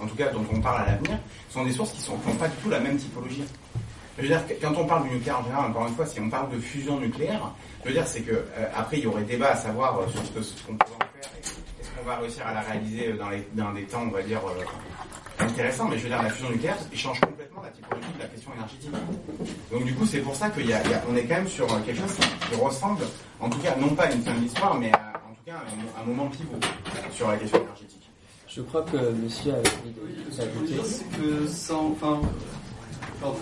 en 0.00 0.06
tout 0.06 0.14
cas 0.14 0.28
dont 0.28 0.44
on 0.52 0.60
parle 0.60 0.82
à 0.82 0.92
l'avenir, 0.92 1.18
sont 1.50 1.64
des 1.64 1.72
sources 1.72 1.92
qui 1.92 2.00
sont 2.00 2.16
qui 2.18 2.28
n'ont 2.28 2.36
pas 2.36 2.48
du 2.48 2.56
tout 2.62 2.70
la 2.70 2.80
même 2.80 2.96
typologie. 2.96 3.44
Je 4.16 4.22
veux 4.22 4.28
dire, 4.28 4.42
quand 4.62 4.74
on 4.76 4.86
parle 4.86 5.08
du 5.08 5.14
nucléaire 5.14 5.40
en 5.40 5.44
général, 5.44 5.70
encore 5.70 5.88
une 5.88 5.94
fois, 5.94 6.06
si 6.06 6.20
on 6.20 6.30
parle 6.30 6.50
de 6.52 6.60
fusion 6.60 7.00
nucléaire, 7.00 7.52
je 7.82 7.88
veux 7.88 7.94
dire, 7.94 8.06
c'est 8.06 8.20
que 8.20 8.32
euh, 8.32 8.66
après 8.76 8.98
il 8.98 9.04
y 9.04 9.06
aurait 9.08 9.24
débat 9.24 9.50
à 9.50 9.56
savoir 9.56 9.98
euh, 9.98 10.06
sur 10.08 10.44
ce 10.44 10.62
qu'on 10.62 10.76
pourrait 10.76 10.94
en 10.94 11.20
faire. 11.20 11.30
Est-ce 11.40 11.90
qu'on 11.90 12.06
va 12.06 12.16
réussir 12.16 12.46
à 12.46 12.54
la 12.54 12.60
réaliser 12.60 13.12
dans, 13.14 13.30
dans 13.54 13.72
des 13.72 13.82
temps, 13.82 14.04
on 14.06 14.10
va 14.10 14.22
dire, 14.22 14.40
intéressants 15.38 15.88
Mais 15.88 15.98
je 15.98 16.02
veux 16.04 16.08
dire, 16.08 16.22
la 16.22 16.30
fusion 16.30 16.50
nucléaire, 16.50 16.76
il 16.92 16.98
change 16.98 17.20
complètement 17.20 17.62
la 17.62 17.70
typologie 17.70 18.08
de 18.16 18.22
la 18.22 18.28
question 18.28 18.50
énergétique. 18.54 18.90
Donc 19.72 19.84
du 19.84 19.94
coup, 19.94 20.06
c'est 20.06 20.20
pour 20.20 20.34
ça 20.34 20.50
qu'on 20.50 20.60
est 21.16 21.24
quand 21.24 21.34
même 21.34 21.48
sur 21.48 21.66
quelque 21.84 22.00
chose 22.00 22.16
qui 22.50 22.54
ressemble, 22.56 23.04
en 23.40 23.48
tout 23.48 23.58
cas, 23.58 23.74
non 23.76 23.88
pas 23.94 24.04
à 24.04 24.12
une 24.12 24.22
fin 24.22 24.34
de 24.34 24.40
l'histoire, 24.40 24.74
mais 24.78 24.92
à- 24.92 25.12
en 25.28 25.34
tout 25.34 25.42
cas 25.46 25.54
à 25.54 26.00
un, 26.00 26.02
un 26.02 26.06
moment 26.06 26.28
pivot 26.28 26.58
sur 27.12 27.28
la 27.28 27.36
question 27.36 27.58
énergétique. 27.62 28.10
Je 28.48 28.62
crois 28.62 28.82
que 28.82 28.96
monsieur 29.12 29.52
a 29.54 29.56
Ce 30.30 30.36
que 30.42 30.42
je 30.54 30.58
veux 30.60 30.66
dire, 30.66 30.84
c'est 30.86 31.04
que 31.20 31.46
sans. 31.48 31.88
Enfin. 31.90 32.20
Pardon. 33.20 33.36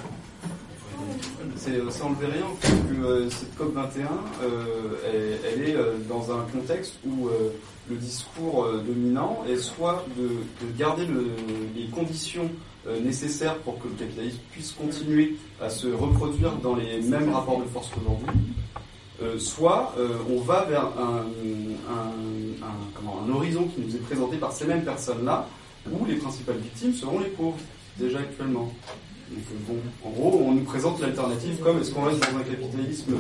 C'est 1.57 1.79
ça 1.91 2.05
enlever 2.07 2.27
rien, 2.27 2.45
en 2.51 2.57
fait, 2.57 2.73
que 2.89 3.05
euh, 3.05 3.31
cette 3.31 3.57
COP21, 3.59 4.07
euh, 4.43 4.95
elle, 5.07 5.39
elle 5.61 5.69
est 5.69 5.75
euh, 5.77 5.95
dans 6.09 6.31
un 6.33 6.43
contexte 6.53 6.95
où 7.07 7.29
euh, 7.29 7.51
le 7.91 7.97
discours 7.97 8.65
euh, 8.65 8.83
dominant 8.87 9.45
est 9.49 9.57
soit 9.57 10.05
de, 10.17 10.29
de 10.29 10.79
garder 10.79 11.07
le- 11.07 11.31
les 11.77 11.87
conditions 11.89 12.51
euh, 12.89 13.01
nécessaires 13.01 13.57
pour 13.59 13.79
que 13.79 13.89
le 13.89 13.95
capitalisme 13.95 14.39
puisse 14.51 14.73
continuer 14.73 15.37
à 15.61 15.71
se 15.71 15.87
reproduire 15.89 16.53
dans 16.63 16.75
les 16.75 17.01
mêmes 17.03 17.33
rapports 17.33 17.61
de 17.61 17.69
force 17.69 17.89
qu'aujourd'hui, 17.91 18.35
euh, 19.23 19.39
soit 19.39 19.95
euh, 19.99 20.17
on 20.31 20.41
va 20.41 20.65
vers 20.65 20.87
un, 20.99 21.25
un- 21.89 22.65
un- 22.67 22.91
comment, 22.95 23.21
un 23.25 23.33
horizon 23.33 23.65
qui 23.75 23.83
nous 23.83 23.95
est 23.95 24.01
présenté 24.01 24.37
par 24.37 24.51
ces 24.53 24.65
mêmes 24.65 24.83
personnes-là, 24.85 25.47
où 25.93 26.05
les 26.07 26.17
principales 26.17 26.59
victimes 26.59 26.95
seront 26.95 27.21
les 27.21 27.29
pauvres, 27.31 27.59
déjà 27.99 28.19
actuellement. 28.21 28.73
Donc, 29.33 29.45
euh, 29.51 29.73
bon, 29.73 30.09
en 30.09 30.11
gros, 30.11 30.43
on 30.47 30.53
nous 30.53 30.65
présente 30.65 31.01
l'alternative 31.01 31.59
comme 31.61 31.81
est-ce 31.81 31.93
qu'on 31.93 32.03
reste 32.05 32.21
dans 32.21 32.39
un 32.39 32.43
capitalisme 32.43 33.17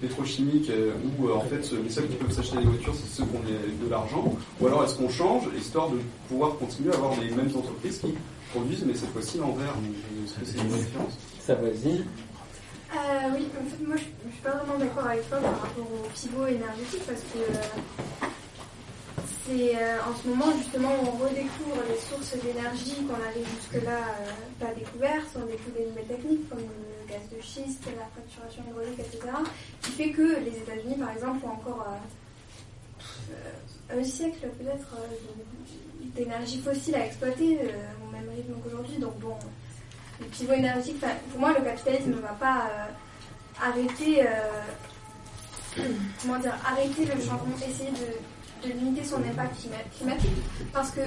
pétrochimique 0.00 0.70
euh, 0.70 0.92
où 1.18 1.28
euh, 1.28 1.34
en 1.34 1.40
fait 1.40 1.70
les 1.82 1.90
seuls 1.90 2.08
qui 2.08 2.16
peuvent 2.16 2.32
s'acheter 2.32 2.56
des 2.56 2.64
voitures 2.64 2.94
c'est 2.94 3.14
ceux 3.14 3.24
qui 3.24 3.36
ont 3.36 3.84
de 3.84 3.90
l'argent, 3.90 4.34
ou 4.60 4.66
alors 4.66 4.84
est-ce 4.84 4.94
qu'on 4.94 5.10
change 5.10 5.44
histoire 5.56 5.90
de 5.90 5.98
pouvoir 6.28 6.56
continuer 6.56 6.92
à 6.92 6.96
avoir 6.96 7.12
les 7.20 7.30
mêmes 7.30 7.50
entreprises 7.54 7.98
qui 7.98 8.14
produisent 8.52 8.84
mais 8.86 8.94
cette 8.94 9.10
fois-ci 9.10 9.38
l'envers. 9.38 9.74
Donc, 9.74 9.94
Est-ce 10.24 10.34
que 10.40 10.46
c'est 10.46 10.64
une 10.64 10.68
différence 10.68 11.18
Ça 11.40 11.54
vas-y. 11.54 12.04
Euh, 12.92 13.36
oui, 13.36 13.46
en 13.54 13.70
fait, 13.70 13.86
moi 13.86 13.96
je, 13.96 14.04
je 14.26 14.32
suis 14.32 14.42
pas 14.42 14.50
vraiment 14.50 14.78
d'accord 14.78 15.06
avec 15.06 15.28
toi 15.28 15.38
par 15.38 15.60
rapport 15.60 15.86
au 15.86 16.08
pivot 16.14 16.46
énergétique 16.46 17.02
parce 17.06 17.20
que 17.20 17.38
euh, 17.38 18.26
c'est 19.46 19.76
euh, 19.76 19.98
en 20.08 20.16
ce 20.16 20.28
moment 20.28 20.52
justement 20.56 20.90
où 20.90 21.06
on 21.08 21.24
redécouvre 21.24 21.82
les 21.88 21.98
sources 21.98 22.36
d'énergie 22.42 22.96
qu'on 23.06 23.14
avait 23.14 23.44
jusque-là 23.44 23.98
euh, 23.98 24.64
pas 24.64 24.72
découvertes, 24.74 25.30
on 25.36 25.46
découvre 25.46 25.76
des 25.78 25.86
nouvelles 25.86 26.06
techniques 26.06 26.48
comme 26.48 26.58
le 26.58 27.12
gaz 27.12 27.22
de 27.34 27.40
schiste, 27.40 27.84
la 27.96 28.06
fracturation 28.12 28.62
hydraulique, 28.68 28.98
etc. 28.98 29.32
qui 29.82 29.90
fait 29.92 30.10
que 30.10 30.40
les 30.40 30.56
États-Unis 30.58 30.96
par 30.96 31.10
exemple 31.12 31.44
ont 31.46 31.52
encore 31.52 31.86
euh, 33.32 33.98
un 33.98 34.04
siècle 34.04 34.48
peut-être 34.58 34.96
d'énergie 36.14 36.60
fossile 36.60 36.96
à 36.96 37.06
exploiter 37.06 37.58
au 38.06 38.12
même 38.12 38.28
rythme 38.34 38.54
qu'aujourd'hui. 38.62 38.98
Donc 38.98 39.18
bon, 39.18 39.34
le 40.20 40.26
pivot 40.26 40.52
énergétique, 40.52 41.00
pour 41.30 41.40
moi, 41.40 41.52
le 41.58 41.64
capitalisme 41.64 42.10
ne 42.10 42.20
va 42.20 42.34
pas 42.38 42.70
arrêter, 43.60 44.24
comment 46.22 46.38
dire, 46.38 46.54
arrêter 46.64 47.04
le 47.04 47.14
changement, 47.14 47.56
essayer 47.68 47.90
de, 47.90 48.14
de 48.62 48.72
limiter 48.72 49.04
son 49.04 49.16
impact 49.22 49.56
clima- 49.60 49.84
climatique, 49.96 50.30
parce 50.72 50.90
que 50.90 51.00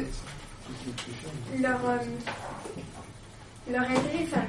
leur, 1.59 1.79
euh, 1.89 1.97
leur 3.69 3.83
intérêt, 3.83 4.23
enfin, 4.25 4.43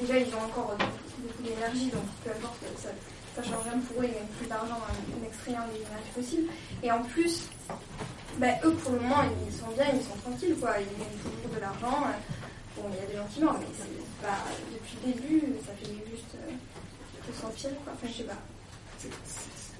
déjà, 0.00 0.18
ils 0.18 0.34
ont 0.34 0.44
encore 0.44 0.76
beaucoup 0.76 1.42
d'énergie, 1.42 1.90
donc 1.90 2.02
peu 2.24 2.30
importe, 2.30 2.58
ça, 2.78 2.88
ça 3.36 3.42
change 3.42 3.64
rien 3.64 3.78
pour 3.80 4.02
eux, 4.02 4.06
ils 4.06 4.14
gagnent 4.14 4.26
plus 4.38 4.46
d'argent 4.48 4.76
en, 4.78 5.24
extrayant 5.26 5.66
des 5.72 5.80
énergies 5.80 6.12
fossiles. 6.14 6.46
Et 6.82 6.90
en 6.90 7.02
plus, 7.02 7.48
ben, 8.38 8.54
eux, 8.64 8.72
pour 8.72 8.92
le 8.92 9.00
moment, 9.00 9.22
ils 9.46 9.52
sont 9.54 9.68
bien, 9.74 9.86
ils 9.94 10.02
sont 10.02 10.16
tranquilles, 10.22 10.56
quoi. 10.60 10.72
Ils 10.80 10.86
gagnent 10.98 11.18
toujours 11.22 11.54
de 11.54 11.60
l'argent. 11.60 12.04
euh, 12.06 12.12
Bon, 12.76 12.90
il 12.90 12.96
y 12.96 13.06
a 13.06 13.06
des 13.06 13.14
gens 13.16 13.26
qui 13.32 13.40
meurent, 13.40 13.58
mais 13.60 13.66
c'est 13.78 14.26
pas 14.26 14.42
depuis 14.72 14.96
le 15.06 15.12
début, 15.12 15.46
ça 15.64 15.72
fait 15.78 15.94
juste 16.10 16.34
euh, 16.34 16.50
que 17.24 17.32
s'empirer, 17.40 17.74
quoi. 17.84 17.92
Enfin, 17.94 18.08
je 18.10 18.16
sais 18.18 18.24
pas. 18.24 18.40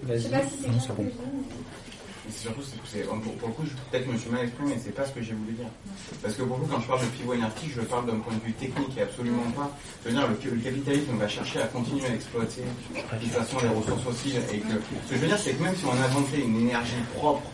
Je 0.07 0.19
sais 0.19 0.29
pas 0.29 0.43
si 0.43 0.51
c'est 0.63 0.81
ce 0.81 0.89
que 0.93 1.03
je 1.03 1.09
dis, 1.09 1.19
mais- 1.19 1.94
C'est 2.31 2.39
surtout, 2.49 2.63
c'est, 2.91 3.03
pour, 3.03 3.19
pour 3.19 3.49
le 3.49 3.55
coup, 3.55 3.63
peut-être 3.91 4.05
que 4.05 4.11
je 4.11 4.15
me 4.15 4.19
suis 4.19 4.31
mal 4.31 4.45
exprimé, 4.45 4.75
mais 4.75 4.81
c'est 4.83 4.95
pas 4.95 5.05
ce 5.05 5.13
que 5.13 5.21
j'ai 5.23 5.35
voulu 5.35 5.53
dire. 5.53 5.69
Parce 6.23 6.35
que 6.35 6.43
pour 6.43 6.59
le 6.59 6.65
quand 6.65 6.81
je 6.81 6.87
parle 6.87 7.01
de 7.03 7.07
pivot 7.07 7.35
énergétique, 7.35 7.73
je 7.77 7.81
parle 7.83 8.07
d'un 8.07 8.17
point 8.19 8.33
de 8.35 8.41
vue 8.41 8.53
technique 8.53 8.97
et 8.97 9.03
absolument 9.03 9.45
pas. 9.55 9.71
Je 10.05 10.09
veux 10.09 10.15
dire, 10.17 10.27
le, 10.29 10.51
le 10.51 10.61
capitalisme 10.63 11.17
va 11.19 11.29
chercher 11.29 11.61
à 11.61 11.67
continuer 11.67 12.07
à 12.07 12.15
exploiter 12.15 12.63
de 12.63 13.19
toute 13.19 13.31
façon 13.31 13.59
les 13.63 13.69
ressources 13.69 14.03
fossiles 14.03 14.37
et 14.37 14.41
ce 14.41 15.11
que 15.11 15.17
je 15.17 15.21
veux 15.21 15.27
dire, 15.29 15.39
c'est 15.39 15.53
que 15.53 15.63
même 15.63 15.77
si 15.77 15.85
on 15.85 15.93
inventait 15.93 16.41
une 16.41 16.61
énergie 16.61 17.03
propre 17.17 17.51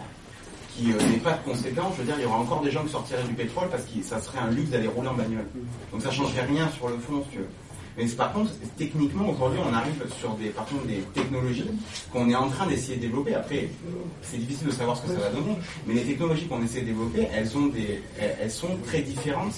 qui 0.76 0.92
euh, 0.92 0.96
n'est 1.10 1.18
pas 1.18 1.32
de 1.32 1.42
conséquence, 1.44 1.94
je 1.96 2.02
veux 2.02 2.06
dire, 2.06 2.14
il 2.18 2.22
y 2.22 2.26
aura 2.26 2.38
encore 2.38 2.62
des 2.62 2.70
gens 2.70 2.84
qui 2.84 2.90
sortiraient 2.90 3.24
du 3.24 3.34
pétrole 3.34 3.68
parce 3.70 3.84
que 3.84 4.02
ça 4.02 4.20
serait 4.20 4.38
un 4.38 4.50
luxe 4.50 4.70
d'aller 4.70 4.86
rouler 4.88 5.08
en 5.08 5.14
bagnole. 5.14 5.46
Donc 5.92 6.02
ça 6.02 6.10
changerait 6.10 6.44
rien 6.44 6.68
sur 6.70 6.88
le 6.88 6.98
fond, 6.98 7.22
si 7.24 7.30
tu 7.30 7.38
veux. 7.38 7.48
Mais 8.00 8.06
par 8.12 8.32
contre, 8.32 8.50
techniquement, 8.78 9.28
aujourd'hui, 9.28 9.60
on 9.62 9.74
arrive 9.74 10.02
sur 10.18 10.30
des, 10.34 10.48
par 10.48 10.64
contre, 10.64 10.86
des 10.86 11.00
technologies 11.12 11.66
qu'on 12.10 12.30
est 12.30 12.34
en 12.34 12.48
train 12.48 12.66
d'essayer 12.66 12.96
de 12.96 13.02
développer. 13.02 13.34
Après, 13.34 13.68
c'est 14.22 14.38
difficile 14.38 14.68
de 14.68 14.72
savoir 14.72 14.96
ce 14.96 15.02
que 15.02 15.08
ça 15.08 15.18
va 15.18 15.28
donner, 15.28 15.54
mais 15.86 15.92
les 15.92 16.04
technologies 16.04 16.46
qu'on 16.46 16.62
essaie 16.62 16.80
de 16.80 16.86
développer, 16.86 17.28
elles, 17.30 18.50
sont 18.50 18.78
très 18.86 19.02
différentes 19.02 19.52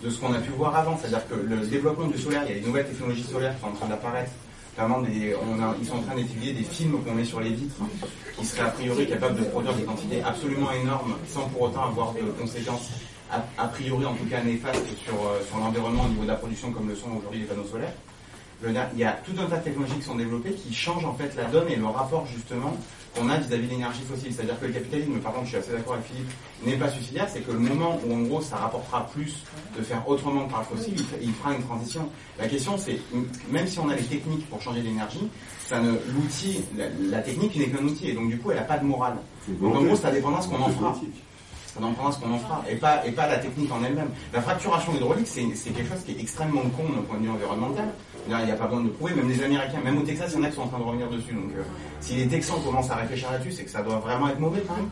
de 0.00 0.10
ce 0.10 0.20
qu'on 0.20 0.32
a 0.32 0.38
pu 0.38 0.52
voir 0.52 0.76
avant. 0.76 0.96
C'est-à-dire 0.96 1.26
que 1.26 1.34
le 1.34 1.56
développement 1.66 2.06
du 2.06 2.18
solaire, 2.18 2.44
il 2.46 2.54
y 2.54 2.58
a 2.58 2.60
des 2.60 2.66
nouvelles 2.66 2.86
technologies 2.86 3.24
solaires 3.24 3.54
qui 3.56 3.62
sont 3.62 3.68
en 3.68 3.72
train 3.72 3.88
d'apparaître. 3.88 4.30
Ils 4.78 5.86
sont 5.86 5.96
en 5.96 6.02
train 6.02 6.14
d'étudier 6.14 6.52
des 6.52 6.62
films 6.62 7.02
qu'on 7.04 7.14
met 7.14 7.24
sur 7.24 7.40
les 7.40 7.50
vitres 7.50 7.74
qui 8.38 8.46
seraient 8.46 8.62
a 8.62 8.70
priori 8.70 9.06
capables 9.06 9.38
de 9.38 9.44
produire 9.44 9.74
des 9.74 9.82
quantités 9.82 10.22
absolument 10.22 10.72
énormes 10.72 11.14
sans 11.28 11.46
pour 11.48 11.62
autant 11.62 11.88
avoir 11.88 12.12
des 12.14 12.20
conséquences 12.40 12.90
a, 13.32 13.44
a 13.58 13.68
priori 13.68 14.04
en 14.04 14.14
tout 14.14 14.26
cas 14.26 14.42
néfastes 14.42 14.86
sur, 15.04 15.14
euh, 15.14 15.40
sur 15.46 15.58
l'environnement 15.58 16.04
au 16.04 16.08
niveau 16.08 16.22
de 16.22 16.28
la 16.28 16.36
production 16.36 16.70
comme 16.70 16.88
le 16.88 16.94
sont 16.94 17.10
aujourd'hui 17.16 17.40
les 17.40 17.46
panneaux 17.46 17.66
solaires. 17.66 17.94
Dire, 18.70 18.86
il 18.92 19.00
y 19.00 19.04
a 19.04 19.12
tout 19.24 19.32
un 19.40 19.46
tas 19.46 19.56
de 19.56 19.64
technologies 19.64 19.96
qui 19.96 20.04
sont 20.04 20.14
développées 20.14 20.52
qui 20.52 20.72
changent 20.72 21.04
en 21.04 21.14
fait 21.14 21.34
la 21.34 21.46
donne 21.46 21.68
et 21.68 21.74
le 21.74 21.86
rapport 21.86 22.24
justement 22.26 22.76
qu'on 23.12 23.28
a 23.28 23.36
vis-à-vis 23.36 23.66
de 23.66 23.70
l'énergie 23.72 24.02
fossile. 24.02 24.32
C'est-à-dire 24.32 24.58
que 24.60 24.66
le 24.66 24.72
capitalisme, 24.72 25.18
par 25.18 25.32
contre, 25.32 25.46
je 25.46 25.48
suis 25.50 25.58
assez 25.58 25.72
d'accord 25.72 25.94
avec 25.94 26.06
Philippe, 26.06 26.30
n'est 26.64 26.76
pas 26.76 26.88
suicidaire, 26.88 27.28
c'est 27.28 27.40
que 27.40 27.50
le 27.50 27.58
moment 27.58 27.98
où 28.06 28.14
en 28.14 28.20
gros 28.20 28.40
ça 28.40 28.56
rapportera 28.56 29.06
plus 29.08 29.42
de 29.76 29.82
faire 29.82 30.08
autrement 30.08 30.46
que 30.46 30.52
par 30.52 30.60
le 30.60 30.76
fossile, 30.76 30.94
il, 31.20 31.32
fera 31.32 31.54
une 31.54 31.62
transition. 31.64 32.08
La 32.38 32.46
question 32.46 32.78
c'est, 32.78 33.00
même 33.50 33.66
si 33.66 33.80
on 33.80 33.88
a 33.88 33.96
les 33.96 34.04
techniques 34.04 34.48
pour 34.48 34.62
changer 34.62 34.80
ça 35.68 35.80
ne, 35.80 35.92
l'outil, 36.14 36.60
la, 36.76 36.84
la 37.10 37.18
technique 37.20 37.56
n'est 37.56 37.68
qu'un 37.68 37.82
outil 37.84 38.10
et 38.10 38.12
donc 38.12 38.28
du 38.28 38.38
coup 38.38 38.50
elle 38.50 38.58
n'a 38.58 38.64
pas 38.64 38.78
de 38.78 38.84
morale. 38.84 39.16
Donc 39.48 39.74
en 39.74 39.82
gros, 39.82 39.96
ça 39.96 40.10
dépendra 40.10 40.40
ce 40.40 40.48
qu'on 40.48 40.62
en 40.62 40.68
fera. 40.68 40.94
On 41.80 41.84
en 41.84 41.92
prendra 41.92 42.12
ce 42.12 42.18
qu'on 42.18 42.32
en 42.32 42.38
fera, 42.38 42.62
et 42.68 42.76
pas, 42.76 43.06
et 43.06 43.12
pas 43.12 43.26
la 43.26 43.38
technique 43.38 43.70
en 43.72 43.82
elle-même. 43.84 44.10
La 44.32 44.40
fracturation 44.40 44.94
hydraulique, 44.94 45.26
c'est 45.26 45.70
quelque 45.70 45.88
chose 45.88 46.04
qui 46.04 46.12
est 46.12 46.20
extrêmement 46.20 46.62
con 46.76 46.84
d'un 46.94 47.02
point 47.02 47.18
de 47.18 47.24
vue 47.24 47.30
environnemental. 47.30 47.88
Il 48.28 48.36
n'y 48.36 48.50
a 48.50 48.54
pas 48.54 48.66
besoin 48.66 48.82
de 48.82 48.88
le 48.88 48.92
prouver, 48.92 49.14
même 49.14 49.28
les 49.28 49.42
Américains, 49.42 49.80
même 49.84 49.98
au 49.98 50.02
Texas, 50.02 50.30
il 50.32 50.38
y 50.38 50.40
en 50.40 50.44
a 50.44 50.48
qui 50.48 50.56
sont 50.56 50.62
en 50.62 50.68
train 50.68 50.78
de 50.78 50.84
revenir 50.84 51.08
dessus. 51.10 51.32
Donc, 51.32 51.50
euh, 51.56 51.62
si 52.00 52.16
les 52.16 52.26
Texans 52.26 52.60
commencent 52.64 52.90
à 52.90 52.96
réfléchir 52.96 53.30
là-dessus, 53.30 53.52
c'est 53.52 53.64
que 53.64 53.70
ça 53.70 53.82
doit 53.82 53.98
vraiment 53.98 54.28
être 54.28 54.40
mauvais 54.40 54.62
quand 54.66 54.76
même. 54.76 54.88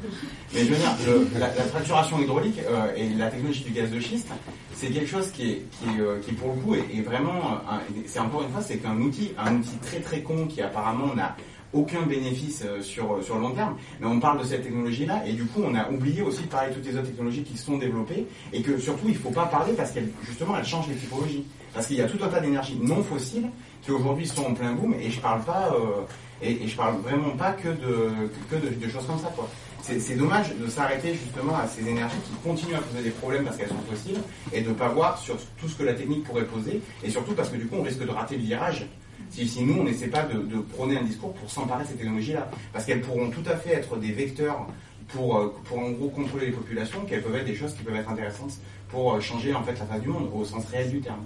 Mais 0.55 0.65
je 0.65 0.73
veux 0.73 0.77
dire, 0.77 1.39
la, 1.39 1.49
fracturation 1.49 2.21
hydraulique 2.21 2.61
euh, 2.69 2.93
et 2.97 3.09
la 3.11 3.29
technologie 3.29 3.65
du 3.65 3.73
gaz 3.73 3.91
de 3.91 4.01
schiste, 4.01 4.29
c'est 4.75 4.89
quelque 4.89 5.11
chose 5.11 5.31
qui 5.31 5.51
est, 5.51 5.67
qui, 5.73 6.01
euh, 6.01 6.21
qui 6.21 6.33
pour 6.33 6.55
le 6.55 6.61
coup 6.61 6.75
est, 6.75 6.97
est 6.97 7.03
vraiment, 7.03 7.61
euh, 7.71 8.01
c'est 8.07 8.21
encore 8.21 8.43
une 8.43 8.51
fois, 8.51 8.63
c'est 8.63 8.79
qu'un 8.79 8.97
outil, 8.97 9.33
un 9.39 9.57
outil 9.57 9.77
très 9.83 10.01
très 10.01 10.23
con 10.23 10.47
qui 10.47 10.63
apparemment 10.63 11.15
n'a 11.15 11.37
aucun 11.73 12.03
bénéfice 12.03 12.63
euh, 12.67 12.83
sur, 12.83 13.23
sur 13.23 13.37
le 13.37 13.43
long 13.43 13.53
terme. 13.53 13.77
Mais 14.01 14.07
on 14.07 14.21
parle 14.21 14.41
de 14.41 14.45
cette 14.45 14.63
technologie-là 14.63 15.23
et 15.27 15.33
du 15.33 15.45
coup 15.45 15.63
on 15.65 15.75
a 15.75 15.89
oublié 15.89 16.23
aussi 16.23 16.43
de 16.43 16.49
parler 16.49 16.71
de 16.71 16.75
toutes 16.75 16.87
les 16.87 16.97
autres 16.97 17.07
technologies 17.07 17.43
qui 17.43 17.57
sont 17.57 17.79
développées 17.79 18.27
et 18.53 18.63
que 18.63 18.79
surtout 18.79 19.07
il 19.07 19.15
ne 19.15 19.19
faut 19.19 19.31
pas 19.31 19.47
parler 19.47 19.73
parce 19.75 19.93
qu'elles 19.93 20.11
justement 20.23 20.57
elles 20.59 20.67
changent 20.67 20.89
les 20.89 20.97
typologies. 20.97 21.45
Parce 21.73 21.87
qu'il 21.87 21.97
y 21.97 22.01
a 22.01 22.09
tout 22.09 22.19
un 22.23 22.29
tas 22.29 22.41
d'énergies 22.41 22.79
non 22.83 23.03
fossiles 23.03 23.49
qui 23.83 23.93
aujourd'hui 23.93 24.27
sont 24.27 24.45
en 24.45 24.55
plein 24.55 24.73
boom 24.73 24.95
et 24.95 25.11
je 25.11 25.21
parle 25.21 25.41
euh, 25.49 26.03
et, 26.43 26.57
parle 26.77 26.97
vraiment 27.01 27.31
pas 27.31 27.53
que 27.53 27.69
de 27.69 28.31
que 28.51 28.57
de, 28.57 28.89
choses 28.89 29.07
comme 29.07 29.19
ça 29.19 29.33
quoi. 29.35 29.49
C'est 29.83 30.17
dommage 30.17 30.55
de 30.55 30.67
s'arrêter 30.69 31.15
justement 31.15 31.57
à 31.57 31.67
ces 31.67 31.89
énergies 31.89 32.17
qui 32.27 32.33
continuent 32.47 32.75
à 32.77 32.83
poser 32.83 33.03
des 33.03 33.11
problèmes 33.11 33.45
parce 33.45 33.57
qu'elles 33.57 33.69
sont 33.69 33.75
fossiles 33.91 34.21
et 34.53 34.61
de 34.61 34.73
pas 34.73 34.89
voir 34.89 35.17
sur 35.19 35.37
tout 35.59 35.69
ce 35.69 35.75
que 35.75 35.85
la 35.85 35.95
technique 35.95 36.25
pourrait 36.25 36.45
poser 36.45 36.83
et 37.03 37.09
surtout 37.09 37.33
parce 37.33 37.49
que 37.49 37.57
du 37.57 37.67
coup 37.67 37.77
on 37.79 37.83
risque 37.83 38.05
de 38.05 38.11
rater 38.11 38.37
le 38.37 38.43
virage 38.43 38.87
si, 39.31 39.47
si 39.47 39.63
nous, 39.63 39.81
on 39.81 39.85
n'essaie 39.85 40.09
pas 40.09 40.23
de, 40.23 40.39
de 40.41 40.59
prôner 40.61 40.97
un 40.99 41.03
discours 41.05 41.33
pour 41.35 41.51
s'emparer 41.51 41.85
de 41.85 41.89
ces 41.89 41.95
technologies-là. 41.95 42.51
Parce 42.73 42.85
qu'elles 42.87 43.01
pourront 43.03 43.31
tout 43.31 43.43
à 43.51 43.57
fait 43.57 43.75
être 43.75 43.97
des 43.99 44.13
vecteurs 44.13 44.67
pour, 45.09 45.37
euh, 45.37 45.55
pour 45.65 45.79
en 45.79 45.91
gros 45.91 46.09
contrôler 46.09 46.47
les 46.47 46.53
populations, 46.53 47.01
qu'elles 47.05 47.23
peuvent 47.23 47.37
être 47.37 47.47
des 47.47 47.55
choses 47.55 47.75
qui 47.75 47.83
peuvent 47.83 47.97
être 47.97 48.11
intéressantes 48.11 48.53
pour 48.89 49.15
euh, 49.15 49.21
changer 49.21 49.53
en 49.55 49.63
fait 49.63 49.79
la 49.79 49.87
face 49.87 50.01
du 50.01 50.09
monde, 50.09 50.29
au 50.35 50.45
sens 50.45 50.65
réel 50.67 50.91
du 50.91 51.01
terme. 51.01 51.21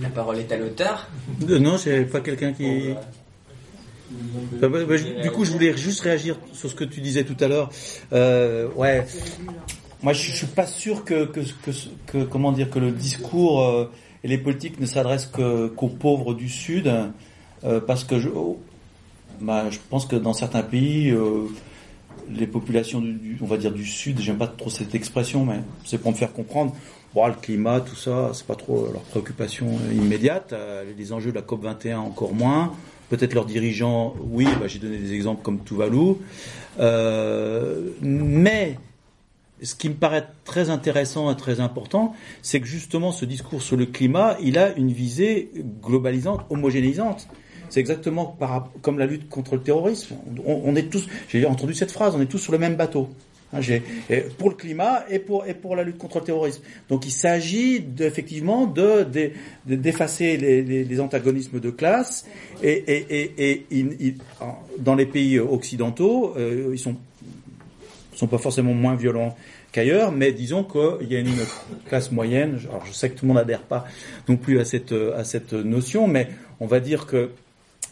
La 0.00 0.08
parole 0.08 0.38
est 0.38 0.50
à 0.52 0.56
l'auteur. 0.56 1.08
Euh, 1.48 1.58
Non, 1.58 1.76
c'est 1.76 2.04
pas 2.04 2.20
quelqu'un 2.20 2.52
qui. 2.52 2.94
Bah, 4.60 4.68
bah, 4.68 4.84
bah, 4.86 4.96
je- 4.96 5.22
du 5.22 5.30
coup, 5.30 5.44
je 5.44 5.50
voulais 5.52 5.76
juste 5.76 6.00
réagir 6.00 6.36
sur 6.52 6.68
ce 6.70 6.74
que 6.74 6.84
tu 6.84 7.00
disais 7.00 7.24
tout 7.24 7.36
à 7.40 7.48
l'heure. 7.48 7.70
Euh, 8.12 8.68
ouais, 8.76 9.06
moi, 10.02 10.12
je, 10.12 10.22
je 10.30 10.36
suis 10.36 10.46
pas 10.46 10.66
sûr 10.66 11.04
que, 11.04 11.24
que, 11.26 11.40
que, 11.40 11.70
que- 12.06 12.24
comment 12.24 12.52
dire 12.52 12.68
que 12.70 12.78
le 12.78 12.90
discours 12.90 13.62
euh, 13.62 13.90
et 14.24 14.28
les 14.28 14.38
politiques 14.38 14.78
ne 14.80 14.86
s'adressent 14.86 15.26
qu'aux 15.26 15.88
pauvres 15.88 16.34
du 16.34 16.48
Sud, 16.48 16.92
euh, 17.64 17.80
parce 17.80 18.04
que 18.04 18.18
je, 18.18 18.28
oh, 18.28 18.60
bah, 19.40 19.70
je 19.70 19.78
pense 19.90 20.06
que 20.06 20.16
dans 20.16 20.32
certains 20.32 20.62
pays, 20.62 21.10
euh, 21.10 21.46
les 22.30 22.46
populations 22.46 23.00
du, 23.00 23.38
on 23.40 23.46
va 23.46 23.56
dire 23.56 23.72
du 23.72 23.84
Sud, 23.84 24.20
j'aime 24.20 24.38
pas 24.38 24.46
trop 24.46 24.70
cette 24.70 24.94
expression, 24.94 25.44
mais 25.44 25.60
c'est 25.84 25.98
pour 25.98 26.12
me 26.12 26.16
faire 26.16 26.32
comprendre. 26.32 26.74
Le 27.14 27.34
climat, 27.42 27.80
tout 27.80 27.96
ça, 27.96 28.30
c'est 28.32 28.46
pas 28.46 28.54
trop 28.54 28.88
leur 28.90 29.02
préoccupation 29.02 29.66
immédiate. 29.92 30.54
Euh, 30.54 30.84
les 30.96 31.12
enjeux 31.12 31.30
de 31.30 31.36
la 31.36 31.42
COP 31.42 31.62
21 31.62 31.98
encore 31.98 32.32
moins. 32.32 32.72
Peut-être 33.10 33.34
leurs 33.34 33.44
dirigeants, 33.44 34.14
oui, 34.30 34.46
bah, 34.58 34.66
j'ai 34.66 34.78
donné 34.78 34.96
des 34.96 35.12
exemples 35.12 35.42
comme 35.42 35.62
Tuvalu. 35.62 36.14
Mais 38.00 38.78
ce 39.62 39.74
qui 39.74 39.88
me 39.88 39.94
paraît 39.94 40.26
très 40.44 40.70
intéressant 40.70 41.30
et 41.32 41.36
très 41.36 41.60
important, 41.60 42.14
c'est 42.42 42.60
que 42.60 42.66
justement 42.66 43.12
ce 43.12 43.24
discours 43.24 43.62
sur 43.62 43.76
le 43.76 43.86
climat, 43.86 44.36
il 44.42 44.58
a 44.58 44.74
une 44.76 44.92
visée 44.92 45.50
globalisante, 45.82 46.40
homogénéisante. 46.50 47.28
C'est 47.70 47.80
exactement 47.80 48.36
comme 48.82 48.98
la 48.98 49.06
lutte 49.06 49.28
contre 49.30 49.54
le 49.54 49.62
terrorisme. 49.62 50.16
On, 50.44 50.76
est 50.76 50.90
tous, 50.90 51.08
j'ai 51.28 51.46
entendu 51.46 51.72
cette 51.72 51.90
phrase, 51.90 52.14
on 52.14 52.20
est 52.20 52.26
tous 52.26 52.38
sur 52.38 52.52
le 52.52 52.58
même 52.58 52.76
bateau. 52.76 53.08
Hein, 53.54 53.60
pour 54.38 54.48
le 54.48 54.54
climat 54.56 55.04
et 55.10 55.18
pour, 55.18 55.44
la 55.76 55.82
lutte 55.82 55.98
contre 55.98 56.18
le 56.18 56.24
terrorisme. 56.24 56.62
Donc 56.88 57.06
il 57.06 57.10
s'agit 57.10 57.84
effectivement 58.00 58.66
de, 58.66 59.04
de- 59.04 59.30
de- 59.66 59.76
d'effacer 59.76 60.36
les, 60.38 61.00
antagonismes 61.00 61.60
de 61.60 61.70
classe 61.70 62.26
et, 62.62 63.64
dans 64.78 64.94
les 64.94 65.06
pays 65.06 65.38
occidentaux, 65.38 66.34
euh, 66.36 66.70
ils 66.72 66.78
sont 66.78 66.96
sont 68.14 68.26
pas 68.26 68.38
forcément 68.38 68.74
moins 68.74 68.94
violents 68.94 69.36
qu'ailleurs, 69.72 70.12
mais 70.12 70.32
disons 70.32 70.64
qu'il 70.64 71.10
y 71.10 71.16
a 71.16 71.18
une 71.18 71.32
classe 71.86 72.12
moyenne. 72.12 72.58
Alors 72.68 72.84
je 72.86 72.92
sais 72.92 73.10
que 73.10 73.18
tout 73.18 73.24
le 73.24 73.28
monde 73.28 73.38
n'adhère 73.38 73.62
pas 73.62 73.86
non 74.28 74.36
plus 74.36 74.60
à 74.60 74.64
cette 74.64 74.92
à 74.92 75.24
cette 75.24 75.52
notion, 75.52 76.06
mais 76.06 76.28
on 76.60 76.66
va 76.66 76.80
dire 76.80 77.06
que 77.06 77.30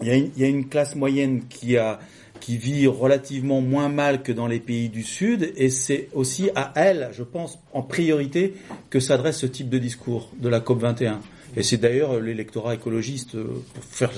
il 0.02 0.08
y 0.08 0.10
a 0.10 0.14
une, 0.14 0.30
y 0.36 0.44
a 0.44 0.48
une 0.48 0.68
classe 0.68 0.94
moyenne 0.94 1.42
qui 1.48 1.76
a 1.76 1.98
qui 2.40 2.56
vit 2.56 2.86
relativement 2.86 3.60
moins 3.60 3.88
mal 3.88 4.22
que 4.22 4.32
dans 4.32 4.46
les 4.46 4.58
pays 4.58 4.88
du 4.88 5.02
Sud, 5.02 5.52
et 5.56 5.70
c'est 5.70 6.08
aussi 6.14 6.50
à 6.56 6.72
elle, 6.74 7.10
je 7.12 7.22
pense, 7.22 7.58
en 7.72 7.82
priorité, 7.82 8.54
que 8.88 8.98
s'adresse 8.98 9.36
ce 9.36 9.46
type 9.46 9.68
de 9.68 9.78
discours 9.78 10.30
de 10.38 10.48
la 10.48 10.60
COP 10.60 10.80
21. 10.80 11.20
Et 11.56 11.62
c'est 11.62 11.76
d'ailleurs 11.76 12.18
l'électorat 12.20 12.74
écologiste, 12.74 13.34
euh, 13.34 13.62
pour, 13.74 13.84
faire, 13.84 14.10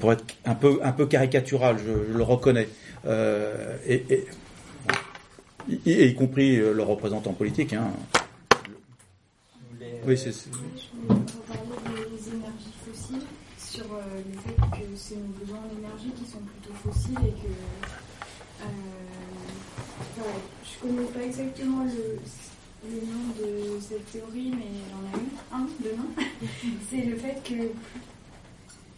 pour 0.00 0.12
être 0.12 0.24
un 0.44 0.54
peu, 0.54 0.78
un 0.82 0.92
peu 0.92 1.06
caricatural, 1.06 1.76
je, 1.78 2.12
je 2.12 2.16
le 2.16 2.22
reconnais, 2.22 2.68
euh, 3.06 3.76
et, 3.86 4.04
et, 4.08 4.24
y, 5.68 5.92
y 5.92 6.14
compris 6.14 6.56
euh, 6.58 6.72
leurs 6.72 6.86
représentants 6.88 7.32
politiques. 7.32 7.72
Hein. 7.72 7.90
Oui, 10.06 10.16
c'est. 10.16 10.32
c'est- 10.32 10.48
Je 10.52 10.58
voulais 11.08 11.20
reparler 11.20 12.04
des 12.10 12.28
énergies 12.28 12.74
fossiles 12.84 13.26
sur 13.58 13.84
euh, 13.92 14.22
le 14.32 14.38
fait 14.40 14.56
que 14.80 14.86
c'est 14.96 15.16
nos 15.16 15.32
besoins 15.40 15.58
en 15.58 15.78
énergie 15.78 16.10
qui 16.16 16.24
sont 16.30 16.38
plutôt 16.38 16.74
fossiles 16.84 17.18
et 17.26 17.32
que 17.32 17.48
euh, 18.62 20.22
je 20.64 20.86
connais 20.86 21.06
pas 21.08 21.22
exactement 21.24 21.84
le, 21.84 22.18
le 22.88 22.96
nom 23.00 23.24
de 23.40 23.80
cette 23.80 24.10
théorie, 24.12 24.50
mais 24.56 24.66
il 24.70 24.94
en 24.94 25.04
a 25.12 25.18
une, 25.20 25.64
un 25.64 25.66
de 25.82 25.96
nom. 25.96 26.08
c'est 26.90 27.02
le 27.04 27.16
fait 27.16 27.42
que 27.44 27.70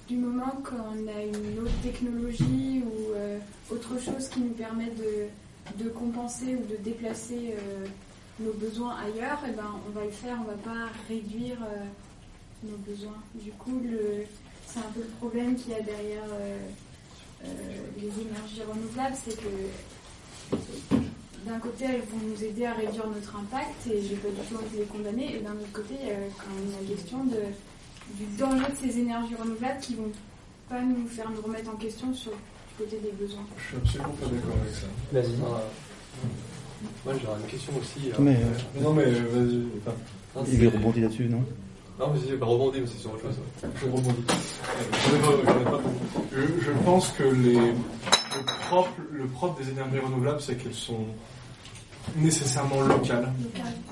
du 0.08 0.16
moment 0.16 0.52
qu'on 0.64 1.06
a 1.08 1.22
une 1.22 1.58
autre 1.60 1.80
technologie 1.82 2.82
ou 2.84 3.12
euh, 3.14 3.38
autre 3.70 3.98
chose 4.00 4.28
qui 4.28 4.40
nous 4.40 4.52
permet 4.54 4.86
de, 4.90 5.26
de 5.76 5.88
compenser 5.90 6.56
ou 6.56 6.66
de 6.66 6.76
déplacer 6.82 7.54
euh, 7.54 7.86
nos 8.40 8.52
besoins 8.52 8.96
ailleurs, 8.96 9.38
et 9.48 9.52
ben, 9.52 9.74
on 9.86 9.90
va 9.98 10.04
le 10.04 10.10
faire, 10.10 10.36
on 10.40 10.44
va 10.44 10.56
pas 10.56 10.88
réduire 11.08 11.58
euh, 11.62 11.84
nos 12.64 12.76
besoins. 12.78 13.18
Du 13.34 13.50
coup, 13.52 13.80
c'est 14.66 14.78
un 14.78 14.90
peu 14.94 15.00
le 15.00 15.08
problème 15.18 15.56
qu'il 15.56 15.72
y 15.72 15.74
a 15.74 15.80
derrière 15.80 16.24
euh, 16.32 16.58
les 17.96 18.08
énergies 18.08 18.62
renouvelables, 18.68 19.16
c'est 19.24 19.36
que 19.36 20.56
d'un 21.46 21.58
côté, 21.58 21.84
elles 21.84 22.02
vont 22.02 22.26
nous 22.26 22.44
aider 22.44 22.66
à 22.66 22.74
réduire 22.74 23.06
notre 23.08 23.36
impact, 23.36 23.86
et 23.86 24.02
j'ai 24.02 24.16
pas 24.16 24.28
du 24.28 24.40
tout 24.48 24.56
envie 24.56 24.78
les 24.78 24.84
condamner, 24.84 25.36
et 25.36 25.40
d'un 25.40 25.52
autre 25.52 25.72
côté, 25.72 25.94
il 26.00 26.08
y 26.08 26.10
a 26.10 26.16
quand 26.36 26.52
même 26.54 26.72
la 26.80 26.94
question 26.94 27.24
du 27.24 28.24
danger 28.36 28.66
de 28.70 28.88
ces 28.88 28.98
énergies 28.98 29.34
renouvelables 29.34 29.80
qui 29.80 29.94
vont 29.94 30.10
pas 30.68 30.82
nous 30.82 31.06
faire 31.06 31.30
nous 31.30 31.40
remettre 31.40 31.70
en 31.70 31.76
question 31.76 32.12
sur 32.12 32.32
du 32.78 32.84
côté 32.84 32.98
des 33.00 33.12
besoins. 33.12 33.40
Je 33.56 33.64
suis 33.66 33.76
absolument 33.76 34.14
pas 34.20 34.26
d'accord 34.26 34.56
avec 34.62 34.74
ça. 34.74 34.86
Vas-y. 35.12 35.36
Moi 37.04 37.14
j'aurais 37.22 37.40
une 37.40 37.46
question 37.50 37.72
aussi. 37.80 38.12
Mais, 38.20 38.36
euh, 38.36 38.38
euh, 38.78 38.82
Non, 38.82 38.92
mais 38.92 39.04
vas-y. 39.04 39.62
Enfin, 39.78 39.96
non, 40.36 40.44
Il 40.50 40.58
c'est- 40.58 40.66
rebondit 40.68 41.00
là-dessus, 41.00 41.24
non? 41.28 41.42
Non, 41.98 42.10
mais 42.14 42.20
c'est 42.24 42.36
bah, 42.36 42.46
rebondis, 42.46 42.80
mais 42.80 42.86
c'est 42.86 42.98
sur 42.98 43.12
autre 43.12 43.22
chose. 43.22 43.38
Je 43.82 43.86
rebondis. 43.86 44.22
Pas- 44.22 45.70
pas. 45.70 45.80
Je, 46.32 46.40
je 46.64 46.70
pense 46.84 47.08
que 47.12 47.24
les, 47.24 47.54
le, 47.54 47.74
propre, 48.68 48.90
le 49.12 49.26
propre 49.26 49.60
des 49.60 49.70
énergies 49.70 49.98
renouvelables, 49.98 50.40
c'est 50.40 50.54
qu'elles 50.56 50.74
sont 50.74 51.06
nécessairement 52.16 52.80
locales. 52.82 53.32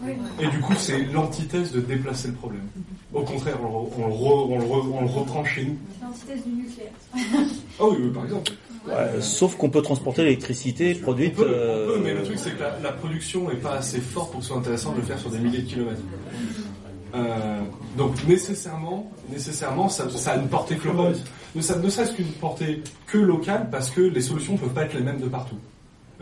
Oui. 0.05 0.13
Et 0.41 0.47
du 0.49 0.61
coup, 0.61 0.75
c'est 0.79 1.05
l'antithèse 1.13 1.73
de 1.73 1.81
déplacer 1.81 2.29
le 2.29 2.35
problème. 2.35 2.63
Au 3.13 3.23
contraire, 3.23 3.57
on, 3.63 3.67
le 3.67 4.13
re- 4.15 4.47
on 4.49 4.59
le, 4.59 4.65
re- 4.65 4.89
on 4.93 4.99
on 4.99 5.01
le 5.03 5.07
reprend 5.11 5.45
chez 5.45 5.65
nous. 5.65 5.77
L'antithèse 6.03 6.45
du 6.45 6.53
nucléaire. 6.53 6.93
Ah 7.81 7.85
oui, 7.91 7.97
oui, 8.01 8.11
par 8.11 8.25
exemple. 8.25 8.53
Ouais, 8.87 9.21
Sauf 9.21 9.57
qu'on 9.57 9.69
peut 9.71 9.83
transporter 9.83 10.23
l'électricité 10.25 10.95
produite. 10.95 11.35
On 11.39 11.43
peut, 11.43 11.45
on 11.45 11.49
peut, 11.49 11.55
euh, 11.55 12.01
mais 12.05 12.15
le 12.15 12.23
truc, 12.23 12.39
c'est 12.39 12.51
que 12.57 12.61
la, 12.63 12.79
la 12.83 12.93
production 12.93 13.49
n'est 13.49 13.57
pas 13.57 13.75
assez 13.77 14.01
forte 14.01 14.31
pour 14.31 14.41
que 14.41 14.45
ce 14.47 14.53
soit 14.53 14.59
intéressant 14.61 14.93
de 14.93 14.99
le 14.99 15.03
faire 15.03 15.19
sur 15.19 15.31
des 15.31 15.39
milliers 15.39 15.63
de 15.63 15.69
kilomètres. 15.69 16.01
Euh, 17.15 17.61
donc 17.97 18.13
nécessairement, 18.29 19.11
nécessairement, 19.31 19.89
ça, 19.89 20.09
ça 20.11 20.33
a 20.33 20.37
une 20.37 20.49
portée 20.49 20.75
globale. 20.77 21.17
Ne, 21.55 21.63
ça, 21.63 21.79
ne 21.79 21.89
serait-ce 21.89 22.13
qu'une 22.13 22.27
portée 22.33 22.83
que 23.07 23.19
locale, 23.19 23.69
parce 23.71 23.91
que 23.91 24.03
les 24.03 24.21
solutions 24.21 24.53
ne 24.55 24.59
peuvent 24.59 24.75
pas 24.75 24.83
être 24.85 24.95
les 24.95 25.01
mêmes 25.03 25.21
de 25.21 25.29
partout. 25.29 25.57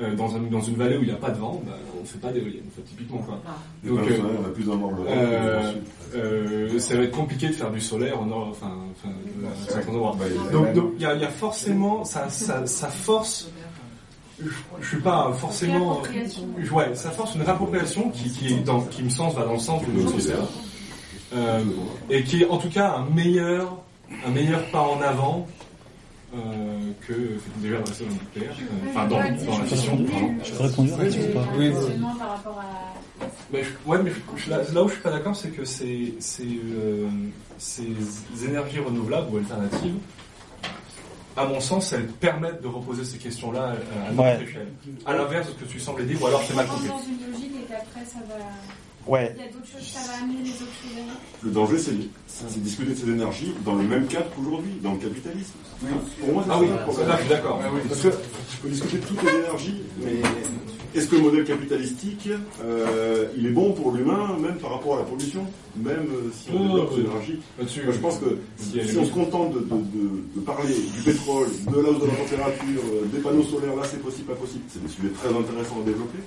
Euh, 0.01 0.13
dans, 0.17 0.35
un- 0.35 0.41
dans 0.51 0.61
une 0.61 0.75
vallée 0.75 0.97
où 0.97 1.03
il 1.03 1.07
n'y 1.09 1.13
a 1.15 1.17
pas 1.17 1.31
de 1.31 1.39
vent, 1.39 1.63
bah, 1.65 1.73
on 1.97 2.01
ne 2.01 2.07
fait 2.07 2.19
pas 2.19 2.33
d'éoliennes, 2.33 2.65
enfin, 2.67 2.83
typiquement. 2.85 3.19
Quoi. 3.19 3.41
Pas 3.45 4.01
le 4.03 4.17
soleil, 4.17 4.23
on 4.43 4.45
a 4.45 4.49
plus 4.49 4.65
euh, 4.65 4.67
dans 4.67 6.19
euh, 6.19 6.79
ça 6.81 6.97
va 6.97 7.03
être 7.05 7.17
compliqué 7.17 7.47
de 7.49 7.53
faire 7.53 7.71
du 7.71 7.81
solaire 7.81 8.21
en 8.21 8.27
Europe, 8.27 8.49
enfin, 8.61 8.73
enfin, 8.93 9.15
à 9.47 9.71
certains 9.73 9.91
endroits. 9.93 10.17
Bah, 10.19 10.25
il 10.29 10.51
Donc, 10.53 10.73
donc, 10.73 10.93
il 10.97 11.03
y, 11.03 11.07
a- 11.07 11.15
il 11.15 11.21
y 11.21 11.25
a 11.25 11.29
forcément, 11.31 12.05
ça, 12.05 12.29
ça, 12.29 12.67
ça 12.67 12.89
force. 12.89 13.49
Je, 14.43 14.49
je 14.81 14.89
suis 14.89 15.01
pas 15.01 15.33
forcément. 15.33 16.01
Réappropriation. 16.01 16.43
Ouais, 16.73 16.95
ça 16.97 17.11
force 17.13 17.35
une 17.37 17.43
réappropriation 17.43 18.11
qui, 18.11 18.31
qui, 18.33 18.49
est 18.53 18.65
dans, 18.65 18.81
qui 18.81 19.05
me 19.05 19.11
sens 19.11 19.33
va 19.35 19.45
dans 19.45 19.53
le 19.53 19.59
sens 19.61 19.81
de 19.87 19.93
notre 19.93 20.13
système. 20.19 20.39
Euh, 21.37 21.61
et 22.11 22.25
qui 22.25 22.43
est 22.43 22.49
en 22.49 22.59
tout 22.59 22.69
cas 22.69 22.97
un 22.97 23.15
meilleur, 23.15 23.77
un 24.27 24.31
meilleur 24.31 24.65
pas 24.73 24.83
en 24.83 25.01
avant 25.01 25.47
euh, 26.35 26.91
que 27.07 27.15
c'est 27.45 27.63
déjà 27.63 27.79
adressé 27.79 28.05
au 28.05 28.13
nucléaire, 28.13 28.57
euh, 28.61 28.89
enfin 28.91 29.07
dans, 29.07 29.17
dans 29.17 29.59
la 29.59 29.65
fission. 29.67 29.97
pardon. 30.05 30.35
Je 30.45 30.53
peux 30.53 30.63
répondre 30.65 30.99
là-dessus 30.99 31.21
ou 31.21 31.33
pas 31.35 31.45
Oui. 31.57 31.73
Seulement 31.73 32.15
par 32.17 32.29
rapport 32.31 32.59
à. 32.61 33.25
Mais 33.53 33.63
je- 33.63 33.89
ouais, 33.91 33.99
mais 34.03 34.11
je- 34.11 34.43
je- 34.45 34.51
là, 34.51 34.59
là 34.73 34.83
où 34.83 34.89
je 34.89 34.95
suis 34.95 35.03
pas 35.03 35.11
d'accord, 35.11 35.37
c'est 35.37 35.51
que 35.51 35.65
ces, 35.65 36.15
ces, 36.19 36.61
euh, 36.65 37.09
ces 37.59 37.87
énergies 38.45 38.81
renouvelables 38.81 39.33
ou 39.33 39.37
alternatives, 39.39 39.95
à 41.37 41.45
mon 41.47 41.61
sens, 41.61 41.93
elles 41.93 42.07
permettent 42.07 42.63
de 42.63 42.69
reposer 42.69 43.05
ces 43.05 43.19
questions-là 43.19 43.63
à, 43.63 44.09
à 44.09 44.11
notre 44.13 44.23
Ouais. 44.23 44.43
échelle. 44.45 44.69
À 45.07 45.15
l'inverse 45.15 45.49
de 45.49 45.53
ce 45.53 45.59
que 45.59 45.65
tu 45.65 45.81
semblais 45.81 46.05
dire, 46.05 46.21
ou 46.23 46.27
alors 46.27 46.43
c'est 46.47 46.55
mal 46.55 46.67
compris. 46.67 46.89
dans 46.89 46.99
une 46.99 47.33
logique 47.33 47.53
et 47.63 47.67
qu'après 47.69 48.05
ça 48.05 48.19
va. 48.29 48.35
Ouais. 49.07 49.35
Il 49.37 49.45
y 49.45 49.49
a 49.49 49.53
d'autres 49.53 49.67
choses, 49.67 49.87
ça 49.87 50.01
va 50.11 50.23
amener 50.25 50.43
les 50.43 50.51
autres 50.51 50.73
choses 50.83 50.95
derrière. 50.97 51.15
Le 51.43 51.51
danger, 51.51 51.79
c'est 51.79 52.61
discuter 52.61 52.93
de 52.93 52.97
ces 52.97 53.09
énergies 53.11 53.53
dans 53.65 53.75
le 53.75 53.83
même 53.85 54.07
cadre 54.07 54.27
qu'aujourd'hui, 54.35 54.73
dans 54.83 54.93
le 54.93 54.99
capitalisme. 54.99 55.53
Pour 56.21 56.33
moi, 56.33 56.43
c'est 56.47 56.51
Ah 56.53 56.55
ça 56.55 56.61
oui, 57.21 57.29
d'accord. 57.29 57.61
Ah 57.63 57.69
oui. 57.75 57.81
Parce 57.89 58.01
que 58.01 58.09
je 58.11 58.57
peux 58.63 58.69
discuter 58.69 58.99
de 58.99 59.05
toutes 59.05 59.23
les 59.23 59.39
énergies, 59.41 59.83
mais 60.03 60.23
est-ce 60.95 61.09
que 61.09 61.17
le 61.17 61.23
modèle 61.23 61.45
capitalistique, 61.45 62.29
euh, 62.65 63.27
il 63.37 63.47
est 63.47 63.51
bon 63.51 63.73
pour 63.73 63.93
l'humain, 63.93 64.37
même 64.41 64.57
par 64.57 64.71
rapport 64.73 64.95
à 64.95 64.99
la 65.01 65.05
pollution 65.05 65.45
Même 65.77 66.07
euh, 66.11 66.31
si 66.33 66.51
on 66.55 66.63
développe 66.63 66.97
Moi, 66.97 67.67
Je 67.69 67.99
pense 67.99 68.19
que 68.19 68.39
si 68.57 68.97
on 68.97 69.05
se 69.05 69.11
contente 69.11 69.53
de, 69.55 69.59
de- 69.59 69.65
de- 69.65 70.23
de 70.37 70.41
parler 70.41 70.73
du 70.73 71.03
pétrole, 71.03 71.49
de 71.67 71.81
la 71.81 71.89
hausse 71.91 72.01
de 72.01 72.07
la 72.07 72.13
température, 72.15 72.83
euh, 72.95 73.05
des 73.13 73.19
panneaux 73.19 73.43
solaires, 73.43 73.75
là 73.77 73.83
c'est 73.91 74.01
possible, 74.01 74.29
pas 74.29 74.35
possible, 74.41 74.63
c'est 74.69 74.83
des 74.83 74.89
sujets 74.89 75.09
très 75.11 75.29
intéressants 75.29 75.81
à 75.83 75.85
développer. 75.85 76.19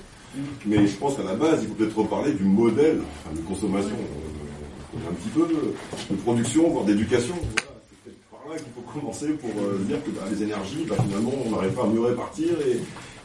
Mais 0.66 0.88
je 0.88 0.96
pense 0.98 1.16
qu'à 1.16 1.24
la 1.24 1.36
base, 1.36 1.60
il 1.62 1.70
faut 1.70 1.76
peut-être 1.76 1.98
reparler 1.98 2.34
du 2.34 2.44
modèle 2.44 3.00
de 3.34 3.42
consommation, 3.42 3.90
euh, 3.90 5.10
un 5.10 5.14
petit 5.14 5.30
peu 5.30 5.48
de, 5.48 6.16
production, 6.18 6.70
voire 6.70 6.86
d'éducation. 6.86 7.36
C'est 7.36 8.04
peut-être 8.04 8.18
par 8.30 8.52
là 8.52 8.58
qu'il 8.58 8.72
faut 8.76 9.00
commencer 9.00 9.30
pour 9.34 9.50
euh, 9.50 9.80
dire 9.84 10.04
que 10.04 10.10
bah, 10.12 10.22
les 10.30 10.44
énergies, 10.44 10.86
bah, 10.88 10.96
finalement, 11.08 11.34
on 11.46 11.52
n'arrive 11.52 11.72
pas 11.72 11.84
à 11.84 11.88
mieux 11.88 12.02
répartir. 12.02 12.50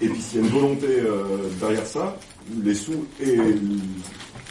Et, 0.00 0.08
puis 0.08 0.20
s'il 0.20 0.40
y 0.40 0.42
a 0.42 0.46
une 0.46 0.52
volonté 0.52 0.86
euh, 0.88 1.48
derrière 1.60 1.86
ça, 1.86 2.16
les 2.62 2.74
sous 2.74 3.06
et, 3.20 3.36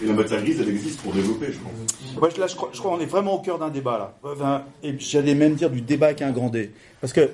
la 0.03 0.13
matière 0.13 0.41
grise, 0.41 0.59
elle 0.59 0.69
existe 0.69 0.99
pour 1.01 1.13
développer, 1.13 1.47
je 1.51 1.59
pense. 1.59 2.37
Là, 2.37 2.47
je 2.47 2.55
crois, 2.55 2.69
je 2.73 2.81
qu'on 2.81 2.99
est 2.99 3.05
vraiment 3.05 3.35
au 3.35 3.39
cœur 3.39 3.59
d'un 3.59 3.69
débat 3.69 4.15
là. 4.23 4.65
Et 4.81 4.95
j'allais 4.97 5.35
même 5.35 5.53
dire 5.53 5.69
du 5.69 5.81
débat 5.81 6.07
avec 6.07 6.23
un 6.23 6.31
grand 6.31 6.49
D, 6.49 6.71
parce 6.99 7.13
que 7.13 7.29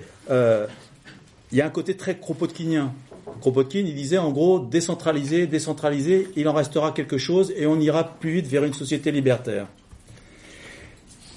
il 1.51 1.57
y 1.57 1.61
a 1.61 1.65
un 1.65 1.69
côté 1.69 1.95
très 1.95 2.17
kropotkinien. 2.17 2.93
Kropotkin, 3.37 3.79
il 3.79 3.95
disait 3.95 4.17
en 4.17 4.31
gros 4.31 4.59
décentraliser, 4.59 5.47
décentraliser, 5.47 6.27
il 6.35 6.47
en 6.47 6.53
restera 6.53 6.91
quelque 6.91 7.17
chose 7.17 7.53
et 7.55 7.65
on 7.65 7.79
ira 7.79 8.03
plus 8.03 8.31
vite 8.31 8.47
vers 8.47 8.63
une 8.63 8.73
société 8.73 9.11
libertaire. 9.11 9.67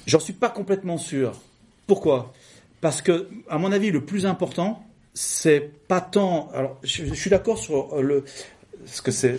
J'en 0.07 0.21
suis 0.21 0.33
pas 0.33 0.49
complètement 0.49 0.99
sûr. 0.99 1.33
Pourquoi? 1.87 2.33
Parce 2.81 3.03
que, 3.03 3.29
à 3.49 3.59
mon 3.59 3.73
avis, 3.73 3.91
le 3.91 4.05
plus 4.05 4.27
important, 4.27 4.83
c'est 5.15 5.71
pas 5.87 6.01
tant. 6.01 6.51
Alors, 6.55 6.79
je, 6.83 7.15
suis 7.15 7.31
d'accord 7.31 7.59
sur 7.59 7.95
euh, 7.97 8.25
ce 8.87 9.03
que 9.03 9.11
c'est. 9.11 9.39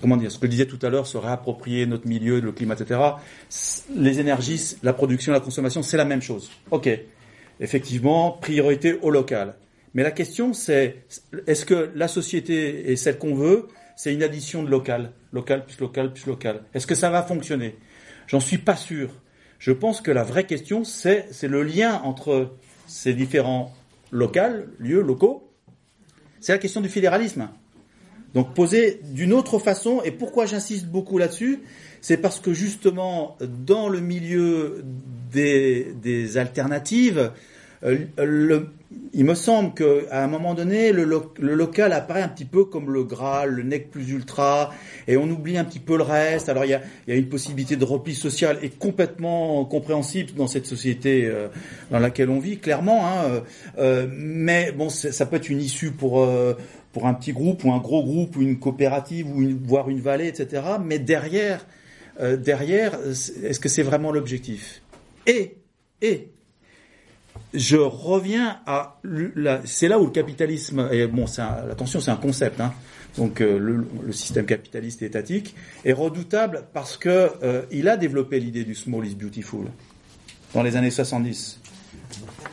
Comment 0.00 0.16
dire 0.16 0.32
Ce 0.32 0.38
que 0.38 0.46
je 0.46 0.50
disais 0.50 0.66
tout 0.66 0.78
à 0.82 0.88
l'heure, 0.88 1.06
se 1.06 1.16
réapproprier 1.16 1.86
notre 1.86 2.06
milieu, 2.06 2.40
le 2.40 2.52
climat, 2.52 2.74
etc. 2.74 3.00
Les 3.94 4.20
énergies, 4.20 4.76
la 4.82 4.92
production, 4.92 5.32
la 5.32 5.40
consommation, 5.40 5.82
c'est 5.82 5.96
la 5.96 6.04
même 6.04 6.22
chose. 6.22 6.50
Ok. 6.70 6.88
Effectivement, 7.60 8.32
priorité 8.32 8.98
au 9.02 9.10
local. 9.10 9.54
Mais 9.94 10.02
la 10.02 10.10
question, 10.10 10.52
c'est 10.54 11.04
est-ce 11.46 11.64
que 11.64 11.90
la 11.94 12.08
société 12.08 12.90
est 12.92 12.96
celle 12.96 13.18
qu'on 13.18 13.34
veut? 13.34 13.68
C'est 13.96 14.12
une 14.12 14.22
addition 14.22 14.62
de 14.62 14.70
local, 14.70 15.12
local 15.32 15.64
plus 15.66 15.78
local 15.78 16.12
plus 16.12 16.26
local. 16.26 16.62
Est-ce 16.74 16.86
que 16.86 16.94
ça 16.94 17.10
va 17.10 17.22
fonctionner? 17.22 17.76
J'en 18.26 18.40
suis 18.40 18.58
pas 18.58 18.76
sûr. 18.76 19.10
Je 19.58 19.72
pense 19.72 20.00
que 20.00 20.10
la 20.10 20.24
vraie 20.24 20.44
question, 20.44 20.84
c'est 20.84 21.28
le 21.42 21.62
lien 21.62 22.00
entre 22.02 22.56
ces 22.86 23.14
différents 23.14 23.74
locales, 24.10 24.68
lieux 24.78 25.02
locaux. 25.02 25.50
C'est 26.40 26.52
la 26.52 26.58
question 26.58 26.80
du 26.80 26.88
fédéralisme. 26.88 27.48
Donc 28.34 28.54
posé 28.54 29.00
d'une 29.04 29.32
autre 29.32 29.58
façon, 29.58 30.00
et 30.04 30.10
pourquoi 30.10 30.46
j'insiste 30.46 30.86
beaucoup 30.86 31.18
là-dessus, 31.18 31.60
c'est 32.00 32.16
parce 32.16 32.40
que 32.40 32.52
justement, 32.52 33.36
dans 33.40 33.88
le 33.88 34.00
milieu 34.00 34.84
des, 35.30 36.36
alternatives, 36.36 37.30
le- 37.82 38.66
il 39.14 39.24
me 39.24 39.34
semble 39.34 39.72
qu'à 39.74 40.22
un 40.22 40.26
moment 40.26 40.54
donné, 40.54 40.92
le, 40.92 41.04
lo- 41.04 41.32
le 41.38 41.54
local 41.54 41.92
apparaît 41.92 42.22
un 42.22 42.28
petit 42.28 42.44
peu 42.44 42.64
comme 42.64 42.90
le 42.92 43.04
Graal, 43.04 43.50
le 43.50 43.62
nec 43.62 43.90
plus 43.90 44.10
ultra, 44.10 44.70
et 45.08 45.16
on 45.16 45.24
oublie 45.30 45.56
un 45.56 45.64
petit 45.64 45.78
peu 45.78 45.96
le 45.96 46.02
reste. 46.02 46.48
Alors 46.48 46.64
il 46.64 46.70
y 46.70 46.74
a, 46.74 47.14
une 47.14 47.28
possibilité 47.28 47.76
de 47.76 47.84
repli 47.84 48.14
social 48.14 48.58
et 48.62 48.68
complètement 48.68 49.64
compréhensible 49.64 50.32
dans 50.34 50.46
cette 50.46 50.66
société 50.66 51.24
euh, 51.26 51.48
dans 51.90 51.98
laquelle 51.98 52.30
on 52.30 52.38
vit, 52.38 52.58
clairement. 52.58 53.06
Hein, 53.06 53.24
euh, 53.24 53.40
euh, 53.78 54.06
mais 54.10 54.72
bon, 54.72 54.88
ça 54.88 55.26
peut 55.26 55.36
être 55.36 55.48
une 55.48 55.60
issue 55.60 55.90
pour 55.92 56.22
euh, 56.22 56.54
pour 56.92 57.06
un 57.06 57.14
petit 57.14 57.32
groupe 57.32 57.64
ou 57.64 57.72
un 57.72 57.78
gros 57.78 58.04
groupe 58.04 58.36
ou 58.36 58.42
une 58.42 58.58
coopérative 58.58 59.26
ou 59.34 59.42
voire 59.64 59.88
une 59.88 60.00
vallée, 60.00 60.28
etc. 60.28 60.62
Mais 60.84 60.98
derrière, 60.98 61.66
euh, 62.20 62.36
derrière, 62.36 62.98
est-ce 63.06 63.58
que 63.58 63.70
c'est 63.70 63.82
vraiment 63.82 64.12
l'objectif? 64.12 64.82
Et 65.26 65.56
et 66.02 66.28
je 67.54 67.76
reviens 67.76 68.60
à 68.66 68.98
c'est 69.64 69.88
là 69.88 69.98
où 69.98 70.06
le 70.06 70.10
capitalisme 70.10 70.88
et 70.90 71.06
bon 71.06 71.26
c'est 71.26 71.42
attention 71.42 72.00
c'est 72.00 72.10
un 72.10 72.16
concept 72.16 72.60
hein, 72.60 72.72
donc 73.16 73.40
euh, 73.40 73.58
le, 73.58 73.86
le 74.06 74.12
système 74.12 74.46
capitaliste 74.46 75.02
et 75.02 75.06
étatique 75.06 75.54
est 75.84 75.92
redoutable 75.92 76.64
parce 76.72 76.96
que 76.96 77.30
euh, 77.42 77.62
il 77.70 77.88
a 77.88 77.96
développé 77.96 78.40
l'idée 78.40 78.64
du 78.64 78.74
small 78.74 79.06
is 79.06 79.14
beautiful. 79.14 79.66
Dans 80.54 80.62
les 80.62 80.76
années 80.76 80.90
70 80.90 81.60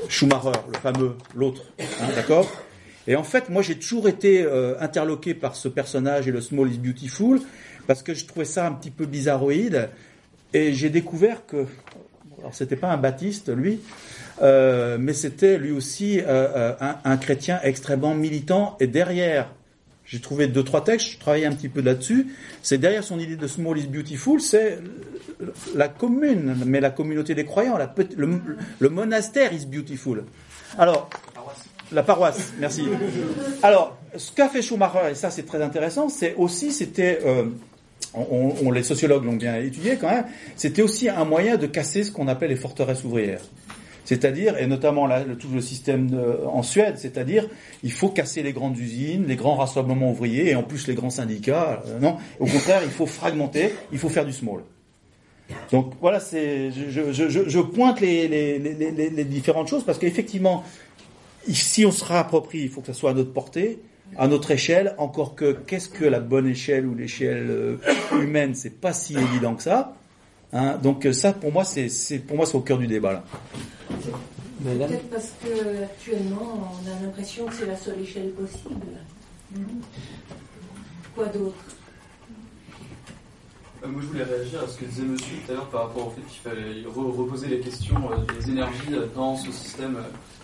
Schumacher 0.09 0.51
le 0.71 0.79
fameux 0.79 1.15
l'autre 1.33 1.63
hein, 1.79 2.07
d'accord? 2.15 2.49
Et 3.07 3.15
en 3.15 3.23
fait 3.23 3.49
moi 3.49 3.61
j'ai 3.61 3.75
toujours 3.79 4.09
été 4.09 4.43
euh, 4.43 4.75
interloqué 4.81 5.33
par 5.33 5.55
ce 5.55 5.69
personnage 5.69 6.27
et 6.27 6.31
le 6.31 6.41
small 6.41 6.71
is 6.71 6.77
beautiful 6.77 7.39
parce 7.87 8.03
que 8.03 8.13
je 8.13 8.25
trouvais 8.25 8.45
ça 8.45 8.67
un 8.67 8.73
petit 8.73 8.91
peu 8.91 9.05
bizarroïde 9.05 9.89
et 10.53 10.73
j'ai 10.73 10.89
découvert 10.89 11.45
que 11.45 11.65
alors 12.39 12.53
c'était 12.53 12.75
pas 12.75 12.91
un 12.91 12.97
baptiste 12.97 13.49
lui 13.49 13.79
euh, 14.41 14.97
mais 14.99 15.13
c'était 15.13 15.57
lui 15.57 15.71
aussi 15.71 16.19
euh, 16.19 16.23
euh, 16.27 16.73
un, 16.79 16.95
un 17.03 17.17
chrétien 17.17 17.59
extrêmement 17.63 18.15
militant. 18.15 18.77
Et 18.79 18.87
derrière, 18.87 19.51
j'ai 20.05 20.19
trouvé 20.19 20.47
deux 20.47 20.63
trois 20.63 20.83
textes, 20.83 21.11
je 21.13 21.17
travaillais 21.19 21.45
un 21.45 21.53
petit 21.53 21.69
peu 21.69 21.81
là-dessus. 21.81 22.27
C'est 22.63 22.77
derrière 22.77 23.03
son 23.03 23.19
idée 23.19 23.35
de 23.35 23.47
small 23.47 23.77
is 23.77 23.87
beautiful, 23.87 24.41
c'est 24.41 24.79
la 25.75 25.87
commune, 25.87 26.55
mais 26.65 26.79
la 26.79 26.89
communauté 26.89 27.35
des 27.35 27.45
croyants, 27.45 27.77
la, 27.77 27.93
le, 28.17 28.41
le 28.79 28.89
monastère 28.89 29.53
is 29.53 29.65
beautiful. 29.65 30.23
Alors, 30.77 31.09
la 31.91 32.03
paroisse, 32.03 32.53
merci. 32.59 32.83
Alors, 33.63 33.97
ce 34.15 34.31
qu'a 34.31 34.49
fait 34.49 34.61
Schumacher, 34.61 35.11
et 35.11 35.15
ça 35.15 35.29
c'est 35.29 35.43
très 35.45 35.61
intéressant, 35.61 36.09
c'est 36.09 36.33
aussi, 36.35 36.71
c'était, 36.71 37.19
euh, 37.25 37.45
on, 38.13 38.53
on- 38.63 38.71
les 38.71 38.83
sociologues 38.83 39.25
l'ont 39.25 39.35
bien 39.35 39.55
étudié 39.57 39.97
quand 39.99 40.09
même, 40.09 40.25
c'était 40.55 40.81
aussi 40.81 41.09
un 41.09 41.25
moyen 41.25 41.57
de 41.57 41.67
casser 41.67 42.03
ce 42.03 42.11
qu'on 42.11 42.27
appelle 42.27 42.49
les 42.49 42.55
forteresses 42.55 43.03
ouvrières. 43.03 43.41
C'est-à-dire, 44.09 44.57
et 44.57 44.65
notamment 44.65 45.05
là, 45.05 45.23
le, 45.23 45.35
tout 45.37 45.49
le 45.53 45.61
système 45.61 46.09
de- 46.09 46.39
en 46.51 46.63
Suède, 46.63 46.95
c'est-à-dire, 46.97 47.47
il 47.83 47.91
faut 47.91 48.09
casser 48.09 48.41
les 48.41 48.53
grandes 48.53 48.75
usines, 48.79 49.25
les 49.27 49.35
grands 49.35 49.55
rassemblements 49.55 50.09
ouvriers, 50.09 50.49
et 50.49 50.55
en 50.55 50.63
plus 50.63 50.87
les 50.87 50.95
grands 50.95 51.11
syndicats. 51.11 51.83
euh, 51.85 51.99
non, 51.99 52.17
au 52.39 52.47
contraire, 52.47 52.81
il 52.83 52.89
faut 52.89 53.05
fragmenter, 53.05 53.71
il 53.91 53.99
faut 53.99 54.09
faire 54.09 54.25
du 54.25 54.33
small. 54.33 54.61
Donc 55.71 55.93
voilà, 56.01 56.17
je, 56.19 57.59
pointe 57.61 58.01
les- 58.01 58.27
les 58.29 59.23
différentes 59.25 59.67
choses 59.67 59.83
parce 59.83 59.99
qu'effectivement, 59.99 60.63
si 61.47 61.85
on 61.85 61.91
se 61.91 62.03
réapproprie, 62.03 62.61
il 62.61 62.69
faut 62.69 62.81
que 62.81 62.87
ça 62.87 62.93
soit 62.93 63.11
à 63.11 63.13
notre 63.13 63.31
portée, 63.31 63.77
à 64.17 64.27
notre 64.27 64.49
échelle. 64.49 64.95
Encore 64.97 65.35
que, 65.35 65.51
qu'est-ce 65.67 65.89
que 65.89 66.05
la 66.05 66.19
bonne 66.19 66.47
échelle 66.47 66.87
ou 66.87 66.95
l'échelle 66.95 67.45
euh, 67.51 67.77
humaine, 68.19 68.55
c'est 68.55 68.79
pas 68.81 68.91
si 68.93 69.13
évident 69.15 69.53
que 69.53 69.61
ça. 69.61 69.93
Hein, 70.51 70.77
donc 70.81 71.05
euh, 71.05 71.13
ça, 71.13 71.31
pour 71.33 71.51
moi, 71.51 71.63
c'est, 71.63 71.89
c'est 71.89 72.19
pour 72.19 72.35
moi, 72.37 72.45
c'est 72.45 72.55
au 72.55 72.61
cœur 72.61 72.77
du 72.79 72.87
débat 72.87 73.13
là. 73.13 73.23
Peut-être 74.63 75.09
parce 75.09 75.31
que 75.43 75.83
actuellement, 75.83 76.73
on 76.83 76.87
a 76.89 77.05
l'impression 77.05 77.45
que 77.45 77.53
c'est 77.55 77.65
la 77.67 77.77
seule 77.77 77.99
échelle 78.01 78.31
possible. 78.31 78.97
Quoi 81.15 81.25
d'autre? 81.27 81.55
Euh, 83.83 83.87
moi, 83.87 84.01
je 84.01 84.07
voulais 84.07 84.23
réagir 84.23 84.61
à 84.63 84.67
ce 84.67 84.77
que 84.77 84.85
disait 84.85 85.03
monsieur 85.03 85.35
tout 85.45 85.51
à 85.51 85.55
l'heure 85.55 85.69
par 85.69 85.83
rapport 85.87 86.07
au 86.07 86.09
fait 86.09 86.21
qu'il 86.21 86.41
fallait 86.41 86.81
re- 86.83 87.15
reposer 87.15 87.47
les 87.47 87.59
questions 87.61 87.95
euh, 88.11 88.33
des 88.39 88.49
énergies 88.49 88.91
dans 89.15 89.37
ce 89.37 89.51
système 89.51 89.97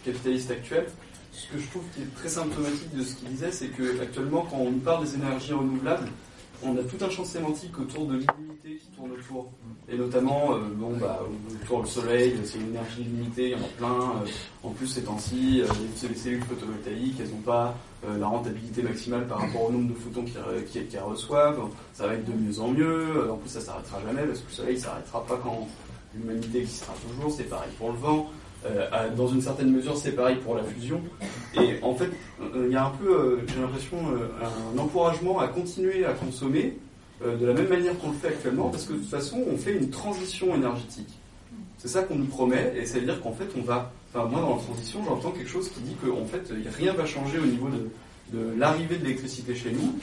capitaliste 0.05 0.51
actuel. 0.51 0.85
Ce 1.33 1.51
que 1.51 1.59
je 1.59 1.67
trouve 1.67 1.83
qui 1.93 2.03
est 2.03 2.15
très 2.15 2.29
symptomatique 2.29 2.95
de 2.95 3.03
ce 3.03 3.15
qu'il 3.15 3.27
disait, 3.27 3.51
c'est 3.51 3.67
que 3.67 3.99
actuellement, 4.01 4.45
quand 4.49 4.59
on 4.59 4.71
parle 4.79 5.03
des 5.03 5.15
énergies 5.15 5.51
renouvelables, 5.51 6.07
on 6.63 6.77
a 6.77 6.83
tout 6.83 7.03
un 7.03 7.09
champ 7.09 7.25
sémantique 7.25 7.77
autour 7.79 8.05
de 8.05 8.13
l'illimité 8.13 8.75
qui 8.81 8.87
tourne 8.95 9.11
autour. 9.11 9.51
Et 9.87 9.97
notamment, 9.97 10.53
euh, 10.53 10.59
bon, 10.75 10.93
bah, 10.97 11.19
autour 11.61 11.83
du 11.83 11.89
soleil, 11.91 12.35
c'est 12.43 12.57
une 12.57 12.69
énergie 12.69 13.03
limitée, 13.03 13.55
en 13.55 13.67
plein. 13.77 13.99
euh, 14.23 14.27
en 14.63 14.69
plus, 14.71 14.87
ces 14.87 15.03
temps-ci, 15.03 15.61
euh, 15.61 15.67
les, 16.01 16.07
les 16.09 16.15
cellules 16.15 16.43
photovoltaïques, 16.43 17.19
elles 17.19 17.29
n'ont 17.29 17.41
pas 17.41 17.75
la 18.19 18.27
rentabilité 18.27 18.83
maximale 18.83 19.25
par 19.25 19.39
rapport 19.39 19.63
au 19.63 19.71
nombre 19.71 19.89
de 19.89 19.95
photons 19.95 20.25
qu'elles 20.25 21.01
reçoivent. 21.01 21.59
Ça 21.93 22.05
va 22.05 22.13
être 22.13 22.25
de 22.25 22.33
mieux 22.33 22.59
en 22.59 22.67
mieux. 22.67 23.31
En 23.31 23.37
plus, 23.37 23.49
ça 23.49 23.61
s'arrêtera 23.61 23.99
jamais 24.05 24.27
parce 24.27 24.41
que 24.41 24.47
le 24.47 24.53
soleil 24.53 24.79
s'arrêtera 24.79 25.25
pas 25.25 25.39
quand 25.41 25.67
l'humanité 26.13 26.59
existera 26.59 26.93
toujours. 27.01 27.31
C'est 27.31 27.49
pareil 27.49 27.71
pour 27.79 27.91
le 27.91 27.97
vent. 27.97 28.29
Euh, 28.65 29.09
dans 29.15 29.27
une 29.27 29.41
certaine 29.41 29.71
mesure, 29.71 29.95
c'est 29.95 30.13
pareil 30.13 30.37
pour 30.37 30.55
la 30.55 30.63
fusion. 30.63 31.01
Et 31.55 31.79
en 31.81 31.93
fait, 31.93 32.09
euh, 32.41 32.65
il 32.67 32.73
y 32.73 32.75
a 32.75 32.85
un 32.85 32.89
peu, 32.91 33.09
euh, 33.09 33.37
j'ai 33.47 33.61
l'impression, 33.61 33.97
un 34.41 34.77
encouragement 34.77 35.39
à 35.39 35.47
continuer 35.47 36.05
à 36.05 36.13
consommer 36.13 36.77
de 37.23 37.45
la 37.45 37.53
même 37.53 37.69
manière 37.69 37.97
qu'on 37.99 38.09
le 38.09 38.17
fait 38.17 38.27
actuellement, 38.27 38.69
parce 38.69 38.85
que 38.85 38.93
de 38.93 38.97
toute 38.97 39.09
façon, 39.09 39.41
on 39.51 39.57
fait 39.57 39.73
une 39.73 39.89
transition 39.89 40.53
énergétique. 40.53 41.17
C'est 41.77 41.87
ça 41.87 42.03
qu'on 42.03 42.15
nous 42.15 42.25
promet, 42.25 42.73
et 42.75 42.85
ça 42.85 42.99
veut 42.99 43.05
dire 43.05 43.21
qu'en 43.21 43.31
fait, 43.31 43.47
on 43.57 43.61
va. 43.61 43.91
Enfin, 44.13 44.27
moi, 44.27 44.41
dans 44.41 44.55
la 44.55 44.61
transition, 44.61 44.99
j'entends 45.05 45.31
quelque 45.31 45.49
chose 45.49 45.69
qui 45.69 45.79
dit 45.81 45.95
qu'en 46.03 46.25
fait, 46.25 46.51
rien 46.77 46.93
va 46.93 47.05
changer 47.05 47.39
au 47.39 47.45
niveau 47.45 47.69
de, 47.69 47.89
de 48.33 48.53
l'arrivée 48.57 48.97
de 48.97 49.03
l'électricité 49.03 49.55
chez 49.55 49.71
nous. 49.71 49.93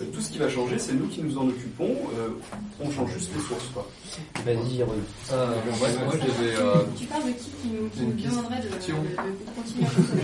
Euh, 0.00 0.04
tout 0.14 0.20
ce 0.22 0.30
qui 0.30 0.38
va 0.38 0.48
changer, 0.48 0.78
c'est 0.78 0.94
nous 0.94 1.06
qui 1.08 1.20
nous 1.22 1.36
en 1.36 1.48
occupons. 1.48 1.94
euh, 2.18 2.28
on 2.80 2.90
change 2.90 3.12
juste 3.12 3.30
les 3.36 3.42
sources, 3.42 3.68
quoi. 3.74 3.86
Vas-y, 4.46 4.76
Jérôme. 4.76 4.96
Euh, 5.32 5.46
moi, 5.78 5.88
moi, 6.06 6.14
j'avais. 6.18 6.54
euh, 6.56 6.82
Tu 6.98 7.04
parles 7.06 7.24
de 7.24 7.32
qui 7.32 7.50
qui 7.60 7.68
nous, 7.68 7.88
qui 7.90 8.02
nous 8.02 8.30
demanderait 8.30 8.62
de, 8.62 8.68
de, 8.68 8.74
question. 8.74 8.94
de 8.96 9.06
continuer 9.54 9.84
à 9.86 9.90
consommer 9.90 10.18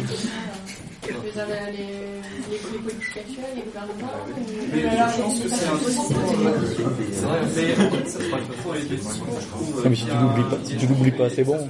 euh, 1.09 1.71
les, 1.71 1.77
les, 1.79 2.59
les 2.73 2.79
politiques 2.79 3.17
actuelles, 3.17 3.55
les 3.57 3.63
gouvernements 3.63 4.15
ou- 4.27 4.33
Mais 4.73 4.83
je 4.83 5.23
pense 5.23 5.35
les- 5.35 5.41
que 5.41 5.49
les 5.49 5.55
c'est 5.55 5.67
un. 5.67 5.79
C'est 7.13 7.23
vrai, 7.23 7.41
mais 7.43 7.53
ça 8.09 8.19
les 8.19 8.97
je 8.97 9.47
trouve. 9.49 9.85
Non, 9.85 9.91
mais 9.91 9.97
si 9.97 10.05
tu 10.05 10.11
l'oublies 10.21 10.49
pas- 10.51 10.59
si 10.65 10.77
tu 10.77 10.87
l'oublies 10.87 11.11
pas, 11.13 11.31
c'est 11.31 11.45
bon. 11.45 11.69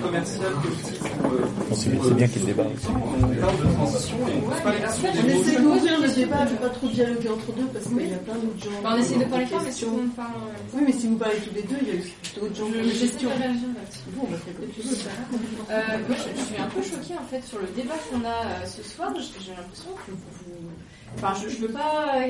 Que 0.00 0.16
ça 0.16 0.24
soit 0.24 0.40
euh, 0.40 0.50
commercial, 0.50 0.52
politique 0.62 1.00
ou. 1.02 1.26
euh, 1.26 1.46
Bon, 1.68 1.74
c'est 1.76 2.14
bien- 2.14 2.28
qu'il 2.28 2.44
débat. 2.46 2.64
On 2.66 3.20
parle 3.20 3.56
de 3.58 3.72
transition 3.74 4.16
et 4.28 4.32
on 4.36 4.40
pose 4.50 4.60
pas 4.60 4.72
les 4.74 4.80
questions 4.80 5.08
On 5.10 5.22
des 5.22 5.32
essaie 5.34 5.58
mots. 5.60 5.74
d'ouvrir 5.74 6.00
le 6.00 6.08
débat, 6.08 6.44
de 6.46 6.54
pas 6.56 6.68
trop 6.70 6.88
dialoguer 6.88 7.28
entre 7.28 7.52
deux 7.52 7.66
parce 7.72 7.84
qu'il 7.86 8.08
y 8.10 8.14
a 8.14 8.16
plein 8.18 8.34
d'autres 8.34 8.64
gens. 8.64 8.76
On 8.84 8.96
essaie 8.96 9.18
de 9.18 9.24
parler 9.24 9.46
fort, 9.46 9.60
mais 9.64 9.70
si 9.72 9.84
questions. 9.84 10.00
on 10.02 10.08
parle. 10.16 10.40
euh, 10.48 10.74
Oui, 10.74 10.82
mais 10.86 10.92
si 10.92 11.06
vous 11.08 11.16
parlez 11.16 11.36
tous 11.36 11.54
les 11.54 11.62
deux, 11.62 11.76
il 11.82 11.88
y 11.88 11.90
a 11.90 12.00
aussi 12.00 12.14
d'autres 12.34 12.54
gens 12.56 12.66
qui 12.66 12.78
ont 12.78 12.82
des 12.82 12.90
J'essaie 12.90 13.06
questions. 13.12 13.30
de 13.30 13.34
réagir 13.42 13.68
là-dessus. 13.76 14.08
Bon, 14.16 14.22
on 14.26 14.30
va 14.32 14.38
faire 14.38 14.54
comme 14.56 14.70
tu 14.74 14.80
veux. 14.80 14.96
Euh, 15.70 15.98
moi, 16.08 16.16
je, 16.18 16.40
je 16.40 16.44
suis 16.46 16.60
un 16.60 16.70
peu 16.74 16.82
choquée 16.82 17.16
en 17.20 17.26
fait 17.30 17.42
sur 17.44 17.58
le 17.60 17.68
débat 17.76 17.98
qu'on 18.10 18.22
a 18.24 18.66
ce 18.66 18.82
soir. 18.82 19.12
J'ai 19.16 19.44
j'ai 19.44 19.52
l'impression 19.54 19.90
que 20.06 20.10
vous. 20.10 20.70
Enfin, 21.16 21.32
je, 21.42 21.48
je 21.50 21.58
veux 21.62 21.72
pas 21.74 22.22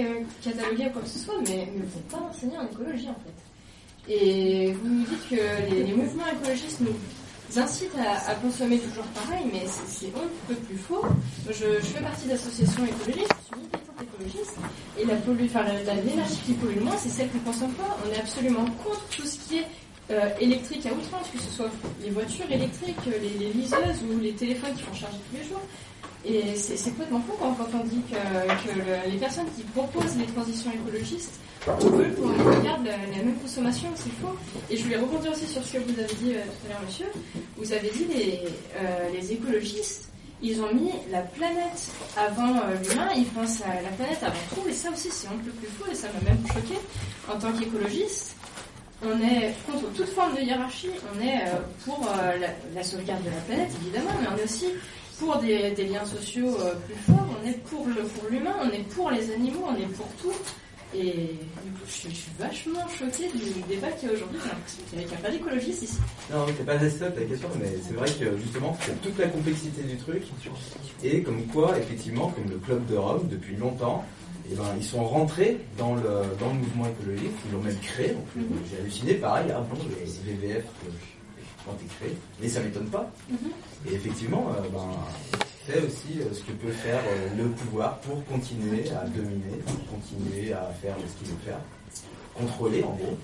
cataloguer 0.42 0.88
quoi 0.92 1.02
que 1.02 1.08
ce 1.08 1.18
soit, 1.18 1.34
mais, 1.46 1.68
mais 1.74 1.84
vous 1.84 1.96
n'êtes 1.96 2.08
pas 2.08 2.22
enseigné 2.28 2.56
en 2.58 2.64
écologie 2.66 3.08
en 3.08 3.20
fait. 3.24 3.38
Et 4.12 4.72
vous 4.72 4.88
nous 4.88 5.04
dites 5.04 5.28
que 5.28 5.36
les, 5.70 5.84
les 5.84 5.92
mouvements 5.94 6.24
écologistes 6.32 6.80
nous 6.80 6.96
incitent 7.58 7.96
à, 7.98 8.34
consommer 8.36 8.78
toujours 8.78 9.04
pareil, 9.06 9.44
mais 9.52 9.64
c'est 9.66 10.12
on 10.14 10.22
ne 10.22 10.54
peut 10.54 10.62
plus 10.62 10.78
faux. 10.78 11.02
Je, 11.48 11.80
fais 11.80 12.02
partie 12.02 12.26
d'associations 12.26 12.84
écologistes, 12.84 13.34
je 13.40 13.46
suis 13.46 13.56
militante 13.56 14.02
écologiste, 14.02 14.56
et 14.98 15.04
la 15.04 15.16
qui 16.44 16.52
pollue 16.52 16.76
le 16.76 16.84
moins, 16.84 16.96
c'est 16.98 17.08
celle 17.08 17.28
qu'on 17.30 17.38
consomme 17.40 17.72
pas. 17.72 17.96
On 18.06 18.12
est 18.12 18.18
absolument 18.20 18.64
contre 18.84 19.04
tout 19.10 19.26
ce 19.26 19.38
qui 19.38 19.58
est 19.58 19.66
euh, 20.10 20.28
électrique 20.40 20.86
à 20.86 20.92
outrance, 20.92 21.28
que 21.32 21.40
ce 21.40 21.50
soit 21.50 21.70
les 22.02 22.10
voitures 22.10 22.50
électriques, 22.50 22.96
les, 23.06 23.46
les 23.46 23.52
liseuses 23.52 24.02
ou 24.08 24.20
les 24.20 24.32
téléphones 24.32 24.74
qui 24.74 24.82
font 24.82 24.94
charger 24.94 25.18
tous 25.30 25.36
les 25.36 25.48
jours. 25.48 25.62
Et 26.24 26.54
c'est 26.54 26.90
complètement 26.90 27.20
fou 27.20 27.32
quand, 27.40 27.56
on 27.74 27.84
dit 27.84 28.02
que, 28.10 28.16
que 28.68 28.78
le- 28.78 29.10
les 29.12 29.18
personnes 29.18 29.46
qui 29.56 29.62
proposent 29.62 30.16
les 30.18 30.26
transitions 30.26 30.70
écologistes 30.70 31.40
veulent 31.66 32.14
qu'on 32.14 32.28
regarde 32.58 32.84
la, 32.84 32.92
la 32.96 33.22
même 33.24 33.36
consommation, 33.40 33.88
c'est 33.94 34.10
faux. 34.20 34.34
Et 34.68 34.76
je 34.76 34.84
voulais 34.84 34.96
rebondir 34.98 35.32
aussi 35.32 35.46
sur 35.46 35.64
ce 35.64 35.74
que 35.74 35.78
vous 35.78 35.98
avez 35.98 36.14
dit 36.14 36.34
euh, 36.34 36.42
tout 36.44 36.66
à 36.66 36.68
l'heure, 36.70 36.82
monsieur. 36.86 37.06
Vous 37.56 37.72
avez 37.72 37.90
dit 37.90 38.04
les, 38.14 38.40
euh, 38.76 39.08
les 39.14 39.32
écologistes, 39.32 40.08
ils 40.42 40.60
ont 40.60 40.72
mis 40.74 40.90
la 41.10 41.20
planète 41.22 41.88
avant 42.16 42.54
euh, 42.56 42.76
l'humain, 42.88 43.08
ils 43.16 43.24
pensent 43.26 43.62
à 43.62 43.80
la 43.82 43.88
planète 43.90 44.22
avant 44.22 44.34
tout, 44.54 44.68
et 44.68 44.72
ça 44.72 44.90
aussi 44.90 45.08
c'est 45.10 45.28
un 45.28 45.38
peu 45.44 45.50
plus 45.52 45.68
faux, 45.68 45.90
et 45.90 45.94
ça 45.94 46.08
m'a 46.12 46.30
même 46.30 46.42
choqué 46.48 46.78
en 47.32 47.38
tant 47.38 47.52
qu'écologiste 47.52 48.36
on 49.02 49.18
est 49.22 49.54
contre 49.66 49.90
toute 49.94 50.08
forme 50.10 50.34
de 50.36 50.42
hiérarchie, 50.42 50.90
on 51.16 51.20
est 51.22 51.40
pour 51.86 52.06
la, 52.38 52.48
la 52.74 52.82
sauvegarde 52.82 53.22
de 53.24 53.30
la 53.30 53.36
planète, 53.48 53.70
évidemment, 53.80 54.10
mais 54.20 54.26
on 54.34 54.36
est 54.38 54.44
aussi 54.44 54.66
pour 55.20 55.36
des, 55.38 55.70
des 55.72 55.84
liens 55.84 56.04
sociaux 56.04 56.56
euh, 56.60 56.74
plus 56.86 56.96
forts, 57.06 57.26
on 57.42 57.46
est 57.48 57.58
pour 57.70 57.86
le 57.86 58.02
pour 58.02 58.28
l'humain, 58.30 58.54
on 58.64 58.70
est 58.70 58.82
pour 58.94 59.10
les 59.10 59.30
animaux, 59.32 59.66
on 59.68 59.76
est 59.76 59.86
pour 59.94 60.08
tout. 60.20 60.32
Et 60.92 61.12
du 61.12 61.70
coup, 61.70 61.84
je, 61.86 61.92
suis- 61.92 62.10
je 62.10 62.14
suis 62.16 62.30
vachement 62.36 62.88
choquée 62.88 63.28
du 63.32 63.60
débat 63.68 63.92
qu'il 63.92 64.08
y 64.08 64.10
a 64.10 64.14
aujourd'hui. 64.16 64.40
J'ai 64.42 64.48
l'impression 64.50 64.82
qu'il 64.88 64.98
n'y 64.98 65.04
a 65.04 65.06
qu'il 65.08 65.18
y 65.18 65.22
pas 65.22 65.30
d'écologistes 65.30 65.82
ici. 65.84 65.98
Non, 66.32 66.46
c'est 66.48 66.66
pas 66.66 66.78
nécessaire 66.78 67.14
ta 67.14 67.20
question, 67.22 67.48
mais 67.60 67.68
c'est 67.86 67.94
vrai 67.94 68.08
que 68.10 68.36
justement, 68.38 68.76
c'est 68.84 69.00
toute 69.00 69.16
la 69.18 69.28
complexité 69.28 69.82
du 69.82 69.96
truc. 69.98 70.24
Et 71.04 71.22
comme 71.22 71.44
quoi, 71.46 71.78
effectivement, 71.78 72.28
comme 72.32 72.50
le 72.50 72.56
Club 72.58 72.84
de 72.86 72.96
Rome, 72.96 73.28
depuis 73.30 73.54
longtemps, 73.54 74.04
eh 74.50 74.56
ben, 74.56 74.64
ils 74.76 74.84
sont 74.84 75.04
rentrés 75.04 75.58
dans 75.78 75.94
le, 75.94 76.02
dans 76.40 76.48
le 76.48 76.54
mouvement 76.58 76.86
écologiste, 76.88 77.34
ils 77.46 77.52
l'ont 77.52 77.62
même 77.62 77.78
créé. 77.78 78.16
Mhm. 78.34 78.44
J'ai 78.68 78.80
halluciné, 78.80 79.14
pareil, 79.14 79.46
ah 79.54 79.60
bon, 79.60 79.78
les 79.90 80.32
VVF 80.32 80.64
euh, 80.64 80.90
ont 81.68 81.74
été 81.74 81.86
créés, 81.98 82.16
mais 82.40 82.48
ça 82.48 82.60
m'étonne 82.60 82.88
pas. 82.88 83.10
Et 83.88 83.94
effectivement, 83.94 84.52
euh, 84.56 84.68
ben, 84.72 84.88
c'est 85.66 85.80
aussi 85.80 86.20
euh, 86.20 86.32
ce 86.32 86.40
que 86.40 86.52
peut 86.52 86.72
faire 86.72 87.00
euh, 87.06 87.36
le 87.36 87.48
pouvoir 87.50 87.98
pour 88.00 88.24
continuer 88.26 88.90
à 88.90 89.06
dominer, 89.06 89.58
pour 89.66 89.98
continuer 89.98 90.52
à 90.52 90.72
faire 90.80 90.96
ce 90.96 91.18
qu'il 91.18 91.32
veut 91.32 91.40
faire, 91.44 91.58
contrôler 92.34 92.82
en 92.82 92.92
gros, 92.94 93.18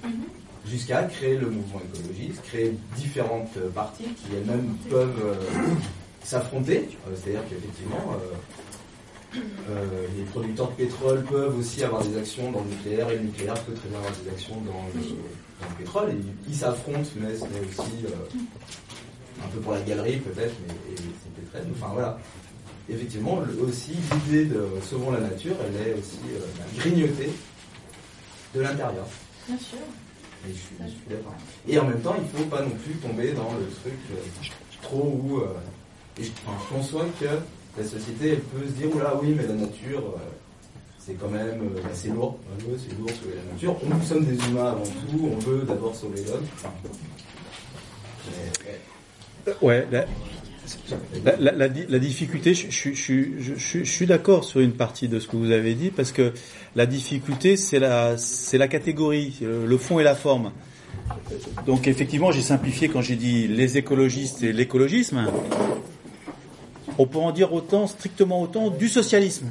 jusqu'à 0.66 1.04
créer 1.04 1.36
le 1.36 1.50
mouvement 1.50 1.80
écologiste, 1.94 2.42
créer 2.42 2.76
différentes 2.96 3.58
parties 3.74 4.04
qui 4.04 4.34
elles-mêmes 4.34 4.76
peuvent 4.90 5.38
s'affronter. 6.24 6.88
C'est-à-dire 7.14 7.42
qu'effectivement, 7.48 8.16
euh, 9.68 10.06
les 10.16 10.24
producteurs 10.24 10.70
de 10.70 10.74
pétrole 10.74 11.22
peuvent 11.24 11.58
aussi 11.58 11.82
avoir 11.82 12.02
des 12.02 12.16
actions 12.16 12.50
dans 12.52 12.60
le 12.60 12.70
nucléaire 12.70 13.10
et 13.10 13.16
le 13.16 13.24
nucléaire 13.24 13.54
peut 13.64 13.74
très 13.74 13.88
bien 13.88 13.98
avoir 13.98 14.12
des 14.12 14.30
actions 14.30 14.56
dans 14.60 14.86
le, 14.94 15.02
dans 15.60 15.68
le 15.68 15.74
pétrole. 15.76 16.10
Et 16.10 16.48
ils 16.48 16.54
s'affrontent, 16.54 17.08
mais 17.16 17.34
c'est 17.34 17.44
aussi 17.44 18.04
euh, 18.04 19.44
un 19.44 19.48
peu 19.48 19.60
pour 19.60 19.72
la 19.72 19.80
galerie 19.82 20.18
peut-être, 20.18 20.54
mais 20.66 20.74
et 20.92 20.96
c'est 20.96 21.42
pétrole. 21.42 21.72
Enfin 21.74 21.92
voilà. 21.92 22.18
Effectivement, 22.88 23.40
aussi 23.60 23.94
l'idée 24.26 24.44
de 24.44 24.64
sauvons 24.88 25.10
la 25.10 25.20
nature, 25.20 25.56
elle 25.66 25.88
est 25.88 25.94
aussi 25.94 26.20
euh, 26.34 26.78
grignotée 26.78 27.30
de 28.54 28.60
l'intérieur. 28.60 29.06
Bien 29.48 29.58
sûr. 29.58 29.78
Et 30.46 30.52
je 30.52 30.54
suis, 30.54 30.76
je 30.80 30.88
suis 30.90 31.08
d'accord. 31.10 31.34
Et 31.66 31.78
en 31.78 31.84
même 31.84 32.00
temps, 32.00 32.14
il 32.16 32.22
ne 32.22 32.44
faut 32.44 32.48
pas 32.48 32.62
non 32.62 32.70
plus 32.70 32.94
tomber 32.94 33.32
dans 33.32 33.52
le 33.54 33.66
truc 33.82 33.98
euh, 34.12 34.48
trop 34.82 35.20
où. 35.24 35.40
et 36.20 36.24
je, 36.24 36.30
enfin, 36.46 36.56
je 36.62 36.76
conçois 36.76 37.06
que 37.18 37.26
la 37.76 37.84
société, 37.84 38.30
elle 38.30 38.40
peut 38.40 38.64
se 38.64 38.72
dire 38.72 38.94
oula, 38.94 39.18
oui, 39.20 39.34
mais 39.36 39.46
la 39.48 39.54
nature, 39.54 40.14
c'est 41.06 41.14
quand 41.14 41.28
même. 41.28 41.46
euh, 41.48 41.80
bah, 41.82 41.88
c'est 41.94 42.08
lourd. 42.08 42.38
C'est 42.58 42.98
lourd 42.98 43.10
sauver 43.10 43.36
la 43.36 43.52
nature. 43.52 43.76
Nous 43.84 44.02
sommes 44.06 44.24
des 44.24 44.44
humains 44.48 44.70
avant 44.72 44.82
tout, 44.82 45.30
on 45.32 45.38
veut 45.38 45.62
d'abord 45.66 45.94
sauver 45.94 46.22
l'homme. 46.26 46.44
Ouais. 49.62 49.86
La, 49.92 50.04
la, 51.24 51.36
la- 51.38 51.52
la 51.52 51.68
di- 51.68 51.86
la 51.88 51.98
difficulté, 52.00 52.52
je, 52.54 52.90
je, 52.92 53.84
suis 53.84 54.06
d'accord 54.06 54.42
sur 54.42 54.58
une 54.58 54.72
partie 54.72 55.06
de 55.06 55.20
ce 55.20 55.28
que 55.28 55.36
vous 55.36 55.52
avez 55.52 55.74
dit, 55.74 55.90
parce 55.90 56.10
que 56.10 56.32
la 56.74 56.86
difficulté, 56.86 57.56
c'est 57.56 57.78
la, 57.78 58.18
c'est 58.18 58.58
la 58.58 58.66
catégorie, 58.66 59.36
euh, 59.42 59.64
le 59.64 59.78
fond 59.78 60.00
et 60.00 60.02
la 60.02 60.16
forme. 60.16 60.50
Donc 61.66 61.86
effectivement, 61.86 62.32
j'ai 62.32 62.42
simplifié 62.42 62.88
quand 62.88 63.00
j'ai 63.00 63.14
dit 63.14 63.46
les 63.46 63.78
écologistes 63.78 64.42
et 64.42 64.52
l'écologisme. 64.52 65.26
On 66.98 67.06
peut 67.06 67.18
en 67.18 67.30
dire 67.30 67.52
autant, 67.52 67.86
strictement 67.86 68.42
autant, 68.42 68.70
du 68.70 68.88
socialisme. 68.88 69.50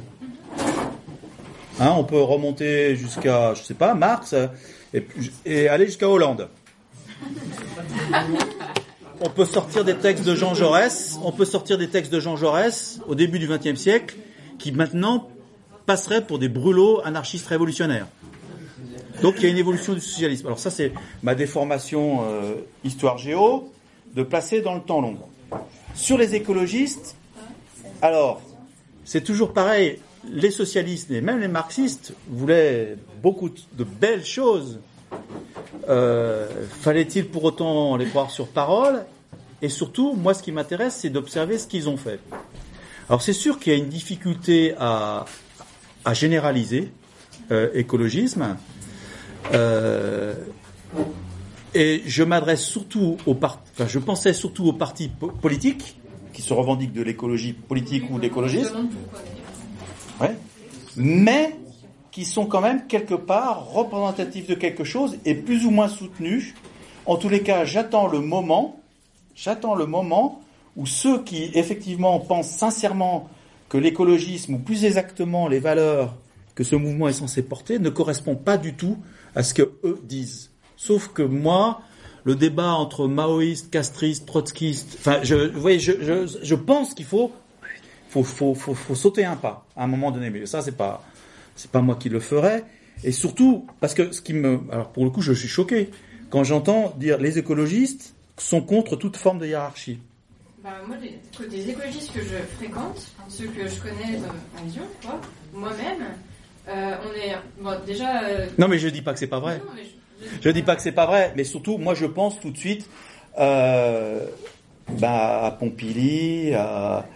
Hein, 1.78 1.92
on 1.96 2.04
peut 2.04 2.20
remonter 2.20 2.96
jusqu'à, 2.96 3.54
je 3.54 3.62
sais 3.62 3.74
pas, 3.74 3.94
Marx, 3.94 4.34
et, 4.94 5.00
puis- 5.00 5.30
et 5.44 5.68
aller 5.68 5.86
jusqu'à 5.86 6.08
Hollande. 6.08 6.48
On 9.20 9.30
peut 9.30 9.44
sortir 9.44 9.84
des 9.84 9.96
textes 9.96 10.24
de 10.24 10.34
Jean 10.34 10.54
Jaurès, 10.54 11.18
on 11.24 11.32
peut 11.32 11.44
sortir 11.44 11.78
des 11.78 11.88
textes 11.88 12.12
de 12.12 12.20
Jean 12.20 12.36
Jaurès 12.36 13.00
au 13.08 13.14
début 13.14 13.38
du 13.38 13.48
XXe 13.48 13.78
siècle, 13.80 14.16
qui 14.58 14.72
maintenant 14.72 15.28
passeraient 15.86 16.26
pour 16.26 16.38
des 16.38 16.48
brûlots 16.48 17.00
anarchistes 17.04 17.46
révolutionnaires. 17.46 18.06
Donc 19.22 19.36
il 19.38 19.44
y 19.44 19.46
a 19.46 19.48
une 19.50 19.56
évolution 19.58 19.94
du 19.94 20.00
socialisme. 20.00 20.46
Alors 20.46 20.58
ça 20.58 20.70
c'est 20.70 20.92
ma 21.22 21.34
déformation 21.34 22.24
euh, 22.26 22.54
histoire 22.84 23.16
géo, 23.16 23.72
de 24.14 24.22
placer 24.22 24.60
dans 24.60 24.74
le 24.74 24.82
temps 24.82 25.00
long. 25.00 25.16
Sur 25.94 26.18
les 26.18 26.34
écologistes, 26.34 27.16
alors 28.02 28.42
c'est 29.04 29.22
toujours 29.22 29.54
pareil, 29.54 29.98
les 30.30 30.50
socialistes 30.50 31.10
et 31.10 31.20
même 31.20 31.40
les 31.40 31.48
marxistes 31.48 32.12
voulaient 32.28 32.96
beaucoup 33.22 33.50
de 33.50 33.84
belles 33.84 34.24
choses. 34.24 34.80
Euh, 35.88 36.48
Fallait-il 36.80 37.26
pour 37.28 37.44
autant 37.44 37.96
les 37.96 38.06
croire 38.06 38.30
sur 38.30 38.48
parole? 38.48 39.04
Et 39.62 39.68
surtout, 39.68 40.14
moi, 40.14 40.34
ce 40.34 40.42
qui 40.42 40.52
m'intéresse, 40.52 40.98
c'est 41.00 41.10
d'observer 41.10 41.58
ce 41.58 41.66
qu'ils 41.66 41.88
ont 41.88 41.96
fait. 41.96 42.20
Alors, 43.08 43.22
c'est 43.22 43.32
sûr 43.32 43.58
qu'il 43.58 43.72
y 43.72 43.76
a 43.76 43.78
une 43.78 43.88
difficulté 43.88 44.74
à, 44.78 45.24
généraliser 46.12 46.92
euh, 47.50 47.70
écologisme. 47.74 48.56
Euh, 49.54 50.34
et 51.74 52.02
je 52.06 52.22
m'adresse 52.22 52.62
surtout 52.64 53.16
aux 53.26 53.36
enfin, 53.42 53.86
je 53.86 53.98
pensais 53.98 54.32
surtout 54.32 54.66
aux 54.66 54.72
partis 54.72 55.08
po- 55.08 55.28
politiques 55.28 55.98
qui 56.32 56.42
se 56.42 56.52
revendiquent 56.52 56.92
de 56.92 57.02
l'écologie 57.02 57.52
politique 57.52 58.04
ou 58.10 58.16
de 58.18 58.22
l'écologisme. 58.22 58.64
me 58.64 58.70
demande 58.70 58.90
pourquoi 58.90 59.20
d'ailleurs. 59.20 59.36
Ouais. 60.20 60.36
Mais 60.96 61.56
qui 62.10 62.24
sont 62.24 62.46
quand 62.46 62.60
même 62.60 62.86
quelque 62.86 63.14
part 63.14 63.70
représentatifs 63.70 64.46
de 64.46 64.54
quelque 64.54 64.84
chose 64.84 65.18
et 65.24 65.34
plus 65.34 65.66
ou 65.66 65.70
moins 65.70 65.88
soutenus. 65.88 66.54
En 67.04 67.16
tous 67.16 67.28
les 67.28 67.42
cas, 67.42 67.64
j'attends 67.64 68.06
le 68.06 68.20
moment 68.20 68.80
J'attends 69.36 69.74
le 69.74 69.84
moment 69.84 70.40
où 70.76 70.86
ceux 70.86 71.22
qui 71.22 71.50
effectivement 71.54 72.18
pensent 72.20 72.50
sincèrement 72.50 73.28
que 73.68 73.76
l'écologisme, 73.76 74.54
ou 74.54 74.58
plus 74.58 74.86
exactement 74.86 75.46
les 75.46 75.58
valeurs 75.58 76.16
que 76.54 76.64
ce 76.64 76.74
mouvement 76.74 77.06
est 77.08 77.12
censé 77.12 77.42
porter, 77.42 77.78
ne 77.78 77.90
correspondent 77.90 78.42
pas 78.42 78.56
du 78.56 78.72
tout 78.74 78.96
à 79.34 79.42
ce 79.42 79.52
que 79.52 79.74
eux 79.84 80.00
disent. 80.04 80.50
Sauf 80.78 81.08
que 81.08 81.22
moi, 81.22 81.82
le 82.24 82.34
débat 82.34 82.72
entre 82.72 83.08
maoïstes, 83.08 83.70
castristes, 83.70 84.24
trotskistes, 84.24 84.96
enfin, 84.98 85.20
je, 85.22 85.34
vous 85.34 85.60
voyez, 85.60 85.80
je, 85.80 85.92
je, 86.00 86.38
je 86.42 86.54
pense 86.54 86.94
qu'il 86.94 87.04
faut, 87.04 87.30
faut, 88.24 88.54
faut, 88.54 88.54
faut, 88.54 88.74
faut 88.74 88.94
sauter 88.94 89.24
un 89.24 89.36
pas 89.36 89.64
à 89.76 89.84
un 89.84 89.86
moment 89.86 90.10
donné. 90.10 90.30
Mais 90.30 90.46
ça, 90.46 90.62
c'est 90.62 90.76
pas, 90.76 91.02
c'est 91.54 91.70
pas 91.70 91.80
moi 91.80 91.96
qui 91.96 92.08
le 92.08 92.20
ferai. 92.20 92.64
Et 93.04 93.12
surtout, 93.12 93.66
parce 93.80 93.94
que 93.94 94.12
ce 94.12 94.20
qui 94.20 94.32
me, 94.32 94.60
alors 94.70 94.88
pour 94.88 95.04
le 95.04 95.10
coup, 95.10 95.20
je 95.22 95.32
suis 95.32 95.48
choqué 95.48 95.90
quand 96.30 96.44
j'entends 96.44 96.94
dire 96.96 97.18
les 97.18 97.38
écologistes 97.38 98.14
sont 98.38 98.60
contre 98.60 98.96
toute 98.96 99.16
forme 99.16 99.38
de 99.38 99.46
hiérarchie. 99.46 99.98
Bah, 100.64 100.70
moi, 100.86 100.96
les, 101.00 101.46
des 101.48 101.70
écologistes 101.70 102.12
que 102.12 102.20
je 102.20 102.36
fréquente, 102.56 103.06
ceux 103.28 103.46
que 103.46 103.66
je 103.68 103.80
connais 103.80 104.16
dans, 104.18 104.60
en 104.60 104.64
Lyon, 104.66 105.18
moi-même, 105.54 106.02
euh, 106.68 106.94
on 107.04 107.14
est 107.14 107.36
bon, 107.62 107.78
déjà. 107.86 108.22
euh, 108.24 108.46
Non, 108.58 108.68
mais 108.68 108.78
je 108.78 108.88
dis 108.88 109.02
pas 109.02 109.12
que 109.12 109.18
c'est 109.18 109.26
pas 109.26 109.38
vrai. 109.40 109.58
non, 109.58 109.72
mais 109.76 109.82
je- 109.84 110.42
Je 110.42 110.48
dis 110.50 110.62
pas 110.62 110.74
que 110.74 110.82
c'est 110.82 110.92
pas 110.92 111.06
vrai, 111.06 111.32
mais 111.36 111.44
surtout, 111.44 111.78
moi, 111.78 111.94
je 111.94 112.06
pense 112.06 112.40
tout 112.40 112.50
de 112.50 112.56
suite 112.58 112.88
euh, 113.38 114.26
bah, 114.98 115.46
à 115.46 115.50
Pompili, 115.52 116.52
à, 116.54 117.06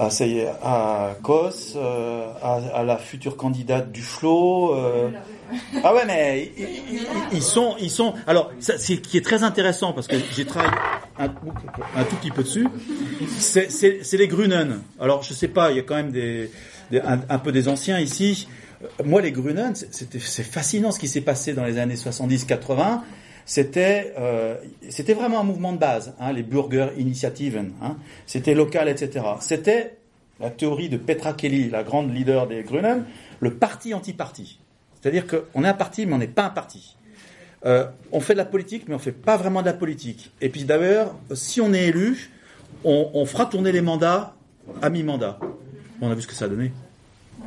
à, 0.00 0.10
ça 0.10 0.26
y 0.26 0.38
est, 0.38 0.48
à 0.62 1.14
Kos, 1.22 1.74
euh, 1.76 2.26
à, 2.42 2.54
à 2.74 2.82
la 2.84 2.96
future 2.96 3.36
candidate 3.36 3.92
du 3.92 4.02
Flot. 4.02 4.74
euh. 4.74 5.10
Ah 5.84 5.92
ouais, 5.94 6.04
mais 6.06 6.52
ils, 6.56 6.64
ils- 6.94 7.06
ils 7.32 7.42
sont, 7.42 7.74
ils 7.80 7.90
sont. 7.90 8.14
Alors, 8.26 8.50
ça, 8.60 8.74
c'est 8.78 8.96
qui 8.98 9.16
est 9.18 9.24
très 9.24 9.42
intéressant 9.42 9.92
parce 9.92 10.06
que 10.06 10.16
j'ai 10.36 10.44
travaillé 10.46 10.72
un, 11.18 11.24
un 11.26 12.04
tout 12.04 12.16
petit 12.16 12.30
peu 12.30 12.42
dessus. 12.42 12.66
C'est- 13.38 13.70
C'est 13.70 14.00
c'est 14.02 14.16
les 14.16 14.28
Grunen. 14.28 14.80
Alors, 15.00 15.22
je 15.22 15.34
sais 15.34 15.48
pas, 15.48 15.70
il 15.70 15.76
y 15.76 15.80
a 15.80 15.82
quand 15.82 15.96
même 15.96 16.12
des, 16.12 16.50
des- 16.90 17.00
un, 17.00 17.20
un 17.28 17.38
peu 17.38 17.52
des 17.52 17.68
anciens 17.68 17.98
ici. 17.98 18.48
Euh, 18.82 18.86
Moi, 19.04 19.20
les 19.22 19.32
Grunen, 19.32 19.74
c'est 19.74 20.42
fascinant 20.44 20.92
ce 20.92 20.98
qui 20.98 21.08
s'est 21.08 21.20
passé 21.20 21.52
dans 21.52 21.64
les 21.64 21.78
années 21.78 21.96
70-80. 21.96 23.00
C'était 23.46 24.14
euh, 24.18 24.56
c'était 24.88 25.14
vraiment 25.14 25.40
un 25.40 25.44
mouvement 25.44 25.72
de 25.72 25.78
base, 25.78 26.14
hein, 26.20 26.32
les 26.32 26.42
Burger 26.42 26.88
Initiativen. 26.98 27.72
Hein, 27.82 27.96
c'était 28.26 28.54
local, 28.54 28.88
etc. 28.88 29.24
C'était 29.40 29.96
la 30.38 30.50
théorie 30.50 30.88
de 30.88 30.96
Petra 30.96 31.32
Kelly, 31.32 31.68
la 31.68 31.82
grande 31.82 32.14
leader 32.14 32.46
des 32.46 32.62
Grunen, 32.62 33.04
le 33.40 33.54
parti 33.54 33.92
anti-parti. 33.94 34.58
C'est-à-dire 35.00 35.24
qu'on 35.26 35.64
est 35.64 35.68
un 35.68 35.74
parti, 35.74 36.06
mais 36.06 36.14
on 36.14 36.18
n'est 36.18 36.26
pas 36.26 36.44
un 36.44 36.50
parti. 36.50 36.96
Euh, 37.66 37.86
on 38.12 38.20
fait 38.20 38.32
de 38.32 38.38
la 38.38 38.46
politique, 38.46 38.84
mais 38.88 38.94
on 38.94 38.98
fait 38.98 39.12
pas 39.12 39.36
vraiment 39.36 39.60
de 39.60 39.66
la 39.66 39.74
politique. 39.74 40.32
Et 40.40 40.48
puis 40.48 40.64
d'ailleurs, 40.64 41.14
si 41.34 41.60
on 41.60 41.72
est 41.74 41.88
élu, 41.88 42.30
on, 42.84 43.10
on 43.12 43.26
fera 43.26 43.46
tourner 43.46 43.72
les 43.72 43.82
mandats 43.82 44.34
à 44.80 44.88
mi-mandat. 44.88 45.38
On 46.00 46.10
a 46.10 46.14
vu 46.14 46.22
ce 46.22 46.26
que 46.26 46.34
ça 46.34 46.46
a 46.46 46.48
donné. 46.48 46.72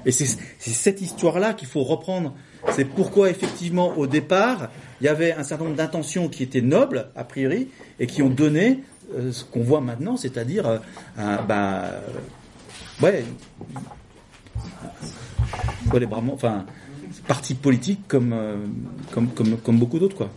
Et 0.05 0.11
c'est 0.11 0.25
cette 0.59 1.01
histoire-là 1.01 1.53
qu'il 1.53 1.67
faut 1.67 1.83
reprendre. 1.83 2.33
C'est 2.71 2.85
pourquoi 2.85 3.29
effectivement 3.29 3.97
au 3.97 4.07
départ, 4.07 4.69
il 5.03 5.07
y 5.07 5.09
avait 5.09 5.33
un 5.33 5.43
certain 5.43 5.65
nombre 5.65 5.75
d'intentions 5.75 6.29
qui 6.29 6.43
étaient 6.43 6.61
nobles, 6.61 7.09
a 7.17 7.25
priori, 7.25 7.67
et 7.99 8.07
qui 8.07 8.21
ont 8.21 8.29
donné 8.29 8.79
euh, 9.13 9.33
ce 9.33 9.43
qu'on 9.43 9.61
voit 9.61 9.81
maintenant, 9.81 10.15
c'est-à-dire 10.15 10.65
euh, 10.65 10.77
euh, 11.19 11.99
ouais, 13.01 13.25
bras- 16.07 16.23
enfin, 16.31 16.65
parti 17.27 17.53
politique 17.53 18.07
comme, 18.07 18.31
euh, 18.31 18.55
comme, 19.11 19.27
comme, 19.31 19.57
comme 19.57 19.77
beaucoup 19.77 19.99
d'autres, 19.99 20.15
quoi. 20.15 20.29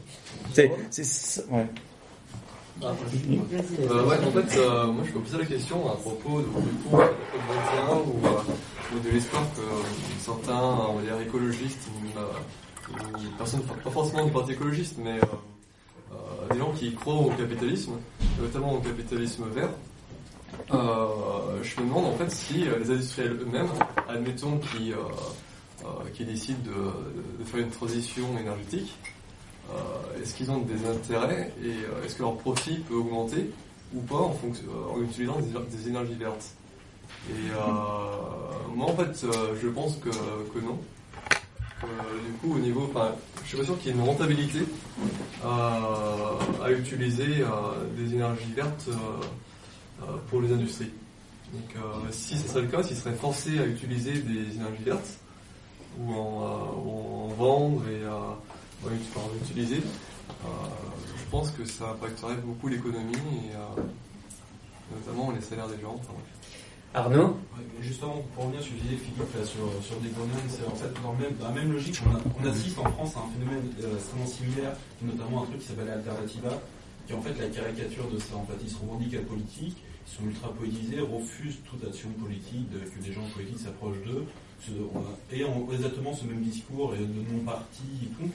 C'est, 0.52 0.72
ouais. 1.52 1.66
Euh, 2.82 4.04
ouais, 4.04 4.16
en 4.18 4.30
fait, 4.32 4.58
moi 4.92 5.04
je 5.06 5.12
me 5.12 5.20
posais 5.20 5.38
la 5.38 5.46
question 5.46 5.88
à 5.90 5.94
propos 5.94 6.40
de, 6.40 6.44
du 6.44 6.50
coup, 6.84 6.96
de 6.96 6.98
la 6.98 7.06
COP21 7.06 8.02
ou, 8.04 8.98
de 9.04 9.10
l'espoir 9.14 9.44
que 9.54 9.62
certains, 10.20 10.60
on 10.90 10.96
va 10.96 11.02
dire, 11.02 11.20
écologistes 11.24 11.86
personnes, 13.38 13.62
pas 13.62 13.90
forcément 13.90 14.24
du 14.24 14.32
parti 14.32 14.52
écologiste, 14.52 14.96
mais 14.98 15.18
euh, 15.18 15.22
euh, 16.12 16.52
des 16.52 16.58
gens 16.58 16.72
qui 16.72 16.94
croient 16.94 17.14
au 17.14 17.30
capitalisme, 17.30 17.92
notamment 18.40 18.74
au 18.74 18.80
capitalisme 18.80 19.44
vert, 19.54 19.70
euh, 20.72 21.62
je 21.62 21.80
me 21.80 21.86
demande 21.86 22.06
en 22.06 22.16
fait 22.16 22.30
si 22.30 22.64
les 22.64 22.90
industriels 22.90 23.38
eux-mêmes, 23.40 23.68
admettons 24.08 24.58
qui, 24.58 24.92
euh, 24.92 24.96
euh, 25.84 25.86
qui 26.12 26.24
décident 26.24 26.58
de, 26.64 27.44
faire 27.44 27.60
une 27.60 27.70
transition 27.70 28.26
énergétique, 28.38 28.94
est-ce 30.20 30.34
qu'ils 30.34 30.50
ont 30.50 30.58
des 30.58 30.86
intérêts 30.86 31.52
et 31.62 32.04
est-ce 32.04 32.14
que 32.16 32.22
leur 32.22 32.36
profit 32.36 32.78
peut 32.88 32.94
augmenter 32.94 33.50
ou 33.94 34.00
pas 34.00 34.16
en, 34.16 34.36
en 34.92 35.02
utilisant 35.02 35.38
des, 35.40 35.88
énergies 35.88 36.14
vertes? 36.14 36.54
Et 37.30 37.50
moi 38.74 38.90
en 38.90 38.96
fait 38.96 39.26
je 39.60 39.68
pense 39.68 39.96
que 39.96 40.58
non. 40.60 40.78
Que, 41.80 41.86
du 41.86 42.32
coup 42.40 42.54
au 42.54 42.58
niveau, 42.58 42.90
je 43.42 43.48
suis 43.48 43.58
pas 43.58 43.64
sûr 43.64 43.78
qu'il 43.78 43.88
y 43.88 43.90
ait 43.90 43.98
une 43.98 44.06
rentabilité 44.06 44.60
à, 45.44 45.80
à 46.64 46.70
utiliser 46.70 47.42
euh, 47.42 47.46
des 47.96 48.14
énergies 48.14 48.52
vertes 48.54 48.86
euh, 48.88 48.94
euh, 50.02 50.16
pour 50.30 50.40
les 50.40 50.52
industries. 50.52 50.90
Donc 51.52 51.76
euh, 51.76 52.08
si 52.10 52.36
ce 52.38 52.48
serait 52.48 52.62
le 52.62 52.68
cas, 52.68 52.82
s'ils 52.82 52.96
seraient 52.96 53.14
forcés 53.14 53.58
à 53.58 53.66
utiliser 53.66 54.14
des 54.14 54.56
énergies 54.56 54.82
vertes 54.84 55.18
ou 56.00 56.12
en, 56.14 57.30
euh, 57.30 57.34
vendre 57.36 57.82
et 57.88 58.02
euh, 58.02 58.10
peux 58.82 59.20
en 59.20 59.30
utiliser. 59.44 59.78
Euh, 59.78 60.48
je 61.18 61.30
pense 61.30 61.50
que 61.50 61.64
ça 61.64 61.90
impacterait 61.90 62.36
beaucoup 62.36 62.68
l'économie 62.68 63.14
et 63.14 63.54
euh, 63.54 63.82
notamment 64.94 65.30
les 65.32 65.40
salaires 65.40 65.68
des 65.68 65.80
gens. 65.80 66.00
Arnaud 66.94 67.36
Justement, 67.80 68.24
pour 68.34 68.44
revenir 68.44 68.62
sur 68.62 68.72
l'idée 68.74 68.96
Philippe 68.96 69.32
là, 69.36 69.44
sur, 69.44 69.60
sur 69.82 69.96
des 70.00 70.08
c'est 70.48 70.66
en 70.66 70.74
fait 70.74 70.90
dans, 71.02 71.14
la 71.46 71.52
même 71.52 71.72
logique, 71.72 72.00
on, 72.02 72.46
assiste 72.48 72.78
en 72.78 72.90
France 72.90 73.14
à 73.16 73.20
un 73.20 73.30
phénomène 73.30 73.62
euh, 73.82 73.94
extrêmement 73.94 74.26
similaire, 74.26 74.72
notamment 75.02 75.42
un 75.42 75.46
truc 75.46 75.60
qui 75.60 75.66
s'appelle 75.66 75.90
Alternativa, 75.90 76.60
qui 77.06 77.12
est 77.12 77.16
en 77.16 77.20
fait 77.20 77.38
la 77.38 77.48
caricature 77.48 78.08
de 78.10 78.18
ça. 78.18 78.34
En 78.36 78.44
fait, 78.46 78.56
ils 78.62 78.70
se 78.70 78.78
revendiquent 78.78 79.14
à 79.14 79.20
politique, 79.20 79.76
ils 79.78 80.12
sont 80.16 80.24
ultra 80.24 80.52
politisés, 80.52 81.00
refusent 81.00 81.58
toute 81.68 81.84
action 81.86 82.08
politique, 82.18 82.68
de- 82.72 82.80
que 82.88 82.98
des 83.04 83.12
gens 83.12 83.22
politiques 83.34 83.60
s'approchent 83.60 84.02
d'eux, 84.04 84.24
et 85.32 85.44
ont 85.44 85.68
exactement 85.70 86.14
ce 86.14 86.24
même 86.24 86.40
discours 86.42 86.92
de 86.92 87.04
non-parti 87.32 87.84
et 88.02 88.06
tout. 88.16 88.30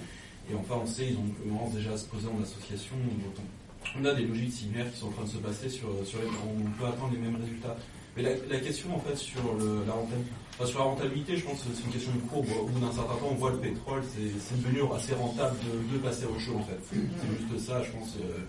Et 0.51 0.55
enfin, 0.55 0.75
on 0.81 0.85
sait, 0.87 1.07
ils 1.11 1.17
ont 1.17 1.27
commencé 1.43 1.77
déjà 1.77 1.93
à 1.93 1.97
se 1.97 2.05
poser 2.05 2.27
en 2.27 2.41
association. 2.41 2.95
on- 2.95 4.05
a 4.05 4.13
des 4.13 4.25
logiques 4.25 4.53
similaires 4.53 4.89
qui 4.91 4.99
sont 4.99 5.07
en 5.07 5.11
train 5.11 5.23
de 5.25 5.29
se 5.29 5.37
passer 5.37 5.67
sur, 5.67 5.89
sur 6.05 6.19
les, 6.19 6.27
on 6.27 6.69
peut 6.79 6.85
atteindre 6.85 7.11
les 7.11 7.17
mêmes 7.19 7.35
résultats. 7.35 7.75
Mais 8.17 8.23
la, 8.23 8.31
la 8.49 8.59
question 8.59 8.93
en 8.95 8.99
fait 8.99 9.15
sur 9.15 9.41
le, 9.59 9.85
la 9.87 9.93
rentabilité, 9.93 10.31
enfin, 10.59 10.65
sur 10.65 10.79
la 10.79 10.85
rentabilité, 10.85 11.37
je 11.37 11.45
pense 11.45 11.59
que 11.63 11.69
c'est 11.73 11.83
une 11.85 11.91
question 11.93 12.11
de 12.13 12.19
courbe. 12.29 12.47
Au 12.61 12.65
bout 12.65 12.79
d'un 12.79 12.91
certain 12.91 13.13
temps, 13.15 13.29
on 13.31 13.35
voit 13.35 13.51
le 13.51 13.57
pétrole, 13.57 14.03
c'est 14.13 14.57
devenu 14.57 14.81
assez 14.93 15.13
rentable 15.13 15.55
de, 15.63 15.93
de 15.93 15.97
passer 15.99 16.25
au 16.25 16.37
chaud 16.37 16.55
en 16.59 16.63
fait. 16.63 16.77
C'est 16.91 16.97
juste 16.99 17.67
ça, 17.67 17.81
je 17.83 17.91
pense. 17.91 18.15
euh, 18.17 18.39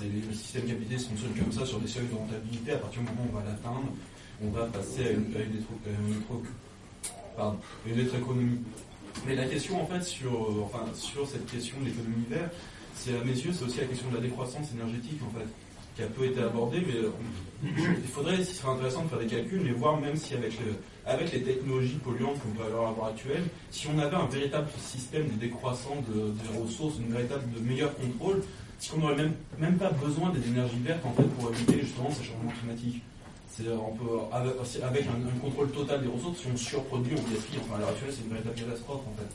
le 0.00 0.34
système 0.34 0.62
capitaliste 0.64 1.08
fonctionne 1.08 1.34
comme 1.34 1.52
ça 1.52 1.66
sur 1.66 1.78
des 1.78 1.86
seuils 1.86 2.06
de 2.10 2.14
rentabilité. 2.16 2.72
À 2.72 2.78
partir 2.78 3.02
du 3.02 3.08
moment 3.10 3.22
où 3.30 3.36
on 3.36 3.38
va 3.38 3.44
l'atteindre, 3.44 3.92
on 4.42 4.48
va 4.50 4.64
passer 4.66 5.06
à 5.06 5.10
une, 5.10 5.26
à 5.36 5.40
une, 5.44 5.60
étro- 5.60 5.78
à 5.86 5.90
une 5.90 6.14
étro- 6.14 6.42
pardon, 7.36 7.58
une 7.86 8.00
autre 8.00 8.16
économie. 8.16 8.58
Mais 9.26 9.34
la 9.36 9.44
question 9.46 9.80
en 9.82 9.86
fait 9.86 10.02
sur, 10.02 10.32
euh, 10.32 10.62
enfin, 10.64 10.84
sur 10.94 11.28
cette 11.28 11.44
question 11.46 11.76
de 11.80 11.84
l'économie 11.84 12.24
verte, 12.30 12.54
c'est 12.96 13.14
à 13.14 13.22
mes 13.22 13.32
yeux, 13.32 13.52
c'est 13.52 13.64
aussi 13.64 13.78
la 13.78 13.84
question 13.86 14.08
de 14.10 14.16
la 14.16 14.22
décroissance 14.22 14.72
énergétique 14.74 15.20
en 15.26 15.38
fait, 15.38 15.46
qui 15.94 16.02
a 16.02 16.06
peu 16.06 16.24
été 16.24 16.40
abordée, 16.40 16.82
mais 16.86 16.96
euh, 16.96 17.10
il 17.64 18.08
faudrait, 18.08 18.42
ce 18.42 18.54
serait 18.54 18.72
intéressant 18.72 19.04
de 19.04 19.08
faire 19.08 19.18
des 19.18 19.26
calculs 19.26 19.66
et 19.66 19.72
voir 19.72 20.00
même 20.00 20.16
si 20.16 20.34
avec, 20.34 20.52
le- 20.60 20.74
avec 21.06 21.32
les 21.32 21.42
technologies 21.42 21.98
polluantes 22.02 22.40
qu'on 22.40 22.48
peut 22.50 22.64
avoir 22.64 22.88
à 22.90 22.94
l'heure 22.96 23.06
actuelle, 23.06 23.44
si 23.70 23.86
on 23.88 23.98
avait 23.98 24.16
un 24.16 24.26
véritable 24.26 24.68
système 24.78 25.26
de 25.28 25.34
décroissant 25.34 25.96
de, 26.08 26.30
des 26.32 26.58
ressources, 26.58 26.96
une 26.98 27.12
véritable 27.12 27.44
de 27.54 27.60
meilleur 27.60 27.94
contrôle, 27.96 28.42
si 28.78 28.90
on 28.94 28.98
n'aurait 28.98 29.16
même, 29.16 29.34
même 29.58 29.76
pas 29.76 29.90
besoin 29.90 30.30
des 30.30 30.46
énergies 30.48 30.80
vertes 30.82 31.04
en 31.06 31.12
fait 31.12 31.28
pour 31.38 31.50
éviter 31.52 31.80
justement 31.82 32.10
ces 32.10 32.24
changements 32.24 32.52
climatiques? 32.58 33.02
C'est 33.54 33.68
on 33.68 33.92
peut 33.94 34.18
avec, 34.32 34.54
avec 34.82 35.04
un, 35.06 35.28
un 35.28 35.38
contrôle 35.38 35.70
total 35.72 36.00
des 36.02 36.08
ressources, 36.08 36.38
si 36.40 36.46
on 36.52 36.56
surproduit, 36.56 37.12
on 37.12 37.30
gaspille. 37.30 37.58
Enfin 37.62 37.76
à 37.76 37.78
l'heure 37.80 37.90
actuelle, 37.90 38.10
c'est 38.10 38.24
une 38.24 38.30
véritable 38.30 38.56
catastrophe 38.56 39.02
en 39.06 39.14
fait. 39.20 39.28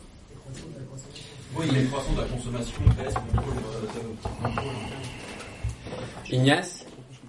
Oui, 1.56 1.66
il 1.70 1.74
y 1.76 1.78
a 1.78 1.82
une 1.84 1.88
croissance 1.90 2.16
de 2.16 2.22
la 2.22 2.28
consommation, 2.28 2.82
baisse, 2.98 3.14
contrôle, 3.14 3.54
euh, 3.62 3.86
contrôle, 4.42 4.74
Ignace 6.32 6.86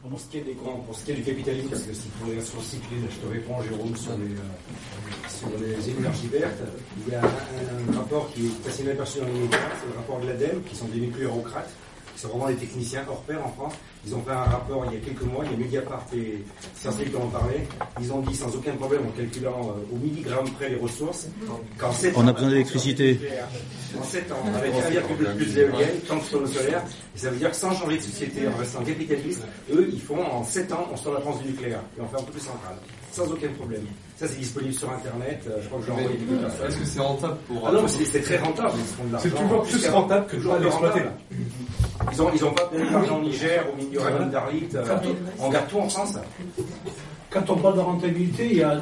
Pour 0.08 0.18
ce 0.18 0.26
qui 0.26 0.38
est 0.38 0.42
des 0.42 0.54
pour 0.54 0.94
ce 0.94 1.04
qui 1.04 1.10
est 1.12 1.14
du 1.14 1.22
capitalisme, 1.22 1.68
parce 1.68 1.82
que 1.82 1.92
si 1.94 2.08
pour 2.18 2.30
les 2.30 2.40
sur 2.40 2.60
je 2.60 3.26
te 3.26 3.32
réponds, 3.32 3.62
Jérôme, 3.62 3.96
sur 3.96 4.12
les, 4.18 4.34
euh, 4.34 5.28
sur 5.28 5.48
les 5.60 5.90
énergies 5.90 6.28
vertes, 6.28 6.62
il 7.06 7.12
y 7.12 7.16
a 7.16 7.20
un, 7.22 7.98
rapport 7.98 8.30
qui 8.32 8.46
est 8.46 8.64
facilement 8.64 8.92
aperçu 8.92 9.20
dans 9.20 9.26
les 9.26 9.32
médias, 9.32 9.58
c'est 9.80 9.92
le 9.92 9.96
rapport 9.96 10.20
de 10.20 10.26
l'ADEME, 10.28 10.62
qui 10.64 10.76
sont 10.76 10.86
des 10.86 11.00
nucléocrates, 11.00 11.70
qui 12.14 12.20
sont 12.20 12.28
vraiment 12.28 12.48
des 12.48 12.56
techniciens 12.56 13.04
hors 13.08 13.22
pair 13.22 13.44
en 13.44 13.50
France. 13.50 13.74
Ils 14.08 14.14
ont 14.14 14.22
fait 14.22 14.32
un 14.32 14.42
rapport 14.44 14.86
il 14.86 14.94
y 14.94 14.96
a 14.96 15.00
quelques 15.04 15.22
mois, 15.22 15.44
il 15.44 15.50
y 15.50 15.54
a 15.54 15.58
Mediapart 15.58 16.06
et 16.16 16.42
Sciences 16.74 16.94
qui 16.96 17.14
en 17.14 17.26
parlaient. 17.28 17.68
Ils 18.00 18.10
ont 18.10 18.20
dit 18.20 18.34
sans 18.34 18.48
aucun 18.56 18.72
problème 18.72 19.02
en 19.06 19.10
calculant 19.10 19.60
euh, 19.76 19.94
au 19.94 19.96
milligramme 19.96 20.48
près 20.52 20.70
les 20.70 20.76
ressources 20.76 21.26
qu'en 21.76 21.92
7 21.92 22.14
On 22.16 22.24
ans, 22.24 22.28
a 22.28 22.32
besoin 22.32 22.48
d'électricité. 22.48 23.20
En 23.98 24.02
7 24.02 24.32
ans, 24.32 24.36
avec 24.56 24.72
un 24.74 24.88
virgule 24.88 25.28
plus 25.36 25.52
d'éoliennes, 25.52 25.98
tant 26.08 26.18
que 26.20 26.24
sur 26.24 26.40
le 26.40 26.46
solaire, 26.46 26.82
et 27.14 27.18
ça 27.18 27.28
veut 27.28 27.36
dire 27.36 27.50
que 27.50 27.56
sans 27.56 27.74
changer 27.74 27.96
de 27.98 28.02
société, 28.02 28.48
en 28.48 28.56
restant 28.58 28.82
capitaliste, 28.82 29.42
eux, 29.74 29.90
ils 29.92 30.00
font 30.00 30.24
en 30.24 30.42
7 30.42 30.72
ans, 30.72 30.86
on 30.90 30.96
sort 30.96 31.12
la 31.12 31.20
France 31.20 31.42
du 31.42 31.48
nucléaire 31.48 31.80
et 31.98 32.00
on 32.00 32.06
fait 32.08 32.16
un 32.16 32.24
peu 32.24 32.32
plus 32.32 32.40
central. 32.40 32.76
Sans 33.12 33.24
aucun 33.30 33.48
problème. 33.58 33.82
Ça, 34.16 34.26
c'est 34.28 34.38
disponible 34.38 34.74
sur 34.74 34.90
Internet. 34.90 35.42
euh, 35.48 35.58
Je 35.62 35.68
crois 35.68 35.78
que 35.80 35.86
j'ai 35.86 35.92
envoyé 35.92 36.08
quelques 36.18 36.40
personnes. 36.40 36.66
Est-ce 36.68 36.76
que 36.76 36.84
c'est 36.84 37.00
rentable 37.00 37.36
pour. 37.46 37.68
Ah 37.68 37.72
non, 37.72 37.82
mais 37.82 37.88
c'est 37.88 38.04
c'est 38.04 38.20
très 38.20 38.38
rentable. 38.38 38.72
L'argent. 39.12 39.18
C'est 39.22 39.34
toujours 39.42 39.62
plus 39.62 39.88
rentable 39.88 40.26
que 40.26 40.36
de 40.36 40.40
toujours 40.40 40.54
plus 40.56 40.64
l'exploiter. 40.64 41.00
Ils 42.12 42.22
ont, 42.22 42.30
ils 42.34 42.44
ont 42.44 42.52
pas 42.52 42.64
payé 42.66 42.90
d'argent 42.90 43.18
au 43.18 43.22
Niger, 43.22 43.64
au 43.72 43.76
milieu 43.76 44.00
de 44.00 44.30
d'Arlit. 44.30 44.68
euh, 44.74 44.84
On 45.40 45.48
garde 45.50 45.68
tout 45.68 45.78
en 45.78 45.88
France. 45.88 46.16
Quand 47.30 47.50
on 47.50 47.56
parle 47.56 47.76
de 47.76 47.80
rentabilité, 47.80 48.46
il 48.50 48.56
y 48.58 48.62
a 48.62 48.70
euh, 48.72 48.80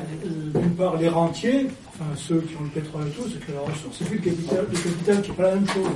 d'une 0.55 0.70
part 0.77 0.97
les 0.97 1.09
rentiers, 1.09 1.66
enfin 1.89 2.05
ceux 2.16 2.40
qui 2.43 2.55
ont 2.57 2.62
le 2.62 2.81
pétrole 2.81 3.09
et 3.09 3.11
tout, 3.11 3.23
ceux 3.28 3.39
qui 3.40 3.51
ont 3.51 3.66
la 3.66 3.73
ressource, 3.73 4.01
et 4.03 4.05
puis 4.05 4.19
le 4.19 4.31
capital, 4.31 4.66
le 4.70 4.78
capital 4.78 5.23
qui 5.23 5.31
n'est 5.31 5.36
pas 5.36 5.43
la 5.43 5.55
même 5.57 5.66
chose. 5.69 5.86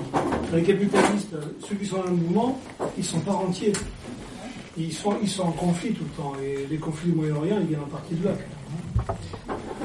Les 0.52 0.62
capitalistes, 0.64 1.34
euh, 1.34 1.40
ceux 1.68 1.76
qui 1.76 1.86
sont 1.86 1.98
dans 1.98 2.04
le 2.04 2.10
mouvement, 2.10 2.60
ils 2.98 3.04
sont 3.04 3.20
pas 3.20 3.32
rentiers. 3.32 3.72
Ils 4.76 4.92
sont, 4.92 5.16
ils 5.22 5.28
sont 5.28 5.42
en 5.44 5.52
conflit 5.52 5.92
tout 5.92 6.04
le 6.04 6.10
temps. 6.22 6.32
Et 6.42 6.66
les 6.70 6.76
conflits 6.78 7.10
du 7.10 7.16
Moyen-Orient, 7.16 7.58
ils 7.60 7.66
viennent 7.66 7.80
en 7.80 7.86
partie 7.86 8.14
de 8.14 8.24
là. 8.26 8.32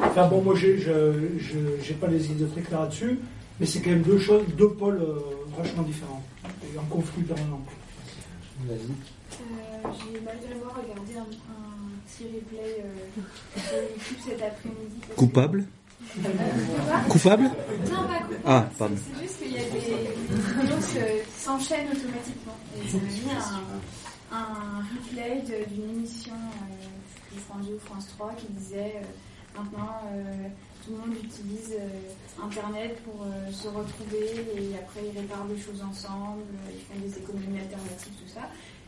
Enfin 0.04 0.28
bon, 0.28 0.42
moi, 0.42 0.56
j'ai- 0.56 0.78
je 0.78 0.92
n'ai 0.92 1.96
pas 2.00 2.08
les 2.08 2.26
idées 2.32 2.46
très 2.48 2.62
claires 2.62 2.82
là-dessus, 2.82 3.20
mais 3.60 3.66
c'est 3.66 3.82
quand 3.82 3.90
même 3.90 4.02
deux 4.04 4.20
choses, 4.20 4.44
deux 4.58 4.70
pôles 4.70 5.02
euh, 5.02 5.20
vachement 5.58 5.84
différents, 5.84 6.24
et 6.74 6.78
en 6.78 6.84
conflit 6.84 7.24
permanent. 7.24 7.62
Euh, 8.70 8.76
J'ai 9.84 10.20
malgré 10.22 10.56
moi 10.56 10.74
regardé 10.76 11.18
un, 11.18 11.22
un 11.22 11.90
petit 12.08 12.26
replay 12.36 12.84
euh, 12.84 13.22
sur 13.60 13.78
YouTube 13.78 14.18
cet 14.26 14.42
après-midi. 14.42 15.00
Coupable 15.16 15.66
Euh, 16.18 16.30
Coupable 17.10 17.44
Non, 17.44 17.50
pas 17.50 18.20
coupable. 18.20 18.40
Ah, 18.46 18.70
pardon. 18.78 18.96
C'est 18.98 19.24
juste 19.24 19.40
qu'il 19.42 19.52
y 19.52 19.58
a 19.58 19.64
des, 19.64 19.80
des 19.80 20.62
vidéos 20.62 20.78
qui 20.78 21.42
s'enchaînent 21.42 21.88
automatiquement. 21.88 22.58
Et 22.78 22.88
ça 22.88 22.98
m'a 22.98 23.04
mis 23.04 23.32
un, 23.36 23.62
un 24.32 24.82
replay 24.82 25.44
d'une 25.68 25.90
émission 25.90 26.34
euh, 26.34 27.36
de 27.36 27.40
France 27.42 27.66
2 27.68 27.74
ou 27.74 27.80
France 27.80 28.08
3 28.18 28.34
qui 28.34 28.48
disait 28.54 28.96
euh, 28.98 29.58
maintenant 29.58 30.02
euh, 30.14 30.48
tout 30.84 30.92
le 30.92 30.98
monde 30.98 31.18
utilise 31.24 31.74
Internet 32.44 33.02
pour 33.04 33.26
se 33.52 33.68
retrouver 33.68 34.46
et 34.56 34.76
après 34.78 35.02
ils 35.12 35.20
réparent 35.20 35.46
des 35.46 35.60
choses 35.60 35.82
ensemble, 35.82 36.44
ils 36.72 36.82
font 36.82 37.00
des 37.02 37.18
économies 37.18 37.60
alternatives, 37.60 38.14
tout 38.14 38.32
ça. 38.32 38.42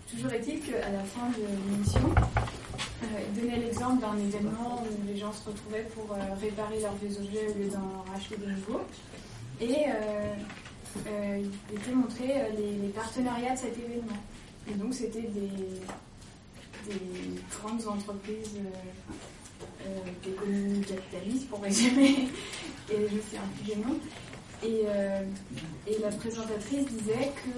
Toujours 0.07 0.31
est-il 0.31 0.61
qu'à 0.61 0.91
la 0.91 1.03
fin 1.03 1.27
de 1.29 1.71
l'émission, 1.71 2.01
il 3.01 3.41
donnait 3.41 3.57
l'exemple 3.57 3.99
d'un 3.99 4.15
événement 4.15 4.83
où 4.83 5.07
les 5.07 5.17
gens 5.17 5.33
se 5.33 5.49
retrouvaient 5.49 5.87
pour 5.95 6.15
réparer 6.39 6.81
leurs 6.81 6.93
vieux 7.01 7.17
objets 7.17 7.47
au 7.49 7.57
lieu 7.57 7.69
d'en 7.69 8.05
racheter 8.13 8.37
de 8.37 8.45
nouveaux. 8.45 8.85
Et 9.59 9.87
il 10.99 11.75
était 11.75 11.95
montré 11.95 12.27
les, 12.57 12.73
les 12.73 12.89
partenariats 12.89 13.53
de 13.53 13.57
cet 13.57 13.75
événement. 13.75 14.21
Et 14.69 14.73
donc 14.73 14.93
c'était 14.93 15.21
des, 15.21 15.81
des 16.87 17.41
grandes 17.59 17.87
entreprises 17.87 18.57
euh, 18.57 19.87
euh, 19.87 19.99
d'économie 20.23 20.81
capitaliste, 20.81 21.49
pour 21.49 21.61
résumer, 21.61 22.29
et 22.91 23.07
je 23.09 23.17
sais 23.29 23.37
un 23.37 23.65
des 23.65 23.75
noms. 23.75 23.99
Et, 24.63 24.81
euh, 24.87 25.21
et 25.85 25.99
la 25.99 26.09
présentatrice 26.09 26.85
disait 26.87 27.31
que 27.45 27.51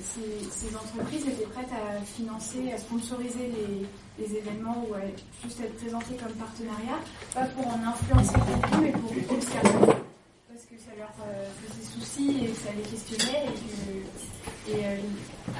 ces, 0.00 0.76
entreprises 0.76 1.26
étaient 1.26 1.46
prêtes 1.46 1.72
à 1.72 2.00
financer, 2.04 2.72
à 2.72 2.78
sponsoriser 2.78 3.50
les, 4.18 4.36
événements 4.36 4.86
ou 4.88 4.94
à 4.94 5.00
juste 5.42 5.60
être 5.60 5.76
présentées 5.76 6.16
comme 6.16 6.32
partenariat, 6.34 6.98
pas 7.34 7.44
pour 7.46 7.66
en 7.66 7.80
influencer 7.82 8.38
beaucoup, 8.38 8.80
mais 8.80 8.92
pour 8.92 9.10
plutôt 9.10 9.40
se 9.40 9.50
calmer, 9.50 9.92
parce 10.48 10.64
que 10.64 10.75
ça 10.86 10.92
leur 10.96 11.12
euh, 11.26 11.46
faisait 11.62 11.84
souci 11.84 12.44
et 12.44 12.48
que 12.48 12.56
ça 12.56 12.70
les 12.76 12.82
questionnait. 12.82 13.46
Et, 13.46 14.70
que, 14.70 14.78
et 14.78 14.84
euh, 14.86 14.96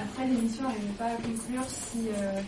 après 0.01 0.27
l'émission, 0.27 0.63
n'arrivait 0.65 0.99
pas 0.99 1.07
à 1.07 1.17
conclure 1.17 1.65
si. 1.69 2.09
euh, 2.09 2.41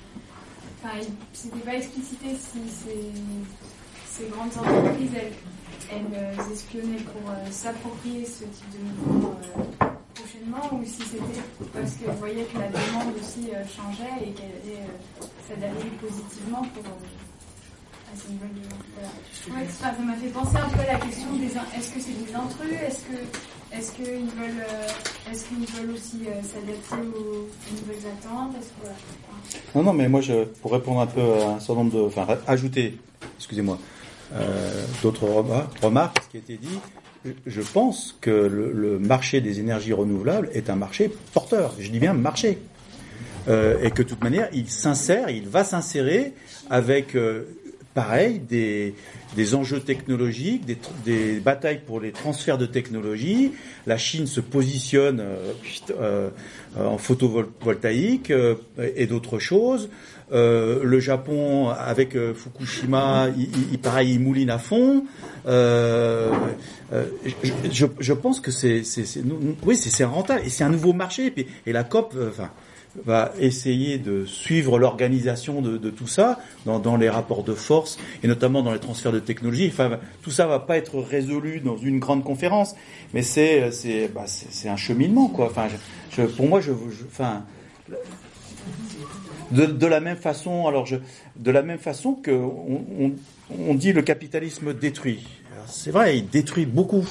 Enfin, 0.80 0.94
c'était 1.32 1.58
pas 1.58 1.74
explicité 1.74 2.26
si 2.36 2.60
ces, 2.70 4.26
grandes 4.28 4.56
entreprises, 4.56 5.10
elles, 5.16 5.32
elles 5.90 6.52
espionnaient 6.52 7.02
pour 7.02 7.32
s'approprier 7.50 8.24
ce 8.24 8.44
type 8.44 8.70
de 8.70 8.78
mouvement 9.10 9.34
prochainement 10.14 10.78
ou 10.78 10.84
si 10.84 11.02
c'était 11.02 11.40
parce 11.74 11.94
qu'elles 11.94 12.14
voyaient 12.14 12.44
que 12.44 12.58
la 12.58 12.68
demande 12.68 13.12
aussi 13.20 13.48
changeait 13.74 14.22
et 14.24 14.30
qu'elle 14.30 14.54
allait 14.62 14.86
s'adapter 15.48 15.88
positivement 16.00 16.62
pour, 16.72 16.84
nouvelles 18.30 18.54
demandes. 18.54 18.84
Voilà. 18.94 19.68
Ça 19.70 20.02
m'a 20.02 20.14
fait 20.14 20.28
penser 20.28 20.56
un 20.56 20.68
peu 20.68 20.80
à 20.80 20.92
la 20.92 20.98
question 20.98 21.32
des 21.36 21.46
est-ce 21.46 21.90
que 21.94 22.00
c'est 22.00 22.26
des 22.26 22.34
intrus 22.34 22.72
Est-ce 22.86 23.00
que 23.00 23.18
est-ce 23.70 23.92
qu'ils 23.92 24.04
veulent 24.04 24.64
euh, 24.70 25.30
est-ce 25.30 25.44
qu'ils 25.44 25.58
veulent 25.58 25.94
aussi 25.94 26.20
euh, 26.26 26.40
s'adapter 26.42 27.06
aux, 27.18 27.48
nouvelles 27.80 28.12
attentes. 28.18 28.56
Non, 29.74 29.82
non, 29.82 29.92
mais 29.92 30.08
moi, 30.08 30.20
pour 30.62 30.72
répondre 30.72 31.00
un 31.00 31.06
peu 31.06 31.20
à 31.20 31.48
un 31.50 31.58
certain 31.60 31.74
nombre 31.82 31.92
de, 31.94 32.00
enfin, 32.00 32.26
ajouter, 32.46 32.98
excusez-moi, 33.36 33.78
euh, 34.34 34.84
d'autres 35.02 35.26
remar- 35.26 35.68
remarques, 35.82 36.18
à 36.18 36.22
ce 36.22 36.28
qui 36.28 36.36
a 36.38 36.40
été 36.40 36.56
dit, 36.56 36.78
je- 37.46 37.60
pense 37.60 38.16
que 38.22 38.30
le, 38.30 38.98
marché 38.98 39.40
des 39.42 39.60
énergies 39.60 39.92
renouvelables 39.92 40.48
est 40.54 40.70
un 40.70 40.76
marché 40.76 41.12
porteur. 41.34 41.74
Je 41.78 41.90
dis 41.90 41.98
bien 41.98 42.14
marché. 42.14 42.58
Et 43.48 43.90
que 43.90 44.02
de 44.02 44.08
toute 44.08 44.22
manière, 44.22 44.48
il 44.52 44.68
s'insère, 44.68 45.30
il 45.30 45.48
va 45.48 45.64
s'insérer 45.64 46.34
avec, 46.68 47.16
pareil, 47.94 48.38
des, 48.38 48.94
des 49.36 49.54
enjeux 49.54 49.80
technologiques, 49.80 50.64
des, 50.64 50.78
des 51.04 51.40
batailles 51.40 51.80
pour 51.84 52.00
les 52.00 52.12
transferts 52.12 52.58
de 52.58 52.66
technologie. 52.66 53.52
La 53.86 53.98
Chine 53.98 54.26
se 54.26 54.40
positionne 54.40 55.20
euh, 55.20 55.52
euh, 55.90 56.30
en 56.78 56.98
photovoltaïque 56.98 58.30
euh, 58.30 58.54
et 58.96 59.06
d'autres 59.06 59.38
choses. 59.38 59.88
Euh, 60.30 60.84
le 60.84 61.00
Japon, 61.00 61.70
avec 61.70 62.14
euh, 62.14 62.34
Fukushima, 62.34 63.28
il, 63.36 63.44
il- 63.44 63.72
il- 63.72 63.78
pareil, 63.78 64.12
il 64.12 64.20
mouline 64.20 64.50
à 64.50 64.58
fond. 64.58 65.04
Euh, 65.46 66.30
je, 66.92 67.50
je, 67.72 67.86
je 67.98 68.12
pense 68.12 68.38
que 68.40 68.50
c'est, 68.50 68.82
oui, 69.64 69.76
c'est, 69.76 70.04
rentable 70.04 70.42
et 70.44 70.50
c'est 70.50 70.64
un 70.64 70.68
nouveau 70.70 70.92
marché. 70.92 71.26
Et, 71.26 71.30
puis, 71.30 71.46
et 71.66 71.72
la 71.72 71.82
COP, 71.84 72.14
enfin, 72.28 72.50
va 73.04 73.32
essayer 73.38 73.98
de 73.98 74.24
suivre 74.24 74.78
l'organisation 74.78 75.60
de, 75.60 75.90
tout 75.90 76.06
ça 76.06 76.38
dans, 76.64 76.96
les 76.96 77.08
rapports 77.08 77.42
de 77.42 77.54
force 77.54 77.98
et 78.22 78.28
notamment 78.28 78.62
dans 78.62 78.72
les 78.72 78.78
transferts 78.78 79.12
de 79.12 79.20
technologie. 79.20 79.68
Enfin, 79.72 79.98
tout 80.22 80.30
ça 80.30 80.46
va 80.46 80.58
pas 80.58 80.76
être 80.76 80.98
résolu 80.98 81.60
dans 81.60 81.76
une 81.76 81.98
grande 81.98 82.24
conférence, 82.24 82.74
mais 83.14 83.22
c'est 83.22 83.70
c'est 83.70 84.08
bah, 84.08 84.24
un 84.66 84.76
cheminement 84.76 85.28
quoi. 85.28 85.46
Enfin, 85.46 85.68
pour 86.36 86.48
moi, 86.48 86.60
je, 86.60 86.72
je-. 86.72 87.04
De, 89.50 89.86
la 89.86 90.00
même 90.00 90.18
façon, 90.18 90.66
alors 90.66 90.86
de 91.36 91.50
la 91.50 91.62
même 91.62 91.78
façon 91.78 92.12
que 92.12 92.30
on, 92.30 93.14
on, 93.58 93.74
dit 93.74 93.94
le 93.94 94.02
capitalisme 94.02 94.74
détruit. 94.74 95.26
C'est 95.66 95.90
vrai, 95.90 96.18
il 96.18 96.28
détruit 96.28 96.66
beaucoup. 96.66 97.08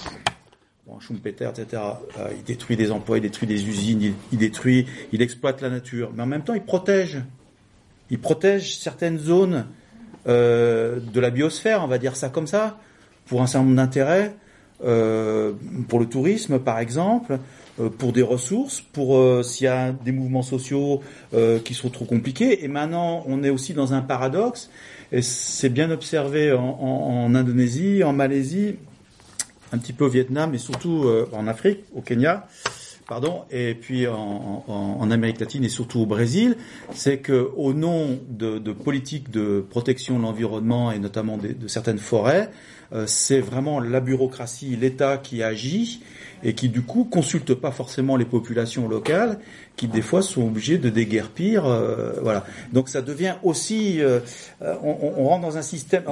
Bon, 0.87 0.99
Schumpeter, 1.01 1.49
etc. 1.49 1.81
euh, 2.17 2.29
il 2.37 2.43
détruit 2.45 2.77
des 2.77 2.91
emplois, 2.91 3.17
il 3.17 3.21
détruit 3.21 3.47
des 3.47 3.67
usines, 3.67 4.13
il, 4.31 4.37
détruit, 4.37 4.85
il 5.11 5.21
exploite 5.21 5.61
la 5.61 5.69
nature. 5.69 6.11
Mais 6.15 6.23
en 6.23 6.27
même 6.27 6.43
temps, 6.43 6.53
il 6.53 6.61
protège. 6.61 7.17
Il 8.09 8.19
protège 8.19 8.77
certaines 8.77 9.17
zones 9.19 9.65
euh, 10.29 10.99
de 11.13 11.19
la 11.19 11.29
biosphère, 11.29 11.83
on 11.83 11.87
va 11.87 11.97
dire 11.97 12.15
ça 12.15 12.29
comme 12.29 12.47
ça, 12.47 12.77
pour 13.25 13.41
un 13.41 13.47
certain 13.47 13.65
nombre 13.65 13.75
d'intérêts, 13.75 14.33
euh, 14.85 15.51
pour 15.89 15.99
le 15.99 16.05
tourisme 16.05 16.59
par 16.59 16.79
exemple, 16.79 17.37
euh, 17.81 17.89
pour 17.89 18.13
des 18.13 18.21
ressources, 18.21 18.79
pour 18.79 19.17
euh, 19.17 19.43
s'il 19.43 19.65
y 19.65 19.67
a 19.67 19.91
des 19.91 20.13
mouvements 20.13 20.41
sociaux 20.41 21.01
qui 21.65 21.73
sont 21.73 21.89
trop 21.89 22.05
compliqués. 22.05 22.63
Et 22.63 22.69
maintenant, 22.69 23.23
on 23.27 23.43
est 23.43 23.49
aussi 23.49 23.73
dans 23.73 23.93
un 23.93 24.01
paradoxe, 24.01 24.69
et 25.11 25.21
c'est 25.21 25.69
bien 25.69 25.91
observé 25.91 26.53
en, 26.53 26.63
en- 26.63 27.25
en 27.25 27.35
Indonésie, 27.35 28.05
en 28.05 28.13
Malaisie, 28.13 28.75
un 29.71 29.77
petit 29.77 29.93
peu 29.93 30.05
au 30.05 30.09
Vietnam, 30.09 30.53
et 30.53 30.57
surtout 30.57 31.03
euh, 31.05 31.27
en 31.33 31.47
Afrique, 31.47 31.79
au 31.95 32.01
Kenya, 32.01 32.47
pardon, 33.07 33.43
et 33.51 33.73
puis 33.73 34.05
en, 34.07 34.63
en- 34.67 34.97
en 34.99 35.11
Amérique 35.11 35.39
latine 35.39 35.63
et 35.63 35.69
surtout 35.69 35.99
au 36.01 36.05
Brésil, 36.05 36.55
c'est 36.93 37.19
que 37.19 37.49
au 37.55 37.73
nom 37.73 38.19
de, 38.29 38.59
de 38.59 38.71
politiques 38.73 39.31
de 39.31 39.63
protection 39.69 40.17
de 40.17 40.23
l'environnement 40.23 40.91
et 40.91 40.99
notamment 40.99 41.37
de 41.37 41.67
certaines 41.67 41.99
forêts, 41.99 42.49
euh, 42.93 43.05
c'est 43.07 43.39
vraiment 43.41 43.79
la 43.81 43.99
bureaucratie, 43.99 44.75
l'État 44.77 45.17
qui 45.17 45.43
agit 45.43 46.01
et 46.43 46.53
qui 46.53 46.69
du 46.69 46.81
coup 46.83 47.03
consulte 47.05 47.53
pas 47.53 47.71
forcément 47.71 48.15
les 48.15 48.23
populations 48.25 48.87
locales, 48.87 49.39
qui 49.75 49.87
des 49.87 50.01
fois 50.01 50.21
sont 50.21 50.43
obligées 50.47 50.77
de 50.77 50.89
déguerpir, 50.89 51.65
euh, 51.65 52.13
voilà. 52.21 52.45
Donc 52.73 52.87
ça 52.89 53.01
devient 53.01 53.35
aussi, 53.43 53.99
euh, 54.01 54.19
euh, 54.61 54.75
on, 54.83 55.13
on- 55.17 55.27
rentre 55.27 55.41
dans 55.47 55.57
un 55.57 55.61
système. 55.63 56.03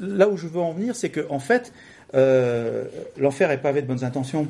Là 0.00 0.28
où 0.28 0.36
je 0.36 0.46
veux 0.46 0.60
en 0.60 0.72
venir, 0.72 0.94
c'est 0.94 1.08
que 1.10 1.24
en 1.30 1.38
fait, 1.38 1.72
euh, 2.14 2.84
l'enfer 3.16 3.50
est 3.50 3.60
pavé 3.60 3.82
de 3.82 3.86
bonnes 3.86 4.04
intentions. 4.04 4.46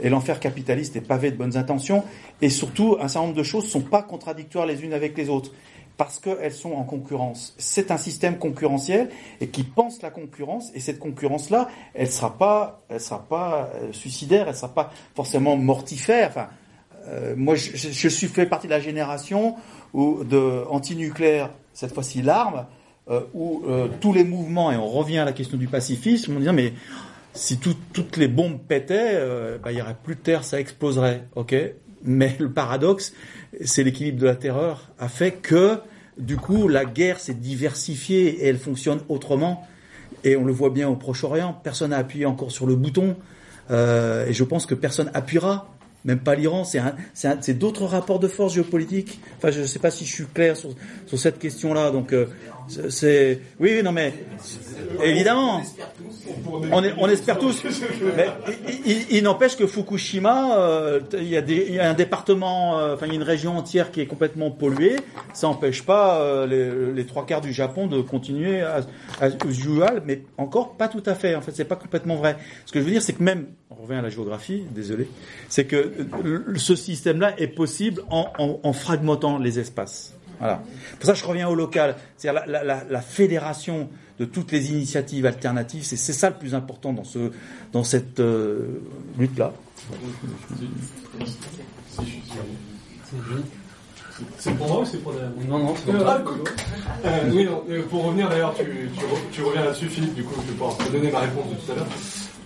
Et 0.00 0.10
l'enfer 0.10 0.40
capitaliste 0.40 0.96
est 0.96 1.00
pavé 1.00 1.30
de 1.30 1.36
bonnes 1.36 1.56
intentions. 1.56 2.04
Et 2.42 2.50
surtout, 2.50 2.96
un 3.00 3.08
certain 3.08 3.28
nombre 3.28 3.38
de 3.38 3.42
choses 3.42 3.64
ne 3.64 3.70
sont 3.70 3.80
pas 3.80 4.02
contradictoires 4.02 4.66
les 4.66 4.84
unes 4.84 4.92
avec 4.92 5.16
les 5.16 5.30
autres. 5.30 5.52
Parce 5.96 6.18
qu'elles 6.18 6.52
sont 6.52 6.72
en 6.72 6.84
concurrence. 6.84 7.54
C'est 7.56 7.90
un 7.90 7.96
système 7.96 8.36
concurrentiel 8.38 9.08
et 9.40 9.48
qui 9.48 9.62
pense 9.62 10.02
la 10.02 10.10
concurrence. 10.10 10.70
Et 10.74 10.80
cette 10.80 10.98
concurrence-là, 10.98 11.68
elle 11.94 12.10
sera 12.10 12.36
pas, 12.36 12.82
elle 12.90 13.00
sera 13.00 13.22
pas 13.22 13.70
euh, 13.74 13.92
suicidaire, 13.92 14.46
elle 14.48 14.56
sera 14.56 14.68
pas 14.68 14.90
forcément 15.14 15.56
mortifère. 15.56 16.28
Enfin, 16.28 16.48
euh, 17.08 17.34
moi, 17.34 17.54
je 17.54 18.08
suis 18.08 18.26
fait 18.26 18.44
partie 18.44 18.66
de 18.66 18.72
la 18.72 18.80
génération 18.80 19.56
où 19.94 20.22
de 20.24 20.64
antinucléaire, 20.68 21.50
cette 21.72 21.94
fois-ci 21.94 22.20
l'arme, 22.20 22.66
euh, 23.08 23.20
où 23.34 23.62
euh, 23.68 23.88
tous 24.00 24.12
les 24.12 24.24
mouvements, 24.24 24.72
et 24.72 24.76
on 24.76 24.88
revient 24.88 25.18
à 25.18 25.24
la 25.24 25.32
question 25.32 25.56
du 25.58 25.68
pacifisme, 25.68 26.36
on 26.36 26.40
dit 26.40 26.48
mais 26.52 26.72
si 27.34 27.58
tout- 27.58 27.76
toutes 27.92 28.16
les 28.16 28.28
bombes 28.28 28.58
pétaient, 28.66 29.12
euh, 29.14 29.58
bah, 29.62 29.72
il 29.72 29.78
y 29.78 29.82
aurait 29.82 29.96
plus 30.02 30.14
de 30.14 30.20
terre, 30.20 30.42
ça 30.44 30.58
exploserait, 30.58 31.24
ok? 31.34 31.54
Mais 32.04 32.36
le 32.38 32.50
paradoxe, 32.50 33.12
c'est 33.64 33.82
l'équilibre 33.84 34.18
de 34.20 34.26
la 34.26 34.36
terreur 34.36 34.90
a 34.98 35.08
fait 35.08 35.32
que 35.32 35.78
du 36.18 36.36
coup 36.36 36.68
la 36.68 36.84
guerre 36.84 37.20
s'est 37.20 37.34
diversifiée 37.34 38.44
et 38.44 38.46
elle 38.46 38.58
fonctionne 38.58 39.00
autrement. 39.08 39.66
Et 40.24 40.36
on 40.36 40.44
le 40.44 40.52
voit 40.52 40.70
bien 40.70 40.88
au 40.88 40.96
Proche-Orient, 40.96 41.60
personne 41.62 41.90
n'a 41.90 41.98
appuyé 41.98 42.26
encore 42.26 42.50
sur 42.50 42.66
le 42.66 42.74
bouton, 42.74 43.16
euh, 43.70 44.26
et 44.26 44.32
je 44.32 44.44
pense 44.44 44.66
que 44.66 44.74
personne 44.74 45.10
appuiera. 45.14 45.68
Même 46.04 46.20
pas 46.20 46.36
l'Iran, 46.36 46.62
c'est 47.14 47.58
d'autres 47.58 47.84
rapports 47.84 48.20
de 48.20 48.28
force 48.28 48.54
géopolitiques. 48.54 49.18
Enfin, 49.38 49.50
je 49.50 49.62
ne 49.62 49.66
sais 49.66 49.80
pas 49.80 49.90
si 49.90 50.04
je 50.04 50.12
suis 50.12 50.26
clair 50.26 50.56
sur, 50.56 50.70
sur 51.06 51.18
cette 51.18 51.40
question-là. 51.40 51.90
Donc, 51.90 52.12
euh, 52.12 52.26
c'est- 52.68 53.40
oui, 53.60 53.82
non, 53.82 53.92
mais 53.92 54.12
évidemment, 55.02 55.62
on, 56.72 57.08
espère 57.08 57.38
tous. 57.38 57.62
Mais 58.16 58.28
il, 59.10 59.22
n'empêche 59.22 59.56
que 59.56 59.66
Fukushima, 59.66 60.58
euh, 60.58 61.00
il 61.14 61.28
y 61.28 61.78
a 61.78 61.88
un 61.90 61.94
département, 61.94 62.78
euh, 62.78 62.94
enfin, 62.94 63.06
il 63.06 63.10
y 63.10 63.12
a 63.12 63.16
une 63.16 63.22
région 63.22 63.56
entière 63.56 63.90
qui 63.90 64.00
est 64.00 64.06
complètement 64.06 64.50
polluée. 64.50 64.96
Ça 65.32 65.46
n'empêche 65.46 65.82
pas 65.82 66.20
euh, 66.20 66.92
les, 66.94 67.06
trois 67.06 67.26
quarts 67.26 67.40
du 67.40 67.52
Japon 67.52 67.86
de 67.86 68.00
continuer 68.00 68.62
à, 68.62 68.80
à 69.20 69.28
mais 70.04 70.22
encore 70.38 70.76
pas 70.76 70.88
tout 70.88 71.02
à 71.06 71.14
fait. 71.14 71.34
En 71.34 71.40
fait, 71.40 71.52
c'est 71.54 71.64
pas 71.64 71.76
complètement 71.76 72.16
vrai. 72.16 72.36
Ce 72.64 72.72
que 72.72 72.80
je 72.80 72.84
veux 72.84 72.90
dire, 72.90 73.02
c'est 73.02 73.12
que 73.12 73.22
même, 73.22 73.46
on 73.70 73.82
revient 73.82 73.98
à 73.98 74.02
la 74.02 74.10
géographie, 74.10 74.64
désolé, 74.70 75.08
c'est 75.48 75.64
que 75.64 75.92
ce 76.56 76.74
système-là 76.74 77.38
est 77.38 77.48
possible 77.48 78.02
en 78.10 78.72
fragmentant 78.72 79.38
les 79.38 79.58
espaces. 79.58 80.15
Voilà. 80.38 80.62
Pour 80.98 81.06
ça, 81.06 81.14
je 81.14 81.24
reviens 81.24 81.48
au 81.48 81.54
local. 81.54 81.96
C'est-à-dire 82.16 82.42
la, 82.46 82.62
la- 82.62 82.64
la- 82.64 82.84
la 82.88 83.00
fédération 83.00 83.88
de 84.18 84.24
toutes 84.24 84.52
les 84.52 84.70
initiatives 84.70 85.26
alternatives. 85.26 85.84
C'est 85.84 85.96
ça 85.96 86.30
le 86.30 86.36
plus 86.36 86.54
important 86.54 86.92
dans 86.92 87.04
ce 87.04 87.30
dans 87.72 87.84
cette 87.84 88.20
euh, 88.20 88.80
lutte-là. 89.18 89.52
C'est 94.38 94.54
pour 94.56 94.68
moi 94.68 94.80
ou 94.80 94.84
c'est 94.86 94.98
pour 95.02 95.12
la... 95.12 95.28
Non, 95.46 95.58
non, 95.58 95.74
c'est 95.76 95.92
pour 95.92 96.00
toi. 96.02 96.22
euh, 97.04 97.30
oui, 97.30 97.44
non, 97.44 97.62
euh, 97.68 97.82
pour 97.82 98.04
revenir 98.04 98.28
d'ailleurs, 98.30 98.54
tu, 98.54 98.64
tu, 98.64 99.04
re- 99.04 99.30
tu 99.30 99.42
reviens 99.42 99.64
là-dessus, 99.64 99.88
Philippe, 99.88 100.14
du 100.14 100.24
coup, 100.24 100.34
je 100.40 100.46
vais 100.52 100.52
pouvoir 100.56 100.76
te 100.78 100.90
donner 100.90 101.10
ma 101.10 101.20
réponse 101.20 101.50
de 101.50 101.54
tout 101.56 101.72
à 101.72 101.74
l'heure. 101.74 101.86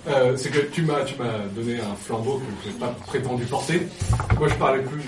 Euh, 0.08 0.36
c'est 0.36 0.50
que 0.50 0.58
tu 0.72 0.82
m'as, 0.82 1.04
tu 1.04 1.14
m'as 1.16 1.38
donné 1.54 1.78
un 1.78 1.94
flambeau 1.94 2.38
que 2.38 2.44
je 2.64 2.70
n'ai 2.72 2.74
pas 2.78 2.88
prétendu 3.06 3.44
porter. 3.44 3.86
Moi, 4.36 4.48
je 4.48 4.54
parlais 4.54 4.82
plus, 4.82 5.02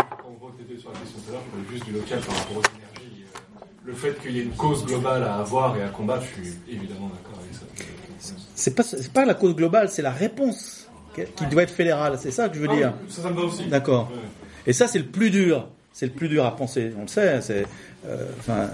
sur 0.83 0.91
la 0.93 0.99
question 0.99 1.19
tout 1.25 1.31
à 1.31 1.33
l'heure, 1.35 1.43
je 1.47 1.51
parlais 1.51 1.71
juste 1.71 1.85
du 1.85 1.93
local 1.93 2.21
par 2.21 2.37
rapport 2.37 2.57
aux 2.57 2.61
énergies. 2.77 3.25
euh, 3.25 3.61
le 3.85 3.93
fait 3.95 4.21
qu'il 4.21 4.33
y 4.33 4.41
ait 4.41 4.43
une 4.43 4.51
cause 4.57 4.85
globale 4.85 5.23
à 5.23 5.37
avoir 5.37 5.77
et 5.77 5.83
à 5.83 5.89
combattre, 5.89 6.25
je 6.37 6.43
suis 6.43 6.55
évidemment 6.69 7.09
d'accord 7.09 7.41
avec 7.41 7.55
ça. 7.55 8.35
C'est 8.55 8.75
pas 8.75 8.83
c'est 8.83 9.13
pas 9.13 9.25
la 9.25 9.35
cause 9.35 9.55
globale, 9.57 9.89
c'est 9.89 10.03
la 10.03 10.11
réponse 10.13 10.89
qui 11.15 11.23
qui 11.37 11.47
doit 11.47 11.63
être 11.63 11.73
fédérale. 11.73 12.17
C'est 12.21 12.31
ça 12.31 12.49
que 12.49 12.57
je 12.57 12.61
veux 12.61 12.69
Ah, 12.71 12.77
dire. 12.77 12.95
ça, 13.09 13.23
ça 13.23 13.31
me 13.31 13.35
va 13.37 13.43
aussi. 13.43 13.67
D'accord. 13.67 14.11
Ouais. 14.13 14.19
Et 14.67 14.73
ça, 14.73 14.87
c'est 14.89 14.99
le 14.99 15.07
plus 15.07 15.31
dur. 15.31 15.69
C'est 15.93 16.07
le 16.07 16.13
plus 16.13 16.29
dur 16.29 16.45
à 16.47 16.55
penser. 16.57 16.93
On 16.99 17.03
le 17.03 17.09
sait. 17.09 17.41
C'est 17.43 17.65
euh, 18.07 18.27
enfin. 18.39 18.69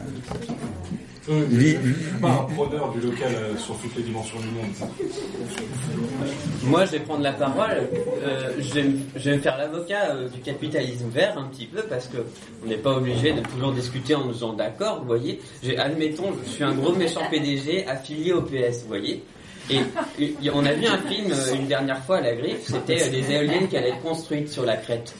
Suis 1.29 2.21
pas 2.21 2.29
un 2.31 2.55
preneur 2.55 2.91
du 2.93 3.01
local 3.01 3.29
euh, 3.35 3.57
sur 3.59 3.77
toutes 3.79 3.95
les 3.97 4.03
dimensions 4.03 4.39
du 4.41 4.47
monde. 4.47 4.91
Moi, 6.65 6.85
je 6.87 6.93
vais 6.93 7.01
prendre 7.01 7.23
la 7.23 7.33
parole. 7.33 7.89
Euh, 8.23 8.51
je, 8.59 8.75
vais, 8.75 8.83
me- 8.85 8.99
je 9.17 9.31
vais 9.31 9.37
me 9.37 9.41
faire 9.43 9.59
l'avocat 9.59 10.11
euh, 10.15 10.29
du 10.29 10.41
capitalisme 10.41 11.09
vert 11.11 11.37
un 11.39 11.45
petit 11.45 11.67
peu 11.67 11.83
parce 11.83 12.07
que 12.09 12.19
on 12.65 12.69
n'est 12.69 12.77
pas 12.77 12.97
obligé 12.97 13.33
de 13.33 13.41
toujours 13.41 13.73
discuter 13.73 14.15
en 14.15 14.25
nous 14.25 14.33
disant 14.33 14.53
d'accord. 14.55 15.01
Vous 15.01 15.07
voyez, 15.07 15.41
admettons, 15.77 16.33
je 16.45 16.51
suis 16.51 16.65
un 16.65 16.75
gros 16.75 16.93
méchant 16.95 17.23
PDG 17.31 17.87
affilié 17.87 18.33
au 18.33 18.43
PS. 18.43 18.83
Vous 18.83 18.89
voyez. 18.89 19.23
Et, 19.71 19.81
on 20.53 20.65
a 20.65 20.73
vu 20.73 20.87
un 20.87 20.99
film 20.99 21.31
euh, 21.31 21.55
une 21.55 21.67
dernière 21.67 22.03
fois 22.05 22.19
à 22.19 22.21
la 22.23 22.35
griffe. 22.35 22.67
C'était 22.67 23.11
des 23.11 23.31
éoliennes 23.33 23.69
qui 23.69 23.77
allaient 23.77 23.91
être 23.91 24.01
construites 24.03 24.49
sur 24.49 24.65
la 24.65 24.77
crête. 24.77 25.15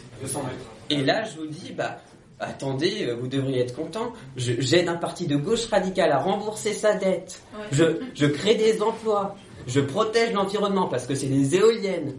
Et 0.91 0.97
là, 1.03 1.23
je 1.25 1.39
vous 1.41 1.47
dis, 1.47 1.73
bah, 1.77 1.99
attendez, 2.41 3.07
euh, 3.07 3.15
vous 3.21 3.27
devriez 3.29 3.61
être 3.61 3.75
content. 3.75 4.13
J'aide 4.37 4.89
un 4.89 4.97
parti 4.97 5.27
de 5.27 5.37
gauche 5.37 5.67
radicale 5.67 6.13
à 6.13 6.19
rembourser 6.19 6.73
sa 6.73 6.95
dette. 6.95 7.43
Je, 7.73 7.85
je 8.15 8.27
crée 8.27 8.55
des 8.55 8.81
emplois. 8.83 9.37
Je 9.67 9.81
protège 9.81 10.33
l'environnement 10.33 10.87
parce 10.89 11.07
que 11.07 11.15
c'est 11.15 11.27
des 11.27 11.55
éoliennes. 11.57 12.15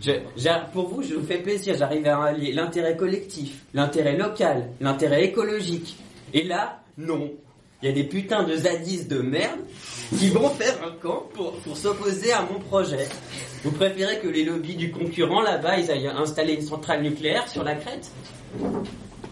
Je- 0.00 0.12
pour 0.72 0.88
vous, 0.88 1.02
je 1.02 1.14
vous 1.14 1.26
fais 1.26 1.38
plaisir. 1.38 1.74
J'arrive 1.78 2.06
à 2.06 2.22
allier 2.24 2.52
l'intérêt 2.52 2.96
collectif, 2.96 3.62
l'intérêt 3.74 4.16
local, 4.16 4.68
l'intérêt 4.80 5.24
écologique. 5.24 5.96
Et 6.34 6.42
là, 6.44 6.80
non. 6.98 7.32
Il 7.82 7.88
y 7.88 7.92
a 7.92 7.94
des 7.94 8.04
putains 8.04 8.42
de 8.42 8.56
zadis 8.56 9.04
de 9.04 9.18
merde 9.18 9.60
qui 10.18 10.30
vont 10.30 10.48
faire 10.48 10.76
un 10.82 10.92
camp 11.02 11.28
pour, 11.34 11.52
pour 11.58 11.76
s'opposer 11.76 12.32
à 12.32 12.42
mon 12.50 12.58
projet. 12.58 13.06
Vous 13.64 13.70
préférez 13.70 14.18
que 14.18 14.28
les 14.28 14.44
lobbies 14.44 14.76
du 14.76 14.90
concurrent 14.90 15.42
là-bas, 15.42 15.78
ils 15.78 15.90
aillent 15.90 16.06
installer 16.08 16.54
une 16.54 16.62
centrale 16.62 17.02
nucléaire 17.02 17.46
sur 17.48 17.62
la 17.64 17.74
crête? 17.74 18.10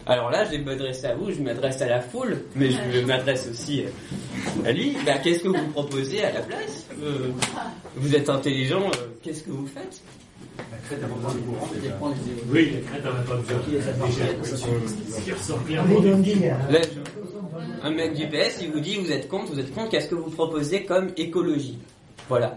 Alors 0.06 0.30
là, 0.30 0.44
je 0.44 0.50
vais 0.50 0.58
m'adresser 0.58 1.06
à 1.06 1.14
vous, 1.14 1.30
je 1.32 1.40
m'adresse 1.40 1.80
à 1.80 1.86
la 1.88 2.00
foule, 2.00 2.36
mais 2.54 2.68
je 2.70 3.00
m'adresse 3.00 3.48
aussi 3.50 3.84
euh, 3.84 4.68
à 4.68 4.72
lui. 4.72 4.96
Bah, 5.06 5.14
qu'est-ce 5.22 5.40
que 5.40 5.48
vous 5.48 5.68
proposez 5.72 6.22
à 6.24 6.32
la 6.32 6.40
place? 6.42 6.86
Euh, 7.02 7.28
Vous 7.96 8.14
êtes 8.14 8.28
intelligent, 8.28 8.82
euh, 8.82 9.06
qu'est-ce 9.22 9.42
que 9.44 9.50
vous 9.50 9.66
faites? 9.66 10.02
Oui, 12.52 12.72
la 12.74 12.80
crête, 12.82 13.04
n'a 13.04 13.10
pas 13.22 13.36
besoin. 13.36 13.56
Un 17.82 17.90
mec 17.90 18.14
du 18.14 18.26
PS, 18.28 18.58
il 18.60 18.72
vous 18.72 18.80
dit 18.80 18.96
vous 18.96 19.10
êtes 19.10 19.28
contre, 19.28 19.52
vous 19.52 19.58
êtes 19.60 19.74
contre, 19.74 19.90
qu'est-ce 19.90 20.08
que 20.08 20.14
vous 20.14 20.30
proposez 20.30 20.84
comme 20.84 21.10
écologie? 21.16 21.78
Voilà. 22.28 22.56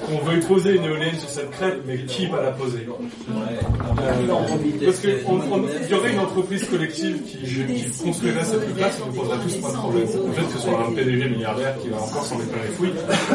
qu'on 0.00 0.18
veuille 0.18 0.40
poser 0.40 0.76
une 0.76 0.84
éolienne 0.84 1.18
sur 1.18 1.28
cette 1.28 1.50
crête, 1.50 1.80
mais 1.86 1.98
qui 2.04 2.26
va 2.26 2.42
la 2.42 2.50
poser 2.52 2.86
Euh, 2.88 4.84
Parce 4.84 4.98
qu'il 5.00 5.90
y 5.90 5.94
aurait 5.94 6.12
une 6.12 6.18
entreprise 6.18 6.64
collective 6.68 7.22
qui, 7.24 7.38
qui 7.38 7.90
construirait 8.02 8.44
cette 8.44 8.74
place 8.74 8.98
et 8.98 9.06
nous 9.06 9.12
poserait 9.12 9.38
tous 9.42 9.56
pas 9.56 9.70
de 9.70 9.76
problème. 9.76 10.06
Peut-être 10.06 10.46
que 10.48 10.52
ce 10.54 10.58
soit 10.58 10.86
un 10.86 10.92
PDG 10.92 11.28
milliardaire 11.28 11.78
qui 11.78 11.88
va 11.88 11.96
encore 11.96 12.24
s'en 12.24 12.38
mettre 12.38 12.50
les 12.62 12.72
fouilles, 12.74 12.92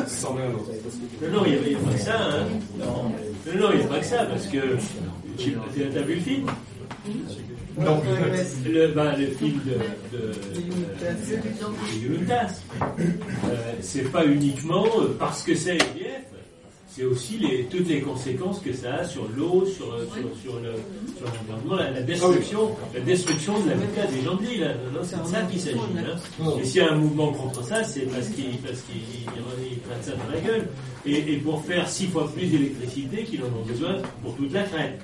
c'en 0.08 0.38
est 0.38 0.44
un 0.44 0.54
autre. 0.56 0.72
Non, 1.22 1.40
non, 1.40 1.46
il 1.46 1.70
n'y 1.70 1.76
a, 1.76 1.80
pas 1.80 1.92
que 1.94 2.00
ça. 2.00 2.18
Hein. 2.20 2.46
Non, 2.80 3.04
non, 3.60 3.70
il 3.74 3.78
n'y 3.80 3.84
a 3.84 3.88
pas 3.88 4.00
que 4.00 4.06
ça, 4.06 4.26
parce 4.26 4.48
que 4.48 4.58
tu 5.38 5.56
as 5.80 6.02
vu 6.02 6.16
le 6.16 6.22
film? 6.22 6.46
Non. 7.78 8.02
Le, 8.66 8.88
ben, 8.88 9.16
le 9.18 9.28
film 9.28 9.60
de, 9.66 10.18
de, 10.18 10.32
de 10.32 12.16
Yuntas. 12.16 12.62
Euh, 13.00 13.74
c'est 13.82 14.10
pas 14.12 14.26
uniquement 14.26 14.86
euh, 14.98 15.16
parce 15.20 15.44
que 15.44 15.56
c'est 15.56 15.76
EDF, 15.76 16.24
c'est 16.96 17.04
aussi 17.04 17.38
les, 17.40 17.66
toutes 17.66 17.90
les 17.90 18.00
conséquences 18.00 18.60
que 18.62 18.72
ça 18.72 18.94
a 18.96 19.04
sur 19.06 19.28
l'eau, 19.36 19.66
sur, 19.66 19.88
sur, 20.14 20.42
sur 20.42 20.60
le- 20.62 20.76
sur 21.18 21.26
l'environnement, 21.26 21.76
la, 21.76 21.92
la 21.92 22.02
destruction, 22.02 22.70
la 22.94 23.00
destruction 23.02 23.60
de 23.60 23.70
l'habitat 23.70 24.06
des 24.08 24.22
gens 24.24 24.36
de 24.36 24.44
l'île. 24.46 24.76
C'est 25.04 25.22
de 25.22 25.28
ça 25.28 25.42
qu'il 25.42 25.60
s'agit. 25.60 25.78
Hein. 25.78 26.46
Et 26.62 26.64
s'il 26.66 26.78
y 26.78 26.86
a 26.86 26.92
un 26.94 26.96
mouvement 26.96 27.34
contre 27.34 27.64
ça, 27.66 27.84
c'est 27.84 28.02
parce 28.12 28.28
qu'ils 28.30 28.58
parce 28.60 28.80
prennent 28.82 30.02
ça 30.04 30.12
dans 30.12 30.32
la 30.34 30.40
gueule. 30.40 30.68
Et, 31.06 31.34
et 31.34 31.38
pour 31.38 31.64
faire 31.66 31.88
six 31.90 32.08
fois 32.08 32.32
plus 32.34 32.48
d'électricité 32.48 33.24
qu'ils 33.26 33.42
en 33.44 33.48
ont 33.48 33.66
besoin 33.68 33.98
pour 34.24 34.36
toute 34.38 34.54
la 34.54 34.64
crête. 34.64 35.00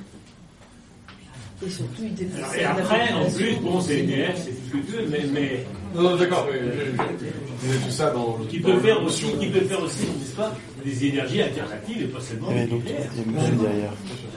Et 1.65 1.69
surtout, 1.69 2.03
ils 2.03 2.15
défendent 2.15 2.39
Alors, 2.39 2.55
et 2.55 2.63
après, 2.63 3.13
en 3.13 3.29
plus, 3.29 3.55
bon, 3.57 3.81
c'est 3.81 4.05
c'est 4.35 4.49
tout 4.51 4.57
ce 4.67 4.71
que 4.71 4.77
tu 4.77 4.91
veux, 4.93 5.07
mais, 5.09 5.19
mais 5.31 5.65
Non, 5.93 6.01
non, 6.03 6.15
d'accord, 6.15 6.47
mais 6.51 7.75
tout 7.85 7.91
ça 7.91 8.11
dans 8.11 8.37
le. 8.37 8.45
qui 8.45 8.59
peut 8.59 8.79
faire 8.79 9.03
aussi, 9.03 9.25
qui 9.39 9.47
peut 9.47 9.61
faire 9.61 9.83
aussi, 9.83 10.05
n'est-ce 10.05 10.35
pas, 10.35 10.55
des 10.83 11.05
énergies 11.05 11.41
alternatives 11.41 12.03
et 12.03 12.07
pas 12.07 12.21
seulement 12.21 12.47
Il 12.51 12.57
y 12.57 12.59
a 12.61 12.65
monsieur 12.65 13.55
derrière. 13.55 13.91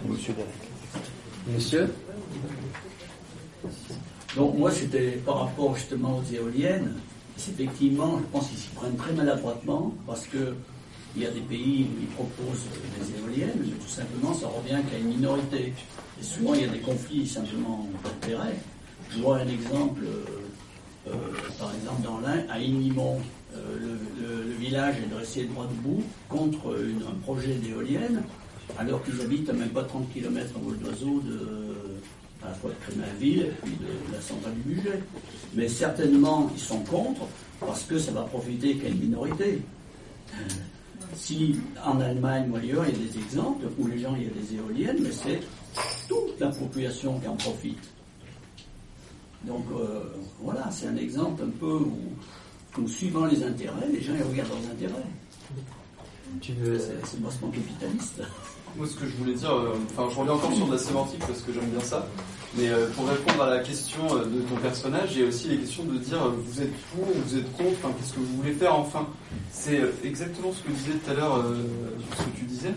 Monsieur 0.09 0.35
derrière. 0.35 1.55
Monsieur 1.55 1.89
Donc 4.37 4.59
moi 4.59 4.71
c'était 4.71 5.13
par 5.25 5.41
rapport 5.41 5.77
justement 5.77 6.19
aux 6.19 6.35
éoliennes. 6.35 6.95
effectivement, 7.39 8.19
je 8.19 8.25
pense 8.33 8.49
qu'ils 8.49 8.59
s'y 8.59 8.69
prennent 8.71 8.97
très 8.97 9.13
maladroitement 9.13 9.95
parce 10.07 10.27
que 10.27 10.55
il 11.17 11.23
y 11.23 11.27
a 11.27 11.31
des 11.31 11.41
pays 11.41 11.87
où 11.89 12.01
ils 12.01 12.09
proposent 12.09 12.65
des 12.99 13.21
éoliennes, 13.21 13.59
mais 13.61 13.69
tout 13.69 13.89
simplement 13.89 14.35
ça 14.35 14.49
revient 14.49 14.83
qu'à 14.91 14.99
une 14.99 15.09
minorité. 15.17 15.73
Et 16.21 16.25
souvent 16.25 16.55
il 16.55 16.63
y 16.63 16.65
a 16.65 16.69
des 16.69 16.81
conflits 16.81 17.27
simplement 17.27 17.87
d'intérêt. 18.03 18.57
Je 19.11 19.21
vois 19.21 19.39
un 19.39 19.49
exemple, 19.49 20.01
euh, 20.05 20.25
par 21.59 21.75
exemple 21.75 22.03
dans 22.03 22.21
l'Ain, 22.21 22.45
à 22.49 22.59
Inimont, 22.59 23.19
euh, 23.55 23.97
le, 24.21 24.53
village 24.59 24.97
est 25.05 25.15
dressé 25.15 25.45
droit 25.45 25.67
debout 25.67 26.03
contre 26.29 26.75
un 26.75 27.15
projet 27.23 27.55
d'éolienne, 27.55 28.23
alors 28.79 29.05
qu'ils 29.05 29.21
habitent 29.21 29.51
à 29.51 29.53
même 29.53 29.69
pas 29.69 29.83
30 29.83 30.11
km 30.13 30.57
en 30.57 30.61
vol 30.61 30.79
d'oiseau 30.79 31.21
de, 31.21 31.75
à 32.43 32.49
la 32.49 32.55
fois 32.55 32.71
de 32.71 32.77
Crémainville 32.87 33.43
et 33.43 33.53
puis 33.63 33.73
de, 33.73 34.13
la 34.15 34.21
centrale 34.23 34.55
du 34.55 34.75
budget. 34.75 35.01
Mais 35.55 35.69
certainement, 35.69 36.51
ils 36.55 36.61
sont 36.61 36.81
contre 36.81 37.27
parce 37.61 37.83
que 37.85 37.99
ça 37.99 38.13
va 38.13 38.23
profiter 38.23 38.77
qu'à 38.77 38.89
une 38.89 39.01
minorité. 39.01 39.61
Euh, 40.33 40.49
Si 41.15 41.57
en 41.85 42.01
Allemagne 42.01 42.51
ou 42.51 42.57
ailleurs, 42.57 42.85
il 42.89 42.97
y 42.97 43.05
a 43.05 43.07
des 43.07 43.19
exemples 43.19 43.67
où 43.79 43.87
les 43.87 43.99
gens, 43.99 44.17
il 44.17 44.25
y 44.25 44.27
a 44.27 44.31
des 44.31 44.57
éoliennes, 44.57 44.99
mais 45.01 45.13
c'est 45.13 45.41
toute 46.09 46.41
la 46.41 46.49
population 46.49 47.21
qui 47.21 47.29
en 47.29 47.37
profite. 47.37 47.94
Donc 49.47 49.65
euh, 49.73 50.01
voilà, 50.41 50.71
c'est 50.71 50.87
un 50.87 50.97
exemple 50.97 51.43
un 51.43 51.51
peu 51.61 51.75
où, 51.75 51.99
où, 52.79 52.89
suivant 52.89 53.27
les 53.27 53.43
intérêts, 53.43 53.89
les 53.93 54.01
gens 54.01 54.15
ils 54.17 54.23
regardent 54.23 54.51
leurs 54.51 54.71
intérêts. 54.73 55.05
C'est 56.43 56.53
c'est 57.05 57.23
bassement 57.23 57.49
capitaliste. 57.49 58.23
Moi, 58.77 58.89
ce 58.89 58.97
que 58.97 59.07
je 59.07 59.15
voulais 59.17 59.35
dire, 59.35 59.53
euh, 59.53 59.77
enfin, 59.91 60.09
je 60.13 60.19
reviens 60.19 60.35
encore 60.35 60.53
sur 60.53 60.67
de 60.67 60.73
la 60.73 60.79
sémantique 60.79 61.21
parce 61.21 61.43
que 61.43 61.53
j'aime 61.53 61.71
bien 61.71 61.81
ça. 61.81 62.09
Mais 62.57 62.69
euh, 62.69 62.89
pour 62.91 63.09
répondre 63.09 63.43
à 63.43 63.51
la 63.51 63.59
question 63.61 64.01
euh, 64.13 64.25
de 64.25 64.41
ton 64.41 64.57
personnage, 64.57 65.11
il 65.13 65.23
y 65.23 65.25
a 65.25 65.29
aussi 65.29 65.49
les 65.49 65.59
questions 65.59 65.85
de 65.85 65.99
dire 65.99 66.23
euh, 66.23 66.31
vous 66.37 66.61
êtes 66.61 66.73
pour, 66.89 67.05
vous 67.05 67.37
êtes 67.37 67.53
contre, 67.53 67.77
enfin, 67.83 67.95
qu'est-ce 67.99 68.15
que 68.15 68.21
vous 68.21 68.37
voulez 68.37 68.53
faire 68.53 68.77
enfin. 68.77 69.07
C'est 69.53 69.81
euh, 69.81 69.93
exactement 70.03 70.53
ce 70.53 70.63
que 70.63 70.73
disait 70.73 70.99
tout 71.05 71.11
à 71.11 71.15
l'heure, 71.15 71.37
euh, 71.37 71.63
ce 72.19 72.25
que 72.25 72.39
tu 72.39 72.45
disais. 72.47 72.75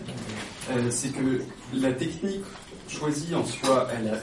Euh, 0.70 0.88
c'est 0.90 1.08
que 1.08 1.42
la 1.74 1.92
technique 1.92 2.44
choisie 2.88 3.34
en 3.34 3.44
soi, 3.44 3.86
elle 3.96 4.08
a, 4.08 4.16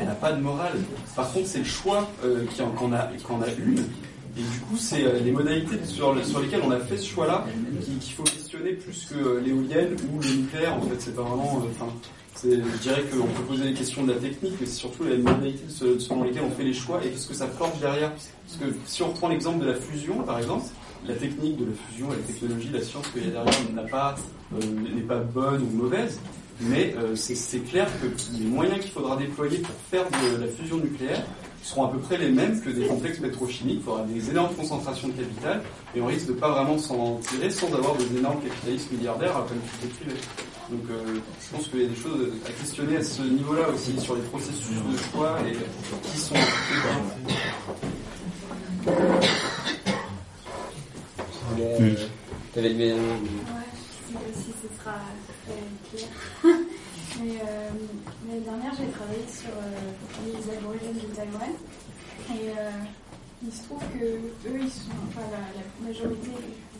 elle 0.00 0.08
a, 0.08 0.12
pas 0.14 0.32
de 0.32 0.40
morale. 0.40 0.72
Par 1.14 1.32
contre, 1.32 1.46
c'est 1.46 1.58
le 1.58 1.64
choix 1.64 2.08
euh, 2.24 2.44
qu'en 2.78 2.92
a, 2.92 3.08
qu'en 3.26 3.40
a 3.42 3.48
une. 3.58 3.78
Et 4.38 4.42
du 4.42 4.58
coup, 4.68 4.76
c'est 4.76 5.04
euh, 5.04 5.18
les 5.20 5.30
modalités 5.32 5.78
sur, 5.84 6.12
le- 6.14 6.22
sur 6.22 6.40
lesquelles 6.40 6.60
on 6.64 6.70
a 6.70 6.78
fait 6.80 6.98
ce 6.98 7.06
choix-là 7.08 7.46
qui- 7.82 7.92
qu'il 7.96 8.14
faut 8.14 8.22
questionner 8.22 8.72
plus 8.72 9.06
que 9.10 9.14
euh, 9.16 9.40
l'éolienne 9.40 9.96
ou 10.12 10.20
le 10.20 10.28
nucléaire. 10.28 10.74
En 10.74 10.82
fait, 10.82 10.96
c'est 10.98 11.16
pas 11.16 11.22
vraiment. 11.22 11.62
Enfin, 11.70 11.86
je 12.44 12.78
dirais 12.82 13.02
qu'on 13.10 13.26
peut 13.26 13.42
poser 13.48 13.64
les 13.64 13.72
questions 13.72 14.04
de 14.04 14.12
la 14.12 14.18
technique, 14.18 14.52
mais 14.60 14.66
c'est 14.66 14.74
surtout 14.74 15.04
les 15.04 15.16
modalités 15.16 15.64
se- 15.70 15.98
selon 15.98 16.22
lesquelles 16.24 16.42
on 16.46 16.50
fait 16.54 16.64
les 16.64 16.74
choix 16.74 17.00
et 17.02 17.08
qu'est-ce 17.08 17.28
que 17.28 17.34
ça 17.34 17.46
forge 17.46 17.80
derrière. 17.80 18.12
Parce 18.12 18.58
que 18.60 18.76
si 18.86 19.02
on 19.02 19.08
reprend 19.08 19.28
l'exemple 19.28 19.64
de 19.64 19.70
la 19.70 19.74
fusion, 19.74 20.18
par 20.22 20.38
exemple, 20.38 20.66
la 21.08 21.14
technique 21.14 21.56
de 21.56 21.64
la 21.64 21.72
fusion, 21.88 22.08
la 22.10 22.16
technologie, 22.16 22.68
la 22.72 22.82
science 22.82 23.06
qu'il 23.08 23.24
y 23.24 23.28
a 23.28 23.30
derrière 23.30 23.54
n'a 23.74 23.82
n'est 24.94 25.00
pas 25.02 25.18
bonne 25.18 25.62
ou 25.62 25.76
mauvaise, 25.76 26.20
mais 26.60 26.94
euh, 26.98 27.14
c'est 27.14 27.58
clair 27.60 27.86
que 28.00 28.06
les 28.38 28.44
moyens 28.44 28.80
qu'il 28.80 28.90
faudra 28.92 29.16
déployer 29.16 29.58
pour 29.58 29.74
faire 29.90 30.04
de 30.06 30.40
la 30.40 30.48
fusion 30.48 30.76
nucléaire 30.78 31.22
seront 31.62 31.86
à 31.86 31.88
peu 31.92 31.98
près 31.98 32.16
les 32.16 32.30
mêmes 32.30 32.60
que 32.60 32.70
des 32.70 32.86
complexes 32.86 33.18
pétrochimiques. 33.18 33.78
Il 33.80 33.82
faudra 33.82 34.02
des 34.04 34.30
énormes 34.30 34.54
concentrations 34.54 35.08
de 35.08 35.14
capital 35.14 35.62
et 35.94 36.00
on 36.00 36.06
risque 36.06 36.28
de 36.28 36.32
pas 36.32 36.50
vraiment 36.50 36.78
s'en 36.78 37.16
tirer 37.16 37.50
sans 37.50 37.66
avoir 37.74 37.94
des 37.96 38.16
énormes 38.16 38.40
capitalistes 38.40 38.90
milliardaires 38.92 39.32
comme 39.48 39.58
tu 39.80 39.86
décrivais. 39.88 40.20
Donc 40.70 40.82
euh, 40.90 41.18
je 41.40 41.56
pense 41.56 41.68
qu'il 41.68 41.82
y 41.82 41.84
a 41.84 41.88
des 41.88 41.96
choses 41.96 42.28
à 42.46 42.50
questionner 42.50 42.96
à 42.96 43.02
ce 43.02 43.22
niveau-là 43.22 43.68
aussi 43.68 43.98
sur 44.00 44.14
les 44.16 44.22
processus 44.22 44.76
de 44.76 44.96
choix 45.12 45.38
et 45.46 45.56
qui 46.10 46.18
sont 46.18 46.34
Euh, 51.58 51.94
T'avais 52.54 52.68
levé 52.70 52.88
la 52.90 52.96
main. 52.96 53.02
Ouais, 53.02 53.66
si, 54.06 54.12
si 54.42 54.50
ce 54.62 54.80
sera 54.80 54.92
Mais 55.48 55.54
euh, 57.22 57.70
l'année 58.28 58.40
dernière, 58.40 58.72
j'ai 58.76 58.88
travaillé 58.90 59.24
sur 59.28 59.50
euh, 59.50 59.92
les 60.26 60.56
aborigènes 60.56 60.94
de 60.94 61.14
Taïwan. 61.14 61.52
Et 62.30 62.50
euh, 62.50 62.70
il 63.44 63.52
se 63.52 63.62
trouve 63.64 63.82
que 63.94 64.04
eux, 64.04 64.60
ils 64.60 64.70
sont, 64.70 64.90
enfin, 65.08 65.26
la, 65.30 65.86
majorité, 65.86 66.30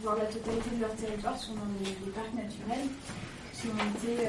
voire 0.02 0.16
la 0.16 0.26
totalité 0.26 0.70
de 0.76 0.80
leur 0.80 0.94
territoire 0.94 1.36
sont 1.36 1.52
dans 1.52 1.84
des, 1.84 2.10
parcs 2.10 2.34
naturels 2.34 2.88
qui 3.52 3.68
ont 3.68 3.98
été 3.98 4.28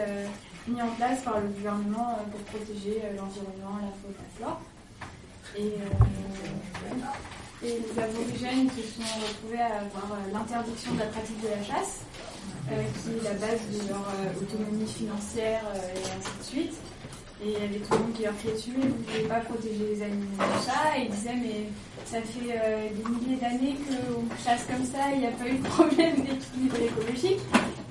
mis 0.68 0.81
en 0.81 0.89
place 0.91 1.22
par 1.22 1.39
le 1.39 1.47
gouvernement 1.47 2.19
pour 2.31 2.39
protéger 2.41 3.01
l'environnement, 3.15 3.80
la 3.81 3.91
faune, 3.99 4.14
la 4.18 4.38
flore. 4.38 4.61
Et, 5.57 5.73
et 7.64 7.80
les 7.82 8.02
aborigènes 8.02 8.70
se 8.70 8.82
sont 8.82 9.20
retrouvés 9.20 9.62
à 9.62 9.82
avoir 9.82 10.14
euh, 10.14 10.32
l'interdiction 10.32 10.94
de 10.94 11.00
la 11.00 11.06
pratique 11.06 11.42
de 11.42 11.48
la 11.50 11.64
chasse, 11.64 12.02
euh, 12.72 12.84
qui 13.02 13.18
est 13.18 13.24
la 13.24 13.34
base 13.34 13.62
de 13.74 13.90
leur 13.90 14.06
euh, 14.06 14.42
autonomie 14.42 14.88
financière 14.88 15.64
et 15.74 16.00
ainsi 16.00 16.38
de 16.40 16.44
suite. 16.44 16.78
Et 17.44 17.50
il 17.50 17.54
y 17.54 17.56
avait 17.56 17.80
tout 17.80 17.94
le 17.94 18.00
monde 18.00 18.14
qui 18.14 18.24
leur 18.24 18.38
criait 18.38 18.54
dessus, 18.54 18.72
vous 18.76 18.88
ne 18.88 18.94
pouvez 18.94 19.28
pas 19.28 19.40
protéger 19.42 19.86
les 19.94 20.02
animaux 20.02 20.38
de 20.38 20.66
ça. 20.66 20.98
Et 20.98 21.06
ils 21.06 21.12
disaient, 21.12 21.36
mais 21.36 21.70
ça 22.10 22.22
fait 22.22 22.56
euh, 22.56 22.88
des 22.96 23.10
milliers 23.10 23.36
d'années 23.36 23.76
qu'on 23.76 24.24
chasse 24.44 24.64
comme 24.66 24.86
ça, 24.86 25.12
il 25.14 25.20
n'y 25.20 25.28
a 25.28 25.32
pas 25.32 25.48
eu 25.48 25.58
de 25.58 25.68
problème 25.68 26.16
d'équilibre 26.16 26.78
écologique. 26.80 27.40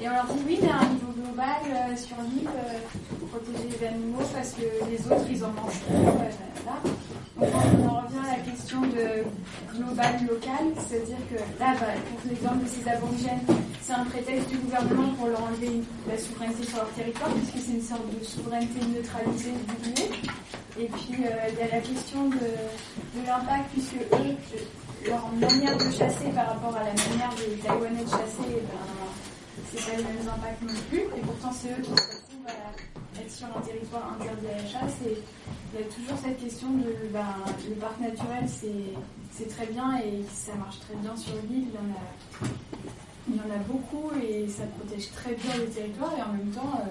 Et 0.01 0.09
on 0.09 0.13
leur 0.13 0.25
dit, 0.25 0.41
oui, 0.47 0.59
mais 0.63 0.71
à 0.71 0.81
un 0.81 0.89
niveau 0.89 1.13
global, 1.13 1.61
euh, 1.69 1.97
sur 1.97 2.17
l'île, 2.25 2.49
euh, 2.49 3.29
protéger 3.29 3.69
les 3.79 3.87
animaux 3.87 4.25
parce 4.33 4.53
que 4.53 4.65
les 4.91 5.01
autres, 5.07 5.27
ils 5.31 5.45
en 5.45 5.53
mangent 5.53 5.81
trop. 5.85 6.17
Donc 7.39 7.49
on 7.53 7.89
en 7.89 8.01
revient 8.01 8.25
à 8.25 8.37
la 8.39 8.43
question 8.43 8.81
de 8.81 9.25
global-local, 9.77 10.65
c'est-à-dire 10.89 11.21
que 11.29 11.37
là, 11.61 11.77
bah, 11.79 11.93
pour 12.09 12.31
l'exemple 12.31 12.65
de 12.65 12.69
ces 12.69 12.89
aborigènes, 12.89 13.45
c'est 13.83 13.93
un 13.93 14.05
prétexte 14.05 14.49
du 14.49 14.57
gouvernement 14.57 15.13
pour 15.19 15.29
leur 15.29 15.45
enlever 15.45 15.83
la 16.09 16.17
souveraineté 16.17 16.65
sur 16.65 16.79
leur 16.79 16.89
territoire, 16.91 17.29
puisque 17.31 17.67
c'est 17.67 17.75
une 17.75 17.83
sorte 17.83 18.09
de 18.19 18.25
souveraineté 18.25 18.81
neutralisée 18.87 19.53
du. 19.85 19.93
Et 20.79 20.87
puis 20.87 21.25
euh, 21.25 21.31
il 21.51 21.59
y 21.59 21.63
a 21.63 21.77
la 21.77 21.81
question 21.81 22.29
de, 22.29 22.37
de 22.37 23.27
l'impact, 23.27 23.71
puisque 23.73 23.97
eux, 23.97 24.37
leur 25.07 25.27
manière 25.33 25.77
de 25.77 25.91
chasser 25.91 26.29
par 26.35 26.49
rapport 26.49 26.77
à 26.77 26.85
la 26.85 26.93
manière 26.93 27.33
des 27.37 27.57
Taïwanais 27.63 28.05
de 28.05 28.11
chasser, 28.11 28.51
eh 28.51 28.61
ben, 28.61 29.73
c'est 29.73 29.91
pas 29.91 29.97
les 29.97 30.05
mêmes 30.05 30.29
impacts 30.29 30.63
non 30.63 30.81
plus. 30.91 31.01
Et 31.01 31.21
pourtant, 31.25 31.51
c'est 31.53 31.69
eux 31.69 31.83
qui 31.83 31.91
se 31.91 32.17
retrouvent 32.17 32.47
à 32.49 33.21
être 33.21 33.31
sur 33.31 33.47
un 33.47 33.61
territoire 33.63 34.17
interdit 34.21 34.49
à 34.49 34.63
la 34.63 34.69
chasse. 34.69 34.97
Et 35.07 35.17
il 35.73 35.81
y 35.81 35.83
a 35.83 35.87
toujours 35.87 36.19
cette 36.23 36.39
question 36.39 36.69
de 36.71 36.93
ben, 37.11 37.25
le 37.69 37.75
parc 37.77 37.99
naturel, 38.01 38.45
c'est 38.49 39.49
très 39.49 39.67
bien 39.67 39.99
et 39.99 40.25
ça 40.33 40.55
marche 40.57 40.81
très 40.81 40.97
bien 40.97 41.17
sur 41.17 41.35
l'île. 41.49 41.69
Il 41.69 41.75
y 41.75 41.79
en 41.79 41.95
a 41.95 42.51
il 43.29 43.37
y 43.37 43.41
en 43.41 43.51
a 43.53 43.59
beaucoup 43.67 44.11
et 44.23 44.49
ça 44.49 44.63
protège 44.79 45.11
très 45.13 45.35
bien 45.35 45.57
le 45.57 45.67
territoire 45.67 46.13
et 46.17 46.23
en 46.23 46.33
même 46.33 46.51
temps, 46.53 46.81
euh, 46.81 46.91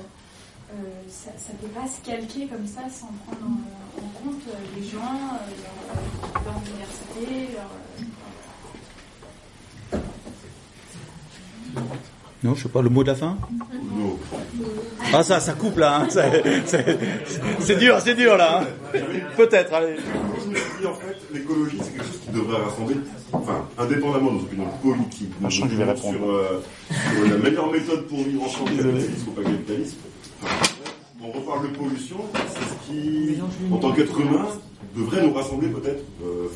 ça 1.09 1.31
ne 1.53 1.57
peut 1.67 1.73
pas 1.73 1.87
se 1.87 2.01
calquer 2.05 2.47
comme 2.47 2.65
ça 2.67 2.81
sans 2.91 3.07
prendre 3.25 3.45
en, 3.45 4.03
en 4.03 4.09
compte 4.23 4.41
euh, 4.49 4.57
les 4.77 4.83
gens, 4.87 4.97
euh, 4.99 5.51
leur, 5.63 6.43
leur 6.43 6.61
diversité, 6.61 7.53
leur, 7.53 7.69
euh, 9.93 9.97
Non, 12.43 12.53
je 12.55 12.63
sais 12.63 12.69
pas, 12.69 12.81
le 12.81 12.89
mot 12.89 13.03
de 13.03 13.07
la 13.09 13.15
fin 13.15 13.37
Ah 15.13 15.23
ça, 15.23 15.39
ça 15.39 15.53
coupe 15.53 15.77
là, 15.77 16.01
hein. 16.01 16.07
c'est, 16.09 16.43
c'est- 16.65 16.97
c'est 17.59 17.75
dur, 17.77 17.99
c'est 18.03 18.15
dur 18.15 18.37
là. 18.37 18.61
hein. 18.61 18.99
Peut-être, 19.37 19.73
allez. 19.73 19.95
Je 19.97 20.49
me 20.49 20.55
suis 20.55 20.63
dit, 20.81 20.85
en 20.87 20.93
fait, 20.95 21.15
l'écologie, 21.33 21.77
c'est 21.81 21.91
quelque 21.91 22.03
chose 22.05 22.19
qui 22.25 22.31
devrait 22.31 22.61
rassembler, 22.61 22.95
enfin, 23.31 23.65
indépendamment 23.77 24.31
de 24.31 24.37
nos 24.37 24.43
opinions 24.43 24.67
politiques, 24.83 25.37
de 25.39 25.43
nos 25.43 25.49
je 25.49 25.61
vais 25.61 25.65
opinions 25.65 25.87
répondre. 25.93 26.17
sur, 26.17 26.29
euh, 26.29 26.63
sur 27.15 27.27
la 27.29 27.37
meilleure 27.37 27.71
méthode 27.71 28.07
pour 28.07 28.23
vivre 28.23 28.43
ensemble, 28.43 28.71
capitalisme 28.71 29.27
ou 29.29 29.31
pas 29.31 29.43
capitalisme. 29.43 29.97
On 31.23 31.31
reparle 31.31 31.71
de 31.71 31.77
pollution, 31.77 32.17
c'est 32.33 32.59
ce 32.59 32.91
qui, 32.91 33.39
en 33.71 33.77
tant 33.77 33.91
qu'être 33.93 34.19
humain, 34.19 34.45
devrait 34.95 35.25
nous 35.25 35.33
rassembler 35.33 35.69
peut-être. 35.69 36.03
euh, 36.23 36.47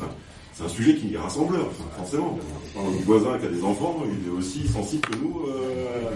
c'est 0.52 0.64
un 0.64 0.68
sujet 0.68 0.94
qui 0.94 1.14
est 1.14 1.18
rassembleur, 1.18 1.66
forcément. 1.96 2.38
Notre 2.76 3.04
voisin 3.04 3.38
qui 3.38 3.46
a 3.46 3.48
des 3.48 3.64
enfants, 3.64 3.96
il 4.04 4.28
est 4.28 4.36
aussi 4.36 4.68
sensible 4.68 5.00
que 5.08 5.16
nous 5.16 5.42
euh, 5.48 6.10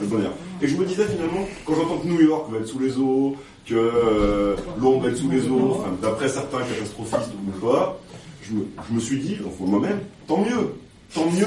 à. 0.00 0.64
Et 0.64 0.68
je 0.68 0.76
me 0.76 0.84
disais 0.84 1.04
finalement, 1.06 1.46
quand 1.66 1.74
j'entends 1.74 1.98
que 1.98 2.06
New 2.06 2.20
York 2.20 2.50
va 2.50 2.58
être 2.58 2.66
sous 2.68 2.78
les 2.78 2.96
eaux, 2.96 3.34
que 3.66 3.74
euh, 3.74 4.56
Londres 4.80 5.02
va 5.02 5.08
être 5.10 5.16
sous 5.18 5.30
les 5.30 5.46
eaux, 5.48 5.84
d'après 6.00 6.28
certains 6.28 6.60
catastrophistes 6.60 7.32
ou 7.34 7.66
pas, 7.66 7.98
je 8.42 8.54
me, 8.54 8.66
je 8.88 8.94
me 8.94 9.00
suis 9.00 9.18
dit, 9.18 9.36
enfin 9.46 9.64
moi-même, 9.66 10.00
tant 10.26 10.38
mieux, 10.38 10.74
tant 11.14 11.26
mieux, 11.30 11.46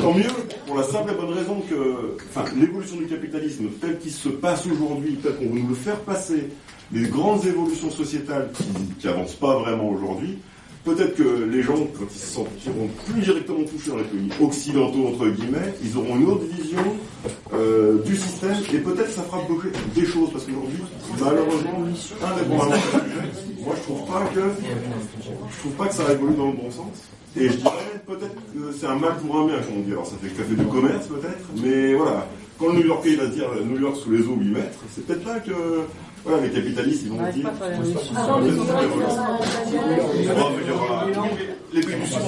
tant 0.00 0.14
mieux, 0.14 0.28
pour 0.66 0.76
la 0.76 0.84
simple 0.84 1.12
et 1.12 1.14
bonne 1.14 1.32
raison 1.32 1.62
que 1.68 2.16
l'évolution 2.58 2.96
du 2.96 3.06
capitalisme 3.06 3.68
telle 3.80 3.98
qu'il 3.98 4.12
se 4.12 4.28
passe 4.28 4.66
aujourd'hui, 4.66 5.16
telle 5.16 5.36
qu'on 5.36 5.54
veut 5.54 5.60
nous 5.60 5.68
le 5.68 5.74
faire 5.74 6.00
passer, 6.00 6.50
les 6.92 7.08
grandes 7.08 7.44
évolutions 7.46 7.90
sociétales 7.90 8.50
qui 8.98 9.06
n'avancent 9.06 9.34
pas 9.34 9.58
vraiment 9.58 9.88
aujourd'hui, 9.88 10.38
Peut-être 10.86 11.16
que 11.16 11.44
les 11.50 11.62
gens, 11.62 11.74
quand 11.74 12.06
ils 12.08 12.18
se 12.18 12.34
sentiront 12.34 12.88
plus 13.04 13.20
directement 13.20 13.64
touchés 13.64 13.90
dans 13.90 13.96
les 13.96 14.04
pays 14.04 14.30
occidentaux, 14.40 15.08
entre 15.08 15.26
guillemets, 15.30 15.74
ils 15.82 15.98
auront 15.98 16.16
une 16.16 16.28
autre 16.28 16.44
vision 16.44 16.78
euh, 17.52 18.00
du 18.04 18.14
système 18.14 18.54
et 18.72 18.78
peut-être 18.78 19.10
ça 19.10 19.22
fera 19.22 19.42
bouger 19.48 19.70
des 19.96 20.04
choses 20.04 20.30
parce 20.30 20.44
qu'aujourd'hui, 20.44 20.78
malheureusement, 21.18 21.84
indépendamment 22.22 22.76
du 22.76 23.64
moi 23.64 23.74
je 23.76 23.82
trouve 23.82 24.06
pas 24.06 24.24
que 24.32 24.40
je 25.24 25.58
trouve 25.58 25.72
pas 25.72 25.86
que 25.88 25.94
ça 25.94 26.12
évolue 26.12 26.36
dans 26.36 26.52
le 26.52 26.56
bon 26.56 26.70
sens. 26.70 26.94
Et 27.36 27.48
je 27.48 27.56
dirais 27.56 28.02
peut-être 28.06 28.36
que 28.54 28.72
c'est 28.78 28.86
un 28.86 28.94
mal 28.94 29.16
pour 29.16 29.40
un 29.40 29.46
bien, 29.46 29.56
comme 29.56 29.78
on 29.78 29.80
dit. 29.80 29.90
Alors 29.90 30.06
ça 30.06 30.14
fait 30.22 30.28
café 30.28 30.54
de 30.54 30.62
commerce 30.62 31.08
peut-être, 31.08 31.46
mais 31.64 31.94
voilà. 31.94 32.28
Quand 32.60 32.68
le 32.68 32.74
New 32.74 32.86
Yorkais 32.86 33.16
va 33.16 33.26
dire 33.26 33.48
New 33.64 33.80
York 33.80 33.96
sous 33.96 34.12
les 34.12 34.20
eaux 34.20 34.36
8 34.38 34.50
mètres, 34.50 34.78
c'est 34.94 35.04
peut-être 35.04 35.26
là 35.26 35.40
que 35.40 35.50
voilà, 36.26 36.42
les 36.42 36.50
capitalistes 36.50 37.02
ils 37.04 37.10
vont 37.10 37.30
dire. 37.30 37.50
Les 41.72 41.80
pays 41.80 41.96
du 41.96 42.06
Sud 42.06 42.20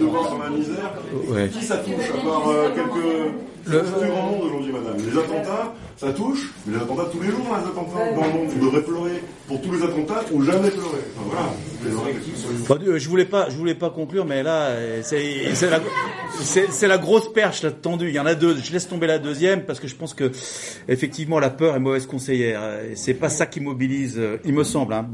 devant 0.00 0.24
dans 0.30 0.38
la 0.38 0.50
misère. 0.50 0.92
Ouais. 1.28 1.48
Qui 1.48 1.64
ça 1.64 1.76
touche 1.78 2.10
à 2.10 2.24
part 2.24 2.48
euh, 2.48 2.68
quelques. 2.74 3.34
Le 3.66 3.82
plus 3.82 4.08
grand 4.08 4.22
monde 4.22 4.42
aujourd'hui, 4.44 4.72
madame? 4.72 4.96
Les 4.96 5.18
attentats, 5.18 5.74
ça 6.00 6.12
touche, 6.14 6.50
mais 6.66 6.76
les 6.78 6.82
attentats 6.82 7.04
tous 7.12 7.20
les 7.20 7.28
jours, 7.30 7.46
les 7.50 7.66
attentats 7.68 8.12
dans 8.14 8.26
le 8.26 8.32
monde. 8.32 8.48
Vous 8.48 8.64
devrez 8.66 8.82
pleurer 8.82 9.22
pour 9.46 9.60
tous 9.60 9.72
les 9.72 9.82
attentats 9.82 10.24
ou 10.32 10.42
jamais 10.42 10.70
pleurer. 10.70 10.98
Enfin, 11.18 11.28
voilà. 11.30 11.52
Bon, 12.68 12.78
euh, 12.86 12.98
je 12.98 13.08
voulais 13.08 13.26
pas, 13.26 13.50
je 13.50 13.56
voulais 13.56 13.74
pas 13.74 13.90
conclure, 13.90 14.24
mais 14.24 14.42
là, 14.42 14.68
euh, 14.68 15.00
c'est 15.02 15.54
c'est 15.54 15.68
la, 15.68 15.80
c'est- 16.40 16.70
c'est 16.72 16.88
la 16.88 16.96
grosse 16.96 17.30
perche 17.32 17.62
là 17.62 17.70
tendue. 17.70 18.08
Il 18.08 18.14
y 18.14 18.18
en 18.20 18.24
a 18.24 18.34
deux. 18.34 18.56
Je 18.56 18.72
laisse 18.72 18.88
tomber 18.88 19.06
la 19.06 19.18
deuxième 19.18 19.64
parce 19.66 19.78
que 19.78 19.88
je 19.88 19.94
pense 19.94 20.14
que 20.14 20.30
effectivement 20.88 21.38
la 21.38 21.50
peur 21.50 21.76
est 21.76 21.80
mauvaise 21.80 22.06
conseillère. 22.06 22.62
C'est 22.94 23.12
pas 23.14 23.28
ça 23.28 23.44
qui 23.44 23.60
mobilise, 23.60 24.18
euh, 24.18 24.38
il 24.46 24.54
me 24.54 24.64
semble. 24.64 24.94
Hein. 24.94 25.06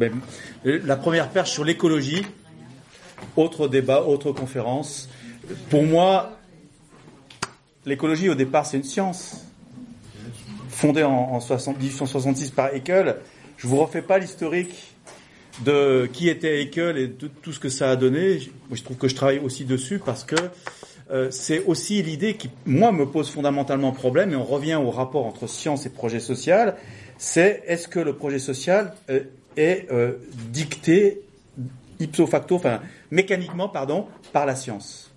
Euh, 0.67 0.81
la 0.85 0.97
première 0.97 1.31
perche 1.31 1.51
sur 1.51 1.65
l'écologie. 1.65 2.25
Autre 3.37 3.67
débat, 3.67 4.03
autre 4.05 4.31
conférence. 4.31 5.09
Pour 5.69 5.83
moi, 5.85 6.31
l'écologie 7.87 8.29
au 8.29 8.35
départ 8.35 8.67
c'est 8.67 8.77
une 8.77 8.85
science 8.85 9.46
fondée 10.77 11.03
en, 11.03 11.13
en 11.13 11.41
60 11.41 11.79
1866 11.79 12.51
par 12.51 12.67
Haeckel. 12.67 13.17
Je 13.57 13.67
vous 13.67 13.77
refais 13.77 14.03
pas 14.03 14.19
l'historique 14.19 14.95
de 15.65 16.09
qui 16.13 16.29
était 16.29 16.61
Haeckel 16.61 16.99
et 16.99 17.09
de 17.09 17.29
tout 17.29 17.53
ce 17.53 17.59
que 17.59 17.71
ça 17.71 17.91
a 17.91 17.97
donné. 17.97 18.39
Je, 18.39 18.51
je 18.73 18.83
trouve 18.83 18.99
que 18.99 19.09
je 19.09 19.15
travaille 19.15 19.39
aussi 19.39 19.65
dessus 19.65 19.99
parce 19.99 20.25
que 20.25 20.37
euh, 21.11 21.31
c'est 21.31 21.65
aussi 21.65 22.03
l'idée 22.03 22.35
qui, 22.35 22.51
moi, 22.67 22.93
me 22.93 23.07
pose 23.07 23.31
fondamentalement 23.31 23.93
problème, 23.93 24.33
et 24.33 24.37
on 24.37 24.45
revient 24.45 24.75
au 24.75 24.91
rapport 24.91 25.25
entre 25.25 25.47
science 25.47 25.87
et 25.87 25.91
projet 25.91 26.21
social, 26.21 26.77
c'est 27.17 27.63
est-ce 27.67 27.87
que 27.87 28.01
le 28.01 28.15
projet 28.15 28.41
social 28.41 28.93
euh, 29.09 29.21
est 29.57 29.87
euh, 29.93 30.15
dicté 30.51 31.23
ipso 32.01 32.27
facto, 32.27 32.57
enfin 32.57 32.81
mécaniquement, 33.11 33.69
pardon, 33.69 34.07
par 34.33 34.47
la 34.47 34.57
science? 34.57 35.13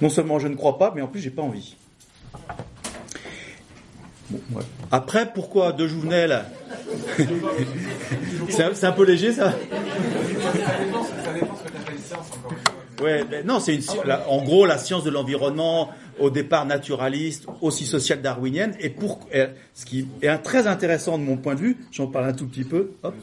Non 0.00 0.08
seulement 0.08 0.38
je 0.38 0.46
ne 0.46 0.54
crois 0.54 0.78
pas, 0.78 0.92
mais 0.94 1.02
en 1.02 1.08
plus 1.08 1.20
j'ai 1.20 1.30
pas 1.30 1.42
envie. 1.42 1.76
Bon, 4.30 4.40
ouais. 4.56 4.62
Après, 4.90 5.32
pourquoi 5.32 5.72
de 5.72 5.86
Jouvenel 5.86 6.44
C'est 8.48 8.62
un, 8.64 8.70
c'est 8.74 8.86
un 8.86 8.92
peu 8.92 9.04
léger, 9.04 9.32
ça. 9.32 9.54
Ouais, 13.02 13.24
ben 13.30 13.46
non, 13.46 13.60
c'est 13.60 13.76
une, 13.76 13.82
la- 14.06 14.28
en 14.28 14.42
gros 14.42 14.66
la 14.66 14.76
science 14.76 15.04
de 15.04 15.10
l'environnement, 15.10 15.90
au 16.18 16.30
départ 16.30 16.66
naturaliste, 16.66 17.46
aussi 17.60 17.86
social 17.86 18.20
darwinienne, 18.20 18.74
et 18.80 18.90
pour 18.90 19.20
ce 19.74 19.84
qui 19.84 20.08
est 20.20 20.26
un- 20.28 20.38
très 20.38 20.66
intéressant 20.66 21.16
de 21.16 21.22
mon 21.22 21.36
point 21.36 21.54
de 21.54 21.60
vue, 21.60 21.76
j'en 21.92 22.08
parle 22.08 22.26
un 22.26 22.32
tout 22.32 22.46
petit 22.48 22.64
peu, 22.64 22.90
hop, 23.04 23.14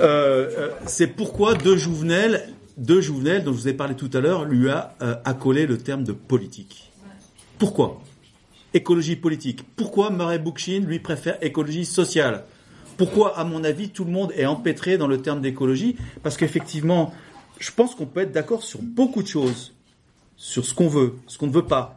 euh, 0.00 0.48
euh, 0.58 0.68
c'est 0.86 1.06
pourquoi 1.06 1.54
de 1.54 1.76
Jouvenel, 1.76 2.48
de 2.78 3.00
Jouvenel, 3.00 3.44
dont 3.44 3.52
je 3.52 3.58
vous 3.58 3.68
ai 3.68 3.74
parlé 3.74 3.94
tout 3.94 4.10
à 4.12 4.18
l'heure, 4.20 4.44
lui 4.44 4.68
a 4.70 4.94
euh, 5.02 5.14
accolé 5.24 5.66
le 5.66 5.78
terme 5.78 6.02
de 6.02 6.12
politique. 6.12 6.90
Pourquoi? 7.58 8.00
Écologie 8.72 9.16
politique. 9.16 9.64
Pourquoi 9.76 10.10
Murray 10.10 10.38
Bookchin 10.38 10.80
lui 10.86 10.98
préfère 11.00 11.38
écologie 11.42 11.84
sociale? 11.84 12.44
Pourquoi, 12.96 13.36
à 13.38 13.44
mon 13.44 13.64
avis, 13.64 13.88
tout 13.88 14.04
le 14.04 14.10
monde 14.12 14.32
est 14.36 14.46
empêtré 14.46 14.98
dans 14.98 15.06
le 15.08 15.20
terme 15.22 15.40
d'écologie? 15.40 15.96
Parce 16.22 16.36
qu'effectivement, 16.36 17.12
je 17.58 17.70
pense 17.72 17.94
qu'on 17.94 18.06
peut 18.06 18.20
être 18.20 18.32
d'accord 18.32 18.62
sur 18.62 18.80
beaucoup 18.82 19.22
de 19.22 19.28
choses, 19.28 19.72
sur 20.36 20.64
ce 20.64 20.74
qu'on 20.74 20.88
veut, 20.88 21.14
ce 21.26 21.36
qu'on 21.38 21.46
ne 21.48 21.52
veut 21.52 21.64
pas. 21.66 21.96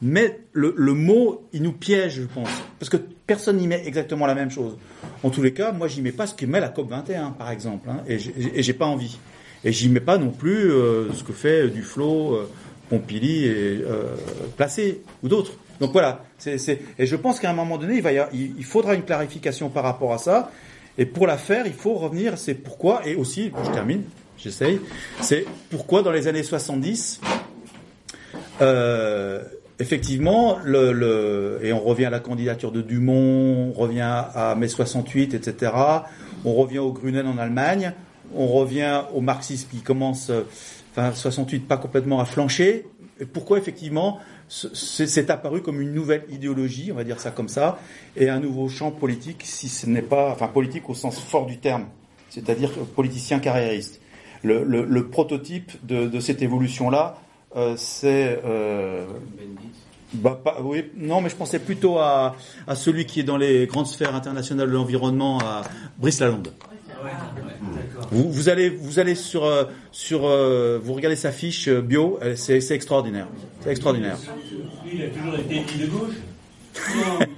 Mais 0.00 0.40
le, 0.52 0.74
le 0.76 0.92
mot, 0.94 1.46
il 1.52 1.62
nous 1.62 1.72
piège, 1.72 2.14
je 2.16 2.26
pense, 2.26 2.48
parce 2.78 2.88
que 2.88 2.96
personne 2.96 3.56
n'y 3.56 3.66
met 3.66 3.82
exactement 3.86 4.26
la 4.26 4.34
même 4.34 4.50
chose. 4.50 4.76
En 5.22 5.30
tous 5.30 5.42
les 5.42 5.52
cas, 5.52 5.72
moi, 5.72 5.88
j'y 5.88 6.02
mets 6.02 6.12
pas 6.12 6.26
ce 6.26 6.34
que 6.34 6.46
met 6.46 6.60
la 6.60 6.68
COP 6.68 6.88
21, 6.90 7.30
par 7.30 7.50
exemple, 7.50 7.88
hein, 7.90 8.02
et 8.06 8.18
j'ai- 8.18 8.34
et 8.54 8.62
j'ai 8.62 8.72
pas 8.74 8.86
envie. 8.86 9.18
Et 9.64 9.72
j'y 9.72 9.88
mets 9.88 10.00
pas 10.00 10.18
non 10.18 10.30
plus 10.30 10.70
euh, 10.72 11.12
ce 11.14 11.22
que 11.24 11.32
fait 11.32 11.68
Duflo, 11.68 12.34
euh, 12.34 12.48
Pompili 12.90 13.44
et 13.44 13.80
euh, 13.82 14.14
Placé 14.56 15.00
ou 15.22 15.28
d'autres. 15.28 15.52
Donc 15.80 15.92
voilà, 15.92 16.24
c'est, 16.38 16.58
et 16.98 17.06
je 17.06 17.16
pense 17.16 17.40
qu'à 17.40 17.50
un 17.50 17.54
moment 17.54 17.78
donné, 17.78 17.96
il, 17.96 18.02
va 18.02 18.12
y 18.12 18.18
avoir- 18.18 18.34
il, 18.34 18.64
faudra 18.64 18.94
une 18.94 19.02
clarification 19.02 19.68
par 19.68 19.82
rapport 19.84 20.12
à 20.12 20.18
ça. 20.18 20.50
Et 20.98 21.06
pour 21.06 21.26
la 21.26 21.36
faire, 21.36 21.66
il 21.66 21.72
faut 21.72 21.94
revenir, 21.94 22.38
c'est 22.38 22.54
pourquoi, 22.54 23.06
et 23.06 23.16
aussi, 23.16 23.50
je 23.64 23.70
termine, 23.72 24.02
j'essaye, 24.38 24.80
c'est 25.20 25.44
pourquoi 25.70 26.02
dans 26.02 26.12
les 26.12 26.28
années 26.28 26.44
70, 26.44 27.20
euh, 28.60 29.42
effectivement, 29.80 30.58
le, 30.62 30.92
le, 30.92 31.58
et 31.62 31.72
on 31.72 31.80
revient 31.80 32.04
à 32.04 32.10
la 32.10 32.20
candidature 32.20 32.70
de 32.70 32.80
Dumont, 32.80 33.70
on 33.70 33.72
revient 33.72 34.00
à 34.02 34.54
mai 34.56 34.68
68, 34.68 35.34
etc. 35.34 35.72
On 36.44 36.54
revient 36.54 36.78
au 36.78 36.92
Grunen 36.92 37.26
en 37.26 37.38
Allemagne, 37.38 37.92
on 38.34 38.46
revient 38.46 39.02
au 39.14 39.20
marxisme 39.20 39.68
qui 39.70 39.80
commence, 39.80 40.30
euh, 40.30 40.42
enfin 40.92 41.12
68, 41.12 41.66
pas 41.66 41.76
complètement 41.76 42.20
à 42.20 42.24
flancher. 42.24 42.86
Et 43.20 43.26
pourquoi 43.26 43.58
effectivement 43.58 44.18
c'est 44.74 45.06
c'est 45.06 45.30
apparu 45.30 45.62
comme 45.62 45.80
une 45.80 45.92
nouvelle 45.92 46.24
idéologie, 46.30 46.90
on 46.92 46.94
va 46.96 47.04
dire 47.04 47.18
ça 47.20 47.30
comme 47.30 47.48
ça, 47.48 47.78
et 48.16 48.28
un 48.28 48.40
nouveau 48.40 48.68
champ 48.68 48.90
politique, 48.90 49.42
si 49.44 49.68
ce 49.68 49.86
n'est 49.86 50.02
pas, 50.02 50.30
enfin 50.30 50.48
politique 50.48 50.88
au 50.88 50.94
sens 50.94 51.18
fort 51.20 51.46
du 51.46 51.58
terme, 51.58 51.86
c'est-à-dire 52.30 52.70
politicien 52.94 53.38
carriériste. 53.40 54.00
Le, 54.42 54.62
le- 54.64 54.84
le 54.84 55.08
prototype 55.08 55.72
de, 55.86 56.06
de 56.06 56.20
cette 56.20 56.42
évolution-là, 56.42 57.16
euh, 57.56 57.74
c'est 57.76 58.40
euh, 58.44 59.04
bah, 60.12 60.38
pas- 60.44 60.58
oui, 60.62 60.84
non, 60.96 61.20
mais 61.20 61.30
je 61.30 61.36
pensais 61.36 61.58
plutôt 61.58 61.98
à, 61.98 62.36
à 62.66 62.74
celui 62.76 63.06
qui 63.06 63.20
est 63.20 63.24
dans 63.24 63.36
les 63.38 63.66
grandes 63.66 63.86
sphères 63.86 64.14
internationales 64.14 64.68
de 64.68 64.72
l'environnement, 64.74 65.38
à 65.40 65.62
Brice 65.98 66.20
Lalonde. 66.20 66.52
Vous, 68.10 68.30
vous 68.30 68.48
allez, 68.48 68.68
vous 68.68 68.98
allez 68.98 69.14
sur, 69.14 69.44
euh, 69.44 69.64
sur, 69.92 70.24
euh, 70.24 70.78
vous 70.82 70.94
regardez 70.94 71.16
sa 71.16 71.32
fiche 71.32 71.68
euh, 71.68 71.80
bio, 71.80 72.18
c'est 72.36 72.70
extraordinaire, 72.70 73.28
c'est 73.60 73.70
extraordinaire. 73.70 74.16
Il 74.92 75.02
a 75.02 75.08
toujours 75.08 75.34
été 75.38 75.64
de 75.78 75.86
gauche. 75.86 76.14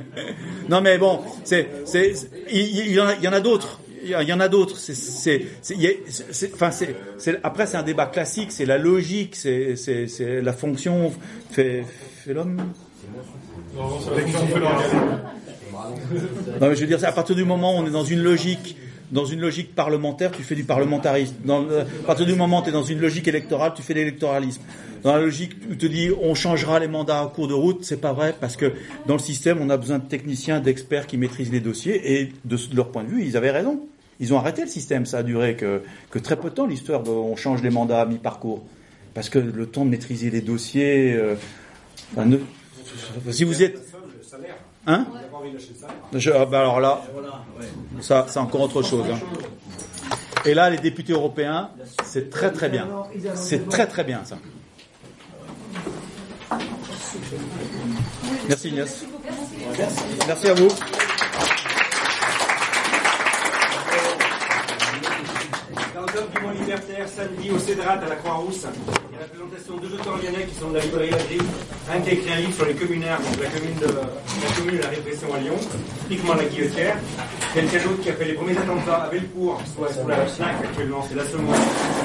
Non, 0.69 0.81
mais 0.81 0.99
bon, 0.99 1.21
c'est, 1.45 1.69
c'est, 1.85 2.13
il, 2.51 2.91
y 2.91 3.01
en 3.01 3.33
a, 3.33 3.41
d'autres. 3.41 3.81
Il 4.03 4.11
y 4.11 4.33
en 4.33 4.41
a 4.41 4.49
d'autres. 4.49 4.77
C'est, 4.79 5.47
enfin, 6.55 6.71
c'est, 6.73 6.97
après, 7.45 7.67
c'est 7.67 7.77
un 7.77 7.85
débat 7.85 8.07
classique. 8.07 8.51
C'est 8.51 8.65
la 8.65 8.77
logique. 8.77 9.37
C'est, 9.37 9.77
c'est, 9.77 10.09
c'est 10.09 10.41
la 10.41 10.53
fonction 10.53 11.13
fait, 11.53 11.85
fait 12.25 12.35
l'homme. 12.35 12.57
Non, 16.61 16.69
mais 16.69 16.75
je 16.75 16.81
veux 16.81 16.87
dire, 16.87 16.99
à 17.05 17.13
partir 17.13 17.37
du 17.37 17.45
moment 17.45 17.77
où 17.77 17.83
on 17.83 17.87
est 17.87 17.91
dans 17.91 18.05
une 18.05 18.23
logique, 18.23 18.77
dans 19.11 19.25
une 19.25 19.41
logique 19.41 19.75
parlementaire, 19.75 20.31
tu 20.33 20.43
fais 20.43 20.55
du 20.55 20.65
parlementarisme. 20.65 21.35
Dans 21.45 21.61
le- 21.63 21.81
à 21.81 21.85
partir 22.07 22.27
du 22.27 22.35
moment 22.35 22.61
où 22.61 22.63
tu 22.63 22.69
es 22.71 22.73
dans 22.73 22.83
une 22.83 23.01
logique 23.01 23.29
électorale, 23.29 23.73
tu 23.77 23.83
fais 23.83 23.95
de 23.95 24.01
l'électoralisme. 24.01 24.63
Dans 25.03 25.13
la 25.15 25.21
logique 25.21 25.53
où 25.71 25.73
tu 25.73 25.79
te 25.79 25.87
dis 25.87 26.11
on 26.21 26.35
changera 26.35 26.81
les 26.81 26.89
mandats 26.89 27.23
en 27.23 27.29
cours 27.29 27.47
de 27.49 27.55
route, 27.55 27.85
c'est 27.85 28.01
pas 28.01 28.13
vrai 28.13 28.35
parce 28.41 28.57
que 28.57 28.73
dans 29.07 29.15
le 29.15 29.21
système, 29.21 29.59
on 29.61 29.71
a 29.71 29.77
besoin 29.77 29.99
de 29.99 30.05
techniciens, 30.09 30.59
d'experts 30.61 31.07
qui 31.07 31.17
maîtrisent 31.17 31.53
les 31.53 31.61
dossiers 31.61 32.21
et 32.21 32.33
de, 32.45 32.57
de 32.57 32.77
leur 32.77 32.91
point 32.91 33.05
de 33.05 33.09
vue, 33.09 33.25
ils 33.25 33.37
avaient 33.37 33.51
raison. 33.53 33.81
Ils 34.19 34.33
ont 34.35 34.39
arrêté 34.39 34.63
le 34.63 34.69
système, 34.69 35.05
ça 35.07 35.19
a 35.19 35.23
duré 35.23 35.55
que, 35.57 35.83
que 36.11 36.19
très 36.19 36.37
peu 36.37 36.49
de 36.49 36.55
temps 36.55 36.67
l'histoire 36.67 37.03
de 37.03 37.11
on 37.11 37.37
change 37.37 37.63
les 37.63 37.71
mandats 37.71 38.01
à 38.01 38.07
mi-parcours. 38.07 38.65
Parce 39.15 39.29
que 39.29 39.39
le 39.39 39.67
temps 39.67 39.85
de 39.85 39.91
maîtriser 39.91 40.31
les 40.31 40.41
dossiers, 40.41 41.13
euh, 41.15 41.35
enfin, 42.13 42.25
ne- 42.27 42.39
si 43.31 43.45
vous 43.45 43.63
êtes 43.63 43.77
Hein? 44.89 45.07
Je- 46.13 46.31
ah, 46.31 46.45
bah 46.47 46.61
alors 46.61 46.81
là, 46.81 47.03
ça, 48.01 48.27
c'est 48.29 48.39
encore 48.39 48.63
autre 48.63 48.83
chose. 48.83 49.05
hein. 49.13 49.19
Et 50.45 50.55
là, 50.55 50.71
les 50.71 50.79
députés 50.79 51.13
européens, 51.13 51.71
c'est 52.05 52.31
très 52.31 52.53
très 52.53 52.69
bien. 52.69 52.87
C'est 53.35 53.69
très 53.69 53.87
très 53.87 54.05
bien 54.05 54.21
ça. 54.25 54.37
Merci 58.49 58.69
Inès. 58.69 59.05
Merci 60.29 60.49
à 60.49 60.55
vous. 60.55 60.69
Du 66.17 66.41
mois 66.41 66.55
libertaire, 66.55 67.07
samedi 67.07 67.51
au 67.51 67.59
Cédrat 67.59 67.93
à 68.01 68.09
la 68.09 68.17
Croix-Rousse, 68.17 68.65
il 68.65 69.15
y 69.15 69.19
a 69.19 69.21
la 69.21 69.27
présentation 69.29 69.77
de 69.77 69.87
deux 69.87 69.95
auteurs 69.97 70.17
lyonnais 70.17 70.47
qui 70.47 70.55
sont 70.55 70.71
de 70.71 70.77
la 70.77 70.81
librairie 70.81 71.11
La 71.11 71.19
Grille. 71.19 71.43
Un 71.93 72.01
qui 72.01 72.09
a 72.09 72.13
écrit 72.15 72.33
un 72.33 72.37
livre 72.37 72.55
sur 72.55 72.65
les 72.65 72.73
communaires, 72.75 73.19
donc 73.21 73.37
la 73.39 73.51
commune 73.51 73.77
de 73.77 73.87
la 73.87 74.57
commune 74.57 74.75
et 74.77 74.83
la 74.83 74.89
répression 74.89 75.35
à 75.35 75.39
Lyon, 75.41 75.57
typiquement 76.09 76.35
la 76.35 76.45
guillotière. 76.45 76.97
Quelqu'un 77.53 77.85
d'autre 77.85 78.01
qui 78.01 78.09
a 78.09 78.13
fait 78.15 78.25
les 78.25 78.33
premiers 78.33 78.57
attentats 78.57 79.03
à 79.05 79.09
Bellecour, 79.11 79.61
soit 79.75 79.93
sous 79.93 80.09
la 80.09 80.25
FNAC 80.25 80.65
actuellement, 80.65 81.05
c'est 81.07 81.17
la 81.17 81.25
seconde. 81.27 81.55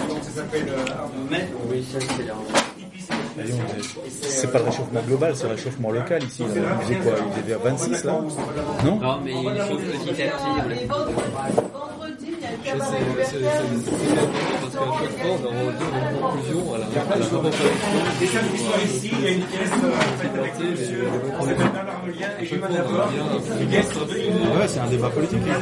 Donc 0.10 0.24
ça 0.24 0.32
s'appelle 0.32 0.68
euh, 0.68 1.32
Mai. 1.32 1.48
Oui, 1.70 1.88
ça 1.90 2.00
c'est 2.18 2.28
là. 2.28 2.34
C'est 4.20 4.52
pas 4.52 4.60
le 4.60 4.66
réchauffement 4.66 5.02
global, 5.08 5.36
c'est 5.38 5.48
le 5.48 5.54
réchauffement 5.54 5.92
local 5.92 6.22
ici. 6.24 6.44
Là. 6.44 6.48
Il 6.82 6.86
faisait 6.86 7.00
quoi 7.00 7.14
Il 7.48 7.54
à 7.54 7.58
26 7.58 8.04
là 8.04 8.22
Non 8.84 9.00
Non, 9.00 9.22
mais 9.24 9.32
il 9.32 9.62
faut 9.62 9.78
petit 9.78 10.24
à 10.24 10.28
petit. 10.28 11.91
C'est 12.64 12.78
parce 12.78 12.92
qu'à 12.92 13.50
chaque 15.02 15.18
fois, 15.18 15.32
on 15.32 15.46
en 15.46 15.66
revient 15.66 15.90
à 15.94 16.12
une 16.12 16.20
conclusion 16.22 16.74
à 16.74 16.78
la, 16.78 16.86
à 16.86 16.88
la 17.18 17.26
Des 18.20 18.28
salles 18.28 18.50
qui 18.54 18.60
sont 18.60 18.80
ici, 18.86 19.12
il 19.12 19.22
y 19.24 19.28
a 19.28 19.32
une 19.32 19.42
pièce 19.44 19.72
en 19.72 20.18
fait 20.22 20.40
avec 20.40 20.54
le 20.60 20.66
monsieur, 20.72 21.04
on 21.40 21.46
s'appelle 21.46 21.72
Bernard 21.74 22.02
Molien 22.06 22.30
et 22.40 22.46
Humain 22.56 22.68
d'abord, 22.72 23.10
une 23.60 23.68
pièce 23.68 23.92
sur 23.92 24.06
deux 24.06 24.14
Ouais, 24.16 24.68
c'est 24.68 24.80
un 24.80 24.88
débat 24.88 25.10
politique. 25.10 25.44
théâtre. 25.44 25.62